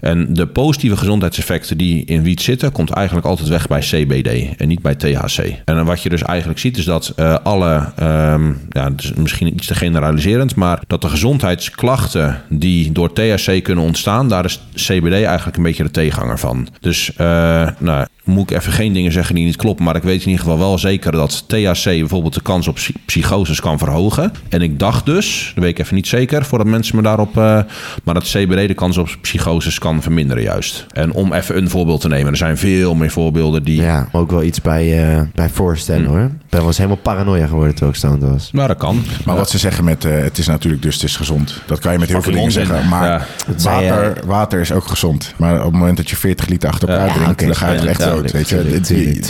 En 0.00 0.34
de 0.34 0.46
positieve 0.46 0.96
gezondheidseffecten 0.96 1.78
die 1.78 2.04
in 2.04 2.22
wiet 2.22 2.40
zitten, 2.42 2.72
komt 2.72 2.90
eigenlijk 2.90 3.26
altijd 3.26 3.48
weg 3.48 3.68
bij 3.68 3.80
CBD 3.80 4.56
en 4.56 4.68
niet 4.68 4.82
bij 4.82 4.94
THC. 4.94 5.38
En 5.64 5.84
wat 5.84 6.02
je 6.02 6.08
dus 6.08 6.22
eigenlijk 6.22 6.58
ziet, 6.58 6.76
is 6.76 6.84
dat 6.84 7.12
eh, 7.16 7.36
alle, 7.42 7.92
ehm, 7.96 8.52
ja, 8.70 8.90
misschien 9.16 9.54
iets 9.54 9.66
te 9.66 9.74
generaliserend, 9.74 10.54
maar 10.54 10.80
dat 10.86 11.00
de 11.00 11.08
gezondheidsklachten 11.08 12.42
die 12.48 12.92
door 12.92 13.12
THC 13.12 13.62
kunnen 13.62 13.84
ontstaan, 13.84 14.28
daar 14.28 14.44
is 14.44 14.60
CBD 14.74 15.12
eigenlijk 15.12 15.56
een 15.56 15.62
beetje 15.62 15.82
de 15.82 15.90
tegenhanger 15.90 16.38
van. 16.38 16.68
Dus, 16.80 17.12
eh, 17.16 17.68
nou, 17.78 18.06
moet 18.24 18.50
ik 18.50 18.56
even 18.56 18.72
geen 18.72 18.92
dingen 18.92 19.12
zeggen 19.12 19.34
die 19.34 19.44
niet 19.44 19.56
kloppen, 19.56 19.84
maar 19.84 19.96
ik 19.96 20.02
weet 20.02 20.20
in 20.20 20.28
ieder 20.28 20.44
geval 20.44 20.58
wel 20.58 20.78
zeker 20.78 21.12
dat 21.12 21.44
THC 21.48 21.84
bijvoorbeeld 21.84 22.34
de 22.34 22.42
kans 22.42 22.68
op 22.68 22.74
psy- 22.74 22.94
psychoses 23.06 23.60
kan 23.60 23.78
verhogen. 23.78 24.32
En 24.48 24.62
ik 24.62 24.78
dacht 24.78 25.06
dus, 25.06 25.52
dat 25.54 25.64
weet 25.64 25.72
ik 25.72 25.78
even 25.78 25.94
niet 25.94 26.06
zeker, 26.06 26.44
voordat 26.44 26.66
mensen 26.66 26.96
me 26.96 27.02
daarop, 27.02 27.36
eh, 27.36 27.60
maar 28.04 28.14
dat 28.14 28.24
CBD 28.24 28.68
de 28.68 28.74
kans 28.74 28.96
op 28.96 29.16
psychoses 29.20 29.78
kan 29.78 29.85
verminderen 29.94 30.42
juist. 30.42 30.86
En 30.92 31.12
om 31.12 31.32
even 31.32 31.56
een 31.56 31.70
voorbeeld 31.70 32.00
te 32.00 32.08
nemen, 32.08 32.30
er 32.32 32.36
zijn 32.36 32.56
veel 32.58 32.94
meer 32.94 33.10
voorbeelden 33.10 33.62
die... 33.62 33.80
Ja, 33.80 34.08
ook 34.12 34.30
wel 34.30 34.42
iets 34.42 34.60
bij, 34.60 35.08
eh, 35.14 35.20
bij 35.34 35.48
voorstellen 35.48 36.06
hoor. 36.06 36.20
Ik 36.20 36.30
ben 36.48 36.58
wel 36.58 36.66
eens 36.66 36.76
helemaal 36.76 36.98
paranoia 37.02 37.46
geworden 37.46 37.74
toen 37.74 37.88
ik 37.88 37.94
stoned 37.94 38.22
was. 38.22 38.50
Nou, 38.52 38.68
dat 38.68 38.76
kan. 38.76 39.04
Maar 39.24 39.36
wat 39.36 39.50
ze 39.50 39.58
zeggen 39.58 39.84
met 39.84 40.04
eh, 40.04 40.12
het 40.18 40.38
is 40.38 40.46
natuurlijk 40.46 40.82
dus 40.82 40.94
het 40.94 41.04
is 41.04 41.16
gezond. 41.16 41.60
Dat 41.66 41.78
kan 41.78 41.92
je 41.92 41.98
met 41.98 42.08
heel 42.08 42.22
veel 42.22 42.30
dingen 42.32 42.46
onzin. 42.46 42.66
zeggen. 42.66 42.88
Maar 42.88 43.04
Ja. 43.08 43.26
Dat 43.46 43.62
zei 43.62 43.88
water, 43.90 44.16
water 44.26 44.60
is 44.60 44.72
ook 44.72 44.86
gezond. 44.86 45.34
Maar 45.36 45.58
op 45.58 45.64
het 45.64 45.72
moment 45.80 45.96
dat 45.96 46.10
je 46.10 46.16
40 46.16 46.46
liter 46.46 46.68
achter 46.68 46.88
elkaar 46.88 47.06
Ja, 47.06 47.14
drinkt, 47.14 47.40
dan 47.40 47.54
ga 47.56 47.72
je 47.72 47.78
echt 47.88 48.00
ja, 48.00 48.10
dood. 48.10 48.30
Weet 48.30 48.48
je? 48.48 48.56
Tuurlijk, 48.56 48.86
Dit- 48.86 49.26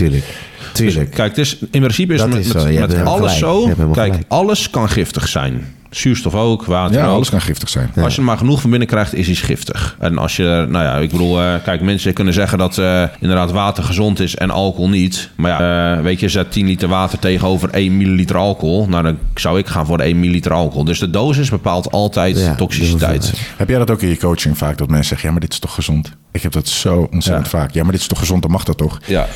tuurlijk. 0.73 1.11
Kijk, 1.11 1.29
het 1.29 1.39
is, 1.39 1.59
in 1.71 1.81
principe 1.81 2.13
is 2.15 2.19
Dat 2.21 2.29
met, 2.29 2.39
is 2.45 2.53
met, 2.53 3.05
alles 3.05 3.33
gelijk. 3.33 3.39
Zo. 3.39 3.65
Kijk, 3.65 3.93
gelijk. 3.93 4.25
alles 4.29 4.71
kan 4.71 4.89
giftig 4.89 5.29
zijn. 5.29 5.65
Zuurstof 5.97 6.35
ook, 6.35 6.65
water 6.65 6.97
Ja, 6.99 7.07
ook. 7.07 7.15
alles 7.15 7.31
kan 7.31 7.41
giftig 7.41 7.69
zijn. 7.69 7.91
Als 7.97 8.13
je 8.15 8.19
er 8.21 8.27
maar 8.27 8.37
genoeg 8.39 8.61
van 8.61 8.71
binnen 8.71 8.89
krijgt, 8.89 9.15
is 9.15 9.29
iets 9.29 9.41
giftig. 9.41 9.97
En 9.99 10.19
als 10.19 10.37
je, 10.37 10.67
nou 10.69 10.85
ja, 10.85 10.97
ik 10.97 11.11
bedoel, 11.11 11.41
eh, 11.43 11.55
kijk, 11.65 11.81
mensen 11.81 12.13
kunnen 12.13 12.35
zeggen 12.35 12.59
dat 12.59 12.79
eh, 12.79 13.03
inderdaad 13.21 13.51
water 13.51 13.85
gezond 13.85 14.21
is 14.21 14.35
en 14.37 14.51
alcohol 14.51 14.89
niet. 14.89 15.31
Maar 15.37 15.63
ja, 15.63 15.97
eh, 15.97 16.03
weet 16.03 16.21
je, 16.21 16.29
zet 16.29 16.53
10 16.53 16.67
liter 16.67 16.89
water 16.89 17.19
tegenover 17.19 17.69
1 17.73 17.97
milliliter 17.97 18.37
alcohol. 18.37 18.87
Nou, 18.89 19.03
dan 19.03 19.19
zou 19.35 19.59
ik 19.59 19.67
gaan 19.67 19.87
voor 19.87 19.97
de 19.97 20.05
1 20.05 20.21
milliliter 20.21 20.53
alcohol. 20.53 20.85
Dus 20.85 20.99
de 20.99 21.11
dosis 21.11 21.51
bepaalt 21.51 21.91
altijd 21.91 22.39
Ja, 22.39 22.55
toxiciteit. 22.55 23.33
Heb 23.57 23.69
jij 23.69 23.79
dat 23.79 23.91
ook 23.91 24.03
in 24.03 24.09
je 24.09 24.19
coaching 24.19 24.59
vaak? 24.59 24.79
Dat 24.79 24.89
mensen 24.89 25.09
zeggen, 25.09 25.27
ja, 25.27 25.33
maar 25.33 25.43
dit 25.43 25.53
is 25.53 25.59
toch 25.59 25.75
gezond? 25.75 26.13
Ik 26.33 26.43
heb 26.43 26.53
dat 26.53 26.69
zo 26.69 27.09
ontzettend 27.13 27.51
Ja. 27.51 27.59
vaak. 27.59 27.71
Ja, 27.73 27.83
maar 27.83 27.93
dit 27.93 28.01
is 28.01 28.07
toch 28.07 28.19
gezond? 28.19 28.43
Dan 28.43 28.51
mag 28.51 28.65
dat 28.65 28.77
toch? 28.79 29.01
Ja. 29.07 29.27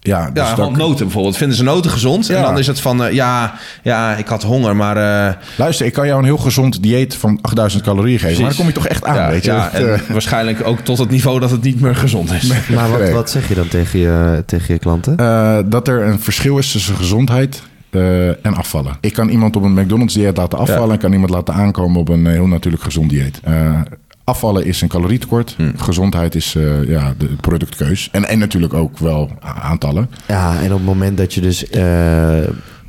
Ja, 0.00 0.30
dus 0.30 0.42
Ja, 0.48 0.54
dan- 0.54 0.64
want 0.64 0.76
noten 0.76 1.04
bijvoorbeeld. 1.04 1.36
Vinden 1.36 1.56
ze 1.56 1.62
noten 1.62 1.90
gezond? 1.90 2.28
En 2.30 2.36
Ja. 2.36 2.42
dan 2.42 2.58
is 2.58 2.66
het 2.66 2.80
van, 2.80 3.04
eh, 3.04 3.12
ja, 3.12 3.54
ja, 3.82 4.16
ik 4.16 4.26
had 4.26 4.42
honger, 4.42 4.76
maar... 4.76 4.96
eh, 5.28 5.34
Luister, 5.56 5.86
ik 5.86 5.92
kan 5.92 6.06
jou 6.06 6.18
een 6.18 6.24
heel 6.24 6.36
gezond 6.38 6.82
dieet 6.82 7.14
van 7.14 7.38
8000 7.42 7.82
calorieën 7.82 8.18
geven. 8.18 8.36
Maar 8.40 8.48
dan 8.48 8.58
kom 8.58 8.66
je 8.66 8.72
toch 8.72 8.86
echt 8.86 9.04
aan, 9.04 9.14
ja, 9.14 9.30
weet 9.30 9.44
je? 9.44 9.50
ja, 9.50 9.62
Dat, 9.72 9.80
en 9.80 9.94
eh, 9.94 10.00
waarschijnlijk 10.10 10.66
ook 10.66 10.80
tot 10.80 10.98
het 10.98 11.10
niveau 11.10 11.40
dat 11.40 11.50
het 11.50 11.62
niet 11.62 11.80
meer 11.80 11.96
gezond 11.96 12.32
is. 12.32 12.52
Maar 12.74 12.90
wat, 12.90 13.00
Nee. 13.00 13.12
wat 13.12 13.30
zeg 13.30 13.48
je 13.48 13.54
dan 13.54 13.68
tegen 13.68 13.98
je, 13.98 14.42
tegen 14.46 14.74
je 14.74 14.80
klanten? 14.80 15.16
eh, 15.16 15.58
dat 15.66 15.88
er 15.88 16.02
een 16.06 16.20
verschil 16.20 16.58
is 16.58 16.72
tussen 16.72 16.96
gezondheid 16.96 17.62
eh, 17.90 18.28
en 18.28 18.54
afvallen. 18.54 18.96
Ik 19.00 19.12
kan 19.12 19.28
iemand 19.28 19.56
op 19.56 19.62
een 19.62 19.72
McDonald's 19.74 20.14
dieet 20.14 20.36
laten 20.36 20.58
afvallen... 20.58 20.86
Ja. 20.86 20.92
en 20.92 20.98
kan 20.98 21.12
iemand 21.12 21.30
laten 21.30 21.54
aankomen 21.54 22.00
op 22.00 22.08
een 22.08 22.26
heel 22.26 22.46
natuurlijk 22.46 22.82
gezond 22.82 23.10
dieet. 23.10 23.40
Eh, 23.44 23.80
afvallen 24.28 24.64
is 24.64 24.80
een 24.80 24.88
calorietekort. 24.88 25.54
Hm. 25.56 25.76
Gezondheid 25.76 26.34
is 26.34 26.54
eh, 26.54 26.88
ja, 26.88 27.14
de 27.18 27.26
productkeus. 27.40 28.08
En, 28.12 28.28
en 28.28 28.38
natuurlijk 28.38 28.74
ook 28.74 28.98
wel 28.98 29.30
aantallen. 29.40 30.10
Ja, 30.26 30.60
en 30.60 30.72
op 30.72 30.78
het 30.78 30.86
moment 30.86 31.16
dat 31.16 31.34
je 31.34 31.40
dus 31.40 31.68
eh, 31.68 32.48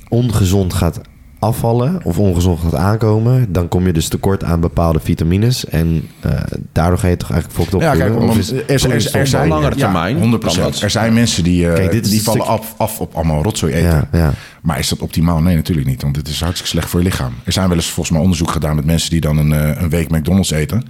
ongezond 0.09 0.73
gaat 0.73 1.01
afvallen 1.39 1.99
of 2.03 2.17
ongezond 2.17 2.59
gaat 2.59 2.75
aankomen, 2.75 3.51
dan 3.51 3.67
kom 3.67 3.85
je 3.85 3.93
dus 3.93 4.07
tekort 4.07 4.43
aan 4.43 4.59
bepaalde 4.59 4.99
vitamines. 4.99 5.65
En 5.65 6.07
eh, 6.19 6.31
daardoor 6.71 6.97
ga 6.97 7.07
je 7.07 7.17
toch 7.17 7.31
eigenlijk 7.31 7.59
fokt 7.61 7.73
op. 7.73 7.81
Ja, 7.81 7.95
kijk, 7.95 8.15
of 8.15 8.31
om- 8.31 8.37
is- 8.39 8.51
er, 8.51 8.57
er, 8.67 8.85
er, 8.85 9.19
het 9.19 9.29
zijn 9.29 9.43
op 9.43 9.49
langere 9.49 9.75
termijn 9.75 10.17
Ja, 10.17 10.37
100%. 10.37 10.39
kan 10.39 10.55
dat. 10.55 10.81
Er 10.81 10.89
zijn 10.89 11.13
mensen 11.13 11.43
die, 11.43 11.67
eh, 11.67 11.73
Kijk, 11.73 12.03
die 12.03 12.23
vallen 12.23 12.41
stuk- 12.41 12.51
af, 12.51 12.73
af 12.77 12.99
op 12.99 13.15
allemaal 13.15 13.43
rotzooi 13.43 13.73
eten. 13.73 13.89
Ja, 13.89 14.07
ja. 14.11 14.33
Maar 14.61 14.79
is 14.79 14.89
dat 14.89 14.99
optimaal? 14.99 15.41
Nee, 15.41 15.55
natuurlijk 15.55 15.87
niet. 15.87 16.01
Want 16.01 16.15
het 16.15 16.27
is 16.27 16.39
hartstikke 16.39 16.69
slecht 16.69 16.89
voor 16.89 16.99
je 16.99 17.05
lichaam. 17.05 17.33
Er 17.43 17.51
zijn 17.51 17.67
wel 17.67 17.77
eens 17.77 17.85
volgens 17.89 18.09
mij 18.09 18.21
onderzoek 18.21 18.51
gedaan 18.51 18.75
met 18.75 18.85
mensen 18.85 19.09
die 19.09 19.21
dan 19.21 19.37
een, 19.37 19.53
eh, 19.53 19.81
een 19.81 19.89
week 19.89 20.09
McDonald's 20.09 20.51
eten. 20.51 20.83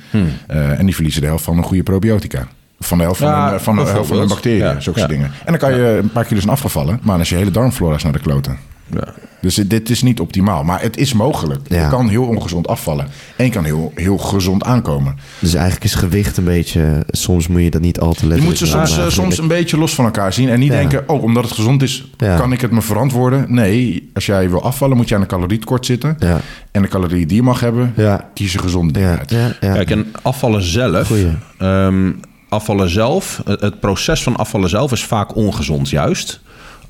Eh, 0.47 0.79
en 0.79 0.85
die 0.85 0.93
verliezen 0.95 1.21
de 1.21 1.27
helft 1.27 1.43
van 1.43 1.57
een 1.57 1.63
goede 1.63 1.83
probiotica. 1.83 2.47
Van 2.79 2.97
de 2.97 3.03
helft 3.03 3.19
van, 3.19 3.27
Ja, 3.27 3.53
een, 3.53 3.59
van, 3.59 3.75
de 3.75 3.81
helft 3.83 4.07
van 4.09 4.27
bacterie. 4.27 4.57
Ja, 4.57 4.79
zulke 4.79 5.07
dingen. 5.07 5.25
En 5.25 5.31
dan 5.45 5.57
kan 5.57 5.75
je 5.75 5.97
een 6.01 6.11
paar 6.11 6.25
kilo's 6.25 6.47
afgevallen. 6.47 6.99
Maar 7.01 7.11
dan 7.13 7.21
is 7.21 7.29
je 7.29 7.35
hele 7.35 7.51
darmflora 7.51 7.97
naar 8.03 8.11
de 8.11 8.19
kloten. 8.19 8.57
Ja. 8.93 9.13
Dus 9.41 9.55
dit 9.55 9.89
is 9.89 10.01
niet 10.01 10.19
optimaal. 10.19 10.63
Maar 10.63 10.81
het 10.81 10.97
is 10.97 11.13
mogelijk. 11.13 11.59
Ja. 11.67 11.83
Je 11.83 11.89
kan 11.89 12.09
heel 12.09 12.23
ongezond 12.25 12.67
afvallen. 12.67 13.07
En 13.35 13.45
je 13.45 13.51
kan 13.51 13.63
heel, 13.63 13.91
heel 13.95 14.17
gezond 14.17 14.63
aankomen. 14.63 15.15
Dus 15.39 15.53
eigenlijk 15.53 15.83
is 15.83 15.93
gewicht 15.93 16.37
een 16.37 16.43
beetje... 16.43 17.05
Soms 17.07 17.47
moet 17.47 17.61
je 17.61 17.69
dat 17.69 17.81
niet 17.81 17.99
al 17.99 18.13
te 18.13 18.19
Je 18.21 18.27
letterlijk 18.27 18.59
moet 18.59 18.69
ze 18.69 18.75
soms, 18.77 18.97
eh, 18.97 19.09
soms 19.09 19.37
een 19.37 19.47
beetje 19.47 19.77
los 19.77 19.95
van 19.95 20.05
elkaar 20.05 20.33
zien. 20.33 20.49
En 20.49 20.59
niet 20.59 20.71
Ja. 20.71 20.77
denken, 20.77 21.09
oh, 21.09 21.23
omdat 21.23 21.43
het 21.43 21.53
gezond 21.53 21.81
is, 21.81 22.11
Ja. 22.17 22.37
kan 22.37 22.51
ik 22.51 22.61
het 22.61 22.71
me 22.71 22.81
verantwoorden. 22.81 23.45
Nee, 23.53 24.09
als 24.13 24.25
jij 24.25 24.49
wil 24.49 24.63
afvallen, 24.63 24.97
moet 24.97 25.09
je 25.09 25.15
aan 25.15 25.21
een 25.21 25.27
calorietekort 25.27 25.85
zitten. 25.85 26.15
Ja. 26.19 26.41
En 26.71 26.81
de 26.81 26.87
calorieën 26.87 27.27
die 27.27 27.37
je 27.37 27.43
mag 27.43 27.59
hebben, 27.59 27.93
Ja. 27.95 28.29
kies 28.33 28.51
je 28.51 28.59
gezonde 28.59 28.93
dingen 28.93 29.11
Ja, 29.11 29.17
uit. 29.17 29.29
ja, 29.31 29.51
ja. 29.61 29.73
Kijk, 29.73 29.89
en 29.91 30.05
afvallen 30.21 30.63
zelf. 30.63 31.07
Goeie. 31.07 31.27
ehm, 31.57 32.11
afvallen 32.49 32.89
zelf, 32.89 33.41
het 33.45 33.61
het 33.61 33.79
proces 33.79 34.23
van 34.23 34.35
afvallen 34.35 34.69
zelf 34.69 34.91
is 34.91 35.03
vaak 35.03 35.35
ongezond, 35.35 35.89
juist. 35.89 36.39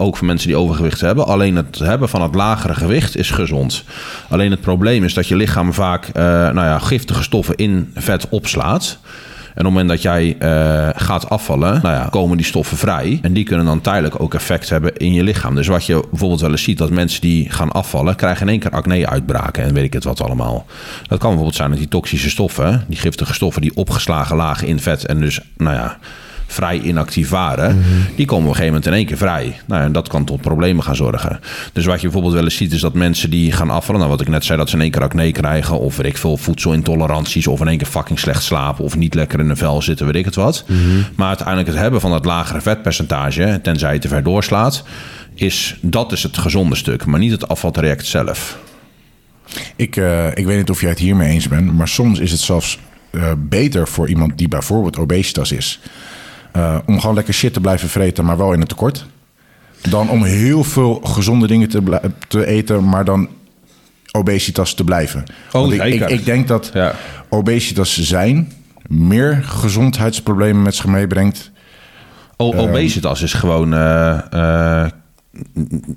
Ook 0.02 0.18
voor 0.18 0.28
mensen 0.28 0.48
die 0.48 0.58
overgewicht 0.58 1.02
hebben. 1.02 1.26
Alleen 1.26 1.56
het 1.56 1.80
hebben 1.80 2.10
van 2.10 2.22
het 2.22 2.36
lagere 2.36 2.76
gewicht 2.76 3.18
is 3.18 3.32
gezond. 3.32 3.84
Alleen 4.30 4.52
het 4.52 4.62
probleem 4.62 5.04
is 5.04 5.14
dat 5.14 5.28
je 5.28 5.36
lichaam 5.36 5.74
vaak 5.74 6.06
eh, 6.06 6.24
nou 6.24 6.56
ja, 6.56 6.80
giftige 6.80 7.24
stoffen 7.24 7.56
in 7.56 7.92
vet 7.96 8.30
opslaat. 8.30 9.00
En 9.60 9.66
op 9.66 9.72
het 9.72 9.74
moment 9.74 9.90
dat 9.90 10.02
jij 10.02 10.36
eh, 10.40 10.90
gaat 10.96 11.30
afvallen, 11.30 11.80
nou 11.82 11.96
ja, 11.96 12.08
komen 12.10 12.38
die 12.38 12.46
stoffen 12.46 12.78
vrij. 12.78 13.20
En 13.22 13.34
die 13.34 13.44
kunnen 13.44 13.66
dan 13.66 13.82
tijdelijk 13.82 14.22
ook 14.22 14.34
effect 14.34 14.70
hebben 14.70 14.98
in 14.98 15.14
je 15.14 15.24
lichaam. 15.24 15.56
Dus 15.56 15.68
wat 15.68 15.86
je 15.86 16.04
bijvoorbeeld 16.10 16.42
wel 16.42 16.52
eens 16.52 16.64
ziet, 16.64 16.78
dat 16.78 16.90
mensen 16.90 17.22
die 17.22 17.50
gaan 17.50 17.72
afvallen, 17.72 18.16
krijgen 18.16 18.42
in 18.42 18.52
één 18.52 18.60
keer 18.60 18.72
acne-uitbraken 18.72 19.64
en 19.64 19.74
weet 19.74 19.84
ik 19.84 19.94
het 19.94 20.04
wat 20.04 20.22
allemaal. 20.22 20.66
Dat 21.08 21.20
kan 21.20 21.28
bijvoorbeeld 21.28 21.56
zijn 21.56 21.70
dat 21.70 21.80
die 21.80 21.88
toxische 21.88 22.30
stoffen, 22.30 22.84
die 22.88 22.98
giftige 22.98 23.34
stoffen, 23.34 23.62
die 23.62 23.76
opgeslagen 23.76 24.36
lagen 24.36 24.68
in 24.68 24.80
vet 24.80 25.06
en 25.06 25.20
dus, 25.20 25.40
nou 25.58 25.76
ja, 25.76 25.98
vrij 26.52 26.80
inactief 26.80 27.30
waren, 27.30 27.84
die 28.16 28.26
komen 28.26 28.44
op 28.44 28.50
een 28.50 28.56
gegeven 28.56 28.66
moment 28.66 28.86
in 28.86 28.94
één 28.94 29.06
keer 29.06 29.18
vrij. 29.18 29.60
Nou, 29.66 29.84
en 29.84 29.92
dat 29.92 30.08
kan 30.08 30.26
tot 30.26 30.42
problemen 30.42 30.84
gaan 30.84 30.96
zorgen. 30.96 31.40
Dus 31.74 31.86
wat 31.86 31.96
je 31.96 32.02
bijvoorbeeld 32.02 32.34
wel 32.34 32.44
eens 32.44 32.56
ziet, 32.56 32.74
is 32.74 32.82
dat 32.82 32.94
mensen 32.94 33.30
die 33.30 33.52
gaan 33.52 33.70
afvallen, 33.70 34.02
nou 34.02 34.12
wat 34.12 34.22
ik 34.22 34.28
net 34.28 34.46
zei, 34.46 34.58
dat 34.58 34.70
ze 34.70 34.76
in 34.76 34.82
één 34.82 34.92
keer 34.92 35.02
acne 35.02 35.32
krijgen, 35.32 35.80
of 35.80 35.98
weet 35.98 36.06
ik 36.06 36.18
veel 36.18 36.38
voedselintoleranties, 36.38 37.48
of 37.48 37.62
in 37.62 37.68
één 37.68 37.78
keer 37.78 37.88
fucking 37.88 38.20
slecht 38.20 38.44
slapen, 38.44 38.84
of 38.84 38.98
niet 38.98 39.14
lekker 39.14 39.40
in 39.40 39.50
een 39.50 39.58
vel 39.58 39.82
zitten, 39.82 40.06
weet 40.06 40.16
ik 40.16 40.26
het 40.26 40.36
wat. 40.36 40.66
Maar 41.16 41.28
uiteindelijk 41.28 41.68
het 41.68 41.78
hebben 41.78 42.02
van 42.02 42.12
dat 42.12 42.26
lagere 42.26 42.62
vetpercentage, 42.62 43.60
tenzij 43.64 43.94
je 43.94 44.00
te 44.00 44.08
ver 44.08 44.24
doorslaat, 44.24 44.84
is 45.34 45.78
dat 45.82 46.12
is 46.12 46.24
het 46.24 46.38
gezonde 46.38 46.76
stuk, 46.76 47.06
maar 47.06 47.20
niet 47.20 47.32
het 47.32 47.48
afvaltraject 47.48 48.06
zelf. 48.06 48.58
Ik, 49.76 49.96
eh, 49.96 50.28
ik 50.28 50.46
weet 50.46 50.58
niet 50.58 50.70
of 50.70 50.82
jij 50.82 50.90
het 50.90 51.00
hiermee 51.00 51.30
eens 51.30 51.48
bent, 51.48 51.74
maar 51.74 51.88
soms 51.88 52.20
is 52.20 52.32
het 52.32 52.40
zelfs 52.40 52.80
eh, 53.12 53.32
beter 53.38 53.88
voor 53.88 54.10
iemand 54.10 54.38
die 54.38 54.48
bijvoorbeeld 54.48 54.98
obesitas 54.98 55.52
is. 55.52 55.80
Eh, 56.52 56.78
om 56.86 57.00
gewoon 57.00 57.16
lekker 57.16 57.34
shit 57.34 57.54
te 57.54 57.62
blijven 57.62 57.90
vreten, 57.90 58.26
maar 58.26 58.38
wel 58.38 58.54
in 58.54 58.60
het 58.60 58.70
tekort. 58.70 59.06
Dan 59.90 60.10
om 60.10 60.24
heel 60.24 60.64
veel 60.64 60.94
gezonde 61.04 61.48
dingen 61.48 61.70
te, 61.70 62.12
te 62.28 62.46
eten, 62.46 62.90
maar 62.90 63.06
dan 63.06 63.28
obesitas 64.12 64.74
te 64.74 64.84
blijven. 64.84 65.24
Oh, 65.52 65.74
ik, 65.74 66.10
ik, 66.10 66.26
denk 66.26 66.48
dat 66.48 66.70
Ja. 66.74 66.94
obesitas 67.30 68.00
zijn 68.02 68.52
meer 68.88 69.44
gezondheidsproblemen 69.44 70.62
met 70.62 70.76
zich 70.76 70.86
meebrengt. 70.86 71.52
O- 72.38 72.54
obesitas 72.58 73.22
is 73.22 73.34
gewoon. 73.34 73.74
eh, 73.74 74.20
eh, 74.32 74.90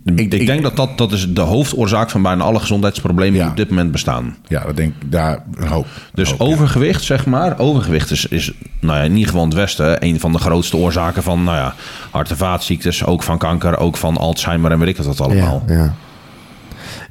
ik, 0.05 0.35
ik- 0.35 0.47
denk 0.47 0.63
dat, 0.63 0.77
dat 0.77 0.99
dat 0.99 1.13
is 1.13 1.33
de 1.33 1.41
hoofdoorzaak 1.41 2.11
van 2.11 2.23
bijna 2.23 2.45
alle 2.45 2.59
gezondheidsproblemen 2.61 3.41
die 3.41 3.49
op 3.49 3.57
dit 3.57 3.69
moment 3.69 3.93
bestaan. 3.93 4.37
Ja, 4.49 4.65
dat 4.65 4.77
denk 4.77 4.95
ik 5.01 5.13
daar 5.13 5.43
een 5.55 5.69
hoop. 5.69 5.87
Dus 6.15 6.29
ja. 6.31 6.35
overgewicht, 6.39 7.03
zeg 7.03 7.27
maar. 7.27 7.59
Overgewicht 7.59 8.11
is, 8.11 8.27
is 8.27 8.53
nou 8.81 8.99
ja, 8.99 9.05
in 9.05 9.13
ieder 9.13 9.27
geval 9.27 9.43
in 9.43 9.49
het 9.49 9.57
Westen 9.59 10.05
een 10.05 10.21
van 10.21 10.33
de 10.33 10.39
grootste 10.39 10.77
oorzaken 10.77 11.23
van 11.23 11.45
nou 11.45 11.57
ja, 11.57 11.75
hart- 12.11 12.31
en 12.31 12.37
vaatziektes. 12.37 13.05
Ook 13.05 13.23
van 13.23 13.39
kanker, 13.39 13.79
ook 13.79 13.97
van 13.97 14.17
Alzheimer 14.17 14.71
en 14.71 14.79
weet 14.79 14.89
ik 14.89 14.97
wat 14.97 15.21
allemaal. 15.21 15.63
Ja, 15.67 15.75
ja. 15.75 15.95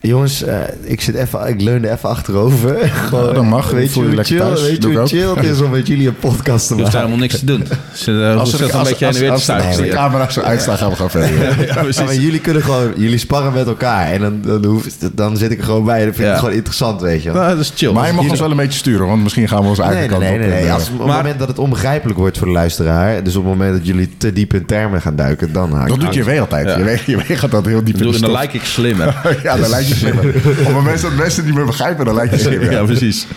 Jongens, 0.03 0.43
eh, 0.43 0.55
ik, 0.81 1.01
zit 1.01 1.15
even, 1.15 1.47
ik 1.47 1.61
leunde 1.61 1.91
even 1.91 2.09
achterover. 2.09 2.77
Gewoon, 3.07 3.33
dat 3.33 3.43
mag. 3.43 3.71
Weet 3.71 3.91
Voel 3.91 4.03
je 4.03 4.09
je 4.09 4.15
hoe 4.15 4.25
lekker 4.25 4.35
chill, 4.35 4.45
thuis. 4.45 4.61
weet 4.61 4.83
je 4.83 4.97
hoe 4.97 5.07
chill 5.07 5.35
het 5.35 5.43
is 5.45 5.61
om 5.61 5.69
met 5.69 5.87
jullie 5.87 6.07
een 6.07 6.15
podcast 6.15 6.67
te 6.67 6.75
Je 6.75 6.81
hoeft 6.81 6.93
maken? 6.93 7.07
helemaal 7.09 7.27
niks 7.27 7.39
te 7.39 7.45
doen. 7.45 7.67
Ze 7.93 8.11
uh, 8.11 8.39
Als, 8.39 8.53
er- 8.53 8.61
een 8.63 8.71
als, 8.71 8.89
beetje 8.89 9.05
als, 9.07 9.17
weer 9.19 9.31
als, 9.31 9.49
als, 9.49 9.77
de 9.77 9.87
camera 9.87 10.29
zo 10.29 10.41
gaan 10.41 10.89
we 10.89 10.95
gewoon 10.95 11.09
verder. 11.11 11.29
Ja, 11.67 11.73
precies. 11.73 11.97
Ja, 11.97 12.03
maar 12.03 12.15
jullie 12.15 12.39
kunnen 12.39 12.63
gewoon, 12.63 12.93
jullie 12.95 13.17
sparren 13.17 13.53
met 13.53 13.67
elkaar. 13.67 14.11
En 14.11 14.21
dan, 14.21 14.39
dan, 14.45 14.65
hoef, 14.65 14.85
dan 15.13 15.37
zit 15.37 15.51
ik 15.51 15.57
er 15.57 15.63
gewoon 15.63 15.85
bij. 15.85 15.99
En 15.99 16.05
dan 16.05 16.13
vind 16.13 16.17
ik 16.19 16.25
Ja. 16.25 16.29
het 16.31 16.39
gewoon 16.39 16.55
interessant, 16.55 17.01
weet 17.01 17.23
je 17.23 17.31
wel. 17.31 17.41
Nou, 17.41 17.55
dat 17.55 17.63
is 17.63 17.71
chill. 17.75 17.91
Maar 17.91 18.07
je 18.07 18.13
mag 18.13 18.29
ons 18.29 18.39
wel 18.39 18.51
een 18.51 18.57
beetje 18.57 18.79
sturen, 18.79 19.07
want 19.07 19.23
misschien 19.23 19.47
gaan 19.47 19.61
we 19.63 19.67
Nee, 19.77 19.85
eigen 19.87 20.19
nee, 20.19 20.29
nee. 20.29 20.39
kant 20.39 20.39
nee, 20.39 20.49
op. 20.49 20.63
nee. 20.63 20.69
eh, 20.69 20.93
op 20.93 21.07
het 21.07 21.15
moment 21.17 21.39
dat 21.39 21.47
het 21.47 21.59
onbegrijpelijk 21.59 22.19
wordt 22.19 22.37
voor 22.37 22.47
de 22.47 22.53
luisteraar... 22.53 23.23
dus 23.23 23.35
op 23.35 23.43
het 23.43 23.51
moment 23.51 23.73
dat 23.77 23.87
jullie 23.87 24.09
te 24.17 24.33
diep 24.33 24.53
in 24.53 24.65
termen 24.65 25.01
gaan 25.01 25.15
duiken... 25.15 25.53
dan 25.53 25.73
haak 25.73 25.83
ik 25.83 25.89
dat 25.89 25.99
doet 25.99 26.13
je 26.13 26.23
weer 26.23 26.39
altijd. 26.39 26.77
Je, 26.77 26.83
weet, 26.83 27.01
je 27.01 27.17
weet 27.27 27.37
gaat 27.37 27.51
dat 27.51 27.65
heel 27.65 27.83
diep 27.83 28.01
in 28.01 28.11
de 28.11 28.19
dan 28.19 28.31
lijk 28.31 28.53
ik 28.53 28.63
slimmer. 28.63 29.39
Ja, 29.43 29.57
dan 29.57 29.69
lijkt 29.69 29.89
je 29.91 29.97
slimmer. 29.97 30.25
Op 30.59 30.65
het 30.65 30.71
moment 30.71 31.01
dat 31.01 31.13
mensen 31.13 31.45
niet 31.45 31.53
meer 31.53 31.65
begrijpen, 31.65 32.05
dan 32.05 32.15
lijkt 32.15 32.33
je 32.33 32.39
slimmer. 32.39 32.71
ja, 32.77 32.83
precies. 32.83 33.27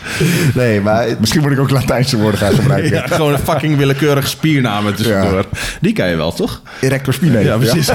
Nee, 0.54 0.80
maar 0.80 1.06
Misschien 1.20 1.42
moet 1.42 1.50
ik 1.52 1.58
ook 1.58 1.70
Latijnse 1.70 2.16
woorden 2.16 2.40
gaan 2.40 2.52
gebruiken. 2.54 2.92
Ja, 2.94 3.06
gewoon 3.06 3.32
een 3.32 3.38
fucking 3.38 3.76
willekeurig 3.76 4.28
spiernamen 4.28 4.94
tussendoor. 4.94 5.44
Die 5.80 5.92
kan 5.92 6.08
je 6.08 6.16
wel, 6.16 6.32
toch? 6.32 6.62
Erector 6.80 7.14
spine. 7.14 7.38
Ja, 7.40 7.56
precies. 7.56 7.90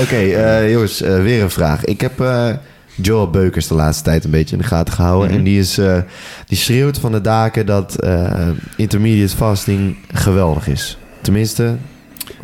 Oké, 0.00 0.16
eh, 0.16 0.70
jongens, 0.70 1.02
eh, 1.02 1.22
weer 1.22 1.42
een 1.42 1.50
vraag. 1.50 1.84
Ik 1.84 2.00
heb 2.00 2.20
eh, 2.20 2.48
Joel 2.94 3.30
Beukers 3.30 3.66
de 3.66 3.74
laatste 3.74 4.04
tijd 4.04 4.24
een 4.24 4.30
beetje 4.30 4.56
in 4.56 4.62
de 4.62 4.68
gaten 4.68 4.94
gehouden. 4.94 5.28
Mhm. 5.28 5.38
En 5.38 5.44
die, 5.44 5.58
is, 5.58 5.78
eh, 5.78 5.98
die 6.46 6.58
schreeuwt 6.58 6.98
van 6.98 7.12
de 7.12 7.20
daken 7.20 7.66
dat 7.66 8.00
eh, 8.00 8.48
intermediate 8.76 9.36
fasting 9.36 9.96
geweldig 10.12 10.68
is. 10.68 10.98
Tenminste, 11.20 11.76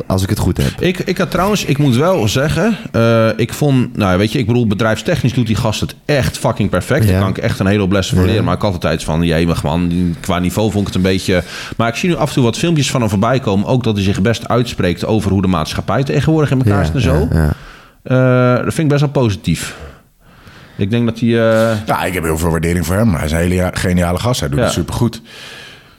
als 0.07 0.23
ik 0.23 0.29
het 0.29 0.39
goed 0.39 0.57
heb. 0.57 0.71
Ik, 0.81 0.99
ik 0.99 1.17
had 1.17 1.31
trouwens, 1.31 1.65
ik 1.65 1.77
moet 1.77 1.95
wel 1.95 2.27
zeggen, 2.27 2.77
eh, 2.91 3.27
ik 3.35 3.53
vond, 3.53 3.97
nou 3.97 4.17
weet 4.17 4.31
je, 4.31 4.39
ik 4.39 4.45
bedoel, 4.47 4.67
bedrijfstechnisch 4.67 5.33
doet 5.33 5.47
die 5.47 5.55
gast 5.55 5.79
het 5.81 5.95
echt 6.05 6.37
fucking 6.37 6.69
perfect. 6.69 7.03
Daar 7.05 7.13
Ja. 7.13 7.19
kan 7.19 7.29
ik 7.29 7.37
echt 7.37 7.59
een 7.59 7.65
hele 7.65 7.79
hoop 7.79 7.91
lessen 7.91 8.15
van 8.15 8.23
Ja. 8.25 8.29
leren. 8.29 8.45
Maar 8.45 8.55
ik 8.55 8.61
had 8.61 8.73
altijd 8.73 9.03
van, 9.03 9.23
jemig 9.23 9.63
man, 9.63 10.15
qua 10.19 10.39
niveau 10.39 10.71
vond 10.71 10.81
ik 10.87 10.93
het 10.93 10.95
een 10.95 11.11
beetje... 11.11 11.43
Maar 11.77 11.87
ik 11.87 11.95
zie 11.95 12.09
nu 12.09 12.15
af 12.15 12.27
en 12.27 12.33
toe 12.33 12.43
wat 12.43 12.57
filmpjes 12.57 12.91
van 12.91 13.01
hem 13.01 13.09
voorbij 13.09 13.39
komen. 13.39 13.67
Ook 13.67 13.83
dat 13.83 13.95
hij 13.95 14.03
zich 14.03 14.21
best 14.21 14.47
uitspreekt 14.47 15.05
over 15.05 15.31
hoe 15.31 15.41
de 15.41 15.47
maatschappij 15.47 16.03
tegenwoordig 16.03 16.51
in 16.51 16.57
elkaar 16.63 16.85
zit 16.85 16.95
en 16.95 17.01
zo. 17.01 17.27
ja, 17.31 17.43
ja. 17.43 17.53
Eh, 18.03 18.55
dat 18.63 18.73
vind 18.73 18.77
ik 18.77 18.87
best 18.87 19.01
wel 19.01 19.09
positief. 19.09 19.75
Ik 20.77 20.89
denk 20.89 21.05
dat 21.05 21.19
hij... 21.19 21.29
eh, 21.29 21.77
Ja, 21.85 22.03
ik 22.03 22.13
heb 22.13 22.23
heel 22.23 22.37
veel 22.37 22.49
waardering 22.49 22.85
voor 22.85 22.95
hem. 22.95 23.13
Hij 23.15 23.25
is 23.25 23.31
een 23.31 23.37
hele 23.37 23.69
geniale 23.73 24.19
gast. 24.19 24.39
Hij 24.39 24.49
doet 24.49 24.57
Ja. 24.57 24.63
het 24.63 24.73
supergoed. 24.73 25.21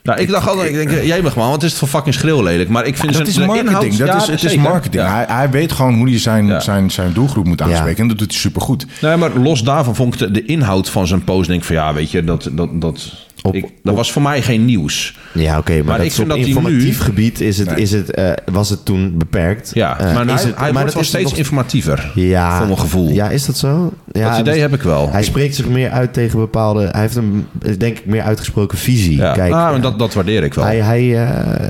Nou, 0.02 0.20
ik 0.20 0.28
dacht 0.28 0.48
altijd, 0.48 0.74
ik 0.76 0.88
denk, 0.88 1.02
jemig 1.04 1.36
man, 1.36 1.50
wat 1.50 1.62
is 1.62 1.70
het 1.70 1.78
voor 1.78 1.88
fucking 1.88 2.14
schreeuwlelijk. 2.14 2.68
Maar 2.68 2.86
ik 2.86 2.96
vind 2.96 3.12
dat 3.12 3.28
zijn- 3.28 3.28
is 3.28 3.46
marketing. 3.46 3.68
inhoud- 3.68 3.98
dat 3.98 4.06
ja, 4.08 4.16
is, 4.16 4.26
het 4.42 4.44
is 4.52 4.56
marketing. 4.56 5.02
Ja. 5.02 5.14
Hij, 5.14 5.24
hij 5.28 5.50
weet 5.50 5.72
gewoon 5.72 5.94
hoe 5.94 6.08
hij 6.08 6.18
zijn, 6.18 6.46
Ja. 6.46 6.60
zijn, 6.60 6.90
zijn 6.90 7.12
doelgroep 7.12 7.46
moet 7.46 7.62
aanspreken. 7.62 8.02
En 8.02 8.08
dat 8.08 8.18
doet 8.18 8.30
hij 8.30 8.40
supergoed. 8.40 8.86
Nee, 9.00 9.16
maar 9.16 9.30
los 9.36 9.62
daarvan 9.62 9.94
vond 9.96 10.14
ik 10.14 10.18
de, 10.20 10.30
de 10.30 10.44
inhoud 10.44 10.88
van 10.90 11.06
zijn 11.06 11.24
post... 11.24 11.48
denk 11.48 11.60
ik 11.60 11.66
van 11.66 11.76
ja, 11.76 11.94
weet 11.94 12.10
je, 12.10 12.24
dat, 12.24 12.48
dat, 12.52 12.68
dat, 12.80 13.12
Op- 13.42 13.54
ik, 13.54 13.64
dat 13.82 13.94
was 13.94 14.12
voor 14.12 14.22
mij 14.22 14.42
geen 14.42 14.64
nieuws. 14.64 15.18
Ja, 15.34 15.58
oké, 15.58 15.72
maar, 15.74 15.84
Maar 15.84 15.96
dat 15.96 16.04
ik 16.04 16.10
is 16.10 16.14
vind 16.16 16.30
op 16.30 16.36
dat 16.38 16.46
informatief 16.46 16.98
nu- 16.98 17.04
gebied 17.04 17.40
is 17.40 17.58
het, 17.58 17.68
Nee. 17.68 17.80
is 17.80 17.90
het, 17.90 18.10
eh, 18.10 18.30
was 18.52 18.70
het 18.70 18.84
toen 18.84 19.14
beperkt. 19.18 19.70
Ja, 19.74 19.98
Eh, 19.98 20.14
maar 20.14 20.24
is 20.26 20.32
hij, 20.32 20.42
het- 20.44 20.58
hij 20.58 20.64
maar 20.72 20.72
wordt 20.80 20.92
wel 20.94 21.02
is 21.02 21.08
steeds 21.08 21.28
nog- 21.30 21.38
informatiever. 21.38 22.10
Ja, 22.14 22.56
Voor 22.56 22.66
mijn 22.66 22.78
gevoel. 22.78 23.08
Ja, 23.10 23.28
is 23.28 23.46
dat 23.46 23.56
zo? 23.56 23.92
Ja, 24.12 24.30
dat 24.30 24.38
idee 24.40 24.60
heb 24.60 24.74
ik 24.74 24.82
wel. 24.82 25.10
Hij 25.10 25.22
spreekt 25.22 25.54
zich 25.54 25.68
meer 25.68 25.90
uit 25.90 26.12
tegen 26.12 26.38
bepaalde... 26.38 26.88
Hij 26.92 27.00
heeft 27.00 27.16
een, 27.16 27.46
denk 27.78 27.98
ik, 27.98 28.06
meer 28.06 28.22
uitgesproken 28.22 28.78
visie. 28.78 29.16
ja. 29.16 29.32
Kijk, 29.32 29.52
ah, 29.52 29.68
eh, 29.68 29.74
en 29.74 29.80
dat, 29.80 29.98
dat 29.98 30.14
waardeer 30.14 30.42
ik 30.44 30.54
wel. 30.54 30.64
Hij, 30.64 30.78
hij, 30.80 31.26
eh, 31.26 31.68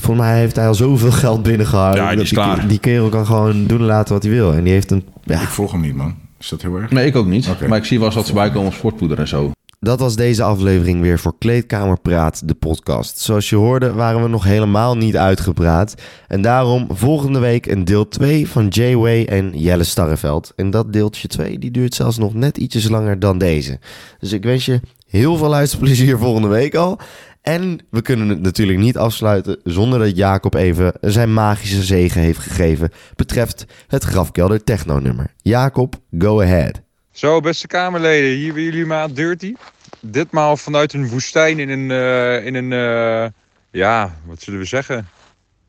volgens 0.00 0.26
mij 0.26 0.38
heeft 0.38 0.56
hij 0.56 0.66
al 0.66 0.74
zoveel 0.74 1.12
geld 1.12 1.42
binnengehaald. 1.42 1.96
Ja, 1.96 2.06
die 2.08 2.16
dat 2.16 2.24
is 2.24 2.32
klaar. 2.32 2.66
Die 2.68 2.78
kerel 2.78 3.08
kan 3.08 3.26
gewoon 3.26 3.66
doen 3.66 3.78
en 3.78 3.84
laten 3.86 4.14
wat 4.14 4.22
hij 4.22 4.32
wil. 4.32 4.52
En 4.54 4.64
die 4.64 4.72
heeft 4.72 4.90
een... 4.90 5.04
Ja, 5.24 5.40
Ik 5.40 5.48
volg 5.48 5.72
hem 5.72 5.80
niet, 5.80 5.94
man. 5.94 6.14
Is 6.40 6.48
dat 6.48 6.62
heel 6.62 6.76
erg? 6.76 6.90
Nee, 6.90 7.06
ik 7.06 7.16
ook 7.16 7.26
niet. 7.26 7.48
Maar 7.68 7.78
ik 7.78 7.84
zie 7.84 7.96
wel 7.98 8.06
eens 8.06 8.16
wat 8.16 8.26
voorbij 8.26 8.50
komen 8.50 8.66
op 8.68 8.74
sportpoeder 8.74 9.18
en 9.18 9.28
zo. 9.28 9.52
Dat 9.84 10.00
was 10.00 10.16
deze 10.16 10.42
aflevering 10.42 11.00
weer 11.00 11.18
voor 11.18 11.38
Kleedkamer 11.38 12.00
Praat, 12.00 12.48
de 12.48 12.54
podcast. 12.54 13.18
Zoals 13.18 13.50
je 13.50 13.56
hoorde 13.56 13.92
waren 13.92 14.22
we 14.22 14.28
nog 14.28 14.44
helemaal 14.44 14.96
niet 14.96 15.16
uitgepraat. 15.16 15.94
En 16.28 16.42
daarom 16.42 16.86
volgende 16.90 17.38
week 17.38 17.66
een 17.66 17.84
deel 17.84 18.08
2 18.08 18.48
van 18.48 18.68
J-Way 18.68 19.24
en 19.24 19.58
Jelle 19.58 19.84
Starreveld. 19.84 20.52
En 20.56 20.70
dat 20.70 20.92
deeltje 20.92 21.28
2 21.28 21.58
die 21.58 21.70
duurt 21.70 21.94
zelfs 21.94 22.18
nog 22.18 22.34
net 22.34 22.56
ietsjes 22.56 22.88
langer 22.88 23.18
dan 23.18 23.38
deze. 23.38 23.78
Dus 24.18 24.32
ik 24.32 24.44
wens 24.44 24.64
je 24.64 24.80
heel 25.06 25.36
veel 25.36 25.48
luisterplezier 25.48 26.18
volgende 26.18 26.48
week 26.48 26.74
al. 26.74 26.98
En 27.42 27.78
we 27.90 28.02
kunnen 28.02 28.28
het 28.28 28.40
natuurlijk 28.40 28.78
niet 28.78 28.96
afsluiten 28.96 29.60
zonder 29.64 29.98
dat 29.98 30.16
Jacob 30.16 30.54
even 30.54 30.92
zijn 31.00 31.32
magische 31.32 31.82
zegen 31.82 32.20
heeft 32.20 32.38
gegeven. 32.38 32.90
Betreft 33.16 33.64
het 33.86 34.04
Grafkelder 34.04 34.64
Techno 34.64 34.98
nummer. 34.98 35.34
Jacob, 35.42 35.94
go 36.18 36.42
ahead. 36.42 36.83
Zo, 37.14 37.40
beste 37.40 37.66
Kamerleden, 37.66 38.30
hier 38.30 38.52
bij 38.52 38.62
jullie 38.62 38.86
maat 38.86 39.16
Dirty. 39.16 39.54
Ditmaal 40.00 40.56
vanuit 40.56 40.92
een 40.92 41.08
woestijn 41.08 41.58
in 41.58 41.68
een, 41.68 41.90
eh, 41.90 42.46
in 42.46 42.54
een 42.54 42.72
eh, 42.72 43.30
ja, 43.70 44.14
wat 44.24 44.42
zullen 44.42 44.60
we 44.60 44.66
zeggen? 44.66 45.08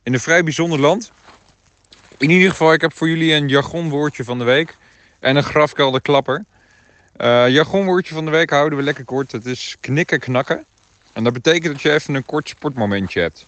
In 0.04 0.14
een 0.14 0.20
vrij 0.20 0.44
bijzonder 0.44 0.80
land. 0.80 1.12
In 2.18 2.30
ieder 2.30 2.50
geval, 2.50 2.74
ik 2.74 2.82
heb 2.82 2.94
voor 2.94 3.10
jullie 3.10 3.34
een 3.34 3.48
jargonwoordje 3.48 4.24
van 4.24 4.38
de 4.38 4.44
week 4.44 4.78
en 5.20 5.36
een 5.36 5.44
grafkelderklapper. 5.44 6.46
Eh 7.16 7.50
jargonwoordje 7.50 8.14
van 8.14 8.26
de 8.26 8.32
week 8.32 8.50
houden 8.50 8.78
we 8.78 8.84
lekker 8.84 9.06
kort. 9.06 9.32
Het 9.32 9.46
is 9.46 9.78
knikken 9.80 10.20
knakken. 10.20 10.66
En 11.14 11.24
dat 11.24 11.34
betekent 11.34 11.74
dat 11.74 11.82
je 11.82 11.94
even 11.94 12.14
een 12.14 12.26
kort 12.26 12.50
sportmomentje 12.50 13.22
hebt. 13.22 13.46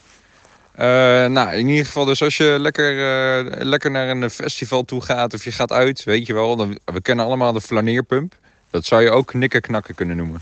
Eh, 0.78 0.86
nou, 1.26 1.56
in 1.56 1.68
ieder 1.68 1.86
geval, 1.86 2.06
dus 2.06 2.22
als 2.22 2.38
je 2.38 2.56
lekker, 2.60 2.92
eh, 2.92 3.66
lekker 3.66 3.92
naar 3.92 4.10
een 4.10 4.30
festival 4.30 4.84
toe 4.84 5.02
gaat 5.02 5.34
of 5.34 5.44
je 5.44 5.52
gaat 5.52 5.72
uit, 5.72 6.04
weet 6.04 6.28
je 6.28 6.34
wel, 6.34 6.56
dan, 6.56 6.80
we 6.86 7.02
kennen 7.02 7.26
allemaal 7.26 7.54
de 7.54 7.62
flaneerpump. 7.62 8.36
Dat 8.70 8.86
zou 8.86 9.02
je 9.02 9.10
ook 9.12 9.28
knikken 9.28 9.62
knakken 9.62 9.96
kunnen 9.96 10.18
noemen. 10.18 10.42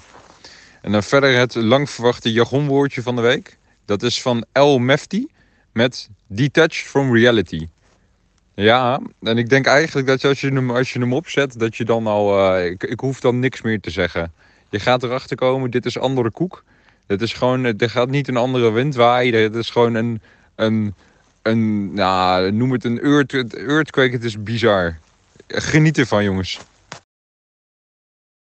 En 0.81 0.91
dan 0.91 1.03
verder 1.03 1.37
het 1.37 1.55
lang 1.55 1.89
verwachte 1.89 2.31
jargonwoordje 2.31 3.01
van 3.01 3.15
de 3.15 3.21
week. 3.21 3.57
Dat 3.85 4.03
is 4.03 4.21
van 4.21 4.45
El 4.51 4.79
Mefti 4.79 5.27
met 5.71 6.09
Detached 6.27 6.87
from 6.87 7.15
Reality. 7.15 7.67
Ja, 8.55 8.99
en 9.21 9.37
ik 9.37 9.49
denk 9.49 9.65
eigenlijk 9.65 10.07
dat 10.07 10.23
als 10.23 10.41
je 10.41 10.51
hem, 10.51 10.71
als 10.71 10.93
je 10.93 10.99
hem 10.99 11.13
opzet, 11.13 11.59
dat 11.59 11.75
je 11.75 11.85
dan 11.85 12.07
al... 12.07 12.53
eh, 12.55 12.65
ik, 12.65 12.83
ik 12.83 12.99
hoef 12.99 13.19
dan 13.19 13.39
niks 13.39 13.61
meer 13.61 13.79
te 13.79 13.89
zeggen. 13.89 14.33
Je 14.69 14.79
gaat 14.79 15.03
erachter 15.03 15.37
komen, 15.37 15.71
dit 15.71 15.85
is 15.85 15.99
andere 15.99 16.31
koek. 16.31 16.63
Het 17.07 17.21
is 17.21 17.33
gewoon, 17.33 17.63
er 17.65 17.89
gaat 17.89 18.09
niet 18.09 18.27
een 18.27 18.37
andere 18.37 18.71
wind 18.71 18.95
waaien. 18.95 19.41
Het 19.41 19.55
is 19.55 19.69
gewoon 19.69 19.95
een, 19.95 20.21
een, 20.55 20.93
een 21.41 21.93
nou, 21.93 22.51
noem 22.51 22.71
het 22.71 22.83
een 22.83 23.01
earth, 23.01 23.53
earthquake. 23.53 24.11
Het 24.11 24.23
is 24.23 24.43
bizar. 24.43 24.97
Geniet 25.47 25.97
ervan, 25.97 26.23
jongens. 26.23 26.59